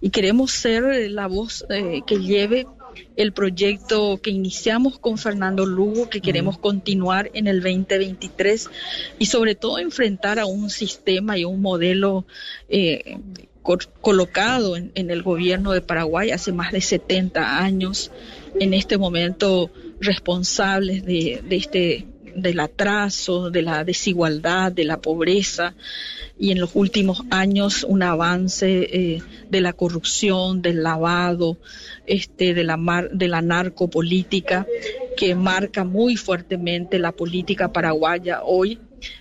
[0.00, 2.66] Y queremos ser la voz eh, que lleve
[3.16, 8.68] el proyecto que iniciamos con Fernando Lugo, que queremos continuar en el 2023
[9.20, 12.26] y sobre todo enfrentar a un sistema y un modelo
[12.68, 13.18] eh,
[14.00, 18.10] colocado en, el gobierno de Paraguay hace más de 70 años,
[18.60, 19.70] en este momento
[20.00, 25.74] responsables de, este del atraso, de la desigualdad, de la pobreza
[26.38, 31.58] y en los últimos años un avance eh, de la corrupción, del lavado,
[32.06, 34.66] este, de, la mar, de la narcopolítica
[35.16, 38.78] que marca muy fuertemente la política paraguaya hoy,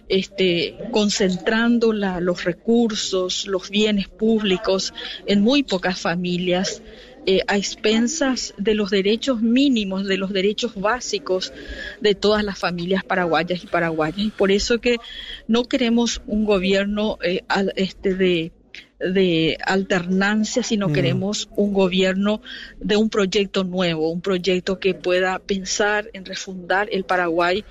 [0.10, 4.94] este, concentrando la, los recursos, los bienes públicos
[5.26, 6.84] en muy pocas familias
[7.30, 11.52] eh, a expensas de los derechos mínimos, de los derechos básicos
[12.00, 14.20] de todas las familias paraguayas y paraguayas.
[14.20, 14.96] Y por eso que
[15.46, 17.44] no queremos un gobierno eh,
[17.76, 18.54] este de
[19.00, 20.93] de alternancia, sino mm.
[20.93, 22.42] queremos un gobierno
[22.80, 27.64] de un proyecto nuevo, un proyecto que pueda pensar en refundar el Paraguay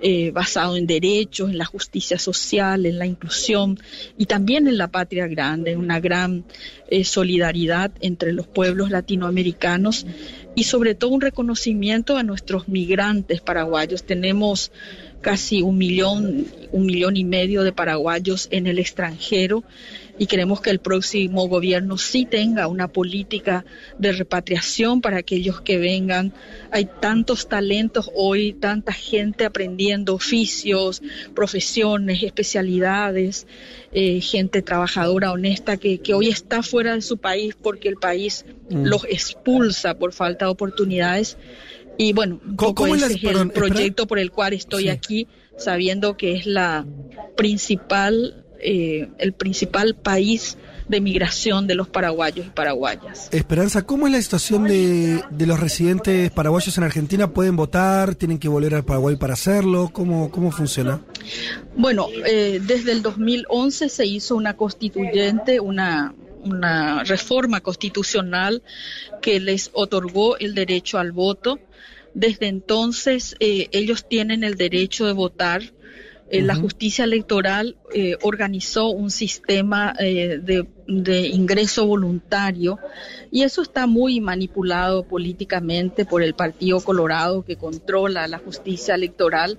[0.00, 3.78] eh, basado en derechos, en la justicia social, en la inclusión
[4.18, 6.44] y también en la patria grande, en una gran
[6.88, 10.06] eh, solidaridad entre los pueblos latinoamericanos
[10.54, 14.04] y sobre todo un reconocimiento a nuestros migrantes paraguayos.
[14.04, 14.70] Tenemos
[15.22, 19.64] casi un millón, un millón y medio de paraguayos en el extranjero
[20.18, 23.64] y queremos que el próximo gobierno sí tenga una política
[23.98, 26.32] de repatriación para aquellos que vengan.
[26.70, 31.02] Hay tantos talentos hoy, tanta gente aprendiendo oficios,
[31.34, 33.46] profesiones, especialidades,
[33.92, 38.44] eh, gente trabajadora, honesta, que, que, hoy está fuera de su país porque el país
[38.70, 38.84] mm.
[38.84, 41.36] los expulsa por falta de oportunidades.
[41.96, 46.46] Y bueno, ¿Cómo, ese es el proyecto por el cual estoy aquí, sabiendo que es
[46.46, 46.86] la
[47.36, 50.56] principal eh, el principal país
[50.88, 53.28] de migración de los paraguayos y paraguayas.
[53.30, 57.30] Esperanza, ¿cómo es la situación de, los residentes paraguayos en Argentina?
[57.30, 58.14] ¿Pueden votar?
[58.14, 59.90] ¿Tienen que volver al Paraguay para hacerlo?
[59.92, 61.00] ¿Cómo, cómo funciona?
[61.76, 68.62] Bueno, eh, desde el 2011 se hizo una constituyente, una, una reforma constitucional
[69.20, 71.58] que les otorgó el derecho al voto.
[72.14, 75.62] Desde entonces eh, ellos tienen el derecho de votar
[76.30, 82.78] eh, la justicia electoral eh, organizó un sistema eh, de de ingreso voluntario
[83.30, 89.58] y eso está muy manipulado políticamente por el Partido Colorado que controla la justicia electoral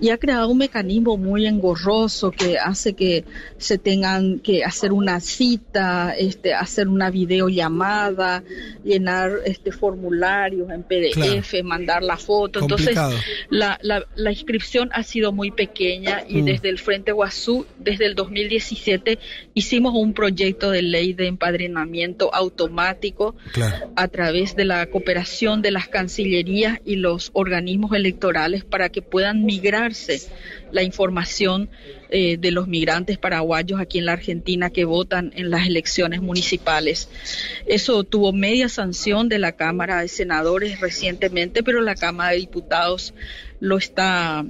[0.00, 3.24] y ha creado un mecanismo muy engorroso que hace que
[3.58, 8.42] se tengan que hacer una cita, este, hacer una videollamada,
[8.84, 11.68] llenar este formularios en PDF, Claro.
[11.68, 12.60] mandar la foto.
[12.60, 12.96] Entonces,
[13.50, 16.44] la, la, la inscripción ha sido muy pequeña y Mm.
[16.46, 19.18] desde el Frente Guazú, desde el 2017,
[19.54, 23.92] hicimos un proyecto de ley de empadronamiento automático Claro.
[23.96, 29.44] a través de la cooperación de las cancillerías y los organismos electorales para que puedan
[29.44, 30.20] migrarse
[30.72, 31.70] la información
[32.10, 37.08] eh, de los migrantes paraguayos aquí en la Argentina que votan en las elecciones municipales.
[37.66, 43.14] Eso tuvo media sanción de la Cámara de Senadores recientemente, pero la Cámara de Diputados
[43.60, 44.44] lo está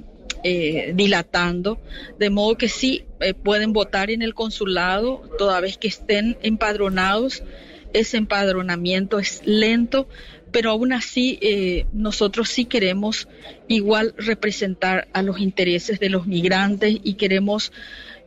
[0.47, 1.79] eh, dilatando,
[2.19, 7.41] de modo que sí eh, pueden votar en el consulado toda vez que estén empadronados.
[7.93, 10.07] Ese empadronamiento es lento,
[10.51, 13.27] pero aún así eh, nosotros sí queremos
[13.67, 17.71] igual representar a los intereses de los migrantes y queremos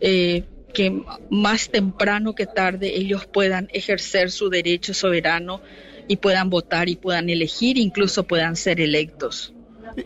[0.01, 0.43] eh,
[0.75, 5.61] que más temprano que tarde ellos puedan ejercer su derecho soberano
[6.09, 9.55] y puedan votar y puedan elegir, incluso puedan ser electos.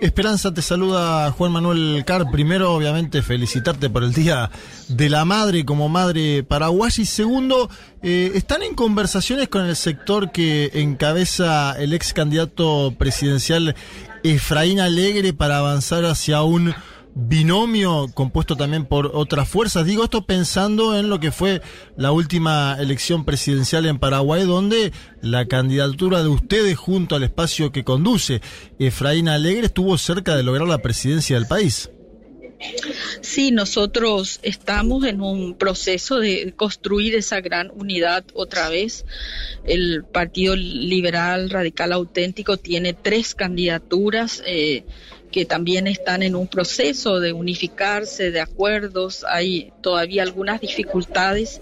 [0.00, 2.30] Esperanza, te saluda Juan Manuel Car.
[2.30, 4.50] Primero, obviamente, felicitarte por el Día
[4.88, 7.02] de la Madre como madre paraguaya.
[7.02, 7.70] Y segundo,
[8.02, 13.74] eh, ¿están en conversaciones con el sector que encabeza el ex candidato presidencial
[14.22, 16.74] Efraín Alegre para avanzar hacia un
[17.14, 19.86] binomio compuesto también por otras fuerzas.
[19.86, 21.60] Digo esto pensando en lo que fue
[21.96, 27.84] la última elección presidencial en Paraguay, donde la candidatura de ustedes junto al espacio que
[27.84, 28.40] conduce
[28.78, 31.90] Efraín Alegre estuvo cerca de lograr la presidencia del país.
[33.20, 39.04] Sí, nosotros estamos en un proceso de construir esa gran unidad otra vez.
[39.64, 44.42] El Partido Liberal Radical Auténtico tiene tres candidaturas.
[44.46, 44.84] Eh,
[45.32, 51.60] que también están en un proceso de unificarse, de acuerdos, hay todavía algunas dificultades.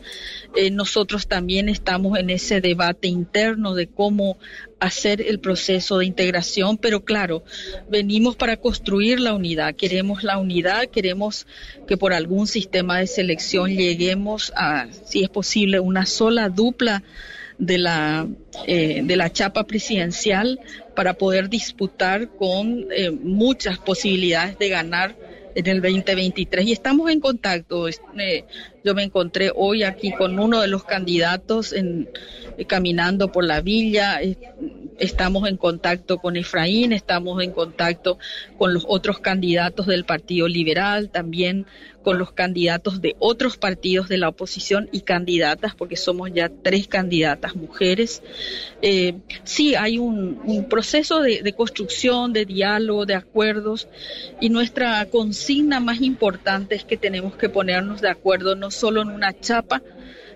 [0.56, 4.36] Eh, nosotros también estamos en ese debate interno de cómo
[4.80, 7.44] hacer el proceso de integración, pero claro,
[7.88, 11.46] venimos para construir la unidad, queremos la unidad, queremos
[11.86, 17.04] que por algún sistema de selección lleguemos a, si es posible, una sola dupla
[17.60, 18.26] de la,
[18.66, 20.58] eh, de la chapa presidencial
[20.96, 25.14] para poder disputar con eh, muchas posibilidades de ganar
[25.54, 27.86] en el 2023 y estamos en contacto.
[27.88, 28.44] Eh,
[28.84, 32.08] yo me encontré hoy aquí con uno de los candidatos en,
[32.56, 34.20] eh, caminando por la villa.
[34.98, 38.18] Estamos en contacto con Efraín, estamos en contacto
[38.58, 41.66] con los otros candidatos del Partido Liberal, también
[42.02, 46.88] con los candidatos de otros partidos de la oposición y candidatas, porque somos ya tres
[46.88, 48.22] candidatas mujeres.
[48.80, 53.88] Eh, sí, hay un, proceso de, construcción, de diálogo, de acuerdos,
[54.40, 59.38] y nuestra consigna más importante es que tenemos que ponernos de acuerdo solo en una
[59.38, 59.82] chapa,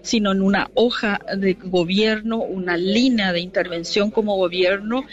[0.04, 5.04] sino en una hoja de gobierno, una línea de intervención como gobierno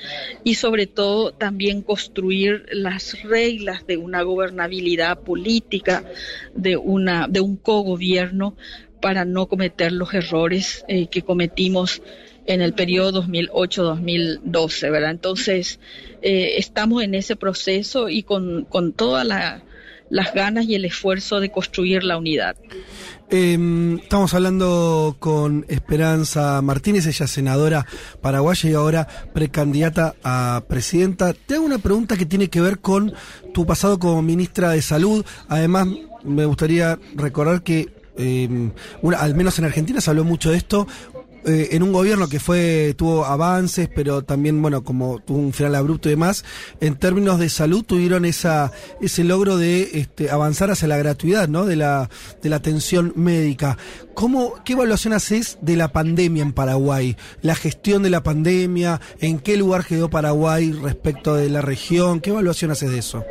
[0.44, 6.04] y sobre todo también construir las reglas de una gobernabilidad política,
[6.54, 8.56] de, una, de un cogobierno
[9.02, 12.02] para no cometer los errores eh, que cometimos
[12.46, 15.12] en el periodo 2008-2012, ¿verdad?
[15.12, 15.80] Entonces,
[16.22, 19.64] eh, estamos en ese proceso y con, con todas la,
[20.12, 22.56] las ganas y el esfuerzo de construir la unidad.
[23.32, 23.58] Eh,
[24.04, 27.86] estamos hablando con Esperanza Martínez, ella senadora
[28.20, 31.34] paraguaya y ahora precandidata a presidenta.
[31.34, 33.14] Te hago una pregunta que tiene que ver con
[33.54, 35.26] tu pasado como ministra de Salud.
[35.48, 35.88] Además,
[36.26, 38.72] me gustaría recordar que, eh,
[39.18, 40.88] al menos en Argentina, se habló mucho de esto.
[41.44, 45.74] Eh, en un gobierno que fue tuvo avances, pero también, bueno, como tuvo un final
[45.74, 46.46] abrupto y demás,
[46.80, 48.72] en términos de salud tuvieron esa
[49.02, 51.66] ese logro de este, avanzar hacia la gratuidad, ¿no?
[51.66, 52.12] De la,
[52.44, 53.78] de la atención médica.
[54.14, 57.16] ¿Cómo, ¿Qué evaluación haces de la pandemia en Paraguay?
[57.42, 62.22] La gestión de la pandemia, ¿en qué lugar quedó Paraguay respecto de la región?
[62.22, 63.26] ¿Qué evaluación haces de eso?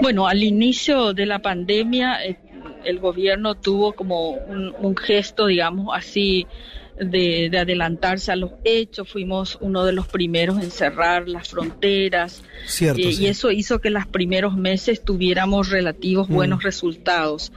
[0.00, 2.38] Bueno, al inicio de la pandemia, eh,
[2.84, 6.46] el gobierno tuvo como un, un gesto, digamos así,
[6.98, 9.08] de, de, adelantarse a los hechos.
[9.08, 12.42] Fuimos uno de los primeros en cerrar las fronteras.
[12.66, 13.24] Cierto, eh, sí.
[13.24, 16.34] Y eso hizo que los primeros meses tuviéramos relativos Mm.
[16.34, 17.52] buenos resultados.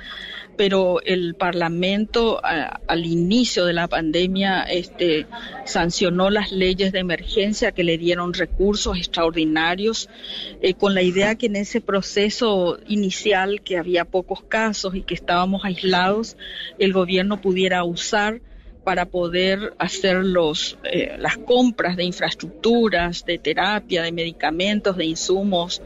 [0.61, 5.25] Pero el Parlamento al inicio de la pandemia este,
[5.65, 10.07] sancionó las leyes de emergencia que le dieron recursos extraordinarios
[10.61, 15.15] eh, con la idea que en ese proceso inicial que había pocos casos y que
[15.15, 16.37] estábamos aislados,
[16.77, 18.39] el gobierno pudiera usar
[18.83, 25.81] para poder hacer los, eh, las compras de infraestructuras, de terapia, de medicamentos, de insumos.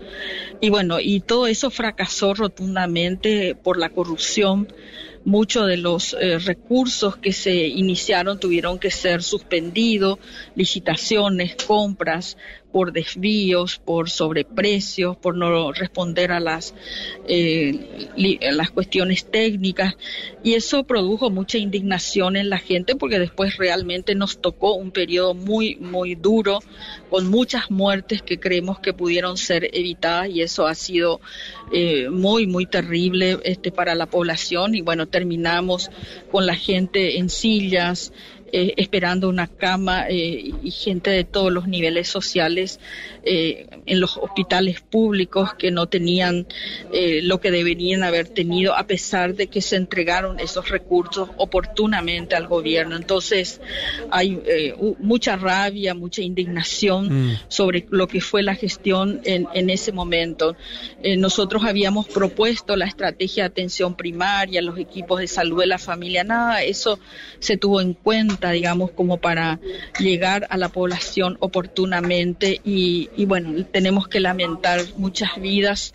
[0.61, 4.67] Y bueno, y todo eso fracasó rotundamente por la corrupción.
[5.25, 10.19] Muchos de los eh, recursos que se iniciaron tuvieron que ser suspendidos,
[10.53, 12.37] licitaciones, compras,
[12.75, 16.73] por desvíos, por sobreprecios, por no responder a las,
[17.25, 18.09] eh,
[18.51, 19.95] las cuestiones técnicas.
[20.43, 25.33] Y eso produjo mucha indignación en la gente porque después realmente nos tocó un periodo
[25.33, 26.59] muy, muy duro,
[27.09, 31.21] con muchas muertes que creemos que pudieron ser evitadas y eso ha sido
[31.71, 34.75] eh, muy, muy terrible este, para la población.
[34.75, 35.89] Y bueno, terminamos
[36.29, 38.11] con la gente en sillas,
[38.57, 42.79] eh, esperando una cama eh, y gente de todos los niveles sociales
[43.25, 46.47] eh, en los hospitales públicos que no tenían
[47.23, 52.47] lo que deberían haber tenido a pesar de que se entregaron esos recursos oportunamente al
[52.47, 52.95] gobierno.
[52.95, 53.59] Entonces
[54.09, 54.39] hay
[54.99, 57.39] mucha rabia, mucha indignación mm.
[57.49, 60.55] sobre lo que fue la gestión en, en ese momento.
[61.17, 66.23] nosotros habíamos propuesto la estrategia de atención primaria, los equipos de salud de la familia,
[66.23, 66.99] nada, eso
[67.39, 69.59] se tuvo en cuenta digamos, como para
[69.99, 75.93] llegar a la población oportunamente y, bueno, tenemos que lamentar muchas vidas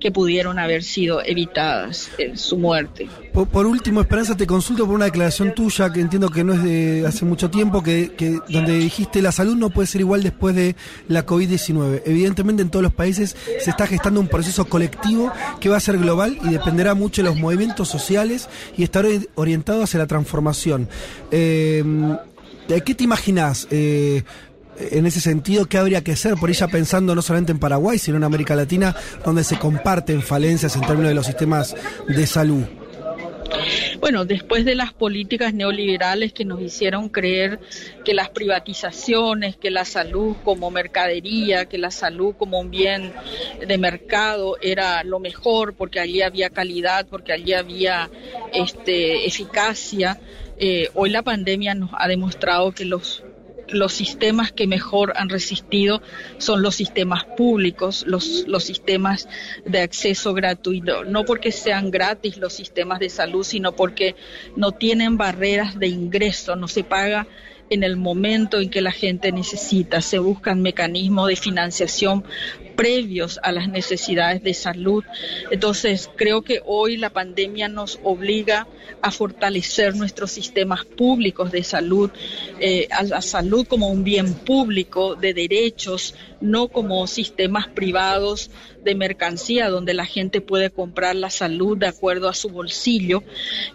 [0.00, 3.08] que pudieron haber sido evitadas en su muerte.
[3.32, 7.04] Por, último, Esperanza, te consulto por una declaración tuya que entiendo que no es de
[7.06, 10.74] hace mucho tiempo, que, donde dijiste la salud no puede ser igual después de
[11.08, 12.02] la COVID-19.
[12.06, 15.98] Evidentemente en todos los países se está gestando un proceso colectivo que va a ser
[15.98, 20.88] global y dependerá mucho de los movimientos sociales y estar orientado hacia la transformación.
[21.30, 21.84] Eh,
[22.84, 23.66] ¿Qué te imaginas?
[23.70, 24.22] Eh,
[24.90, 26.34] en ese sentido, ¿qué habría que hacer?
[26.34, 28.94] Por ella pensando no solamente en Paraguay, sino en América Latina,
[29.24, 31.74] donde se comparten falencias en términos de los sistemas
[32.08, 32.64] de salud.
[34.00, 37.58] Bueno, después de las políticas neoliberales que nos hicieron creer
[38.04, 43.12] que las privatizaciones, que la salud como mercadería, que la salud como un bien
[43.66, 48.08] de mercado era lo mejor porque allí había calidad, porque allí había
[48.52, 50.18] este, eficacia,
[50.58, 53.24] eh, hoy la pandemia nos ha demostrado que los
[53.72, 56.02] los sistemas que mejor han resistido
[56.38, 59.28] son los sistemas públicos, los, los sistemas
[59.64, 64.14] de acceso gratuito, no porque sean gratis los sistemas de salud, sino porque
[64.56, 67.26] no tienen barreras de ingreso, no se paga
[67.70, 72.24] en el momento en que la gente necesita, se buscan mecanismos de financiación
[72.76, 75.04] previos a las necesidades de salud.
[75.50, 78.66] Entonces, creo que hoy la pandemia nos obliga
[79.02, 82.10] a fortalecer nuestros sistemas públicos de salud,
[82.58, 88.50] eh, a la salud como un bien público de derechos, no como sistemas privados
[88.82, 93.22] de mercancía donde la gente puede comprar la salud de acuerdo a su bolsillo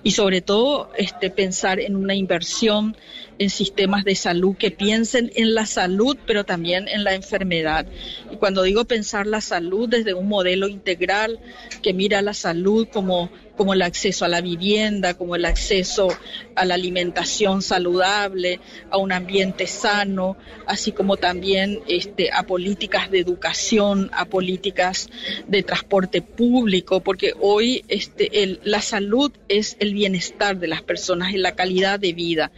[0.04, 2.98] y sobre todo este, pensar en una inversión
[3.40, 7.86] en sistemas de salud que piensen en la salud pero también en la enfermedad.
[8.32, 11.40] Y cuando digo pensar la salud desde un modelo integral
[11.82, 16.08] que mira la salud como como el acceso a la vivienda, como el acceso
[16.56, 18.60] a la alimentación saludable,
[18.90, 25.10] a un ambiente sano, así como también este, a políticas de educación, a políticas
[25.48, 31.38] de transporte público, porque hoy este, la salud es el bienestar de las personas y
[31.38, 32.52] la calidad de vida.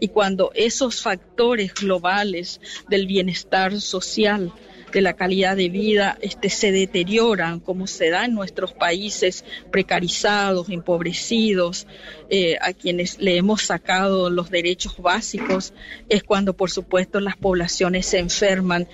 [0.00, 4.52] Y cuando esos factores globales del bienestar social,
[4.92, 10.68] de la calidad de vida este, se deterioran, como se da en nuestros países precarizados,
[10.68, 11.86] empobrecidos,
[12.30, 15.72] eh, a quienes le hemos sacado los derechos básicos,
[16.08, 18.88] es cuando por supuesto las poblaciones se enferman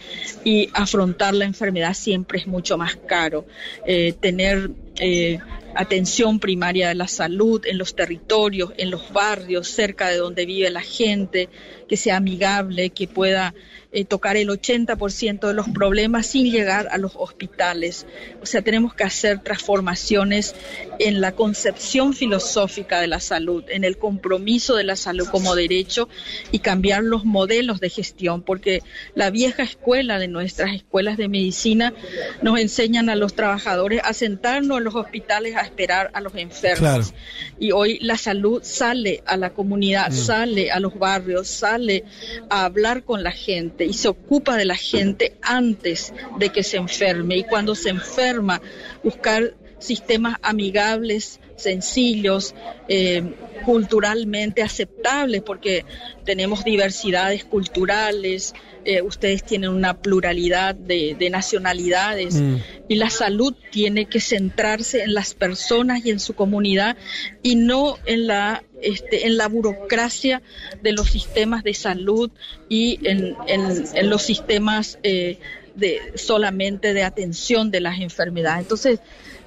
[0.45, 3.47] y afrontar la enfermedad siempre es mucho más caro.
[3.87, 4.71] Eh, tener
[5.01, 5.39] eh,
[5.75, 10.71] atención primaria de la salud en los territorios, en los barrios, cerca de donde vive
[10.71, 11.49] la gente,
[11.89, 13.55] que sea amigable, que pueda
[13.91, 18.07] eh, tocar el 80% de los problemas sin llegar a los hospitales.
[18.43, 20.55] O sea, tenemos que hacer transformaciones
[20.99, 26.09] en la concepción filosófica de la salud, en el compromiso de la salud como derecho
[26.53, 28.83] y cambiar los modelos de gestión, porque
[29.15, 31.95] la vieja escuela de nuestras escuelas de medicina
[32.43, 37.15] nos enseñan a los trabajadores a sentarnos en los hospitales a esperar a los enfermos.
[37.59, 40.15] Y hoy la salud sale a la comunidad, mm.
[40.15, 42.05] sale a los barrios, sale
[42.51, 46.77] a hablar con la gente y se ocupa de la gente antes de que se
[46.77, 47.37] enferme.
[47.37, 48.61] Y cuando se enferma
[49.03, 52.55] buscar sistemas amigables sencillos,
[52.89, 53.23] eh,
[53.65, 55.85] culturalmente aceptables, porque
[56.25, 58.55] tenemos diversidades culturales,
[58.85, 62.57] eh, ustedes tienen una pluralidad de, de nacionalidades Mm.
[62.89, 66.97] y la salud tiene que centrarse en las personas y en su comunidad
[67.43, 70.41] y no en la este, en la burocracia
[70.83, 72.31] de los sistemas de salud
[72.69, 75.39] y en, en- en los sistemas eh,
[75.75, 78.63] de solamente de atención de las enfermedades.
[78.63, 79.01] Entonces,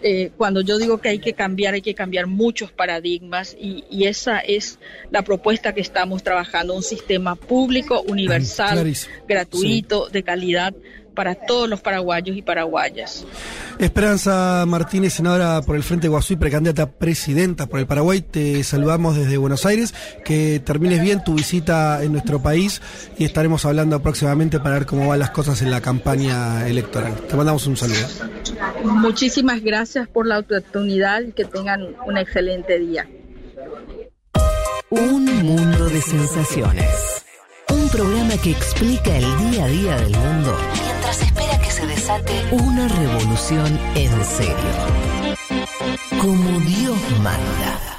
[0.03, 4.05] eh, cuando yo digo que hay que cambiar, hay que cambiar muchos paradigmas y, y
[4.05, 4.79] esa es
[5.11, 8.93] la propuesta que estamos trabajando, un sistema público, universal,
[9.27, 10.73] gratuito, de calidad
[11.13, 13.25] para todos los paraguayos y paraguayas.
[13.79, 18.63] Esperanza Martínez, senadora por el Frente Guasú y precandidata a presidenta por el Paraguay, te
[18.63, 19.93] saludamos desde Buenos Aires.
[20.23, 22.81] Que termines bien tu visita en nuestro país
[23.17, 27.15] y estaremos hablando próximamente para ver cómo van las cosas en la campaña electoral.
[27.27, 28.07] Te mandamos un saludo.
[28.83, 33.07] Muchísimas gracias por la oportunidad y que tengan un excelente día.
[34.89, 37.23] Un mundo de sensaciones.
[37.69, 40.57] Un programa que explica el día a día del mundo
[41.11, 44.55] mientras espera que se desate una revolución en serio.
[46.21, 47.90] Como Dios manda.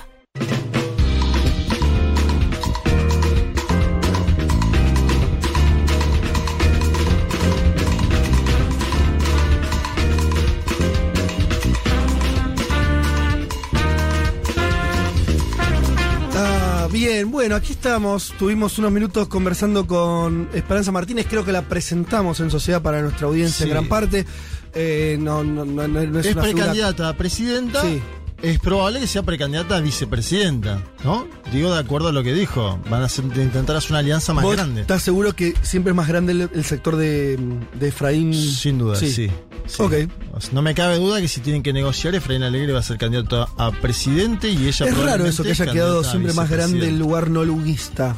[16.93, 18.33] Bien, bueno, aquí estamos.
[18.39, 21.27] Tuvimos unos minutos conversando con Esperanza Martínez.
[21.29, 23.65] Creo que la presentamos en Sociedad para nuestra audiencia Sí.
[23.65, 24.27] en gran parte.
[24.75, 27.83] Eh, no, no, no, no- es, Es una figura- precandidata a presidenta.
[27.83, 28.01] Sí.
[28.43, 31.29] Es probable que sea precandidata a vicepresidenta, ¿no?
[31.53, 32.81] Digo de acuerdo a lo que dijo.
[32.91, 34.81] Van a hacer- intentar hacer una alianza más ¿Vos grande.
[34.81, 37.39] ¿Estás seguro que siempre es más grande el, el sector de,
[37.79, 38.35] de Efraín?
[38.35, 39.13] Sin duda, sí.
[39.13, 39.31] sí.
[39.79, 39.93] Ok.
[40.35, 42.83] O sea, No me cabe duda que si tienen que negociar, Efraín Alegre va a
[42.83, 46.89] ser candidato a, presidente y ella Es raro eso que haya quedado siempre más grande
[46.89, 48.17] el lugar no luguista.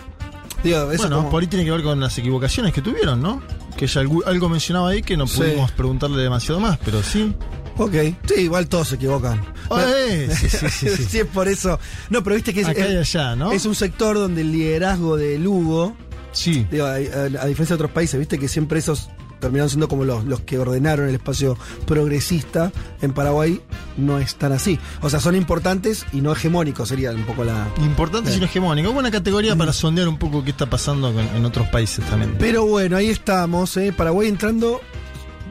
[0.63, 3.43] Digo, eso Bueno, como- por ahí tiene que ver con las equivocaciones que tuvieron, ¿no?
[3.77, 5.37] Que ella algu- algo mencionaba ahí que no Sí.
[5.37, 7.35] pudimos preguntarle demasiado más, pero sí.
[7.77, 7.93] Ok,
[8.27, 9.41] sí, igual todos se equivocan.
[9.77, 11.05] Eh, sí, sí, sí, sí.
[11.11, 11.79] Sí, es por eso.
[12.11, 13.53] No, pero viste que es, Acá y es- allá, ¿no?
[13.53, 15.97] es un sector donde el liderazgo de Lugo,
[16.33, 16.67] Sí.
[16.71, 19.09] digo, a, a- a diferencia de otros países, viste que siempre esos
[19.41, 22.73] terminaron siendo como los, los que ordenaron el espacio progresista.
[23.03, 23.61] En Paraguay
[23.99, 24.79] no es tan así.
[25.03, 27.69] O sea, son importantes y no hegemónicos, sería un poco la.
[27.79, 28.35] Importante Eh.
[28.35, 28.93] sino hegemónico.
[28.93, 29.59] Buena categoría Mm.
[29.59, 32.37] para sondear un poco qué está pasando con- en otros países también.
[32.39, 33.93] Pero bueno, ahí estamos, ¿eh?
[33.95, 34.81] Paraguay entrando,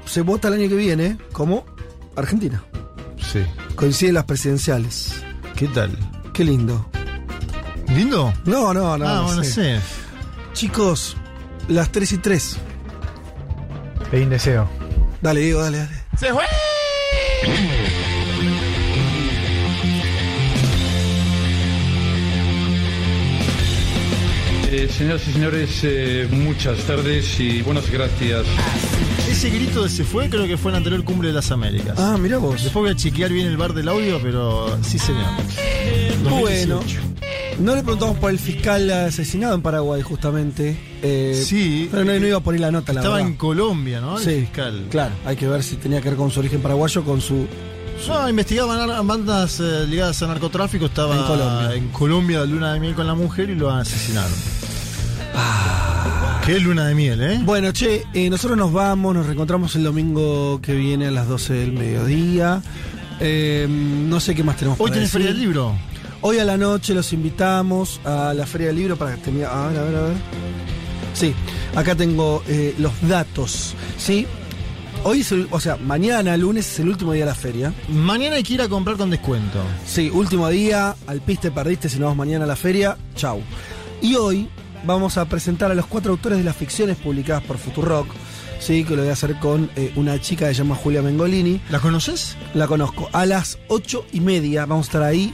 [0.05, 1.65] se vota el año que viene como
[2.15, 2.63] Argentina.
[3.31, 3.43] Sí.
[3.75, 5.23] Coinciden las presidenciales.
[5.55, 5.97] ¿Qué tal?
[6.33, 6.89] Qué lindo.
[7.89, 8.33] ¿Lindo?
[8.45, 9.07] No, no, no.
[9.07, 9.51] ah, no bueno, sé.
[9.51, 9.79] sé.
[10.53, 11.15] Chicos,
[11.67, 12.57] las 3 y 3.
[14.11, 14.69] Pedí un deseo.
[15.21, 16.03] Dale, Diego, dale, dale.
[16.17, 16.43] ¡Se fue!
[24.75, 28.43] Eh, señoras y señores, eh, muchas tardes y buenas gracias.
[29.29, 31.93] Ese grito de se fue creo que fue en la anterior cumbre de las Américas.
[31.99, 32.63] Ah, mira vos.
[32.63, 35.25] Después voy a chequear bien el bar del audio, pero sí, señor.
[36.27, 36.99] Bueno, 2018.
[37.59, 40.75] no le preguntamos por el fiscal asesinado en Paraguay, justamente.
[41.03, 41.87] Eh, Sí.
[41.91, 43.29] Pero no, no iba a poner la nota, la Estaba verdad.
[43.29, 44.17] en Colombia, ¿no?
[44.17, 44.87] El Sí, fiscal.
[44.89, 47.45] Claro, hay que ver si tenía que ver con su origen paraguayo, con su.
[48.07, 50.85] No, investigaban bandas eh, ligadas a narcotráfico.
[50.87, 51.75] Estaba En Colombia.
[51.75, 54.31] en Colombia de luna de miel con la mujer y lo asesinaron.
[56.45, 57.39] Qué luna de miel, ¿eh?
[57.43, 61.53] Bueno, che, eh, nosotros nos vamos, nos reencontramos el domingo que viene a las 12
[61.53, 62.61] del mediodía.
[63.21, 65.21] Eh, no sé qué más tenemos Hoy para tenés decir.
[65.21, 65.73] feria del libro.
[66.19, 69.49] Hoy a la noche los invitamos a la Feria del Libro para que tenga.
[69.65, 70.13] A ver, a ver, a ver.
[71.13, 71.33] Sí,
[71.75, 73.75] acá tengo eh, los datos.
[73.97, 74.25] Sí,
[75.03, 75.47] hoy es el.
[75.51, 77.73] O sea, mañana, lunes, es el último día de la feria.
[77.89, 79.59] Mañana hay que ir a comprar con descuento.
[79.85, 83.41] Sí, último día, al piste perdiste, si no vas mañana a la feria, chau.
[84.01, 84.47] Y hoy
[84.83, 88.07] vamos a presentar a los cuatro autores de las ficciones publicadas por Futurock.
[88.59, 91.59] Sí, que lo voy a hacer con eh, una chica que se llama Julia Mengolini.
[91.69, 92.37] ¿La conoces?
[92.53, 93.09] La conozco.
[93.11, 95.33] A las ocho y media vamos a estar ahí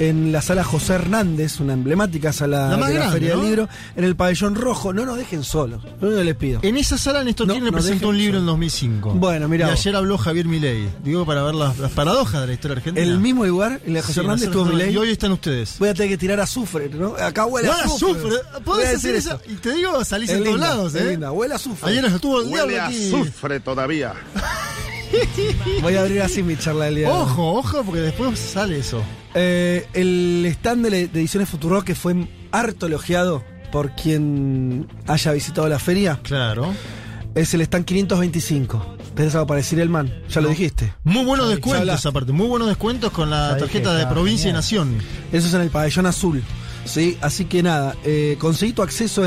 [0.00, 3.40] en la sala José Hernández, una emblemática sala La de la grande, Feria ¿no?
[3.40, 4.92] del Libro, en el pabellón rojo.
[4.92, 6.60] No nos dejen solos, lo único que les pido.
[6.62, 8.40] En esa sala Néstor No, Kirchner no presentó un libro solo.
[8.40, 9.10] en 2005.
[9.14, 10.88] Bueno, mirá Y ayer habló Javier Milei.
[11.04, 13.04] Digo, para ver las, las paradojas de la historia argentina.
[13.06, 14.92] En el mismo lugar, en la José Sí, Hernández estuvo Milei.
[14.92, 15.76] Y hoy están ustedes.
[15.78, 17.14] Voy a tener que tirar azufre, ¿no?
[17.16, 18.36] Acá huele a Huele a azufre.
[18.64, 19.40] Podés a decir eso.
[19.48, 21.10] Y te digo, salís Es en todos lados, ¿eh?
[21.10, 21.90] linda, huele a azufre.
[21.90, 24.14] Ayer estuvo el Huele diablo a azufre todavía.
[25.82, 27.08] Voy a abrir así mi charla del día.
[27.08, 27.20] de hoy.
[27.22, 29.02] Ojo, ojo, porque después sale eso.
[29.34, 35.78] Eh, el stand de, Ediciones Futuro que fue harto elogiado por quien haya visitado la
[35.78, 36.74] feria Claro.
[37.36, 40.12] es el stand 525 ¿Tenés algo para decir, Elman?
[40.28, 40.94] Ya lo dijiste.
[41.04, 42.08] Muy buenos descuentos, hablaste.
[42.08, 42.32] aparte.
[42.32, 44.56] Muy buenos descuentos con la Ya dije, tarjeta de provincia y genial.
[44.56, 44.98] nación.
[45.32, 46.42] Eso es en el pabellón azul.
[46.84, 47.18] ¿sí?
[47.20, 49.24] Así que nada, eh, conseguí tu acceso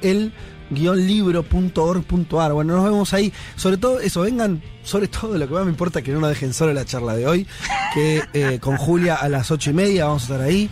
[0.00, 0.32] en
[0.70, 2.52] entradas.el-libro.org.ar.
[2.52, 3.32] Bueno, nos vemos ahí.
[3.56, 6.52] Sobre todo eso, vengan, sobre todo lo que más me importa que no nos dejen
[6.52, 7.46] solo la charla de hoy,
[7.94, 10.68] que eh, con Julia a las ocho y media vamos a estar ahí,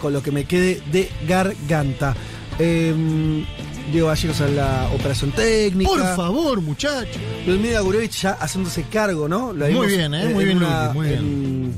[0.00, 2.14] con lo que me quede de garganta.
[2.58, 3.44] Eh,
[3.90, 5.90] Diego Gallegos en la operación técnica.
[5.90, 7.16] Por favor, muchachos.
[7.46, 9.52] Ludmila Gurevich ya haciéndose cargo, ¿no?
[9.52, 10.26] La Muy bien, ¿eh?
[10.28, 11.18] Muy en bien, una- muy bien.
[11.18, 11.74] En,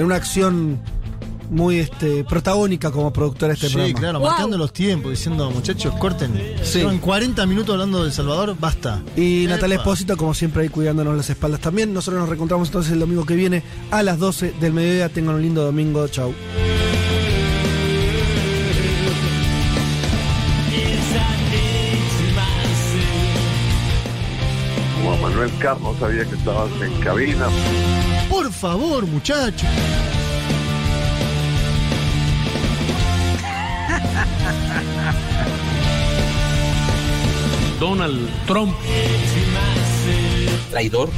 [0.00, 0.80] en una acción
[1.50, 3.98] muy este, protagónica como productora de este sí, programa.
[3.98, 6.32] claro, marcando los tiempos, diciendo, muchachos, corten.
[6.62, 6.78] Sí.
[6.78, 9.02] Llevan 40 minutos hablando de El Salvador, basta.
[9.16, 9.54] Y Epa.
[9.54, 11.92] Natalia Espósito, como siempre, ahí cuidándonos las espaldas también.
[11.92, 15.08] Nosotros nos reencontramos entonces el domingo que viene a las 12 del mediodía.
[15.08, 16.06] Tengan un lindo domingo.
[16.08, 16.34] Chau.
[25.04, 27.46] Juan Manuel Carlos sabía que estabas en cabina.
[28.28, 29.68] Por favor, muchachos.
[37.80, 38.74] Donald Trump
[40.70, 41.10] Traidor.